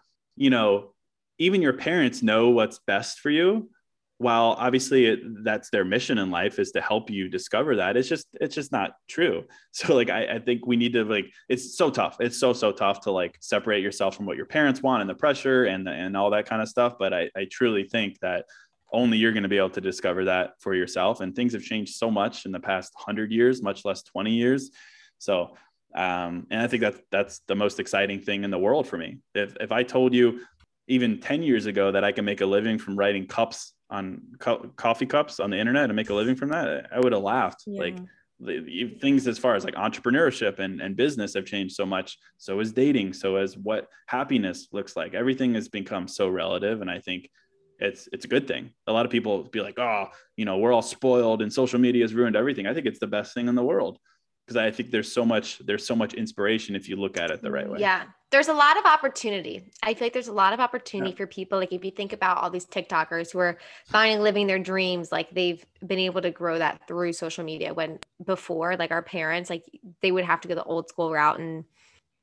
you 0.42 0.50
know 0.50 0.92
even 1.38 1.62
your 1.62 1.72
parents 1.72 2.22
know 2.22 2.50
what's 2.50 2.78
best 2.86 3.20
for 3.20 3.30
you 3.30 3.70
while 4.18 4.54
obviously 4.56 5.06
it, 5.06 5.20
that's 5.42 5.68
their 5.70 5.84
mission 5.84 6.16
in 6.18 6.30
life 6.30 6.60
is 6.60 6.70
to 6.70 6.80
help 6.80 7.10
you 7.10 7.28
discover 7.28 7.74
that. 7.76 7.96
It's 7.96 8.08
just 8.08 8.28
it's 8.40 8.54
just 8.54 8.70
not 8.70 8.92
true. 9.08 9.44
So 9.72 9.94
like 9.94 10.10
I, 10.10 10.36
I, 10.36 10.38
think 10.38 10.66
we 10.66 10.76
need 10.76 10.92
to 10.92 11.04
like 11.04 11.26
it's 11.48 11.76
so 11.76 11.90
tough. 11.90 12.18
It's 12.20 12.38
so 12.38 12.52
so 12.52 12.70
tough 12.70 13.00
to 13.00 13.10
like 13.10 13.36
separate 13.40 13.82
yourself 13.82 14.14
from 14.14 14.26
what 14.26 14.36
your 14.36 14.46
parents 14.46 14.80
want 14.82 15.00
and 15.00 15.10
the 15.10 15.14
pressure 15.14 15.64
and 15.64 15.88
and 15.88 16.16
all 16.16 16.30
that 16.30 16.46
kind 16.46 16.62
of 16.62 16.68
stuff 16.68 16.94
but 16.98 17.12
i, 17.14 17.30
I 17.34 17.46
truly 17.50 17.84
think 17.84 18.18
that 18.20 18.44
only 18.92 19.16
you're 19.16 19.32
going 19.32 19.42
to 19.42 19.48
be 19.48 19.56
able 19.56 19.70
to 19.70 19.80
discover 19.80 20.26
that 20.26 20.60
for 20.60 20.74
yourself 20.74 21.20
and 21.20 21.34
things 21.34 21.54
have 21.54 21.62
changed 21.62 21.94
so 21.94 22.10
much 22.10 22.44
in 22.44 22.52
the 22.52 22.60
past 22.60 22.92
100 22.94 23.32
years 23.32 23.62
much 23.62 23.84
less 23.84 24.02
20 24.02 24.32
years. 24.32 24.70
So 25.18 25.56
um, 25.94 26.46
and 26.50 26.60
i 26.60 26.66
think 26.66 26.82
that 26.82 26.96
that's 27.10 27.40
the 27.48 27.54
most 27.54 27.80
exciting 27.80 28.20
thing 28.20 28.44
in 28.44 28.50
the 28.50 28.58
world 28.58 28.86
for 28.86 28.98
me 28.98 29.18
if, 29.34 29.56
if 29.60 29.72
i 29.72 29.82
told 29.82 30.14
you 30.14 30.40
even 30.88 31.20
10 31.20 31.42
years 31.42 31.66
ago 31.66 31.92
that 31.92 32.04
i 32.04 32.12
can 32.12 32.24
make 32.24 32.40
a 32.40 32.46
living 32.46 32.78
from 32.78 32.96
writing 32.96 33.26
cups 33.26 33.74
on 33.92 34.22
co- 34.38 34.70
coffee 34.76 35.06
cups 35.06 35.38
on 35.38 35.50
the 35.50 35.58
internet 35.58 35.84
and 35.84 35.94
make 35.94 36.10
a 36.10 36.14
living 36.14 36.34
from 36.34 36.48
that, 36.48 36.88
I 36.90 36.98
would 36.98 37.12
have 37.12 37.22
laughed. 37.22 37.64
Yeah. 37.66 37.80
Like 37.80 37.98
the, 38.40 38.96
things 39.00 39.28
as 39.28 39.38
far 39.38 39.54
as 39.54 39.64
like 39.64 39.74
entrepreneurship 39.74 40.58
and, 40.58 40.80
and 40.80 40.96
business 40.96 41.34
have 41.34 41.44
changed 41.44 41.76
so 41.76 41.86
much. 41.86 42.18
So 42.38 42.58
is 42.58 42.72
dating. 42.72 43.12
So 43.12 43.36
as 43.36 43.56
what 43.56 43.88
happiness 44.06 44.68
looks 44.72 44.96
like. 44.96 45.14
Everything 45.14 45.54
has 45.54 45.68
become 45.68 46.08
so 46.08 46.28
relative. 46.28 46.80
And 46.80 46.90
I 46.90 46.98
think 46.98 47.30
it's 47.78 48.08
it's 48.12 48.24
a 48.24 48.28
good 48.28 48.48
thing. 48.48 48.70
A 48.86 48.92
lot 48.92 49.04
of 49.04 49.12
people 49.12 49.44
be 49.44 49.60
like, 49.60 49.78
oh, 49.78 50.06
you 50.36 50.44
know, 50.44 50.56
we're 50.56 50.72
all 50.72 50.82
spoiled 50.82 51.42
and 51.42 51.52
social 51.52 51.78
media 51.78 52.02
has 52.02 52.14
ruined 52.14 52.34
everything. 52.34 52.66
I 52.66 52.74
think 52.74 52.86
it's 52.86 52.98
the 52.98 53.06
best 53.06 53.34
thing 53.34 53.46
in 53.46 53.54
the 53.54 53.62
world 53.62 53.98
because 54.46 54.56
I 54.56 54.70
think 54.70 54.90
there's 54.90 55.10
so 55.10 55.24
much 55.24 55.58
there's 55.64 55.86
so 55.86 55.94
much 55.94 56.14
inspiration 56.14 56.74
if 56.74 56.88
you 56.88 56.96
look 56.96 57.18
at 57.18 57.30
it 57.30 57.42
the 57.42 57.50
right 57.50 57.68
way. 57.68 57.78
Yeah. 57.80 58.04
There's 58.30 58.48
a 58.48 58.54
lot 58.54 58.78
of 58.78 58.86
opportunity. 58.86 59.70
I 59.82 59.92
feel 59.92 60.06
like 60.06 60.14
there's 60.14 60.28
a 60.28 60.32
lot 60.32 60.54
of 60.54 60.60
opportunity 60.60 61.10
yeah. 61.10 61.16
for 61.16 61.26
people. 61.26 61.58
Like 61.58 61.72
if 61.72 61.84
you 61.84 61.90
think 61.90 62.14
about 62.14 62.38
all 62.38 62.48
these 62.48 62.64
TikTokers 62.64 63.30
who 63.30 63.38
are 63.40 63.58
finally 63.86 64.20
living 64.20 64.46
their 64.46 64.58
dreams, 64.58 65.12
like 65.12 65.30
they've 65.30 65.62
been 65.86 65.98
able 65.98 66.22
to 66.22 66.30
grow 66.30 66.58
that 66.58 66.80
through 66.88 67.12
social 67.12 67.44
media 67.44 67.74
when 67.74 67.98
before, 68.24 68.76
like 68.76 68.90
our 68.90 69.02
parents, 69.02 69.50
like 69.50 69.64
they 70.00 70.10
would 70.10 70.24
have 70.24 70.40
to 70.40 70.48
go 70.48 70.54
the 70.54 70.64
old 70.64 70.88
school 70.88 71.12
route 71.12 71.40
and 71.40 71.64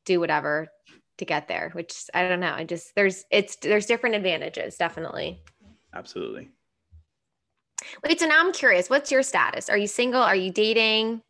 do 0.06 0.20
whatever 0.20 0.70
to 1.20 1.26
get 1.26 1.48
there, 1.48 1.70
which 1.74 2.06
I 2.14 2.28
don't 2.28 2.40
know. 2.40 2.54
I 2.54 2.64
just 2.64 2.96
there's 2.96 3.24
it's 3.30 3.58
there's 3.58 3.86
different 3.86 4.16
advantages, 4.16 4.78
definitely. 4.78 5.44
Absolutely. 5.94 6.50
Wait, 8.04 8.20
so 8.20 8.26
now 8.26 8.40
I'm 8.40 8.52
curious. 8.52 8.90
What's 8.90 9.12
your 9.12 9.24
status? 9.24 9.70
Are 9.70 9.78
you 9.78 9.88
single? 9.88 10.22
Are 10.22 10.36
you 10.36 10.52
dating? 10.52 11.22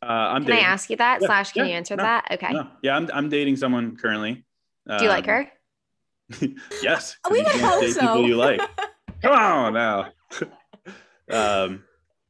Uh, 0.00 0.06
I'm 0.06 0.42
can 0.42 0.52
dating. 0.52 0.64
I 0.64 0.68
ask 0.68 0.90
you 0.90 0.96
that? 0.96 1.20
Yeah, 1.20 1.26
Slash, 1.26 1.52
can 1.52 1.64
yeah, 1.64 1.70
you 1.70 1.76
answer 1.76 1.96
no, 1.96 2.02
that? 2.04 2.28
Okay. 2.32 2.52
No. 2.52 2.68
Yeah, 2.82 2.96
I'm 2.96 3.10
I'm 3.12 3.28
dating 3.28 3.56
someone 3.56 3.96
currently. 3.96 4.44
Um, 4.88 4.98
Do 4.98 5.04
you 5.04 5.10
like 5.10 5.26
her? 5.26 5.50
yes. 6.82 7.16
we 7.30 7.38
you 7.38 7.44
hope 7.46 7.84
so. 7.86 8.00
People 8.00 8.26
you 8.26 8.36
like. 8.36 8.60
Come 9.22 9.32
on 9.32 9.74
now. 9.74 10.12
um, 11.30 11.82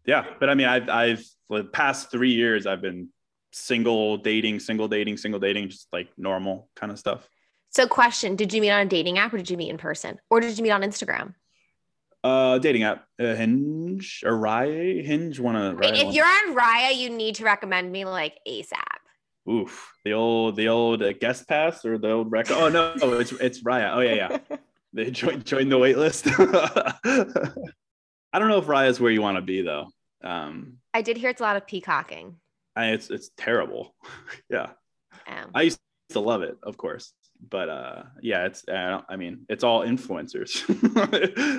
yeah, 0.06 0.24
but 0.40 0.48
I 0.48 0.54
mean, 0.54 0.66
I've 0.66 0.88
I've 0.88 1.24
the 1.50 1.64
past 1.64 2.10
three 2.10 2.32
years 2.32 2.66
I've 2.66 2.80
been 2.80 3.08
single 3.52 4.16
dating, 4.16 4.60
single 4.60 4.88
dating, 4.88 5.18
single 5.18 5.40
dating, 5.40 5.68
just 5.68 5.88
like 5.92 6.08
normal 6.16 6.70
kind 6.74 6.90
of 6.90 6.98
stuff. 6.98 7.28
So, 7.70 7.86
question: 7.86 8.34
Did 8.34 8.54
you 8.54 8.62
meet 8.62 8.70
on 8.70 8.86
a 8.86 8.88
dating 8.88 9.18
app, 9.18 9.34
or 9.34 9.36
did 9.36 9.50
you 9.50 9.58
meet 9.58 9.68
in 9.68 9.76
person, 9.76 10.18
or 10.30 10.40
did 10.40 10.56
you 10.56 10.62
meet 10.62 10.70
on 10.70 10.82
Instagram? 10.82 11.34
Uh, 12.24 12.58
dating 12.58 12.82
app, 12.82 13.06
uh, 13.20 13.34
Hinge 13.34 14.24
or 14.26 14.32
Raya. 14.32 15.04
Hinge, 15.04 15.38
one 15.38 15.54
of. 15.54 15.76
Raya 15.76 15.96
if 15.96 16.06
one. 16.06 16.14
you're 16.14 16.26
on 16.26 16.56
Raya, 16.56 16.96
you 16.96 17.10
need 17.10 17.36
to 17.36 17.44
recommend 17.44 17.92
me 17.92 18.04
like 18.04 18.38
ASAP. 18.46 18.74
Oof, 19.48 19.92
the 20.04 20.12
old 20.12 20.56
the 20.56 20.68
old 20.68 21.02
uh, 21.02 21.12
guest 21.12 21.48
pass 21.48 21.84
or 21.84 21.96
the 21.96 22.10
old 22.10 22.30
record. 22.30 22.56
Oh 22.58 22.68
no, 22.68 22.94
oh, 23.02 23.18
it's 23.18 23.32
it's 23.32 23.62
Raya. 23.62 23.94
Oh 23.94 24.00
yeah, 24.00 24.14
yeah. 24.14 24.56
they 24.92 25.10
join 25.10 25.42
join 25.44 25.68
the 25.68 25.78
wait 25.78 25.96
list. 25.96 26.26
I 26.28 28.38
don't 28.38 28.48
know 28.48 28.58
if 28.58 28.66
Raya 28.66 28.88
is 28.88 29.00
where 29.00 29.12
you 29.12 29.22
want 29.22 29.36
to 29.36 29.42
be 29.42 29.62
though. 29.62 29.88
Um, 30.24 30.78
I 30.92 31.02
did 31.02 31.16
hear 31.16 31.30
it's 31.30 31.40
a 31.40 31.44
lot 31.44 31.56
of 31.56 31.66
peacocking. 31.66 32.36
I, 32.74 32.88
it's 32.88 33.10
it's 33.10 33.30
terrible. 33.36 33.94
yeah, 34.50 34.70
um, 35.28 35.50
I 35.54 35.62
used 35.62 35.78
to 36.10 36.20
love 36.20 36.42
it, 36.42 36.58
of 36.64 36.76
course 36.76 37.12
but 37.50 37.68
uh 37.68 38.02
yeah 38.20 38.44
it's 38.46 38.66
uh, 38.68 39.00
i 39.08 39.16
mean 39.16 39.44
it's 39.48 39.62
all 39.64 39.82
influencers 39.82 40.64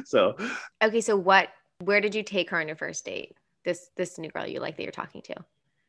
so 0.08 0.36
okay 0.84 1.02
so 1.02 1.16
what 1.16 1.50
where 1.84 2.02
did 2.02 2.14
you 2.14 2.24
take 2.24 2.50
her 2.50 2.60
on 2.60 2.68
your 2.68 2.76
first 2.76 3.06
date 3.06 3.36
this 3.66 3.90
this 3.96 4.18
new 4.18 4.30
girl 4.30 4.46
you 4.46 4.60
like 4.60 4.76
that 4.76 4.84
you're 4.84 4.92
talking 4.92 5.22
to 5.22 5.36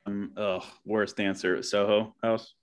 um 0.07 0.33
oh 0.37 0.65
worst 0.85 1.19
answer 1.21 1.63
soho 1.63 2.15
house 2.23 2.55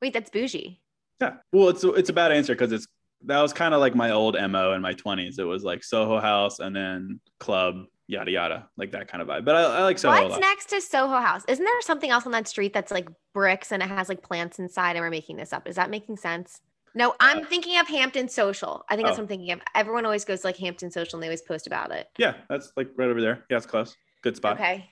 wait 0.00 0.12
that's 0.12 0.30
bougie 0.30 0.80
yeah 1.20 1.34
well 1.52 1.68
it's 1.68 1.84
it's 1.84 2.08
a 2.08 2.14
bad 2.14 2.32
answer 2.32 2.54
because 2.54 2.72
it's 2.72 2.86
that 3.24 3.40
was 3.40 3.52
kind 3.52 3.74
of 3.74 3.80
like 3.80 3.94
my 3.94 4.10
old 4.10 4.36
mo 4.50 4.72
in 4.72 4.82
my 4.82 4.94
20s. 4.94 5.38
It 5.38 5.44
was 5.44 5.62
like 5.62 5.84
Soho 5.84 6.20
House 6.20 6.58
and 6.58 6.74
then 6.74 7.20
club, 7.38 7.84
yada 8.06 8.30
yada, 8.30 8.68
like 8.76 8.92
that 8.92 9.08
kind 9.08 9.20
of 9.20 9.28
vibe. 9.28 9.44
But 9.44 9.56
I, 9.56 9.62
I 9.62 9.82
like 9.82 9.98
Soho. 9.98 10.28
What's 10.28 10.40
next 10.40 10.70
to 10.70 10.80
Soho 10.80 11.18
House? 11.18 11.44
Isn't 11.46 11.64
there 11.64 11.80
something 11.82 12.10
else 12.10 12.24
on 12.26 12.32
that 12.32 12.48
street 12.48 12.72
that's 12.72 12.90
like 12.90 13.08
bricks 13.34 13.72
and 13.72 13.82
it 13.82 13.88
has 13.88 14.08
like 14.08 14.22
plants 14.22 14.58
inside? 14.58 14.96
And 14.96 15.00
we're 15.00 15.10
making 15.10 15.36
this 15.36 15.52
up. 15.52 15.68
Is 15.68 15.76
that 15.76 15.90
making 15.90 16.16
sense? 16.16 16.60
No, 16.94 17.14
I'm 17.20 17.44
thinking 17.44 17.78
of 17.78 17.86
Hampton 17.86 18.28
Social. 18.28 18.84
I 18.88 18.96
think 18.96 19.06
that's 19.06 19.18
Oh. 19.18 19.22
what 19.22 19.24
I'm 19.24 19.28
thinking 19.28 19.52
of. 19.52 19.60
Everyone 19.74 20.04
always 20.04 20.24
goes 20.24 20.40
to, 20.40 20.46
like 20.48 20.56
Hampton 20.56 20.90
Social 20.90 21.16
and 21.16 21.22
they 21.22 21.28
always 21.28 21.42
post 21.42 21.66
about 21.66 21.92
it. 21.92 22.08
Yeah, 22.18 22.34
that's 22.48 22.72
like 22.76 22.90
right 22.96 23.08
over 23.08 23.20
there. 23.20 23.44
Yeah, 23.48 23.58
it's 23.58 23.66
close. 23.66 23.96
Good 24.22 24.36
spot. 24.36 24.54
Okay. 24.54 24.90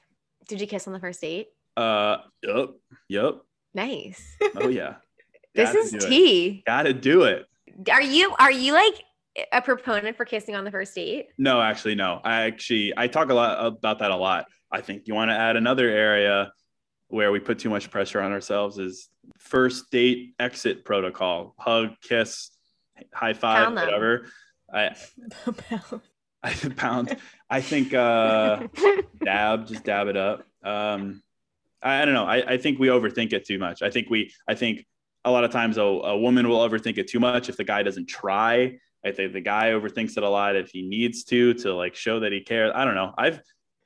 Did 0.48 0.60
you 0.60 0.66
kiss 0.66 0.86
on 0.86 0.92
the 0.92 1.00
first 1.00 1.20
date? 1.20 1.48
Uh, 1.76 2.18
yep, 2.42 2.70
yep. 3.08 3.34
Nice. 3.74 4.36
Oh 4.56 4.68
yeah. 4.68 4.94
this 5.54 5.68
Gotta 5.70 5.78
is 5.80 5.90
do 5.92 5.96
it. 5.98 6.08
tea. 6.08 6.62
Gotta 6.66 6.92
do 6.92 7.22
it. 7.24 7.46
Are 7.90 8.02
you 8.02 8.34
are 8.38 8.50
you 8.50 8.72
like 8.72 8.94
a 9.52 9.60
proponent 9.62 10.16
for 10.16 10.24
kissing 10.24 10.56
on 10.56 10.64
the 10.64 10.70
first 10.70 10.94
date? 10.94 11.26
No, 11.36 11.60
actually, 11.60 11.94
no. 11.94 12.20
I 12.24 12.42
actually 12.42 12.92
I 12.96 13.06
talk 13.08 13.30
a 13.30 13.34
lot 13.34 13.64
about 13.64 13.98
that 14.00 14.10
a 14.10 14.16
lot. 14.16 14.46
I 14.72 14.80
think 14.80 15.02
you 15.06 15.14
want 15.14 15.30
to 15.30 15.34
add 15.36 15.56
another 15.56 15.88
area 15.88 16.52
where 17.08 17.32
we 17.32 17.40
put 17.40 17.58
too 17.58 17.70
much 17.70 17.90
pressure 17.90 18.20
on 18.20 18.32
ourselves 18.32 18.78
is 18.78 19.08
first 19.38 19.90
date 19.90 20.34
exit 20.38 20.84
protocol. 20.84 21.54
Hug, 21.58 21.90
kiss, 22.02 22.50
high 23.12 23.34
five, 23.34 23.64
Pound 23.64 23.76
whatever. 23.76 24.26
I 24.72 24.94
I 26.42 26.52
pound. 26.76 27.16
I 27.50 27.60
think 27.60 27.94
uh 27.94 28.68
dab, 29.24 29.66
just 29.66 29.84
dab 29.84 30.08
it 30.08 30.16
up. 30.16 30.44
Um 30.62 31.22
I, 31.82 32.02
I 32.02 32.04
don't 32.04 32.14
know. 32.14 32.26
I, 32.26 32.54
I 32.54 32.58
think 32.58 32.78
we 32.78 32.88
overthink 32.88 33.32
it 33.32 33.46
too 33.46 33.58
much. 33.58 33.82
I 33.82 33.90
think 33.90 34.10
we 34.10 34.32
I 34.46 34.54
think 34.54 34.84
a 35.24 35.30
lot 35.30 35.44
of 35.44 35.50
times 35.50 35.78
a, 35.78 35.82
a 35.82 36.18
woman 36.18 36.48
will 36.48 36.68
overthink 36.68 36.98
it 36.98 37.08
too 37.08 37.20
much 37.20 37.48
if 37.48 37.56
the 37.56 37.64
guy 37.64 37.82
doesn't 37.82 38.06
try. 38.06 38.78
I 39.04 39.12
think 39.12 39.32
the 39.32 39.40
guy 39.40 39.70
overthinks 39.70 40.16
it 40.16 40.22
a 40.22 40.28
lot 40.28 40.56
if 40.56 40.70
he 40.70 40.82
needs 40.82 41.24
to 41.24 41.54
to 41.54 41.74
like 41.74 41.94
show 41.94 42.20
that 42.20 42.32
he 42.32 42.40
cares. 42.40 42.72
I 42.74 42.84
don't 42.84 42.94
know. 42.94 43.14
I've 43.16 43.40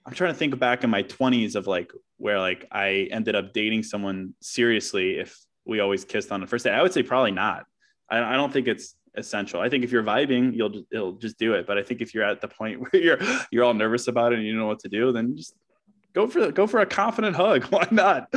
I'm 0.05 0.13
trying 0.13 0.33
to 0.33 0.39
think 0.39 0.59
back 0.59 0.85
in 0.85 0.91
my 0.91 1.03
20s 1.03 1.55
of 1.55 1.67
like 1.67 1.93
where 2.17 2.39
like 2.39 2.67
I 2.71 3.09
ended 3.11 3.35
up 3.35 3.53
dating 3.53 3.85
someone 3.85 4.35
seriously 4.41 5.19
if 5.19 5.39
we 5.65 5.81
always 5.81 6.05
kissed 6.05 6.33
on 6.33 6.41
the 6.41 6.47
first 6.47 6.65
date. 6.65 6.73
I 6.73 6.83
would 6.83 6.93
say 6.93 7.03
probably 7.03 7.33
not. 7.33 7.67
I, 8.11 8.35
I 8.35 8.37
don't 8.37 8.53
think 8.53 8.67
it's 8.67 8.97
essential. 9.15 9.61
I 9.61 9.69
think 9.69 9.85
if 9.85 9.93
you're 9.93 10.03
vibing, 10.03 10.55
you'll 10.55 10.71
just, 10.71 10.85
it'll 10.91 11.13
just 11.13 11.39
do 11.39 11.55
it. 11.55 11.67
But 11.67 11.79
I 11.79 11.83
think 11.83 12.01
if 12.01 12.15
you're 12.15 12.25
at 12.25 12.41
the 12.41 12.49
point 12.49 12.81
where 12.93 13.03
you're 13.03 13.19
you're 13.51 13.65
all 13.65 13.75
nervous 13.75 14.09
about 14.09 14.33
it 14.33 14.39
and 14.39 14.47
you 14.47 14.53
don't 14.53 14.61
know 14.61 14.67
what 14.67 14.81
to 14.81 14.89
do, 14.89 15.13
then 15.13 15.37
just 15.37 15.55
go 16.13 16.27
for 16.27 16.51
go 16.51 16.67
for 16.67 16.81
a 16.81 16.87
confident 16.87 17.37
hug. 17.37 17.65
Why 17.71 17.87
not? 17.91 18.29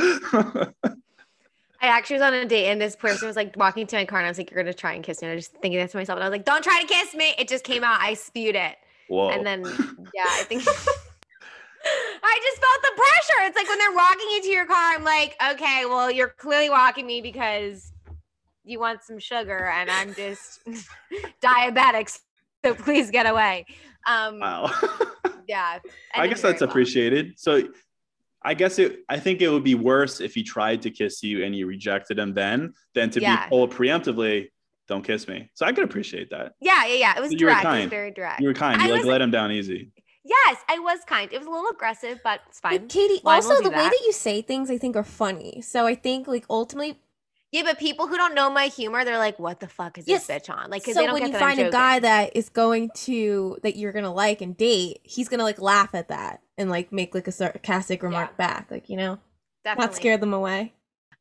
I 1.78 1.88
actually 1.88 2.14
was 2.14 2.22
on 2.22 2.34
a 2.34 2.44
date 2.46 2.68
and 2.68 2.80
this 2.80 2.96
person 2.96 3.26
was 3.26 3.36
like 3.36 3.54
walking 3.56 3.86
to 3.86 3.96
my 3.96 4.04
car 4.04 4.18
and 4.18 4.26
I 4.26 4.30
was 4.30 4.38
like, 4.38 4.50
You're 4.50 4.62
gonna 4.62 4.74
try 4.74 4.94
and 4.94 5.04
kiss 5.04 5.20
me. 5.20 5.26
And 5.26 5.32
I 5.32 5.34
was 5.36 5.48
just 5.48 5.60
thinking 5.60 5.78
that 5.78 5.90
to 5.90 5.96
myself. 5.96 6.16
And 6.16 6.24
I 6.24 6.28
was 6.28 6.32
like, 6.32 6.44
Don't 6.44 6.62
try 6.62 6.80
to 6.80 6.86
kiss 6.86 7.14
me. 7.14 7.34
It 7.38 7.48
just 7.48 7.64
came 7.64 7.84
out. 7.84 8.00
I 8.00 8.14
spewed 8.14 8.56
it. 8.56 8.76
Whoa. 9.08 9.30
And 9.30 9.46
then 9.46 9.62
yeah, 10.14 10.24
I 10.26 10.44
think 10.48 10.64
I 12.22 12.40
just 12.42 12.60
felt 12.60 12.82
the 12.82 12.92
pressure. 12.96 13.48
It's 13.48 13.56
like 13.56 13.68
when 13.68 13.78
they're 13.78 13.94
walking 13.94 14.26
into 14.36 14.48
your 14.48 14.66
car, 14.66 14.94
I'm 14.94 15.04
like, 15.04 15.36
okay, 15.52 15.84
well, 15.86 16.10
you're 16.10 16.28
clearly 16.28 16.70
walking 16.70 17.06
me 17.06 17.20
because 17.20 17.92
you 18.64 18.80
want 18.80 19.02
some 19.04 19.18
sugar 19.18 19.66
and 19.68 19.90
I'm 19.90 20.12
just 20.14 20.60
diabetic. 21.42 22.18
So 22.64 22.74
please 22.74 23.10
get 23.10 23.26
away. 23.26 23.66
Um 24.06 24.40
wow. 24.40 24.72
yeah. 25.48 25.78
I 26.14 26.26
guess 26.26 26.40
that's 26.42 26.60
well. 26.60 26.70
appreciated. 26.70 27.38
So 27.38 27.68
I 28.42 28.54
guess 28.54 28.78
it 28.78 29.00
I 29.08 29.18
think 29.18 29.40
it 29.42 29.48
would 29.48 29.64
be 29.64 29.74
worse 29.74 30.20
if 30.20 30.34
he 30.34 30.42
tried 30.42 30.82
to 30.82 30.90
kiss 30.90 31.22
you 31.22 31.44
and 31.44 31.54
you 31.54 31.66
rejected 31.66 32.18
him 32.18 32.34
then 32.34 32.74
than 32.94 33.10
to 33.10 33.20
Yeah. 33.20 33.44
be 33.44 33.50
told 33.50 33.72
preemptively, 33.72 34.48
don't 34.88 35.02
kiss 35.04 35.26
me. 35.28 35.50
So 35.54 35.66
I 35.66 35.72
could 35.72 35.84
appreciate 35.84 36.30
that. 36.30 36.52
Yeah, 36.60 36.86
yeah, 36.86 36.94
yeah. 36.94 37.16
It 37.18 37.20
was 37.20 37.32
You 37.32 37.38
were 37.46 37.50
direct. 37.52 37.64
It 37.64 37.68
was 37.68 37.76
kind. 37.78 37.90
very 37.90 38.10
direct. 38.12 38.40
You 38.40 38.48
were 38.48 38.54
kind. 38.54 38.80
I 38.80 38.86
You 38.86 38.92
like 38.92 39.00
was- 39.00 39.08
let 39.08 39.20
him 39.20 39.30
down 39.30 39.50
easy. 39.52 39.90
Yes, 40.28 40.56
I 40.68 40.78
was 40.80 40.98
kind. 41.06 41.32
It 41.32 41.38
was 41.38 41.46
a 41.46 41.50
little 41.50 41.70
aggressive, 41.70 42.20
but 42.24 42.40
it's 42.48 42.58
fine. 42.58 42.78
But 42.80 42.88
Katie, 42.88 43.20
Mine 43.22 43.36
also 43.36 43.62
the 43.62 43.70
way 43.70 43.76
that. 43.76 43.90
that 43.92 44.02
you 44.04 44.12
say 44.12 44.42
things, 44.42 44.70
I 44.70 44.78
think, 44.78 44.96
are 44.96 45.04
funny. 45.04 45.60
So 45.60 45.86
I 45.86 45.94
think, 45.94 46.26
like, 46.26 46.44
ultimately, 46.50 46.98
Yeah, 47.52 47.62
but 47.62 47.78
people 47.78 48.08
who 48.08 48.16
don't 48.16 48.34
know 48.34 48.50
my 48.50 48.66
humor, 48.66 49.04
they're 49.04 49.18
like, 49.18 49.38
"What 49.38 49.60
the 49.60 49.68
fuck 49.68 49.98
is 49.98 50.08
Yes. 50.08 50.26
this 50.26 50.42
bitch 50.48 50.52
on?" 50.52 50.68
Like, 50.68 50.84
so 50.84 51.12
when 51.12 51.24
you 51.26 51.32
that 51.32 51.38
find 51.38 51.60
a 51.60 51.70
guy 51.70 52.00
that 52.00 52.34
is 52.34 52.48
going 52.48 52.90
to 53.06 53.58
that 53.62 53.76
you're 53.76 53.92
gonna 53.92 54.12
like 54.12 54.40
and 54.40 54.56
date, 54.56 54.98
he's 55.04 55.28
gonna 55.28 55.44
like 55.44 55.60
laugh 55.60 55.90
at 55.94 56.08
that 56.08 56.40
and 56.58 56.68
like 56.70 56.90
make 56.92 57.14
like 57.14 57.28
a 57.28 57.32
sarcastic 57.32 58.02
remark 58.02 58.36
back, 58.36 58.68
like 58.70 58.90
you 58.90 58.96
know, 58.96 59.18
Definitely. 59.64 59.86
not 59.86 59.94
scare 59.94 60.18
them 60.18 60.34
away. 60.34 60.72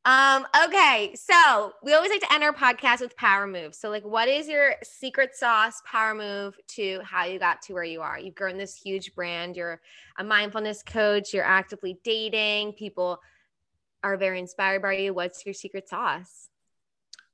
Um. 0.06 0.46
Okay. 0.66 1.16
So 1.16 1.74
we 1.84 1.94
always 1.94 2.12
like 2.12 2.22
to 2.22 2.32
end 2.32 2.44
our 2.44 2.54
podcast 2.54 3.02
with 3.02 3.16
power 3.18 3.48
moves. 3.48 3.80
So, 3.80 3.90
like, 3.90 4.06
what 4.06 4.28
is 4.28 4.48
your 4.48 4.76
secret 4.84 5.36
sauce 5.36 5.82
power 5.84 6.14
move 6.14 6.56
to 6.76 7.02
how 7.04 7.26
you 7.26 7.40
got 7.40 7.64
to 7.64 7.74
where 7.74 7.84
you 7.84 8.02
are? 8.02 8.20
You've 8.20 8.36
grown 8.36 8.58
this 8.58 8.76
huge 8.76 9.16
brand. 9.16 9.56
You're 9.56 9.82
a 10.20 10.24
mindfulness 10.24 10.84
coach. 10.84 11.34
You're 11.34 11.44
actively 11.44 12.00
dating. 12.04 12.74
People 12.74 13.20
are 14.04 14.16
very 14.16 14.38
inspired 14.38 14.84
by 14.84 14.94
you. 14.94 15.14
What's 15.14 15.44
your 15.44 15.54
secret 15.54 15.90
sauce? 15.90 16.50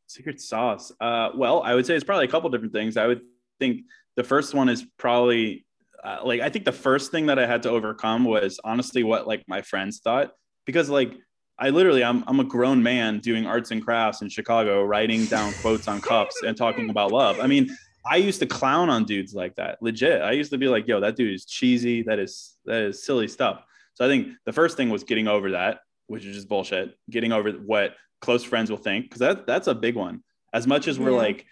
Secret 0.07 0.39
sauce. 0.39 0.93
Uh, 1.01 1.31
well, 1.35 1.61
I 1.63 1.75
would 1.75 1.85
say 1.85 1.95
it's 1.95 2.05
probably 2.05 2.25
a 2.25 2.31
couple 2.31 2.49
different 2.49 2.73
things. 2.73 2.95
I 2.95 3.07
would 3.07 3.21
think 3.59 3.81
the 4.15 4.23
first 4.23 4.53
one 4.53 4.69
is 4.69 4.85
probably 4.97 5.65
uh, 6.03 6.19
like 6.23 6.41
I 6.41 6.49
think 6.49 6.65
the 6.65 6.71
first 6.71 7.11
thing 7.11 7.27
that 7.27 7.37
I 7.37 7.45
had 7.45 7.63
to 7.63 7.69
overcome 7.69 8.23
was 8.23 8.59
honestly 8.63 9.03
what 9.03 9.27
like 9.27 9.43
my 9.47 9.61
friends 9.61 9.99
thought 9.99 10.31
because 10.65 10.89
like 10.89 11.13
I 11.61 11.69
literally 11.69 12.03
I'm 12.03 12.23
I'm 12.27 12.39
a 12.39 12.43
grown 12.43 12.81
man 12.81 13.19
doing 13.19 13.45
arts 13.45 13.69
and 13.71 13.83
crafts 13.83 14.21
in 14.23 14.29
Chicago, 14.29 14.83
writing 14.83 15.25
down 15.25 15.53
quotes 15.61 15.87
on 15.87 16.01
cups 16.01 16.41
and 16.45 16.57
talking 16.57 16.89
about 16.89 17.11
love. 17.11 17.39
I 17.39 17.45
mean, 17.47 17.69
I 18.09 18.15
used 18.15 18.39
to 18.39 18.47
clown 18.47 18.89
on 18.89 19.05
dudes 19.05 19.35
like 19.35 19.55
that. 19.57 19.81
Legit. 19.81 20.23
I 20.23 20.31
used 20.31 20.51
to 20.51 20.57
be 20.57 20.67
like, 20.67 20.87
"Yo, 20.87 20.99
that 20.99 21.15
dude 21.15 21.33
is 21.33 21.45
cheesy. 21.45 22.01
That 22.01 22.17
is 22.17 22.57
that 22.65 22.81
is 22.81 23.03
silly 23.05 23.27
stuff." 23.27 23.63
So 23.93 24.03
I 24.03 24.07
think 24.07 24.29
the 24.45 24.51
first 24.51 24.75
thing 24.75 24.89
was 24.89 25.03
getting 25.03 25.27
over 25.27 25.51
that, 25.51 25.81
which 26.07 26.25
is 26.25 26.35
just 26.35 26.49
bullshit. 26.49 26.97
Getting 27.11 27.31
over 27.31 27.51
what 27.51 27.95
close 28.21 28.43
friends 28.43 28.71
will 28.71 28.77
think 28.77 29.05
because 29.05 29.19
that 29.19 29.45
that's 29.45 29.67
a 29.67 29.75
big 29.75 29.95
one. 29.95 30.23
As 30.53 30.65
much 30.65 30.87
as 30.87 30.97
we're 30.99 31.11
Yeah. 31.11 31.17
like 31.17 31.45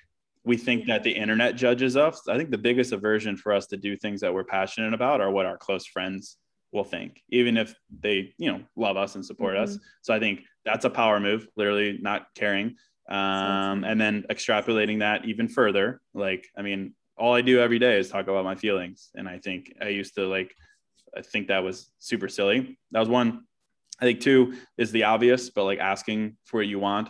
we 0.43 0.57
think 0.57 0.87
that 0.87 1.03
the 1.03 1.11
internet 1.11 1.55
judges 1.55 1.95
us, 1.95 2.27
I 2.27 2.35
think 2.37 2.49
the 2.49 2.57
biggest 2.57 2.93
aversion 2.93 3.37
for 3.37 3.53
us 3.53 3.67
to 3.67 3.77
do 3.77 3.95
things 3.95 4.21
that 4.21 4.33
we're 4.33 4.45
passionate 4.45 4.95
about 4.95 5.21
are 5.21 5.29
what 5.29 5.45
our 5.45 5.57
close 5.57 5.85
friends 5.85 6.37
will 6.71 6.83
think, 6.83 7.23
even 7.29 7.57
if 7.57 7.75
they, 8.01 8.33
you 8.37 8.51
know, 8.51 8.61
love 8.75 8.97
us 8.97 9.15
and 9.15 9.25
support 9.25 9.57
us. 9.57 9.77
So 10.01 10.13
I 10.13 10.19
think 10.19 10.41
that's 10.65 10.85
a 10.85 10.89
power 10.89 11.19
move, 11.19 11.47
literally 11.55 11.97
not 12.01 12.27
caring. 12.35 12.75
Um, 13.09 13.83
and 13.83 13.99
then 13.99 14.25
extrapolating 14.29 14.99
that 14.99 15.25
even 15.25 15.47
further. 15.47 15.99
Like, 16.13 16.47
I 16.55 16.61
mean, 16.61 16.93
all 17.17 17.33
I 17.33 17.41
do 17.41 17.59
every 17.59 17.79
day 17.79 17.97
is 17.97 18.09
talk 18.09 18.27
about 18.27 18.45
my 18.45 18.55
feelings. 18.55 19.09
And 19.15 19.27
I 19.27 19.39
think 19.39 19.73
I 19.81 19.87
used 19.87 20.15
to 20.15 20.27
like, 20.27 20.53
I 21.17 21.21
think 21.21 21.47
that 21.47 21.63
was 21.63 21.91
super 21.97 22.27
silly. 22.29 22.77
That 22.91 22.99
was 22.99 23.09
one. 23.09 23.45
I 23.99 24.05
think 24.05 24.21
two 24.21 24.53
is 24.77 24.91
the 24.91 25.03
obvious, 25.03 25.49
but 25.49 25.65
like 25.65 25.79
asking 25.79 26.37
for 26.45 26.57
what 26.57 26.67
you 26.67 26.79
want. 26.79 27.09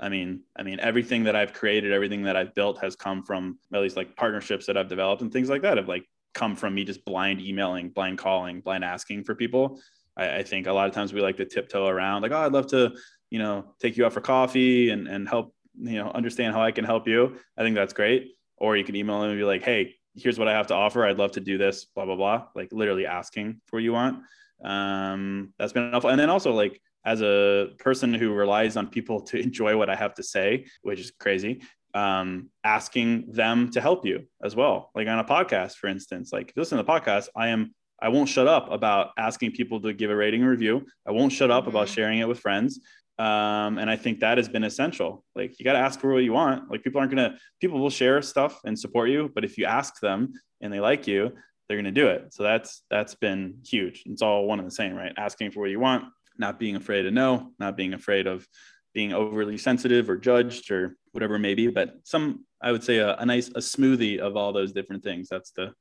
I 0.00 0.08
mean, 0.08 0.42
I 0.56 0.62
mean, 0.62 0.80
everything 0.80 1.24
that 1.24 1.36
I've 1.36 1.52
created, 1.52 1.92
everything 1.92 2.22
that 2.22 2.36
I've 2.36 2.54
built 2.54 2.80
has 2.80 2.96
come 2.96 3.22
from 3.22 3.58
at 3.74 3.80
least 3.80 3.96
like 3.96 4.16
partnerships 4.16 4.66
that 4.66 4.76
I've 4.76 4.88
developed 4.88 5.22
and 5.22 5.32
things 5.32 5.50
like 5.50 5.62
that 5.62 5.76
have 5.76 5.88
like 5.88 6.06
come 6.34 6.56
from 6.56 6.74
me 6.74 6.84
just 6.84 7.04
blind 7.04 7.40
emailing, 7.40 7.90
blind 7.90 8.18
calling, 8.18 8.60
blind 8.60 8.84
asking 8.84 9.24
for 9.24 9.34
people. 9.34 9.80
I, 10.16 10.38
I 10.38 10.42
think 10.42 10.66
a 10.66 10.72
lot 10.72 10.88
of 10.88 10.94
times 10.94 11.12
we 11.12 11.20
like 11.20 11.36
to 11.38 11.44
tiptoe 11.44 11.86
around, 11.86 12.22
like, 12.22 12.32
oh, 12.32 12.38
I'd 12.38 12.52
love 12.52 12.66
to, 12.68 12.92
you 13.30 13.38
know, 13.38 13.74
take 13.80 13.96
you 13.96 14.04
out 14.06 14.12
for 14.12 14.20
coffee 14.20 14.90
and 14.90 15.08
and 15.08 15.28
help, 15.28 15.54
you 15.78 15.98
know, 15.98 16.10
understand 16.10 16.54
how 16.54 16.62
I 16.62 16.72
can 16.72 16.84
help 16.84 17.08
you. 17.08 17.36
I 17.56 17.62
think 17.62 17.74
that's 17.74 17.92
great. 17.92 18.32
Or 18.56 18.76
you 18.76 18.84
can 18.84 18.96
email 18.96 19.20
them 19.20 19.30
and 19.30 19.38
be 19.38 19.44
like, 19.44 19.62
hey, 19.62 19.94
here's 20.14 20.38
what 20.38 20.48
I 20.48 20.52
have 20.52 20.68
to 20.68 20.74
offer. 20.74 21.04
I'd 21.04 21.18
love 21.18 21.32
to 21.32 21.40
do 21.40 21.58
this, 21.58 21.86
blah, 21.86 22.04
blah, 22.04 22.16
blah. 22.16 22.46
Like 22.54 22.72
literally 22.72 23.06
asking 23.06 23.60
for 23.66 23.76
what 23.76 23.82
you 23.82 23.92
want. 23.92 24.22
Um, 24.62 25.52
that's 25.58 25.72
been 25.72 25.90
helpful. 25.90 26.10
And 26.10 26.20
then 26.20 26.30
also 26.30 26.52
like 26.52 26.80
as 27.04 27.20
a 27.22 27.70
person 27.78 28.14
who 28.14 28.32
relies 28.32 28.76
on 28.76 28.86
people 28.86 29.20
to 29.22 29.38
enjoy 29.42 29.76
what 29.76 29.90
I 29.90 29.96
have 29.96 30.14
to 30.14 30.22
say, 30.22 30.66
which 30.82 31.00
is 31.00 31.10
crazy, 31.10 31.62
um, 31.94 32.50
asking 32.64 33.32
them 33.32 33.70
to 33.70 33.80
help 33.80 34.06
you 34.06 34.26
as 34.42 34.56
well. 34.56 34.90
Like 34.94 35.08
on 35.08 35.18
a 35.18 35.24
podcast, 35.24 35.76
for 35.76 35.88
instance, 35.88 36.32
like 36.32 36.48
if 36.50 36.56
you 36.56 36.60
listen 36.60 36.78
to 36.78 36.84
the 36.84 36.90
podcast, 36.90 37.28
I 37.36 37.48
am 37.48 37.74
I 38.00 38.08
won't 38.08 38.28
shut 38.28 38.48
up 38.48 38.68
about 38.72 39.10
asking 39.16 39.52
people 39.52 39.80
to 39.82 39.92
give 39.92 40.10
a 40.10 40.16
rating 40.16 40.40
and 40.42 40.50
review. 40.50 40.84
I 41.06 41.12
won't 41.12 41.32
shut 41.32 41.52
up 41.52 41.68
about 41.68 41.86
Mhm. 41.86 41.94
sharing 41.94 42.18
it 42.18 42.26
with 42.26 42.40
friends. 42.40 42.80
Um, 43.18 43.78
and 43.78 43.88
I 43.88 43.94
think 43.94 44.18
that 44.20 44.38
has 44.38 44.48
been 44.48 44.64
essential. 44.64 45.24
Like 45.36 45.56
you 45.58 45.64
got 45.64 45.74
to 45.74 45.78
ask 45.78 46.00
for 46.00 46.12
what 46.12 46.24
you 46.24 46.32
want. 46.32 46.68
Like 46.68 46.82
people 46.82 46.98
aren't 46.98 47.12
gonna 47.12 47.38
people 47.60 47.78
will 47.78 47.90
share 47.90 48.20
stuff 48.22 48.58
and 48.64 48.76
support 48.76 49.08
you, 49.10 49.30
but 49.34 49.44
if 49.44 49.56
you 49.58 49.66
ask 49.66 50.00
them 50.00 50.32
and 50.60 50.72
they 50.72 50.80
like 50.80 51.06
you, 51.06 51.30
they're 51.68 51.76
gonna 51.78 51.92
do 51.92 52.08
it. 52.08 52.34
So 52.34 52.42
that's 52.42 52.82
that's 52.90 53.14
been 53.14 53.58
huge. 53.64 54.02
It's 54.06 54.22
all 54.22 54.46
one 54.46 54.58
and 54.58 54.66
the 54.66 54.72
same, 54.74 54.94
right? 54.94 55.12
Asking 55.16 55.52
for 55.52 55.60
what 55.60 55.70
you 55.70 55.78
want, 55.78 56.04
not 56.36 56.58
being 56.58 56.74
afraid 56.74 57.06
of 57.06 57.12
no, 57.12 57.52
not 57.60 57.76
being 57.76 57.94
afraid 57.94 58.26
of 58.26 58.46
being 58.92 59.12
overly 59.12 59.58
sensitive 59.58 60.08
or 60.10 60.16
judged 60.16 60.70
or 60.70 60.96
whatever 61.12 61.36
it 61.36 61.40
may 61.40 61.54
be. 61.54 61.68
But 61.68 61.94
some, 62.04 62.44
I 62.60 62.72
would 62.72 62.84
say, 62.84 62.98
a, 62.98 63.16
a 63.16 63.26
nice 63.26 63.48
a 63.48 63.60
smoothie 63.60 64.18
of 64.18 64.36
all 64.36 64.52
those 64.52 64.72
different 64.72 65.02
things. 65.02 65.28
That's 65.28 65.50
the 65.52 65.74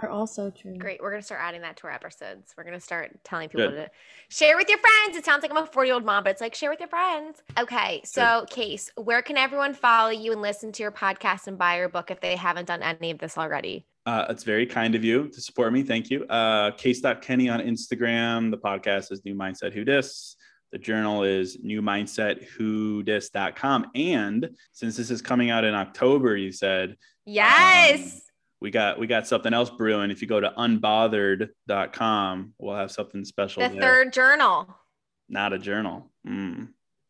are 0.00 0.08
also 0.08 0.50
true. 0.50 0.76
Great. 0.76 1.00
We're 1.02 1.10
gonna 1.10 1.22
start 1.22 1.40
adding 1.42 1.62
that 1.62 1.76
to 1.78 1.84
our 1.86 1.92
episodes. 1.92 2.54
We're 2.56 2.64
gonna 2.64 2.80
start 2.80 3.12
telling 3.24 3.48
people 3.48 3.70
Good. 3.70 3.76
to 3.76 3.90
share 4.28 4.56
with 4.56 4.68
your 4.68 4.78
friends. 4.78 5.16
It 5.16 5.24
sounds 5.24 5.42
like 5.42 5.50
I'm 5.50 5.56
a 5.56 5.66
40 5.66 5.88
year 5.88 5.94
old 5.94 6.04
mom, 6.04 6.24
but 6.24 6.30
it's 6.30 6.40
like 6.40 6.54
share 6.54 6.70
with 6.70 6.80
your 6.80 6.88
friends. 6.88 7.42
Okay. 7.58 8.00
So, 8.04 8.46
Case, 8.48 8.90
where 8.96 9.22
can 9.22 9.36
everyone 9.36 9.74
follow 9.74 10.10
you 10.10 10.32
and 10.32 10.40
listen 10.40 10.72
to 10.72 10.82
your 10.82 10.92
podcast 10.92 11.46
and 11.46 11.58
buy 11.58 11.78
your 11.78 11.88
book 11.88 12.10
if 12.10 12.20
they 12.20 12.36
haven't 12.36 12.66
done 12.66 12.82
any 12.82 13.10
of 13.10 13.18
this 13.18 13.36
already? 13.36 13.86
Uh, 14.06 14.26
it's 14.30 14.44
very 14.44 14.66
kind 14.66 14.94
of 14.94 15.04
you 15.04 15.28
to 15.28 15.40
support 15.40 15.72
me. 15.72 15.82
Thank 15.82 16.10
you. 16.10 16.24
Uh, 16.26 16.70
Case.Kenny 16.72 17.48
on 17.48 17.60
Instagram. 17.60 18.50
The 18.50 18.56
podcast 18.56 19.12
is 19.12 19.22
New 19.24 19.34
Mindset 19.34 19.74
Who 19.74 19.84
Dis. 19.84 20.36
The 20.72 20.78
journal 20.78 21.22
is 21.24 21.56
newmindsetwhodis.com. 21.58 23.86
And 23.94 24.50
since 24.72 24.96
this 24.96 25.10
is 25.10 25.20
coming 25.22 25.50
out 25.50 25.64
in 25.64 25.74
October, 25.74 26.36
you 26.36 26.52
said 26.52 26.96
Yes. 27.24 28.14
Um, 28.14 28.20
we 28.60 28.70
got 28.70 28.98
we 28.98 29.06
got 29.06 29.26
something 29.26 29.54
else 29.54 29.70
brewing. 29.70 30.10
If 30.10 30.20
you 30.20 30.28
go 30.28 30.40
to 30.40 30.50
unbothered.com, 30.56 32.54
we'll 32.58 32.76
have 32.76 32.90
something 32.90 33.24
special 33.24 33.62
the 33.62 33.68
there. 33.70 33.80
third 33.80 34.12
journal. 34.12 34.68
Not 35.28 35.52
a 35.52 35.58
journal. 35.58 36.10
Mm, 36.26 36.68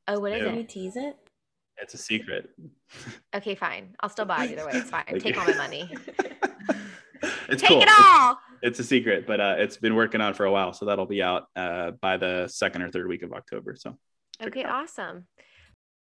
Oh, 0.09 0.19
what 0.21 0.33
is 0.33 0.39
Yeah. 0.39 0.45
Can 0.49 0.55
it? 0.55 0.59
we 0.59 0.65
tease 0.65 0.97
it? 0.97 1.17
it's 1.81 1.95
a 1.95 1.99
secret. 1.99 2.51
Okay, 3.35 3.55
fine. 3.55 3.95
I'll 4.01 4.09
still 4.09 4.25
buy 4.25 4.47
it 4.47 4.53
either 4.53 4.65
way. 4.65 4.73
It's 4.75 4.89
fine. 4.89 5.05
Take 5.21 5.37
all 5.39 5.45
my 5.47 5.53
money. 5.55 5.91
it's 7.51 7.61
Take 7.61 7.69
cool. 7.69 7.83
it 7.83 7.89
all. 8.01 8.33
It's, 8.33 8.41
it's 8.63 8.79
a 8.79 8.85
secret, 8.85 9.27
but 9.27 9.41
uh, 9.41 9.57
it's 9.59 9.77
been 9.77 9.95
working 9.95 10.21
on 10.21 10.35
for 10.35 10.45
a 10.45 10.51
while, 10.51 10.73
so 10.73 10.87
that'll 10.87 11.07
be 11.07 11.23
out 11.23 11.47
uh, 11.57 11.93
by 12.01 12.17
the 12.17 12.49
second 12.49 12.83
or 12.83 12.91
third 12.91 13.09
week 13.09 13.23
of 13.23 13.33
October. 13.33 13.77
So 13.77 13.97
Okay, 14.43 14.65
awesome. 14.65 15.27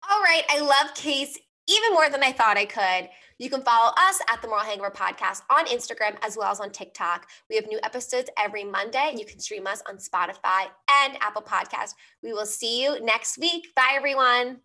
All 0.09 0.21
right. 0.21 0.43
I 0.49 0.59
love 0.59 0.95
Case 0.95 1.37
even 1.67 1.93
more 1.93 2.09
than 2.09 2.23
I 2.23 2.31
thought 2.31 2.57
I 2.57 2.65
could. 2.65 3.09
You 3.39 3.49
can 3.49 3.61
follow 3.61 3.91
us 3.97 4.19
at 4.31 4.41
the 4.41 4.47
Moral 4.47 4.63
Hangover 4.63 4.91
Podcast 4.91 5.41
on 5.49 5.65
Instagram 5.65 6.17
as 6.21 6.37
well 6.37 6.51
as 6.51 6.59
on 6.59 6.71
TikTok. 6.71 7.27
We 7.49 7.55
have 7.55 7.67
new 7.67 7.79
episodes 7.83 8.29
every 8.37 8.63
Monday. 8.63 9.13
You 9.17 9.25
can 9.25 9.39
stream 9.39 9.67
us 9.67 9.81
on 9.87 9.97
Spotify 9.97 10.67
and 10.89 11.17
Apple 11.21 11.41
Podcast. 11.41 11.95
We 12.21 12.33
will 12.33 12.45
see 12.45 12.81
you 12.83 13.03
next 13.03 13.37
week. 13.37 13.73
Bye, 13.75 13.93
everyone. 13.95 14.59